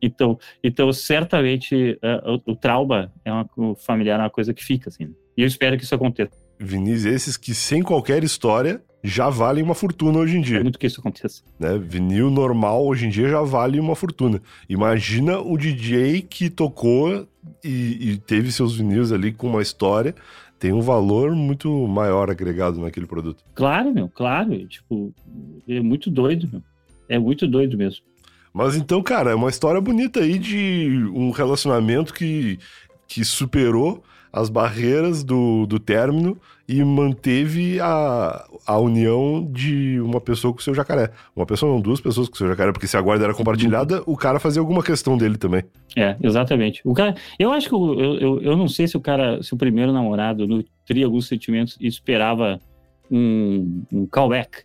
então, 0.00 0.38
então 0.62 0.92
certamente 0.92 1.98
é, 2.02 2.14
o, 2.46 2.52
o 2.52 2.56
trauma 2.56 3.12
é 3.24 3.32
uma, 3.32 3.48
o 3.56 3.74
familiar 3.74 4.18
é 4.20 4.22
uma 4.24 4.30
coisa 4.30 4.52
que 4.54 4.64
fica 4.64 4.88
assim. 4.88 5.14
E 5.36 5.42
eu 5.42 5.46
espero 5.46 5.76
que 5.76 5.84
isso 5.84 5.94
aconteça. 5.94 6.32
Vinis 6.58 7.04
esses 7.04 7.36
que 7.36 7.54
sem 7.54 7.82
qualquer 7.82 8.24
história 8.24 8.82
já 9.04 9.28
valem 9.28 9.62
uma 9.62 9.74
fortuna 9.74 10.18
hoje 10.18 10.36
em 10.36 10.40
É 10.40 10.42
dia. 10.42 10.62
muito 10.62 10.78
que 10.78 10.86
isso 10.86 11.00
aconteça. 11.00 11.42
né? 11.60 11.78
Vinil 11.78 12.30
normal 12.30 12.84
hoje 12.86 13.06
em 13.06 13.10
dia 13.10 13.28
já 13.28 13.42
vale 13.42 13.78
uma 13.78 13.94
fortuna. 13.94 14.40
Imagina 14.68 15.38
o 15.38 15.56
DJ 15.58 16.22
que 16.22 16.48
tocou 16.48 17.28
e, 17.62 18.12
e 18.12 18.16
teve 18.18 18.50
seus 18.50 18.74
vinis 18.76 19.12
ali 19.12 19.32
com 19.32 19.48
uma 19.48 19.60
história, 19.62 20.14
tem 20.58 20.72
um 20.72 20.80
valor 20.80 21.36
muito 21.36 21.70
maior 21.86 22.30
agregado 22.30 22.80
naquele 22.80 23.06
produto. 23.06 23.44
Claro, 23.54 23.92
meu, 23.92 24.08
claro. 24.08 24.66
Tipo, 24.66 25.14
é 25.68 25.80
muito 25.80 26.10
doido, 26.10 26.48
meu. 26.50 26.62
É 27.08 27.18
muito 27.18 27.46
doido 27.46 27.76
mesmo. 27.76 28.02
Mas 28.56 28.74
então, 28.74 29.02
cara, 29.02 29.32
é 29.32 29.34
uma 29.34 29.50
história 29.50 29.78
bonita 29.82 30.20
aí 30.20 30.38
de 30.38 31.10
um 31.14 31.30
relacionamento 31.30 32.14
que, 32.14 32.58
que 33.06 33.22
superou 33.22 34.02
as 34.32 34.48
barreiras 34.48 35.22
do, 35.22 35.66
do 35.66 35.78
término 35.78 36.38
e 36.66 36.82
manteve 36.82 37.78
a, 37.80 38.46
a 38.66 38.78
união 38.78 39.46
de 39.52 40.00
uma 40.00 40.22
pessoa 40.22 40.54
com 40.54 40.60
o 40.60 40.62
seu 40.62 40.74
jacaré. 40.74 41.10
Uma 41.36 41.44
pessoa, 41.44 41.70
não, 41.70 41.82
duas 41.82 42.00
pessoas 42.00 42.30
com 42.30 42.34
o 42.34 42.38
seu 42.38 42.48
jacaré, 42.48 42.72
porque 42.72 42.86
se 42.86 42.96
a 42.96 43.00
guarda 43.02 43.24
era 43.24 43.34
compartilhada, 43.34 44.02
o 44.06 44.16
cara 44.16 44.40
fazia 44.40 44.60
alguma 44.60 44.82
questão 44.82 45.18
dele 45.18 45.36
também. 45.36 45.62
É, 45.94 46.16
exatamente. 46.22 46.80
O 46.82 46.94
cara, 46.94 47.14
eu 47.38 47.52
acho 47.52 47.68
que 47.68 47.74
eu, 47.74 48.18
eu, 48.18 48.40
eu 48.40 48.56
não 48.56 48.68
sei 48.68 48.88
se 48.88 48.96
o 48.96 49.00
cara, 49.02 49.42
se 49.42 49.52
o 49.52 49.58
primeiro 49.58 49.92
namorado 49.92 50.46
nutria 50.46 51.04
alguns 51.04 51.28
sentimentos 51.28 51.76
e 51.78 51.86
esperava 51.86 52.58
um, 53.10 53.82
um 53.92 54.06
callback, 54.06 54.64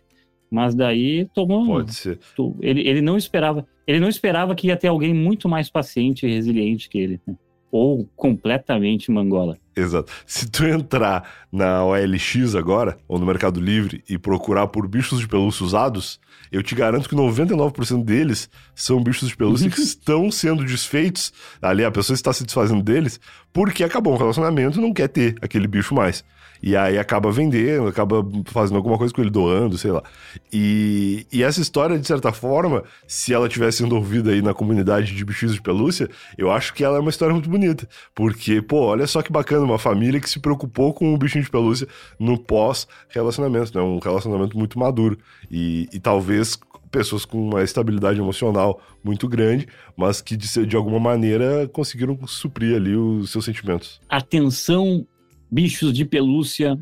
mas 0.52 0.74
daí 0.74 1.26
tomou. 1.34 1.64
Pode 1.64 1.94
ser. 1.94 2.18
Ele, 2.60 2.86
ele 2.86 3.00
não 3.00 3.16
esperava. 3.16 3.66
Ele 3.86 3.98
não 3.98 4.08
esperava 4.08 4.54
que 4.54 4.66
ia 4.66 4.76
ter 4.76 4.88
alguém 4.88 5.14
muito 5.14 5.48
mais 5.48 5.70
paciente 5.70 6.26
e 6.26 6.30
resiliente 6.30 6.90
que 6.90 6.98
ele. 6.98 7.20
né? 7.26 7.34
Ou 7.70 8.06
completamente 8.14 9.10
mangola. 9.10 9.56
Exato. 9.74 10.12
Se 10.26 10.50
tu 10.50 10.66
entrar 10.66 11.46
na 11.50 11.82
OLX 11.86 12.54
agora, 12.54 12.98
ou 13.08 13.18
no 13.18 13.24
Mercado 13.24 13.58
Livre, 13.58 14.04
e 14.06 14.18
procurar 14.18 14.66
por 14.66 14.86
bichos 14.86 15.18
de 15.20 15.26
pelúcia 15.26 15.64
usados, 15.64 16.20
eu 16.52 16.62
te 16.62 16.74
garanto 16.74 17.08
que 17.08 17.16
99% 17.16 18.04
deles 18.04 18.50
são 18.74 19.02
bichos 19.02 19.30
de 19.30 19.36
pelúcia 19.36 19.70
que 19.70 19.80
estão 19.80 20.30
sendo 20.30 20.66
desfeitos. 20.66 21.32
Ali 21.62 21.82
a 21.82 21.90
pessoa 21.90 22.14
está 22.14 22.30
se 22.30 22.44
desfazendo 22.44 22.82
deles 22.82 23.18
porque 23.54 23.82
acabou 23.82 24.12
um 24.12 24.18
relacionamento 24.18 24.78
e 24.78 24.82
não 24.82 24.92
quer 24.92 25.08
ter 25.08 25.36
aquele 25.40 25.66
bicho 25.66 25.94
mais. 25.94 26.22
E 26.62 26.76
aí 26.76 26.96
acaba 26.96 27.30
vendendo, 27.32 27.88
acaba 27.88 28.24
fazendo 28.46 28.76
alguma 28.76 28.96
coisa 28.96 29.12
com 29.12 29.20
ele, 29.20 29.30
doando, 29.30 29.76
sei 29.76 29.90
lá. 29.90 30.02
E, 30.52 31.26
e 31.32 31.42
essa 31.42 31.60
história, 31.60 31.98
de 31.98 32.06
certa 32.06 32.32
forma, 32.32 32.84
se 33.06 33.34
ela 33.34 33.48
tivesse 33.48 33.78
sendo 33.78 33.96
ouvida 33.96 34.30
aí 34.30 34.40
na 34.40 34.54
comunidade 34.54 35.14
de 35.14 35.24
bichinhos 35.24 35.54
de 35.54 35.60
pelúcia, 35.60 36.08
eu 36.38 36.52
acho 36.52 36.72
que 36.72 36.84
ela 36.84 36.98
é 36.98 37.00
uma 37.00 37.10
história 37.10 37.32
muito 37.32 37.50
bonita. 37.50 37.88
Porque, 38.14 38.62
pô, 38.62 38.86
olha 38.86 39.06
só 39.06 39.22
que 39.22 39.32
bacana, 39.32 39.64
uma 39.64 39.78
família 39.78 40.20
que 40.20 40.30
se 40.30 40.38
preocupou 40.38 40.94
com 40.94 41.12
o 41.12 41.18
bichinho 41.18 41.42
de 41.42 41.50
pelúcia 41.50 41.88
no 42.18 42.38
pós-relacionamento, 42.38 43.76
né? 43.76 43.82
Um 43.82 43.98
relacionamento 43.98 44.56
muito 44.56 44.78
maduro. 44.78 45.18
E, 45.50 45.88
e 45.92 45.98
talvez 45.98 46.58
pessoas 46.92 47.24
com 47.24 47.42
uma 47.42 47.62
estabilidade 47.62 48.20
emocional 48.20 48.80
muito 49.02 49.26
grande, 49.26 49.66
mas 49.96 50.20
que 50.20 50.36
de, 50.36 50.66
de 50.66 50.76
alguma 50.76 51.00
maneira 51.00 51.66
conseguiram 51.72 52.16
suprir 52.26 52.76
ali 52.76 52.94
os 52.94 53.32
seus 53.32 53.46
sentimentos. 53.46 54.00
Atenção, 54.08 55.06
bichos 55.52 55.92
de 55.92 56.06
pelúcia, 56.06 56.78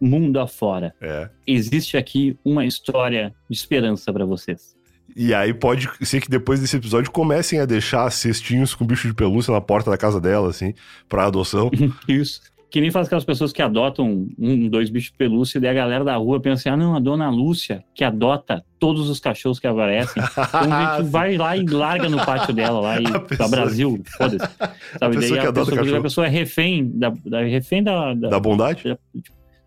mundo 0.00 0.38
afora. 0.38 0.94
É. 1.00 1.28
Existe 1.44 1.96
aqui 1.96 2.38
uma 2.44 2.64
história 2.64 3.34
de 3.50 3.56
esperança 3.56 4.12
para 4.12 4.24
vocês. 4.24 4.76
E 5.14 5.34
aí 5.34 5.52
pode 5.52 5.90
ser 6.06 6.20
que 6.20 6.30
depois 6.30 6.60
desse 6.60 6.76
episódio 6.76 7.10
comecem 7.10 7.58
a 7.58 7.66
deixar 7.66 8.10
cestinhos 8.10 8.74
com 8.74 8.86
bicho 8.86 9.08
de 9.08 9.14
pelúcia 9.14 9.52
na 9.52 9.60
porta 9.60 9.90
da 9.90 9.98
casa 9.98 10.20
dela, 10.20 10.48
assim, 10.48 10.72
pra 11.08 11.26
adoção. 11.26 11.70
Isso. 12.08 12.40
Que 12.72 12.80
nem 12.80 12.90
faz 12.90 13.06
aquelas 13.06 13.24
pessoas 13.24 13.52
que 13.52 13.60
adotam 13.60 14.26
um, 14.38 14.66
dois 14.66 14.88
bichos 14.88 15.10
de 15.10 15.16
pelúcia 15.18 15.58
e 15.58 15.60
daí 15.60 15.72
a 15.72 15.74
galera 15.74 16.02
da 16.02 16.16
rua 16.16 16.40
pensa 16.40 16.62
assim, 16.62 16.68
ah 16.70 16.76
não, 16.76 16.96
a 16.96 16.98
dona 16.98 17.28
Lúcia, 17.28 17.84
que 17.94 18.02
adota 18.02 18.64
todos 18.78 19.10
os 19.10 19.20
cachorros 19.20 19.60
que 19.60 19.66
aparecem. 19.66 20.22
Então 20.22 20.72
a 20.72 20.96
gente 20.98 21.04
vai 21.12 21.36
lá 21.36 21.54
e 21.54 21.66
larga 21.66 22.08
no 22.08 22.16
pátio 22.24 22.54
dela 22.54 22.80
lá 22.80 22.98
e 22.98 23.04
pra 23.36 23.46
Brasil, 23.46 24.02
foda-se. 24.16 24.38
Sabe? 24.98 25.16
A 25.16 25.20
pessoa 25.20 25.38
daí 25.38 25.46
a 25.48 25.52
pessoa, 25.52 25.98
a 25.98 26.02
pessoa 26.02 26.26
é 26.26 26.30
refém 26.30 26.90
da, 26.94 27.12
da 27.26 27.42
refém 27.42 27.82
da, 27.82 28.14
da, 28.14 28.28
Da 28.30 28.40
bondade? 28.40 28.96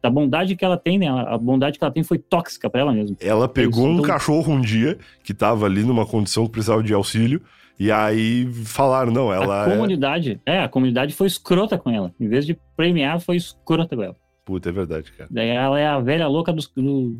da 0.02 0.10
bondade 0.10 0.56
que 0.56 0.64
ela 0.66 0.78
tem, 0.78 0.98
né? 1.00 1.08
A 1.08 1.36
bondade 1.38 1.78
que 1.80 1.84
ela 1.84 1.92
tem 1.94 2.04
foi 2.04 2.18
tóxica 2.20 2.70
pra 2.70 2.82
ela 2.82 2.92
mesma. 2.94 3.16
Ela 3.20 3.48
pegou 3.48 3.84
Isso, 3.84 3.88
um 3.90 3.94
então- 3.94 4.06
cachorro 4.06 4.54
um 4.54 4.62
dia 4.62 4.98
que 5.24 5.34
tava 5.34 5.66
ali 5.68 5.84
numa 5.84 6.06
condição 6.06 6.46
que 6.46 6.52
precisava 6.54 6.82
de 6.84 6.94
auxílio. 6.94 7.42
E 7.80 7.92
aí 7.92 8.46
falaram, 8.66 9.12
não, 9.12 9.34
ela 9.34 9.66
a 9.66 9.68
é. 9.68 9.72
comunidade, 9.76 10.42
é, 10.46 10.60
a 10.60 10.70
comunidade 10.70 11.14
foi 11.14 11.28
escrota 11.28 11.78
com 11.78 11.90
ela. 11.92 12.12
Em 12.20 12.28
vez 12.28 12.46
de 12.46 12.58
premiar, 12.76 13.20
foi 13.20 13.36
escrota 13.36 13.96
com 13.96 14.04
ela. 14.04 14.16
Puta, 14.46 14.70
é 14.70 14.72
verdade, 14.72 15.12
cara. 15.12 15.28
Daí 15.32 15.50
ela 15.50 15.80
é 15.80 15.88
a 15.88 16.00
velha 16.00 16.28
louca 16.28 16.54
dos, 16.54 16.72
do- 16.76 17.18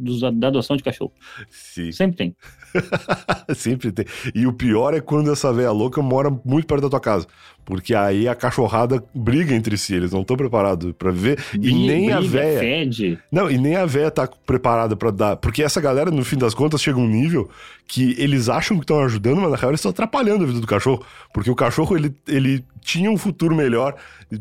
dos- 0.00 0.20
da 0.38 0.48
adoção 0.48 0.76
de 0.76 0.82
cachorro. 0.82 1.12
Sim. 1.50 1.92
Sempre 1.92 2.16
tem. 2.16 2.36
Sempre 3.54 3.92
tem. 3.92 4.04
E 4.34 4.46
o 4.46 4.52
pior 4.52 4.94
é 4.94 5.00
quando 5.00 5.30
essa 5.32 5.52
velha 5.52 5.70
louca 5.72 6.00
mora 6.02 6.30
muito 6.44 6.66
perto 6.66 6.82
da 6.82 6.88
tua 6.88 7.00
casa. 7.00 7.26
Porque 7.64 7.94
aí 7.94 8.26
a 8.26 8.34
cachorrada 8.34 9.02
briga 9.14 9.54
entre 9.54 9.76
si, 9.76 9.94
eles 9.94 10.12
não 10.12 10.22
estão 10.22 10.36
preparados 10.36 10.92
pra 10.92 11.10
viver. 11.10 11.38
E 11.54 11.58
Bri- 11.58 11.74
nem 11.74 12.12
a 12.12 12.18
briga, 12.18 12.32
véia. 12.38 12.58
Fede. 12.60 13.18
Não, 13.30 13.50
e 13.50 13.58
nem 13.58 13.76
a 13.76 13.86
véia 13.86 14.10
tá 14.10 14.26
preparada 14.26 14.96
pra 14.96 15.10
dar. 15.10 15.36
Porque 15.36 15.62
essa 15.62 15.80
galera, 15.80 16.10
no 16.10 16.24
fim 16.24 16.36
das 16.38 16.54
contas, 16.54 16.80
chega 16.82 16.98
a 16.98 17.02
um 17.02 17.08
nível 17.08 17.48
que 17.86 18.14
eles 18.18 18.48
acham 18.48 18.76
que 18.78 18.84
estão 18.84 19.00
ajudando, 19.02 19.40
mas 19.40 19.50
na 19.50 19.56
real 19.56 19.70
eles 19.70 19.80
estão 19.80 19.90
atrapalhando 19.90 20.44
a 20.44 20.46
vida 20.46 20.60
do 20.60 20.66
cachorro. 20.66 21.04
Porque 21.34 21.50
o 21.50 21.54
cachorro, 21.56 21.96
ele, 21.96 22.14
ele 22.26 22.64
tinha 22.80 23.10
um 23.10 23.18
futuro 23.18 23.54
melhor 23.54 23.94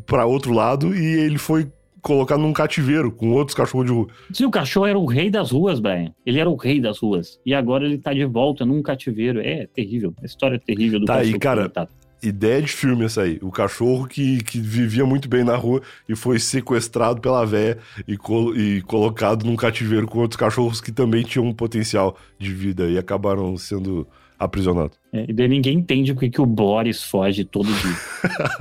pra 0.06 0.26
outro 0.26 0.54
lado 0.54 0.96
e 0.96 1.04
ele 1.06 1.38
foi 1.38 1.68
colocado 2.02 2.40
num 2.40 2.54
cativeiro 2.54 3.12
com 3.12 3.32
outros 3.32 3.56
cachorros 3.56 3.86
de 3.88 3.92
rua. 3.94 4.08
Se 4.32 4.46
o 4.46 4.52
cachorro 4.52 4.86
era 4.86 4.98
o 5.00 5.06
rei 5.06 5.30
das 5.30 5.52
ruas, 5.52 5.80
Brian. 5.80 6.14
Ele 6.26 6.40
era 6.40 6.50
o 6.50 6.56
rei 6.56 6.80
das 6.80 7.00
ruas. 7.00 7.40
E 7.46 7.54
agora 7.54 7.86
ele 7.86 7.98
tá 7.98 8.14
de 8.14 8.26
volta 8.26 8.66
num 8.66 8.82
cativeiro. 8.82 9.40
É 9.42 9.68
terrível. 9.68 10.14
A 10.22 10.26
história 10.26 10.56
é 10.56 10.60
terrível 10.60 11.00
do 11.00 11.06
Tá 11.06 11.16
aí, 11.16 11.26
cachorro. 11.28 11.40
cara. 11.40 11.62
coitado. 11.62 11.90
Ideia 12.22 12.62
de 12.62 12.68
filme 12.68 13.06
essa 13.06 13.22
aí. 13.22 13.40
O 13.42 13.50
cachorro 13.50 14.06
que, 14.06 14.44
que 14.44 14.60
vivia 14.60 15.06
muito 15.06 15.30
bem 15.30 15.42
na 15.42 15.56
rua 15.56 15.82
e 16.08 16.18
foi 16.18 16.38
sequestrado 16.38 17.22
pela 17.22 17.46
véia 17.46 17.78
e, 18.06 18.18
col- 18.18 18.54
e 18.58 18.82
colocado 18.82 19.46
num 19.46 19.56
cativeiro 19.56 20.06
com 20.06 20.20
outros 20.20 20.36
cachorros 20.38 20.82
que 20.82 20.92
também 20.92 21.24
tinham 21.24 21.46
um 21.48 21.54
potencial 21.54 22.18
de 22.38 22.54
vida 22.54 22.90
e 22.90 22.98
acabaram 22.98 23.56
sendo 23.56 24.06
aprisionados. 24.40 24.98
É, 25.12 25.26
e 25.28 25.34
daí 25.34 25.48
ninguém 25.48 25.78
entende 25.78 26.14
porque 26.14 26.30
que 26.30 26.42
o 26.42 26.46
Boris 26.46 27.04
foge 27.04 27.44
todo 27.44 27.68
dia. 27.68 27.96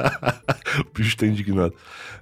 o 0.84 0.98
bicho 0.98 1.16
tá 1.16 1.26
indignado. 1.26 1.72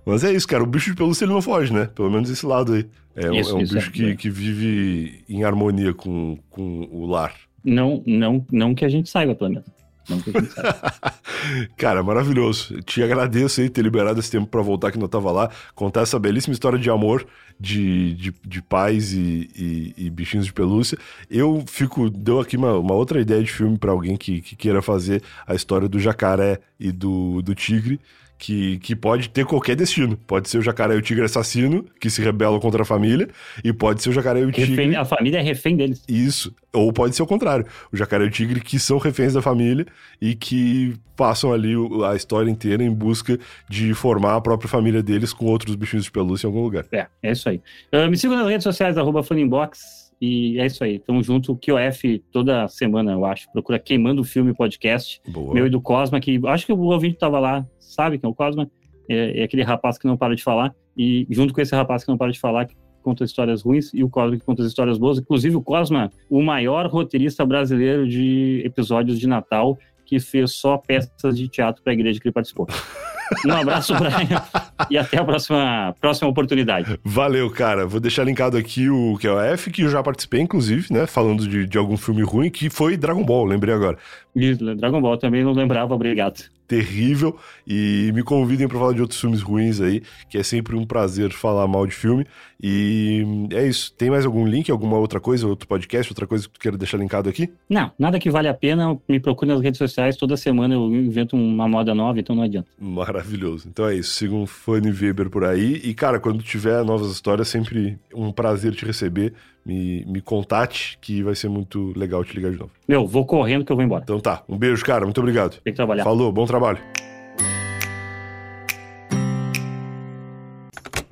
Mas 0.05 0.23
é 0.23 0.33
isso, 0.33 0.47
cara. 0.47 0.63
O 0.63 0.67
bicho 0.67 0.91
de 0.91 0.97
pelúcia 0.97 1.25
ele 1.25 1.33
não 1.33 1.43
foge, 1.43 1.73
né? 1.73 1.87
Pelo 1.95 2.11
menos 2.11 2.31
esse 2.31 2.45
lado 2.47 2.75
aí. 2.75 2.87
É, 3.17 3.31
um- 3.31 3.35
Isso, 3.35 3.51
é 3.51 3.55
um 3.55 3.61
isso, 3.63 3.75
bicho 3.75 3.89
é. 3.89 3.93
que, 3.93 4.17
que 4.17 4.31
vive 4.31 5.25
em 5.29 5.43
harmonia 5.43 5.95
com, 5.95 6.39
com 6.51 6.87
o 6.93 7.07
lar. 7.07 7.33
não, 7.65 8.03
não, 8.07 8.45
não 8.53 8.75
que 8.75 8.85
a 8.85 8.89
gente 8.89 9.09
saiba, 9.09 9.35
pelo 9.35 9.51
menos. 9.51 9.67
Não 10.09 10.21
que 10.21 10.31
a 10.31 10.41
gente. 10.41 10.55
Cara, 11.77 12.03
maravilhoso. 12.03 12.81
Te 12.83 13.03
agradeço 13.03 13.61
aí 13.61 13.69
ter 13.69 13.83
liberado 13.83 14.19
esse 14.21 14.31
tempo 14.31 14.47
pra 14.47 14.63
voltar 14.63 14.93
que 14.93 14.99
não 14.99 15.09
tava 15.09 15.31
lá, 15.31 15.51
contar 15.75 16.03
essa 16.03 16.19
belíssima 16.19 16.53
história 16.53 16.79
de 16.79 16.89
amor 16.91 17.27
de, 17.59 18.15
de, 18.15 18.35
de 18.45 18.63
pais 18.63 19.13
e, 19.13 19.51
e- 19.57 19.95
e 20.07 20.11
bichinhos 20.11 20.47
de 20.47 20.53
pelúcia. 20.53 20.99
Eu 21.31 21.65
fico. 21.67 22.09
Deu 22.11 22.41
aqui 22.41 22.57
uma, 22.57 22.75
uma 22.79 22.95
outra 22.95 23.21
ideia 23.21 23.43
de 23.43 23.51
filme 23.53 23.79
pra 23.79 23.93
alguém 23.93 24.17
que, 24.17 24.41
que 24.41 24.55
queira 24.57 24.81
fazer 24.83 25.23
a 25.47 25.55
história 25.55 25.89
do 25.89 25.99
jacaré 25.99 26.61
e 26.79 26.93
do, 26.93 27.43
do 27.43 27.55
tigre. 27.55 28.01
Que, 28.39 28.79
que 28.81 28.95
pode 28.95 29.31
ter 29.31 29.47
qualquer 29.47 29.75
destino. 29.75 30.15
Pode 30.27 30.51
ser 30.51 30.59
o 30.59 30.63
jacaré 30.63 30.95
e 30.95 30.99
o 30.99 31.03
tigre 31.03 31.25
assassino, 31.25 31.87
que 31.99 32.11
se 32.11 32.21
rebelam 32.21 32.61
contra 32.61 32.83
a 32.83 32.85
família, 32.85 33.29
e 33.65 33.73
pode 33.73 34.03
ser 34.03 34.11
o 34.11 34.13
jacaré 34.13 34.41
e 34.41 34.45
o 34.45 34.53
tigre. 34.53 34.77
Refém- 34.77 34.95
a 34.95 35.07
família 35.07 35.39
é 35.39 35.43
refém 35.43 35.75
deles. 35.75 36.03
Isso. 36.07 36.55
Ou 36.71 36.93
pode 36.93 37.17
ser 37.17 37.23
o 37.23 37.27
contrário. 37.27 37.65
O 37.91 37.97
jacaré 37.97 38.25
e 38.25 38.29
o 38.29 38.31
tigre 38.31 38.61
que 38.61 38.79
são 38.79 38.99
reféns 38.99 39.33
da 39.33 39.41
família 39.41 39.87
e 40.21 40.35
que 40.35 40.95
passam 41.17 41.51
ali 41.51 41.73
a 42.11 42.15
história 42.15 42.51
inteira 42.51 42.85
em 42.85 42.93
busca 42.93 43.39
de 43.71 43.95
formar 43.95 44.37
a 44.37 44.41
própria 44.43 44.69
família 44.69 45.03
deles 45.03 45.33
com 45.33 45.47
outros 45.47 45.75
bichinhos 45.75 46.05
de 46.05 46.11
pelúcia 46.13 46.47
em 46.47 46.51
algum 46.51 46.61
lugar. 46.63 46.85
É, 46.93 47.07
é 47.23 47.33
isso 47.33 47.49
aí. 47.49 47.63
Ah, 47.91 48.07
me 48.07 48.19
sigam 48.19 48.37
nas 48.37 48.47
redes 48.49 48.65
sociais, 48.65 48.99
arroba 48.99 49.23
Funinbox. 49.23 50.06
E 50.21 50.59
é 50.59 50.67
isso 50.67 50.83
aí. 50.83 50.99
Tamo 50.99 51.23
junto. 51.23 51.53
O 51.53 51.59
QOF 51.59 52.23
toda 52.33 52.67
semana, 52.69 53.13
eu 53.13 53.25
acho. 53.25 53.51
Procura 53.53 53.79
Queimando 53.79 54.23
o 54.23 54.25
Filme 54.25 54.55
Podcast. 54.55 55.21
Boa. 55.29 55.55
Meu 55.55 55.67
e 55.67 55.71
do 55.71 55.81
Cosma, 55.81 56.21
que 56.21 56.41
acho 56.47 56.67
que 56.67 56.73
o 56.73 56.79
ouvinte 56.79 57.19
tava 57.19 57.39
lá, 57.39 57.67
sabe 57.79 58.19
quem 58.19 58.29
é 58.29 58.31
o 58.31 58.35
Cosma? 58.35 58.71
É, 59.09 59.41
é 59.41 59.45
aquele 59.45 59.63
rapaz 59.63 59.99
que 59.99 60.07
não 60.07 60.17
para 60.17 60.35
de 60.35 60.43
falar. 60.43 60.75
E 60.97 61.27
junto 61.31 61.53
com 61.53 61.61
esse 61.61 61.75
rapaz 61.75 62.03
que 62.03 62.11
não 62.11 62.17
para 62.17 62.33
de 62.33 62.41
falar, 62.41 62.65
que 62.65 62.75
conta 63.03 63.25
histórias 63.25 63.63
ruins, 63.63 63.93
e 63.95 64.03
o 64.03 64.11
Cosma 64.11 64.37
que 64.37 64.45
conta 64.45 64.63
as 64.63 64.69
histórias 64.69 64.99
boas. 64.99 65.19
Inclusive, 65.19 65.55
o 65.55 65.63
Cosma, 65.63 66.11
o 66.29 66.43
maior 66.43 66.87
roteirista 66.87 67.45
brasileiro 67.45 68.09
de 68.09 68.63
episódios 68.65 69.19
de 69.21 69.29
Natal, 69.29 69.79
que 70.05 70.19
fez 70.19 70.53
só 70.55 70.79
peças 70.79 71.37
de 71.37 71.49
teatro 71.49 71.83
para 71.83 71.93
a 71.93 71.95
igreja 71.95 72.19
que 72.19 72.27
ele 72.27 72.33
participou. 72.33 72.67
Um 73.45 73.53
abraço, 73.53 73.95
Brian, 73.95 74.43
e 74.91 74.99
até 74.99 75.19
a 75.19 75.25
próxima, 75.25 75.95
próxima 76.01 76.29
oportunidade. 76.29 76.99
Valeu, 77.05 77.51
cara. 77.51 77.87
Vou 77.87 78.01
deixar 78.01 78.25
linkado 78.25 78.57
aqui 78.57 78.89
o 78.89 79.19
QOF, 79.19 79.71
que 79.71 79.83
eu 79.83 79.89
já 79.89 80.03
participei, 80.03 80.41
inclusive, 80.41 80.93
né? 80.93 81.07
Falando 81.07 81.47
de, 81.47 81.67
de 81.67 81.79
algum 81.79 81.97
filme 81.97 82.23
ruim, 82.23 82.51
que 82.51 82.71
foi 82.71 82.97
Dragon 82.97 83.25
Ball, 83.25 83.45
lembrei 83.45 83.75
agora. 83.75 83.99
E 84.35 84.55
Dragon 84.55 85.01
Ball 85.01 85.17
também 85.17 85.43
não 85.43 85.53
lembrava, 85.53 85.95
obrigado. 85.95 86.45
Terrível 86.67 87.37
e 87.67 88.11
me 88.15 88.23
convidem 88.23 88.67
para 88.69 88.79
falar 88.79 88.93
de 88.93 89.01
outros 89.01 89.21
filmes 89.21 89.43
ruins 89.43 89.81
aí, 89.81 90.03
que 90.29 90.39
é 90.39 90.43
sempre 90.43 90.77
um 90.77 90.85
prazer 90.85 91.33
falar 91.33 91.67
mal 91.67 91.87
de 91.87 91.95
filme. 91.95 92.27
E 92.63 93.23
é 93.53 93.67
isso. 93.67 93.93
Tem 93.93 94.11
mais 94.11 94.25
algum 94.25 94.47
link, 94.47 94.71
alguma 94.71 94.99
outra 94.99 95.21
coisa, 95.21 95.47
outro 95.47 95.69
podcast, 95.69 96.11
outra 96.11 96.27
coisa 96.27 96.47
que 96.47 96.55
tu 96.55 96.61
queira 96.61 96.77
deixar 96.77 96.97
linkado 96.97 97.29
aqui? 97.29 97.51
Não, 97.69 97.91
nada 97.99 98.19
que 98.19 98.31
vale 98.31 98.49
a 98.49 98.55
pena. 98.55 98.99
Me 99.09 99.21
procure 99.21 99.51
nas 99.51 99.61
redes 99.61 99.79
sociais. 99.79 100.17
Toda 100.17 100.37
semana 100.37 100.75
eu 100.75 100.87
invento 100.95 101.37
uma 101.37 101.69
moda 101.69 101.95
nova, 101.95 102.19
então 102.19 102.35
não 102.35 102.43
adianta. 102.43 102.69
Maravilhoso. 102.79 103.69
Então 103.69 103.87
é 103.87 103.97
isso. 103.97 104.15
Siga 104.15 104.35
um 104.35 104.47
Fanny 104.47 104.91
Weber 104.91 105.29
por 105.29 105.45
aí. 105.45 105.81
E, 105.85 105.93
cara, 105.93 106.19
quando 106.19 106.43
tiver 106.43 106.83
novas 106.85 107.11
histórias, 107.11 107.49
sempre 107.49 107.99
um 108.15 108.33
prazer 108.33 108.75
te 108.75 108.85
receber. 108.87 109.35
Me, 109.67 110.05
me 110.07 110.21
contate, 110.21 110.97
que 111.01 111.25
vai 111.25 111.35
ser 111.35 111.49
muito 111.49 111.93
legal 111.97 112.25
te 112.25 112.37
ligar 112.37 112.53
de 112.53 112.59
novo. 112.59 112.71
Meu, 112.87 113.05
vou 113.05 113.27
correndo 113.27 113.65
que 113.65 113.73
eu 113.73 113.75
vou 113.75 113.85
embora. 113.85 114.05
Então 114.05 114.21
tá. 114.21 114.45
Um 114.49 114.57
beijo, 114.57 114.85
cara. 114.85 115.05
Muito 115.05 115.19
obrigado. 115.19 115.61
Tem 115.65 115.73
que 115.73 115.77
trabalhar. 115.77 116.05
Falou, 116.05 116.31
bom 116.31 116.47
trabalho. 116.47 116.79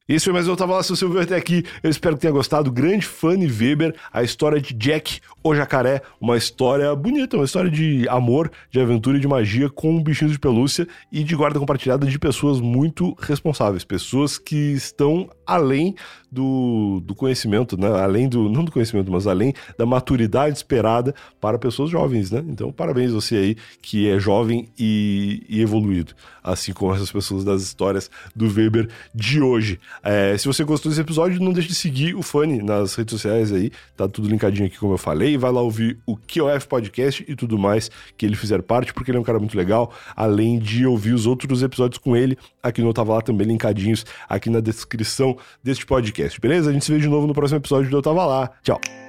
Esse 0.07 0.27
foi 0.27 0.35
mais 0.35 0.47
um 0.47 0.55
Tava 0.55 0.75
Lá, 0.75 0.83
se 0.83 0.91
você 0.91 1.03
ouviu 1.03 1.23
até 1.23 1.35
aqui, 1.35 1.65
eu 1.83 1.89
espero 1.89 2.15
que 2.15 2.21
tenha 2.21 2.33
gostado. 2.33 2.71
Grande 2.71 3.07
Fanny 3.07 3.47
Weber, 3.47 3.95
a 4.13 4.23
história 4.23 4.61
de 4.61 4.75
Jack, 4.75 5.19
o 5.43 5.55
jacaré, 5.55 6.03
uma 6.21 6.37
história 6.37 6.95
bonita, 6.95 7.39
uma 7.39 7.47
história 7.47 7.71
de 7.71 8.07
amor, 8.11 8.53
de 8.71 8.79
aventura 8.79 9.17
e 9.17 9.21
de 9.21 9.27
magia 9.27 9.71
com 9.71 10.03
bichinhos 10.03 10.33
de 10.33 10.39
pelúcia 10.39 10.87
e 11.11 11.25
de 11.25 11.35
guarda 11.35 11.59
compartilhada 11.59 12.07
de 12.07 12.19
pessoas 12.19 12.61
muito 12.61 13.17
responsáveis, 13.19 13.83
pessoas 13.83 14.37
que 14.37 14.73
estão 14.73 15.31
além 15.47 15.95
do, 16.35 17.01
do 17.05 17.15
conhecimento, 17.15 17.77
né? 17.77 17.89
Além 17.89 18.29
do, 18.29 18.49
não 18.49 18.65
do 18.65 18.73
conhecimento, 18.73 19.11
mas 19.11 19.27
além 19.27 19.55
da 19.79 19.87
maturidade 19.87 20.57
esperada 20.57 21.15
para 21.41 21.59
pessoas 21.59 21.91
jovens, 21.91 22.31
né? 22.31 22.45
Então, 22.49 22.73
parabéns 22.73 23.13
você 23.13 23.37
aí 23.37 23.57
que 23.81 24.09
é 24.09 24.19
jovem 24.19 24.69
e, 24.77 25.45
e 25.49 25.61
evoluído, 25.61 26.13
assim 26.43 26.73
como 26.73 26.93
essas 26.93 27.13
pessoas 27.13 27.45
das 27.45 27.63
histórias 27.63 28.11
do 28.35 28.49
Weber 28.53 28.89
de 29.15 29.41
hoje. 29.41 29.79
É, 30.03 30.37
se 30.37 30.49
você 30.49 30.65
gostou 30.65 30.91
desse 30.91 31.01
episódio, 31.01 31.41
não 31.41 31.53
deixe 31.53 31.69
de 31.69 31.75
seguir 31.75 32.17
o 32.17 32.23
Fanny 32.23 32.61
nas 32.63 32.97
redes 32.97 33.13
sociais 33.13 33.53
aí, 33.53 33.71
tá 33.97 34.09
tudo 34.09 34.29
linkadinho 34.29 34.67
aqui, 34.67 34.77
como 34.77 34.95
eu 34.95 34.99
falei. 34.99 35.39
Vai 35.39 35.53
lá 35.53 35.61
ouvir 35.61 35.99
o 36.05 36.16
QOF 36.16 36.66
Podcast 36.66 37.25
e 37.29 37.37
tudo 37.37 37.57
mais 37.57 37.91
que 38.16 38.27
ele 38.27 38.35
fizer 38.35 38.61
parte, 38.61 38.93
porque 38.93 39.12
ele 39.12 39.19
é 39.19 39.21
um 39.21 39.25
cara 39.25 39.39
muito 39.39 39.57
legal. 39.57 39.93
Além 40.16 40.59
de 40.59 40.85
ouvir 40.85 41.12
os 41.12 41.27
outros 41.27 41.62
episódios 41.62 41.99
com 41.99 42.16
ele, 42.16 42.37
aqui 42.61 42.83
no 42.83 42.93
Tava 42.93 43.15
Lá 43.15 43.21
também 43.21 43.47
linkadinhos 43.47 44.05
aqui 44.29 44.51
na 44.51 44.59
descrição 44.59 45.34
deste 45.62 45.86
podcast, 45.86 46.40
beleza? 46.40 46.70
A 46.70 46.73
gente 46.73 46.85
se 46.85 46.93
vê 46.93 46.98
de 46.98 47.09
novo 47.09 47.27
no 47.27 47.35
próximo 47.35 47.59
episódio 47.59 47.90
do 47.90 47.97
Eu 47.97 48.02
Tava 48.02 48.24
Lá. 48.24 48.51
Tchau. 48.62 49.03